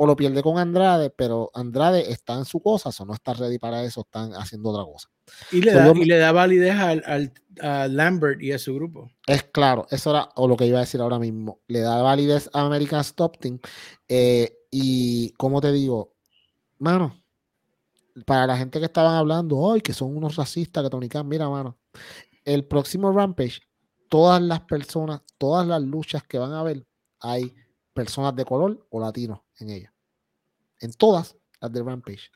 O 0.00 0.06
lo 0.06 0.14
pierde 0.14 0.44
con 0.44 0.58
Andrade, 0.58 1.10
pero 1.10 1.50
Andrade 1.54 2.12
está 2.12 2.34
en 2.34 2.44
su 2.44 2.60
cosa, 2.60 2.90
o 2.96 3.04
no 3.04 3.14
está 3.14 3.34
ready 3.34 3.58
para 3.58 3.82
eso, 3.82 4.02
están 4.02 4.30
haciendo 4.34 4.70
otra 4.70 4.84
cosa. 4.84 5.08
Y 5.50 5.60
le, 5.60 5.72
da, 5.72 5.92
y 5.92 6.04
le 6.04 6.18
da 6.18 6.30
validez 6.30 6.76
al, 6.76 7.32
a 7.60 7.88
Lambert 7.88 8.40
y 8.40 8.52
a 8.52 8.60
su 8.60 8.76
grupo. 8.76 9.10
Es 9.26 9.42
claro, 9.42 9.88
eso 9.90 10.10
era 10.10 10.28
o 10.36 10.46
lo 10.46 10.56
que 10.56 10.66
iba 10.66 10.78
a 10.78 10.82
decir 10.82 11.00
ahora 11.00 11.18
mismo. 11.18 11.62
Le 11.66 11.80
da 11.80 12.00
validez 12.00 12.48
a 12.52 12.60
American 12.60 13.00
Stop 13.00 13.38
Team. 13.40 13.58
Eh, 14.08 14.58
y 14.70 15.30
como 15.32 15.60
te 15.60 15.72
digo, 15.72 16.14
mano, 16.78 17.20
para 18.24 18.46
la 18.46 18.56
gente 18.56 18.78
que 18.78 18.86
estaban 18.86 19.14
hablando 19.14 19.56
hoy, 19.56 19.80
que 19.80 19.92
son 19.92 20.16
unos 20.16 20.36
racistas, 20.36 20.84
que 20.84 20.90
Tony 20.90 21.08
Khan, 21.08 21.26
mira, 21.28 21.48
mano, 21.48 21.78
el 22.44 22.64
próximo 22.64 23.12
Rampage, 23.12 23.60
todas 24.08 24.40
las 24.40 24.60
personas, 24.60 25.22
todas 25.38 25.66
las 25.66 25.82
luchas 25.82 26.22
que 26.24 26.38
van 26.38 26.52
a 26.52 26.62
ver, 26.62 26.86
hay 27.20 27.54
personas 27.92 28.34
de 28.36 28.44
color 28.44 28.86
o 28.90 29.00
latinos 29.00 29.40
en 29.58 29.70
ellas. 29.70 29.92
En 30.80 30.92
todas 30.92 31.36
las 31.60 31.72
de 31.72 31.82
Rampage 31.82 32.30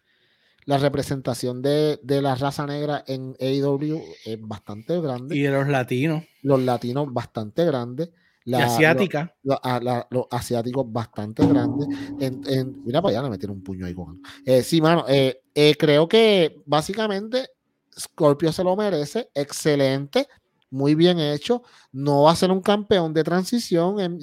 la 0.65 0.79
representación 0.79 1.61
de, 1.61 1.99
la 2.05 2.35
raza 2.35 2.67
negra 2.67 3.05
en 3.07 3.37
AEW 3.41 4.01
es 4.25 4.41
bastante 4.41 5.01
grande. 5.01 5.37
Y 5.37 5.41
de 5.41 5.51
los 5.51 5.69
latinos. 5.69 6.25
Los 6.43 6.61
latinos 6.61 7.13
bastante 7.13 7.65
grandes. 7.65 8.11
La, 8.45 8.65
asiática. 8.65 9.35
Ah, 9.63 10.07
los 10.11 10.27
asiáticos 10.31 10.91
bastante 10.91 11.47
grandes. 11.47 11.89
mira 12.85 13.01
para 13.01 13.13
allá, 13.13 13.23
le 13.23 13.31
metieron 13.31 13.57
un 13.59 13.63
puño 13.63 13.87
ahí 13.87 13.95
con. 13.95 14.21
Eh, 14.45 14.63
sí, 14.63 14.81
mano, 14.81 15.05
eh, 15.09 15.43
eh, 15.55 15.75
creo 15.79 16.09
que 16.09 16.61
básicamente 16.67 17.49
Scorpio 17.99 18.53
se 18.53 18.65
lo 18.65 18.75
merece. 18.77 19.31
Excelente, 19.35 20.27
muy 20.71 20.95
bien 20.95 21.19
hecho. 21.21 21.63
No 21.93 22.23
va 22.23 22.33
a 22.33 22.37
ser 22.37 22.51
un 22.51 22.61
campeón 22.61 23.15
de 23.15 23.25
transición. 23.25 24.19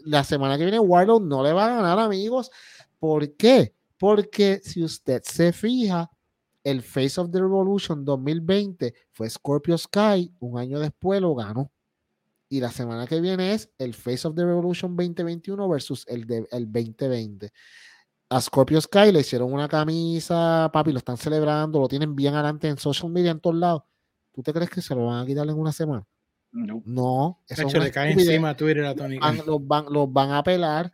la 0.00 0.24
semana 0.24 0.58
que 0.58 0.64
viene, 0.64 0.78
Warlock 0.78 1.22
no 1.22 1.42
le 1.42 1.52
va 1.52 1.66
a 1.66 1.76
ganar, 1.76 1.98
amigos. 1.98 2.50
¿Por 2.98 3.36
qué? 3.36 3.74
Porque 3.98 4.60
si 4.62 4.82
usted 4.82 5.22
se 5.24 5.52
fija, 5.52 6.10
el 6.64 6.82
Face 6.82 7.20
of 7.20 7.30
the 7.30 7.40
Revolution 7.40 8.04
2020 8.04 8.94
fue 9.12 9.28
Scorpio 9.28 9.76
Sky, 9.76 10.32
un 10.40 10.58
año 10.58 10.78
después 10.78 11.20
lo 11.20 11.34
ganó. 11.34 11.71
Y 12.52 12.60
la 12.60 12.70
semana 12.70 13.06
que 13.06 13.18
viene 13.18 13.54
es 13.54 13.70
el 13.78 13.94
Face 13.94 14.28
of 14.28 14.34
the 14.34 14.44
Revolution 14.44 14.94
2021 14.94 15.70
versus 15.70 16.04
el, 16.06 16.26
de, 16.26 16.46
el 16.50 16.70
2020. 16.70 17.50
A 18.28 18.40
Scorpio 18.42 18.78
Sky 18.78 19.10
le 19.10 19.20
hicieron 19.20 19.50
una 19.50 19.66
camisa, 19.66 20.68
papi, 20.70 20.92
lo 20.92 20.98
están 20.98 21.16
celebrando, 21.16 21.80
lo 21.80 21.88
tienen 21.88 22.14
bien 22.14 22.34
adelante 22.34 22.68
en 22.68 22.76
social 22.76 23.10
media 23.10 23.30
en 23.30 23.40
todos 23.40 23.56
lados. 23.56 23.84
¿Tú 24.32 24.42
te 24.42 24.52
crees 24.52 24.68
que 24.68 24.82
se 24.82 24.94
lo 24.94 25.06
van 25.06 25.22
a 25.22 25.26
quitar 25.26 25.48
en 25.48 25.58
una 25.58 25.72
semana? 25.72 26.06
No. 26.50 26.82
No. 26.84 27.40
Eso 27.48 27.78
le 27.78 27.90
cae 27.90 28.12
encima 28.12 28.50
a 28.50 28.56
Twitter 28.58 28.84
a 28.84 28.94
Tony. 28.94 29.18
los, 29.46 29.66
van, 29.66 29.86
los 29.88 30.12
van 30.12 30.32
a 30.32 30.42
pelar 30.42 30.92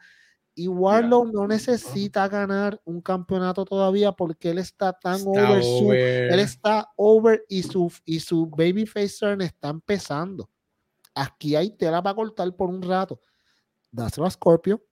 y 0.55 0.69
Warlock 0.69 1.33
no 1.33 1.49
necesita 1.49 2.29
ganar 2.29 2.81
un 2.85 3.01
campeonato 3.01 3.65
todavía 3.65 4.13
porque 4.13 4.51
él 4.51 4.59
está 4.59 4.93
tan 4.93 5.23
over, 5.25 6.33
él 6.33 6.39
está 6.39 6.93
over 6.95 7.45
y 7.49 7.65
su, 7.65 7.93
y 8.05 8.21
su 8.21 8.47
babyface 8.47 9.17
turn 9.19 9.41
está 9.41 9.71
empezando. 9.71 10.49
Aquí 11.19 11.57
hay 11.57 11.71
tela 11.71 12.03
para 12.03 12.15
cortar 12.15 12.55
por 12.55 12.69
un 12.69 12.81
rato. 12.81 13.21
Dáselo 13.91 14.27
a 14.27 14.31
Scorpio, 14.31 14.85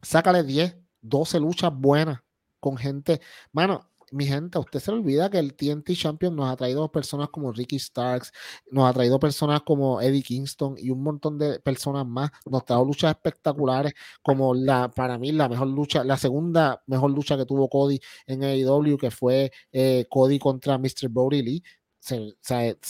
sácale 0.00 0.44
10, 0.44 0.76
12 1.00 1.40
luchas 1.40 1.72
buenas 1.74 2.20
con 2.60 2.76
gente. 2.76 3.20
Mano, 3.52 3.90
mi 4.12 4.26
gente, 4.26 4.58
a 4.58 4.60
usted 4.60 4.80
se 4.80 4.90
le 4.92 4.98
olvida 4.98 5.30
que 5.30 5.38
el 5.38 5.54
TNT 5.54 5.92
Champion 5.94 6.34
nos 6.34 6.50
ha 6.50 6.56
traído 6.56 6.90
personas 6.90 7.28
como 7.30 7.52
Ricky 7.52 7.78
Starks, 7.78 8.32
nos 8.70 8.88
ha 8.88 8.92
traído 8.92 9.18
personas 9.18 9.62
como 9.62 10.00
Eddie 10.00 10.22
Kingston 10.22 10.74
y 10.78 10.90
un 10.90 11.02
montón 11.02 11.38
de 11.38 11.60
personas 11.60 12.06
más. 12.06 12.30
Nos 12.46 12.62
ha 12.62 12.64
traído 12.64 12.84
luchas 12.84 13.10
espectaculares, 13.12 13.92
como 14.22 14.54
la, 14.54 14.90
para 14.90 15.18
mí, 15.18 15.32
la 15.32 15.48
mejor 15.48 15.68
lucha, 15.68 16.04
la 16.04 16.16
segunda 16.16 16.82
mejor 16.86 17.10
lucha 17.12 17.36
que 17.36 17.46
tuvo 17.46 17.68
Cody 17.68 18.00
en 18.26 18.44
AEW, 18.44 18.96
que 18.98 19.10
fue 19.10 19.52
eh, 19.72 20.06
Cody 20.08 20.38
contra 20.38 20.78
Mr. 20.78 21.08
Brody 21.08 21.42
Lee. 21.42 21.62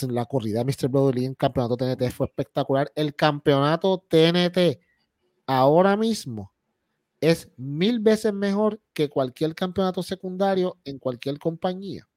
La 0.09 0.25
corrida 0.27 0.63
de 0.63 0.65
Mr. 0.65 0.89
Brody 0.89 1.25
en 1.25 1.35
campeonato 1.35 1.77
TNT 1.77 2.11
fue 2.11 2.27
espectacular. 2.27 2.91
El 2.95 3.15
campeonato 3.15 4.05
TNT 4.09 4.81
ahora 5.47 5.97
mismo 5.97 6.53
es 7.21 7.49
mil 7.57 8.01
veces 8.01 8.33
mejor 8.33 8.81
que 8.93 9.11
cualquier 9.11 9.55
campeonato 9.55 10.03
secundario 10.03 10.79
en 10.85 10.99
cualquier 10.99 11.39
compañía, 11.39 12.09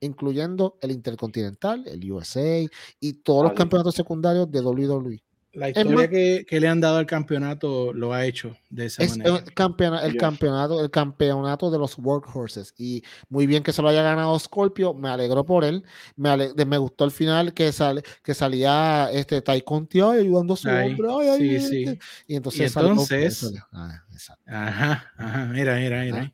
incluyendo 0.00 0.78
el 0.80 0.92
Intercontinental, 0.92 1.86
el 1.86 2.10
USA 2.10 2.66
y 3.00 3.12
todos 3.22 3.44
los 3.44 3.52
campeonatos 3.52 3.94
secundarios 3.94 4.50
de 4.50 4.60
WWE. 4.60 5.22
La 5.56 5.70
historia 5.70 6.08
que, 6.08 6.46
le 6.60 6.68
han 6.68 6.80
dado 6.80 6.98
al 6.98 7.06
campeonato 7.06 7.92
lo 7.92 8.12
ha 8.12 8.24
hecho 8.26 8.56
de 8.68 8.86
esa 8.86 9.04
manera. 9.04 9.36
El, 9.38 9.54
campeonato, 9.54 10.06
el, 10.06 10.16
campeonato, 10.16 10.84
el 10.84 10.90
campeonato 10.90 11.70
de 11.70 11.78
los 11.78 11.98
workhorses. 11.98 12.74
Y 12.76 13.02
muy 13.30 13.46
bien 13.46 13.62
que 13.62 13.72
se 13.72 13.80
lo 13.80 13.88
haya 13.88 14.02
ganado 14.02 14.38
Scorpio. 14.38 14.92
Me 14.92 15.08
alegro 15.08 15.44
por 15.44 15.64
él. 15.64 15.82
Me, 16.14 16.36
me 16.66 16.78
gustó 16.78 17.06
el 17.06 17.10
final 17.10 17.54
que, 17.54 17.72
sale, 17.72 18.02
que 18.22 18.34
salía 18.34 19.10
este 19.10 19.40
Tai 19.40 19.62
Conti 19.62 20.00
ayudando 20.00 20.54
a 20.54 20.56
su 20.56 20.68
hombre. 20.68 21.38
sí, 21.38 21.60
sí. 21.60 21.98
Y 22.26 22.36
entonces. 22.36 22.76
entonces 22.76 23.54
ah, 23.72 24.02
ajá, 24.46 25.12
ajá. 25.16 25.44
Mira, 25.46 25.76
mira, 25.76 26.02
mira. 26.04 26.32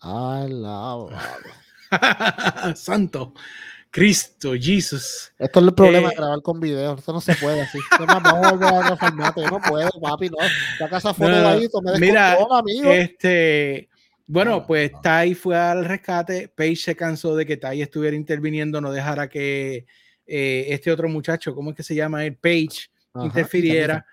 Ah, 0.00 0.46
mira. 0.48 1.20
Santo. 2.74 3.34
Cristo, 3.90 4.52
Jesus. 4.54 5.32
Esto 5.36 5.60
es 5.60 5.66
el 5.66 5.74
problema 5.74 6.08
de 6.08 6.14
eh, 6.14 6.16
grabar 6.16 6.42
con 6.42 6.60
video. 6.60 6.94
Esto 6.94 7.12
no 7.12 7.20
se 7.20 7.34
puede 7.34 7.60
así. 7.62 7.78
Yo 7.98 8.06
no 8.06 8.22
puedo, 9.60 9.90
papi, 10.00 10.28
no. 10.28 10.36
Saca 10.78 10.98
esa 10.98 11.12
foto 11.12 11.30
de 11.30 11.46
ahí, 11.46 11.68
me 11.82 11.98
Mira, 11.98 12.38
amigo. 12.50 12.90
Este, 12.90 13.88
bueno, 14.26 14.64
pues 14.64 14.92
Tai 15.02 15.34
fue 15.34 15.56
al 15.56 15.84
rescate. 15.84 16.46
Paige 16.48 16.76
se 16.76 16.96
cansó 16.96 17.34
de 17.34 17.44
que 17.44 17.56
Tai 17.56 17.82
estuviera 17.82 18.14
interviniendo, 18.14 18.80
no 18.80 18.92
dejara 18.92 19.28
que 19.28 19.86
eh, 20.24 20.66
este 20.68 20.92
otro 20.92 21.08
muchacho, 21.08 21.52
¿cómo 21.52 21.70
es 21.70 21.76
que 21.76 21.82
se 21.82 21.96
llama? 21.96 22.24
El 22.24 22.36
Page, 22.36 22.90
interfiriera. 23.16 24.06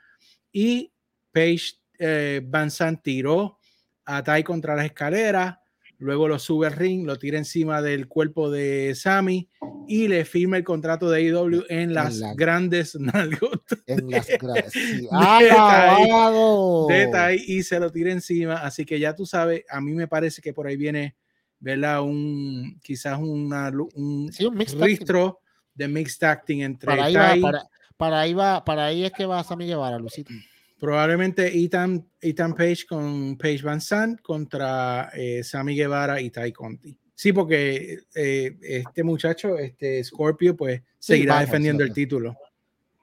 Y 0.52 0.91
Paige 1.32 1.76
eh, 1.99 2.41
Van 2.44 2.72
Sant 2.72 3.04
tiró 3.04 3.60
a 4.06 4.24
Tai 4.24 4.44
contra 4.44 4.76
las 4.76 4.86
escaleras 4.86 5.58
luego 5.99 6.28
lo 6.28 6.40
sube 6.40 6.68
al 6.68 6.74
ring, 6.74 7.06
lo 7.06 7.18
tira 7.18 7.38
encima 7.38 7.82
del 7.82 8.07
cuerpo 8.07 8.52
de 8.52 8.94
Sammy 8.95 9.49
y 9.88 10.07
le 10.07 10.26
firma 10.26 10.57
el 10.57 10.64
contrato 10.64 11.10
de 11.10 11.28
AEW 11.28 11.64
en 11.69 11.94
las 11.94 12.22
grandes 12.36 12.95
nalgotas. 12.99 13.80
En 13.88 14.10
las 14.10 14.28
grandes. 14.28 14.74
y 17.48 17.64
se 17.64 17.80
lo 17.80 17.91
tira 17.91 18.11
encima. 18.11 18.56
Así 18.56 18.86
que 18.86 18.99
ya 18.99 19.15
tú 19.15 19.26
sabes, 19.26 19.64
a 19.69 19.82
mí 19.82 19.94
me 19.94 20.07
parece 20.07 20.41
que 20.41 20.53
por 20.53 20.68
ahí 20.68 20.78
viene, 20.78 21.15
¿verdad? 21.60 22.02
Un, 22.02 22.80
quizás 22.84 23.19
una, 23.19 23.72
un, 23.95 24.32
registro 24.80 25.40
de 25.74 25.88
mixed 25.88 26.28
acting 26.28 26.61
entre 26.61 26.88
para 26.88 27.06
ahí, 27.06 27.15
va, 27.15 27.36
para, 27.41 27.64
para, 27.98 28.19
ahí 28.22 28.34
va, 28.34 28.65
para 28.65 28.86
ahí 28.86 29.06
es 29.06 29.11
que 29.11 29.26
va 29.26 29.44
Sammy 29.44 29.68
Guevara, 29.68 29.99
Lucito. 29.99 30.32
Probablemente 30.80 31.48
Ethan, 31.58 32.08
Ethan 32.22 32.54
Page 32.54 32.86
con 32.88 33.38
Page 33.38 33.64
Van 33.64 33.82
Sant 33.82 34.22
contra 34.22 35.10
eh, 35.14 35.44
Sammy 35.44 35.76
Guevara 35.76 36.22
y 36.22 36.30
Tai 36.30 36.52
Conti. 36.52 36.95
Sí, 37.16 37.34
porque 37.34 37.98
eh, 38.14 38.58
este 38.62 39.04
muchacho, 39.04 39.58
este 39.58 40.04
Scorpio, 40.04 40.56
pues 40.56 40.84
seguirá 40.99 41.40
defendiendo 41.40 41.84
el 41.84 41.91
título. 41.91 42.38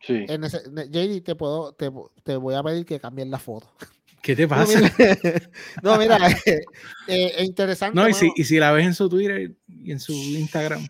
Sí. 0.01 0.25
En 0.29 0.45
ese, 0.45 0.59
JD, 0.89 1.25
te, 1.25 1.35
puedo, 1.35 1.73
te, 1.73 1.91
te, 2.23 2.37
voy 2.37 2.55
a 2.55 2.63
pedir 2.63 2.85
que 2.85 3.01
cambien 3.01 3.31
la 3.31 3.41
foto. 3.41 3.73
¿Qué 4.23 4.37
te 4.37 4.47
pasa? 4.49 4.81
No, 5.83 5.99
mira, 5.99 6.17
es 6.29 6.45
eh, 7.09 7.45
interesante. 7.45 7.97
No, 7.97 8.09
y 8.09 8.15
si, 8.15 8.31
y 8.37 8.45
si, 8.45 8.59
la 8.59 8.71
ves 8.71 8.87
en 8.87 8.95
su 8.95 9.09
Twitter 9.09 9.53
y 9.67 9.91
en 9.91 9.99
su 9.99 10.13
Instagram. 10.13 10.87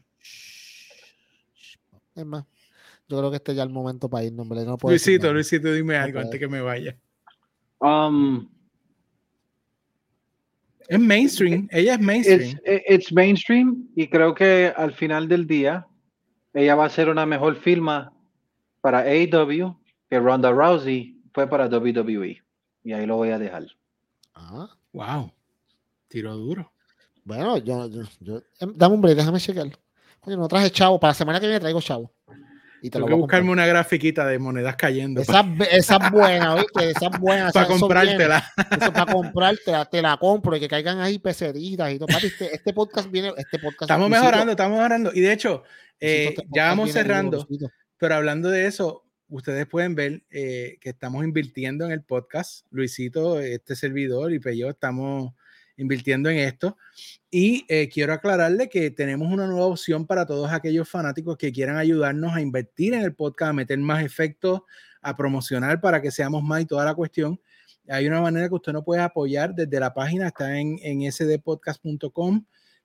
Es 2.15 2.27
más, 2.27 2.44
yo 3.09 3.18
creo 3.18 3.31
que 3.31 3.36
este 3.36 3.55
ya 3.55 3.62
es 3.62 3.68
el 3.68 3.72
momento 3.72 4.09
para 4.09 4.24
ir, 4.24 4.32
hombre. 4.39 4.64
No 4.64 4.78
Luisito, 4.82 5.32
Luisito, 5.32 5.72
dime 5.72 5.97
algo 5.97 6.20
antes 6.20 6.39
que 6.39 6.48
me 6.48 6.60
vaya. 6.60 6.97
Um, 7.78 8.48
es 10.89 10.98
mainstream, 10.98 11.68
ella 11.70 11.94
es 11.94 12.01
mainstream. 12.01 12.59
Es 12.64 13.12
mainstream 13.12 13.89
y 13.94 14.09
creo 14.09 14.35
que 14.35 14.72
al 14.76 14.93
final 14.93 15.28
del 15.28 15.47
día 15.47 15.86
ella 16.52 16.74
va 16.74 16.86
a 16.86 16.90
ser 16.90 17.09
una 17.09 17.26
mejor 17.26 17.56
firma 17.56 18.12
para 18.81 19.01
AEW 19.01 19.76
que 20.09 20.20
Ronda 20.20 20.51
Rousey 20.52 21.18
fue 21.32 21.48
para 21.48 21.66
WWE. 21.66 22.43
Y 22.85 22.93
ahí 22.93 23.06
lo 23.06 23.16
voy 23.16 23.31
a 23.31 23.39
dejar. 23.39 23.66
Ah, 24.35 24.68
wow. 24.93 25.32
Tiro 26.09 26.36
duro. 26.36 26.70
Bueno, 27.24 27.56
yo, 27.59 27.89
yo, 28.20 28.43
em, 28.60 28.72
dame 28.76 28.94
un 28.94 29.01
break, 29.01 29.16
déjame 29.16 29.40
chequear. 29.40 29.68
Oye, 30.20 30.36
no 30.36 30.47
traje 30.47 30.70
chavo, 30.70 31.01
para 31.01 31.10
la 31.10 31.14
semana 31.14 31.40
que 31.40 31.47
viene 31.47 31.60
traigo 31.60 31.81
chavo. 31.81 32.12
Y 32.85 32.90
Tengo 32.90 33.06
que 33.06 33.15
buscarme 33.15 33.51
una 33.51 33.65
grafiquita 33.65 34.27
de 34.27 34.39
monedas 34.39 34.77
cayendo. 34.77 35.23
Esa, 35.23 35.43
esa 35.70 35.97
es 35.97 36.11
buena, 36.11 36.55
¿viste? 36.56 36.90
Esa 36.90 37.06
es 37.06 37.19
buena. 37.19 37.51
para 37.51 37.66
comprártela. 37.66 38.52
Eso 38.78 38.93
para 38.93 39.11
comprártela, 39.11 39.86
te 39.86 40.02
la 40.02 40.19
compro 40.19 40.55
y 40.55 40.61
que 40.61 40.69
caigan 40.69 41.01
ahí 41.01 41.19
peceritas 41.19 41.90
y 41.90 41.98
todo. 41.98 42.09
Este, 42.23 42.55
este, 42.55 42.74
podcast 42.74 43.11
viene, 43.11 43.32
este 43.39 43.59
podcast. 43.59 43.85
Estamos 43.85 44.11
mejorando, 44.11 44.51
estamos 44.51 44.77
mejorando. 44.77 45.12
Y 45.15 45.23
de 45.23 45.32
hecho, 45.32 45.62
eh, 45.98 46.27
este 46.28 46.47
ya 46.55 46.66
vamos 46.66 46.93
cerrando. 46.93 47.48
Pero 47.97 48.16
hablando 48.16 48.51
de 48.51 48.66
eso, 48.66 49.06
ustedes 49.28 49.66
pueden 49.66 49.94
ver 49.94 50.23
eh, 50.28 50.77
que 50.78 50.90
estamos 50.90 51.24
invirtiendo 51.24 51.86
en 51.86 51.93
el 51.93 52.02
podcast. 52.02 52.66
Luisito, 52.69 53.40
este 53.40 53.77
servidor 53.77 54.31
y 54.31 54.59
yo 54.59 54.69
estamos 54.69 55.32
invirtiendo 55.78 56.28
en 56.28 56.36
esto. 56.36 56.77
Y 57.36 57.66
eh, 57.66 57.89
quiero 57.89 58.12
aclararle 58.12 58.69
que 58.69 58.93
tenemos 58.93 59.32
una 59.32 59.48
nueva 59.48 59.66
opción 59.66 60.06
para 60.06 60.24
todos 60.24 60.52
aquellos 60.52 60.89
fanáticos 60.89 61.36
que 61.36 61.51
quieran 61.51 61.77
ayudarnos 61.78 62.32
a 62.32 62.40
invertir 62.40 62.94
en 62.94 63.01
el 63.01 63.12
podcast, 63.12 63.51
a 63.51 63.52
meter 63.52 63.77
más 63.81 64.05
efectos, 64.05 64.61
a 65.02 65.16
promocionar 65.16 65.81
para 65.81 66.01
que 66.01 66.12
seamos 66.12 66.44
más 66.44 66.62
y 66.62 66.66
toda 66.66 66.85
la 66.85 66.94
cuestión. 66.94 67.40
Hay 67.89 68.06
una 68.06 68.20
manera 68.20 68.48
que 68.48 68.55
usted 68.55 68.73
no 68.73 68.85
puede 68.85 69.01
apoyar 69.01 69.52
desde 69.52 69.81
la 69.81 69.93
página, 69.93 70.28
está 70.28 70.56
en, 70.61 70.78
en 70.81 71.11
sdpodcast.com 71.11 72.44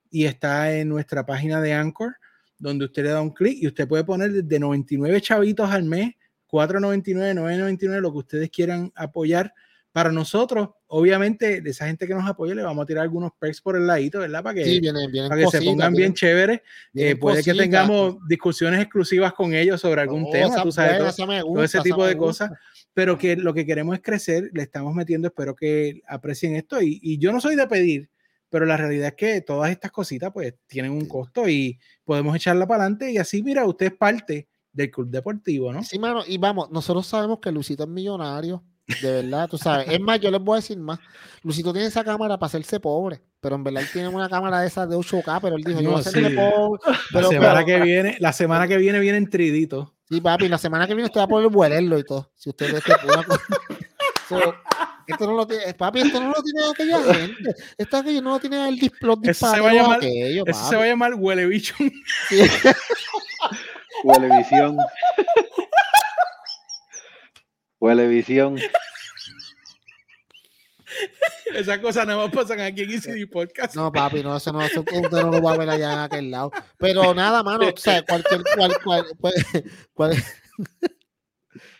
y 0.09 0.25
está 0.25 0.73
en 0.75 0.89
nuestra 0.89 1.27
página 1.27 1.61
de 1.61 1.73
Anchor, 1.73 2.15
donde 2.57 2.85
usted 2.85 3.03
le 3.03 3.09
da 3.11 3.21
un 3.21 3.29
clic 3.29 3.55
y 3.61 3.67
usted 3.67 3.87
puede 3.87 4.03
poner 4.03 4.31
desde 4.31 4.59
99 4.59 5.21
chavitos 5.21 5.69
al 5.69 5.83
mes, 5.83 6.15
4.99, 6.51 7.35
9.99, 7.35 8.01
lo 8.01 8.11
que 8.11 8.17
ustedes 8.17 8.49
quieran 8.49 8.91
apoyar 8.95 9.53
para 9.91 10.11
nosotros, 10.11 10.69
obviamente, 10.91 11.61
de 11.61 11.69
esa 11.69 11.85
gente 11.85 12.07
que 12.07 12.13
nos 12.13 12.27
apoya, 12.27 12.55
le 12.55 12.63
vamos 12.63 12.83
a 12.83 12.85
tirar 12.85 13.03
algunos 13.03 13.31
perks 13.37 13.61
por 13.61 13.75
el 13.75 13.85
ladito, 13.85 14.19
¿verdad? 14.19 14.43
Para 14.43 14.55
que, 14.55 14.81
para 15.29 15.41
que 15.41 15.47
se 15.47 15.61
pongan 15.61 15.93
bien 15.93 16.13
chéveres. 16.13 16.61
Eh, 16.93 17.15
puede 17.15 17.43
que 17.43 17.53
tengamos 17.53 18.17
discusiones 18.27 18.81
exclusivas 18.81 19.33
con 19.33 19.53
ellos 19.53 19.79
sobre 19.79 20.01
algún 20.01 20.25
oh, 20.25 20.31
tema, 20.31 20.63
tú 20.63 20.71
sabes, 20.71 21.15
todo, 21.15 21.63
ese 21.63 21.81
tipo 21.81 22.05
de 22.05 22.17
cosas. 22.17 22.51
Pero 22.93 23.17
que 23.17 23.35
lo 23.35 23.53
que 23.53 23.65
queremos 23.65 23.95
es 23.95 24.01
crecer, 24.01 24.49
le 24.51 24.63
estamos 24.63 24.93
metiendo, 24.95 25.27
espero 25.27 25.55
que 25.55 26.01
aprecien 26.07 26.55
esto. 26.55 26.81
Y, 26.81 26.99
y 27.03 27.19
yo 27.19 27.31
no 27.31 27.39
soy 27.39 27.55
de 27.55 27.67
pedir, 27.67 28.09
pero 28.49 28.65
la 28.65 28.75
realidad 28.75 29.09
es 29.09 29.13
que 29.13 29.41
todas 29.41 29.69
estas 29.69 29.91
cositas 29.91 30.31
pues 30.33 30.55
tienen 30.65 30.91
un 30.91 31.05
costo 31.05 31.47
y 31.47 31.79
podemos 32.03 32.35
echarla 32.35 32.67
para 32.67 32.83
adelante 32.83 33.11
y 33.11 33.17
así, 33.17 33.43
mira, 33.43 33.65
usted 33.65 33.87
es 33.87 33.93
parte 33.93 34.49
del 34.71 34.89
club 34.89 35.09
deportivo, 35.09 35.71
¿no? 35.71 35.83
Sí, 35.83 35.99
mano, 35.99 36.23
y 36.27 36.37
vamos, 36.37 36.69
nosotros 36.71 37.05
sabemos 37.05 37.39
que 37.39 37.51
Luisito 37.51 37.83
es 37.83 37.89
millonario, 37.89 38.63
de 39.01 39.11
verdad, 39.21 39.47
tú 39.47 39.57
sabes. 39.57 39.87
Es 39.89 39.99
más, 39.99 40.19
yo 40.19 40.31
les 40.31 40.41
voy 40.41 40.55
a 40.55 40.61
decir 40.61 40.77
más. 40.77 40.99
Luisito 41.43 41.71
tiene 41.71 41.87
esa 41.87 42.03
cámara 42.03 42.37
para 42.37 42.47
hacerse 42.47 42.79
pobre, 42.79 43.21
pero 43.39 43.55
en 43.55 43.63
verdad 43.63 43.83
él 43.83 43.89
tiene 43.93 44.07
una 44.07 44.27
cámara 44.27 44.61
de 44.61 44.67
esas 44.67 44.89
de 44.89 44.95
8K, 44.95 45.39
pero 45.41 45.55
él 45.55 45.63
dijo, 45.63 45.79
yo 45.79 45.91
voy 45.91 45.97
a 45.97 46.01
hacerse 46.01 46.29
pobre. 46.31 46.81
la 47.11 47.23
semana 47.23 47.65
que 47.65 47.79
viene, 47.79 48.17
la 48.19 48.33
semana 48.33 48.67
que 48.67 48.77
viene 48.77 48.99
viene 48.99 49.19
en 49.19 49.29
tridito. 49.29 49.93
Sí, 50.09 50.19
papi, 50.21 50.49
la 50.49 50.57
semana 50.57 50.87
que 50.87 50.95
viene 50.95 51.05
usted 51.05 51.19
va 51.19 51.25
a 51.25 51.27
poder 51.27 51.49
vuelerlo 51.49 51.99
y 51.99 52.03
todo. 52.03 52.31
Si 52.35 52.49
usted 52.49 52.73
ve 52.73 52.81
que 52.81 52.91
so, 54.29 54.55
esto 55.05 55.27
no 55.27 55.33
lo 55.33 55.45
tiene, 55.45 55.71
papi, 55.75 56.01
esto 56.01 56.19
no 56.19 56.29
lo 56.29 56.41
tiene 56.41 56.61
aquella 56.71 57.13
gente. 57.13 57.55
Esto 57.77 57.97
aquello 57.97 58.21
no 58.21 58.31
lo 58.31 58.39
tiene 58.39 58.69
el 58.69 58.91
los 59.01 59.21
disparos. 59.21 59.55
se 59.55 59.61
va 59.61 59.69
a 59.69 59.73
llamar, 59.73 59.97
aquello, 59.97 60.43
se 60.51 60.75
va 60.75 60.83
a 60.83 60.87
llamar 60.87 61.13
Huele 61.13 61.45
Bicho. 61.45 61.75
Sí. 62.27 62.41
Huelevisión. 64.03 64.77
Huelevisión. 67.79 68.57
Esas 71.53 71.79
cosas 71.79 72.05
nada 72.05 72.25
más 72.25 72.31
pasan 72.33 72.59
aquí 72.59 72.83
en 72.83 72.91
ECD 72.91 73.27
Podcast. 73.29 73.75
No, 73.75 73.91
papi, 73.91 74.21
no, 74.21 74.37
eso 74.37 74.51
no, 74.51 74.61
eso 74.61 74.81
usted 74.81 75.01
no 75.09 75.31
lo 75.31 75.41
va 75.41 75.53
a 75.53 75.57
ver 75.57 75.69
allá 75.69 75.93
en 75.93 75.99
aquel 75.99 76.31
lado. 76.31 76.51
Pero 76.77 77.13
nada, 77.13 77.41
mano, 77.41 77.67
o 77.73 77.77
sea, 77.77 78.03
cualquier, 78.03 78.43
cual, 78.55 78.77
cual, 78.83 79.05
cual, 79.19 79.33
cual 79.93 80.15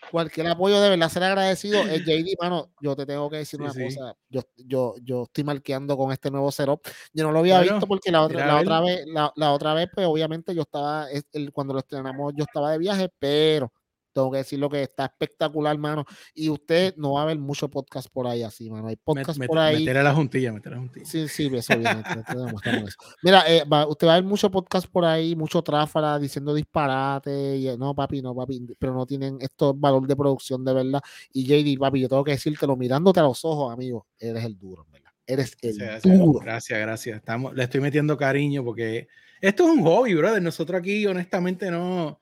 cualquier 0.10 0.48
apoyo 0.48 0.82
de 0.82 0.90
verdad 0.90 1.10
ser 1.10 1.24
agradecido. 1.24 1.82
El 1.82 2.04
JD, 2.04 2.36
mano, 2.42 2.72
yo 2.82 2.96
te 2.96 3.06
tengo 3.06 3.30
que 3.30 3.38
decir 3.38 3.62
una 3.62 3.74
cosa. 3.74 4.16
Yo, 4.30 4.42
yo, 4.58 4.96
yo 5.02 5.24
estoy 5.24 5.44
marqueando 5.44 5.98
con 5.98 6.12
este 6.12 6.32
nuevo 6.32 6.52
setup. 6.52 6.82
Yo 7.14 7.24
no 7.24 7.32
lo 7.32 7.40
había 7.40 7.62
visto 7.62 7.88
porque 7.88 8.12
la 8.12 8.24
otra, 8.24 8.46
la 8.46 8.60
otra 8.60 8.82
vez, 8.82 9.06
la, 9.08 9.32
la, 9.36 9.52
otra 9.52 9.74
vez, 9.74 9.88
pues 9.94 10.08
obviamente 10.08 10.54
yo 10.54 10.64
estaba, 10.64 11.08
el, 11.32 11.52
cuando 11.52 11.74
lo 11.74 11.80
estrenamos, 11.80 12.34
yo 12.36 12.44
estaba 12.44 12.72
de 12.72 12.78
viaje, 12.78 13.10
pero 13.20 13.72
tengo 14.14 14.32
que 14.32 14.38
decir 14.40 14.60
lo 14.60 14.70
que 14.70 14.84
está 14.84 15.06
espectacular, 15.06 15.78
mano. 15.78 16.06
Y 16.34 16.50
usted 16.50 16.96
no 16.98 17.14
va 17.14 17.24
a 17.24 17.26
ver 17.26 17.38
mucho 17.38 17.70
podcast 17.70 18.10
por 18.12 18.28
ahí 18.28 18.44
así, 18.44 18.70
mano. 18.70 18.88
Hay 18.88 18.96
podcast 18.96 19.40
por 19.46 19.58
ahí. 19.58 19.80
Meter 19.80 19.98
a 19.98 20.04
la 20.04 20.14
juntilla, 20.14 20.52
meter 20.52 20.74
a 20.74 20.76
la 20.76 20.82
juntilla. 20.82 21.06
Sí, 21.06 21.28
sí, 21.28 21.50
eso 21.54 21.78
bien. 21.78 22.04
Mira, 23.24 23.44
eh, 23.48 23.64
usted 23.88 24.08
va 24.08 24.14
a 24.14 24.16
ver 24.16 24.24
mucho 24.24 24.50
podcast 24.50 24.88
por 24.88 25.06
ahí, 25.06 25.36
mucho 25.36 25.62
tráfala 25.62 26.20
diciendo 26.20 26.54
disparate. 26.54 27.58
Y, 27.58 27.78
no, 27.78 27.96
papi, 27.96 28.22
no, 28.22 28.36
papi, 28.36 28.76
pero 28.78 28.94
no 28.94 29.06
tienen 29.06 29.38
estos 29.42 29.80
valor 29.80 30.08
de 30.08 30.16
producción 30.16 30.64
de 30.64 30.74
verdad. 30.74 31.02
Y 31.34 31.46
JD, 31.46 31.80
papi, 31.80 32.02
yo 32.02 32.10
tengo 32.10 32.24
que 32.24 32.32
decírtelo 32.32 32.76
mirándote 32.76 33.20
a 33.20 33.24
los 33.24 33.44
ojos, 33.46 33.74
amigo, 33.74 34.08
eres 34.18 34.44
el 34.46 34.58
duro, 34.58 34.86
¿verdad? 34.92 35.12
Eres 35.26 35.56
el 35.62 36.02
duro. 36.02 36.40
Gracias, 36.40 36.80
gracias. 36.80 37.18
Estamos, 37.18 37.54
le 37.54 37.64
estoy 37.64 37.82
metiendo 37.82 38.18
cariño 38.18 38.64
porque 38.64 39.08
esto 39.42 39.64
es 39.64 39.70
un 39.70 39.84
hobby, 39.84 40.16
brother. 40.16 40.42
Nosotros 40.42 40.80
aquí, 40.80 41.06
honestamente, 41.06 41.70
no 41.72 42.20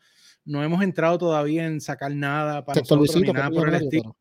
no 0.48 0.64
hemos 0.64 0.82
entrado 0.82 1.18
todavía 1.18 1.65
en 1.65 1.82
sacar 1.82 2.11
nada 2.15 2.65
para 2.65 2.80
nosotros, 2.80 3.15
ni 3.15 3.32
nada 3.32 3.52
por 3.52 3.69
el 3.69 3.76
estilo. 3.76 4.18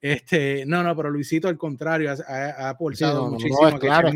Este, 0.00 0.64
no, 0.64 0.82
no, 0.82 0.96
pero 0.96 1.10
Luisito 1.10 1.48
al 1.48 1.58
contrario, 1.58 2.10
ha, 2.10 2.68
aportado 2.68 3.28
muchísimo 3.30 3.78
claro, 3.78 4.10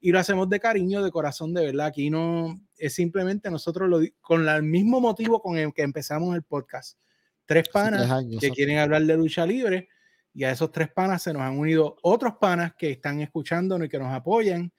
y, 0.00 0.12
lo 0.12 0.18
hacemos 0.20 0.48
de 0.48 0.60
cariño, 0.60 1.02
de 1.02 1.10
corazón, 1.10 1.52
de 1.52 1.66
verdad. 1.66 1.86
Aquí 1.86 2.08
no 2.08 2.56
es 2.76 2.94
simplemente 2.94 3.50
nosotros 3.50 3.88
lo, 3.88 4.00
con 4.20 4.48
el 4.48 4.62
mismo 4.62 5.00
motivo 5.00 5.42
con 5.42 5.58
el 5.58 5.72
que 5.72 5.82
empezamos 5.82 6.34
el 6.36 6.42
podcast. 6.42 6.98
Tres 7.44 7.68
panas 7.68 8.24
que 8.40 8.50
quieren 8.50 8.78
hablar 8.78 9.02
de 9.02 9.16
lucha 9.16 9.44
libre 9.44 9.88
y 10.32 10.44
a 10.44 10.52
esos 10.52 10.70
tres 10.70 10.88
panas 10.92 11.22
se 11.22 11.32
nos 11.32 11.42
han 11.42 11.58
unido 11.58 11.96
otros 12.02 12.34
panas 12.40 12.74
que 12.78 12.92
están 12.92 13.20
escuchándonos 13.20 13.86
y 13.86 13.88
que 13.88 13.98
nos 13.98 14.14
apoyan. 14.14 14.72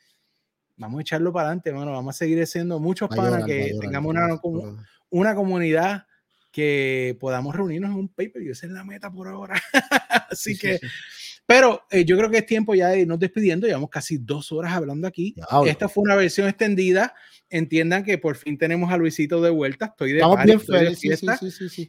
Vamos 0.78 1.00
a 1.00 1.02
echarlo 1.02 1.34
para 1.34 1.48
adelante, 1.48 1.70
hermano. 1.70 1.92
Vamos 1.92 2.16
a 2.16 2.18
seguir 2.20 2.48
siendo 2.48 2.80
muchos 2.80 3.10
panas 3.10 3.44
que 3.44 3.76
tengamos 3.82 4.12
una, 4.12 4.40
una 5.10 5.36
comunidad 5.36 6.06
que 6.52 7.16
podamos 7.20 7.56
reunirnos 7.56 7.92
en 7.92 7.98
un 7.98 8.10
paper 8.10 8.42
y 8.42 8.50
esa 8.50 8.66
es 8.66 8.72
la 8.72 8.84
meta 8.84 9.12
por 9.12 9.28
ahora. 9.28 9.62
Así 10.30 10.58
que, 10.58 10.80
pero 11.46 11.84
eh, 11.92 12.06
yo 12.06 12.18
creo 12.18 12.30
que 12.30 12.40
es 12.40 12.46
tiempo 12.46 12.76
ya 12.76 12.90
de 12.90 13.02
irnos 13.02 13.20
despidiendo. 13.20 13.68
Llevamos 13.68 13.90
casi 13.90 14.18
dos 14.18 14.52
horas 14.52 14.74
hablando 14.74 15.08
aquí. 15.08 15.36
Esta 15.66 15.90
fue 15.90 16.04
una 16.04 16.16
versión 16.16 16.48
extendida. 16.48 17.14
Entiendan 17.50 18.04
que 18.04 18.18
por 18.18 18.36
fin 18.36 18.58
tenemos 18.58 18.92
a 18.92 18.98
Luisito 18.98 19.42
de 19.42 19.50
vuelta. 19.50 19.86
Estoy 19.86 20.14
de, 20.14 20.18
Estamos 20.18 20.44
bien 20.44 20.60
felices. 20.60 21.24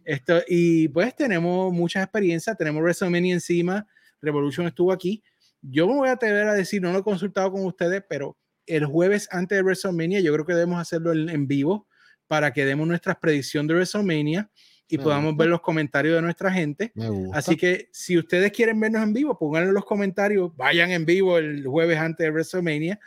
Esto, 0.05 0.42
y 0.48 0.88
pues 0.88 1.14
tenemos 1.16 1.72
muchas 1.72 2.05
experiencias. 2.05 2.56
Tenemos 2.56 2.82
WrestleMania 2.82 3.34
encima. 3.34 3.86
Revolution 4.22 4.66
estuvo 4.66 4.92
aquí. 4.92 5.22
Yo 5.62 5.86
me 5.86 5.94
voy 5.94 6.09
a 6.09 6.12
atrever 6.12 6.48
a 6.48 6.55
decir, 6.55 6.80
no 6.80 6.92
lo 6.92 7.01
he 7.01 7.02
consultado 7.02 7.52
con 7.52 7.64
ustedes, 7.66 8.02
pero 8.09 8.38
el 8.66 8.86
jueves 8.86 9.28
antes 9.30 9.56
de 9.56 9.62
WrestleMania, 9.62 10.20
yo 10.20 10.32
creo 10.32 10.47
que 10.47 10.55
debemos 10.55 10.80
hacerlo 10.80 11.12
en 11.12 11.47
vivo 11.47 11.86
para 12.31 12.52
que 12.52 12.65
demos 12.65 12.86
nuestras 12.86 13.16
predicciones 13.16 13.66
de 13.66 13.74
WrestleMania 13.74 14.48
y 14.89 14.98
podamos 14.98 15.36
ver 15.36 15.48
los 15.48 15.61
comentarios 15.61 16.15
de 16.15 16.23
nuestra 16.23 16.52
gente. 16.52 16.93
Así 17.32 17.57
que 17.57 17.89
si 17.90 18.16
ustedes 18.16 18.52
quieren 18.52 18.78
vernos 18.78 19.02
en 19.02 19.12
vivo, 19.12 19.36
pónganlo 19.36 19.70
en 19.70 19.74
los 19.74 19.85
comentarios, 19.85 20.55
vayan 20.55 20.93
en 20.93 21.05
vivo 21.05 21.39
el 21.39 21.66
jueves 21.66 21.98
antes 21.98 22.24
de 22.24 22.31
WrestleMania 22.31 23.01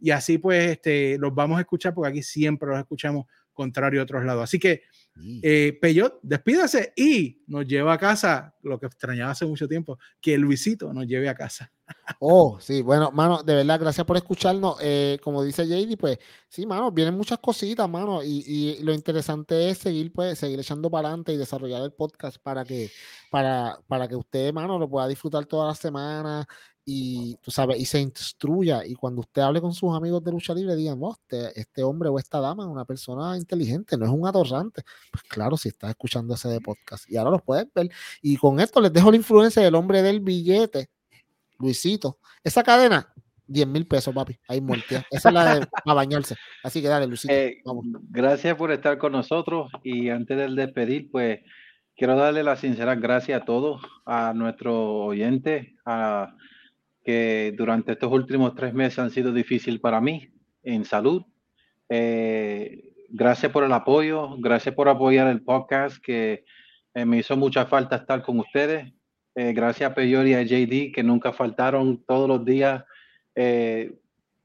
y 0.00 0.12
así 0.12 0.38
pues 0.38 0.70
este, 0.70 1.18
los 1.18 1.34
vamos 1.34 1.58
a 1.58 1.60
escuchar 1.60 1.92
porque 1.92 2.08
aquí 2.08 2.22
siempre 2.22 2.70
los 2.70 2.78
escuchamos 2.78 3.26
contrario 3.52 4.00
a 4.00 4.04
otros 4.04 4.24
lados. 4.24 4.44
Así 4.44 4.58
que 4.58 4.84
eh, 5.42 5.78
Peyot, 5.80 6.20
despídase 6.22 6.92
y 6.96 7.42
nos 7.46 7.66
lleva 7.66 7.92
a 7.92 7.98
casa, 7.98 8.54
lo 8.62 8.78
que 8.78 8.86
extrañaba 8.86 9.32
hace 9.32 9.44
mucho 9.44 9.68
tiempo, 9.68 9.98
que 10.20 10.38
Luisito 10.38 10.92
nos 10.92 11.06
lleve 11.06 11.28
a 11.28 11.34
casa. 11.34 11.70
Oh, 12.18 12.58
sí, 12.60 12.82
bueno, 12.82 13.10
mano, 13.10 13.42
de 13.42 13.54
verdad, 13.54 13.80
gracias 13.80 14.06
por 14.06 14.16
escucharnos. 14.16 14.76
Eh, 14.80 15.18
como 15.22 15.42
dice 15.42 15.66
JD, 15.66 15.96
pues 15.98 16.18
sí, 16.48 16.66
mano, 16.66 16.90
vienen 16.92 17.16
muchas 17.16 17.38
cositas, 17.38 17.88
mano, 17.88 18.22
y, 18.22 18.44
y, 18.46 18.82
lo 18.82 18.92
interesante 18.92 19.70
es 19.70 19.78
seguir, 19.78 20.12
pues, 20.12 20.38
seguir 20.38 20.60
echando 20.60 20.90
para 20.90 21.08
adelante 21.08 21.32
y 21.32 21.36
desarrollar 21.36 21.82
el 21.82 21.92
podcast 21.92 22.38
para 22.42 22.64
que, 22.64 22.90
para, 23.30 23.78
para 23.88 24.08
que 24.08 24.16
usted, 24.16 24.52
mano, 24.52 24.78
lo 24.78 24.88
pueda 24.88 25.08
disfrutar 25.08 25.46
toda 25.46 25.68
la 25.68 25.74
semana, 25.74 26.46
y 26.84 27.36
tú 27.42 27.50
sabes, 27.50 27.78
y 27.78 27.84
se 27.84 28.00
instruya. 28.00 28.84
Y 28.84 28.94
cuando 28.94 29.20
usted 29.20 29.42
hable 29.42 29.60
con 29.60 29.72
sus 29.72 29.94
amigos 29.94 30.24
de 30.24 30.32
lucha 30.32 30.54
libre, 30.54 30.74
digan, 30.76 30.98
oh, 31.00 31.12
este, 31.12 31.60
este, 31.60 31.82
hombre 31.82 32.08
o 32.08 32.18
esta 32.18 32.40
dama 32.40 32.64
es 32.64 32.68
una 32.68 32.84
persona 32.84 33.36
inteligente, 33.36 33.96
no 33.96 34.06
es 34.06 34.10
un 34.10 34.26
atorrante. 34.26 34.82
Pues 35.10 35.22
claro, 35.24 35.56
si 35.56 35.68
estás 35.68 35.90
escuchando 35.90 36.34
ese 36.34 36.48
de 36.48 36.60
podcast. 36.60 37.08
Y 37.10 37.16
ahora 37.16 37.30
los 37.30 37.42
puedes 37.42 37.66
ver. 37.74 37.90
Y 38.22 38.36
con 38.36 38.60
esto 38.60 38.80
les 38.80 38.92
dejo 38.92 39.10
la 39.10 39.16
influencia 39.16 39.62
del 39.62 39.74
hombre 39.74 40.02
del 40.02 40.20
billete, 40.20 40.90
Luisito. 41.58 42.18
Esa 42.42 42.62
cadena, 42.62 43.12
10 43.46 43.68
mil 43.68 43.86
pesos, 43.86 44.14
papi. 44.14 44.38
Ahí 44.48 44.60
muerta. 44.60 45.04
Esa 45.10 45.28
es 45.28 45.34
la 45.34 45.54
de 45.54 45.66
a 45.84 45.94
bañarse. 45.94 46.36
Así 46.64 46.80
que 46.80 46.88
dale, 46.88 47.06
Luisito. 47.06 47.32
Eh, 47.32 47.62
gracias 48.08 48.56
por 48.56 48.72
estar 48.72 48.98
con 48.98 49.12
nosotros. 49.12 49.70
Y 49.84 50.08
antes 50.08 50.36
del 50.36 50.56
despedir, 50.56 51.10
pues 51.10 51.40
quiero 51.96 52.16
darle 52.16 52.42
las 52.42 52.60
sinceras 52.60 52.98
gracias 53.00 53.42
a 53.42 53.44
todos, 53.44 53.82
a 54.06 54.32
nuestros 54.34 54.74
oyentes, 54.74 55.68
a 55.84 56.34
que 57.02 57.54
durante 57.56 57.92
estos 57.92 58.12
últimos 58.12 58.54
tres 58.54 58.74
meses 58.74 58.98
han 58.98 59.10
sido 59.10 59.32
difíciles 59.32 59.80
para 59.80 60.00
mí 60.00 60.28
en 60.62 60.84
salud. 60.84 61.24
Eh, 61.88 62.92
gracias 63.08 63.50
por 63.50 63.64
el 63.64 63.72
apoyo, 63.72 64.36
gracias 64.38 64.74
por 64.74 64.88
apoyar 64.88 65.28
el 65.28 65.42
podcast, 65.42 66.02
que 66.02 66.44
eh, 66.94 67.04
me 67.04 67.18
hizo 67.18 67.36
mucha 67.36 67.66
falta 67.66 67.96
estar 67.96 68.22
con 68.22 68.38
ustedes. 68.38 68.92
Eh, 69.34 69.52
gracias 69.52 69.90
a 69.90 69.94
Peyor 69.94 70.26
y 70.26 70.34
a 70.34 70.42
JD, 70.42 70.92
que 70.92 71.02
nunca 71.02 71.32
faltaron 71.32 72.02
todos 72.04 72.28
los 72.28 72.44
días, 72.44 72.84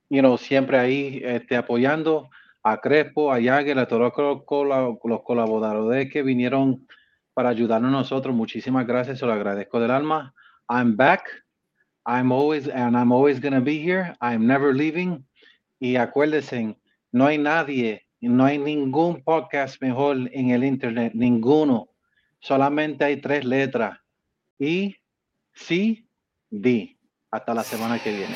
you 0.09 0.19
know, 0.19 0.37
siempre 0.37 0.77
ahí 0.77 1.21
este, 1.23 1.55
apoyando. 1.57 2.29
A 2.67 2.81
Crespo, 2.81 3.31
a 3.31 3.39
Jagger, 3.39 3.77
a 3.77 3.87
todos 3.87 4.11
los, 4.11 5.21
colaboradores 5.21 6.11
que 6.11 6.23
vinieron 6.23 6.87
para 7.35 7.49
ayudarnos 7.49 7.91
nosotros. 7.91 8.33
Muchísimas 8.33 8.87
gracias, 8.87 9.19
se 9.19 9.25
lo 9.27 9.33
agradezco 9.33 9.79
del 9.79 9.91
alma. 9.91 10.33
I'm 10.67 10.97
back 10.97 11.44
I'm 12.05 12.31
always, 12.31 12.67
and 12.67 12.95
I'm 12.95 13.11
always 13.11 13.39
going 13.39 13.53
to 13.53 13.61
be 13.61 13.79
here. 13.79 14.15
I'm 14.21 14.45
never 14.45 14.73
leaving. 14.73 15.25
Y 15.79 15.95
acuérdense, 15.97 16.77
no 17.11 17.25
hay 17.25 17.37
nadie, 17.37 18.05
no 18.21 18.45
hay 18.45 18.57
ningún 18.57 19.23
podcast 19.23 19.81
mejor 19.81 20.17
en 20.31 20.51
el 20.51 20.63
internet, 20.63 21.13
ninguno. 21.15 21.89
Solamente 22.39 23.03
hay 23.05 23.17
tres 23.21 23.43
letras. 23.43 23.97
Y, 24.59 24.95
sí, 25.53 26.07
di. 26.49 26.97
Hasta 27.31 27.53
la 27.53 27.63
semana 27.63 27.99
que 27.99 28.11
viene. 28.11 28.35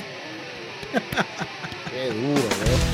Qué 1.91 2.09
duro, 2.09 2.89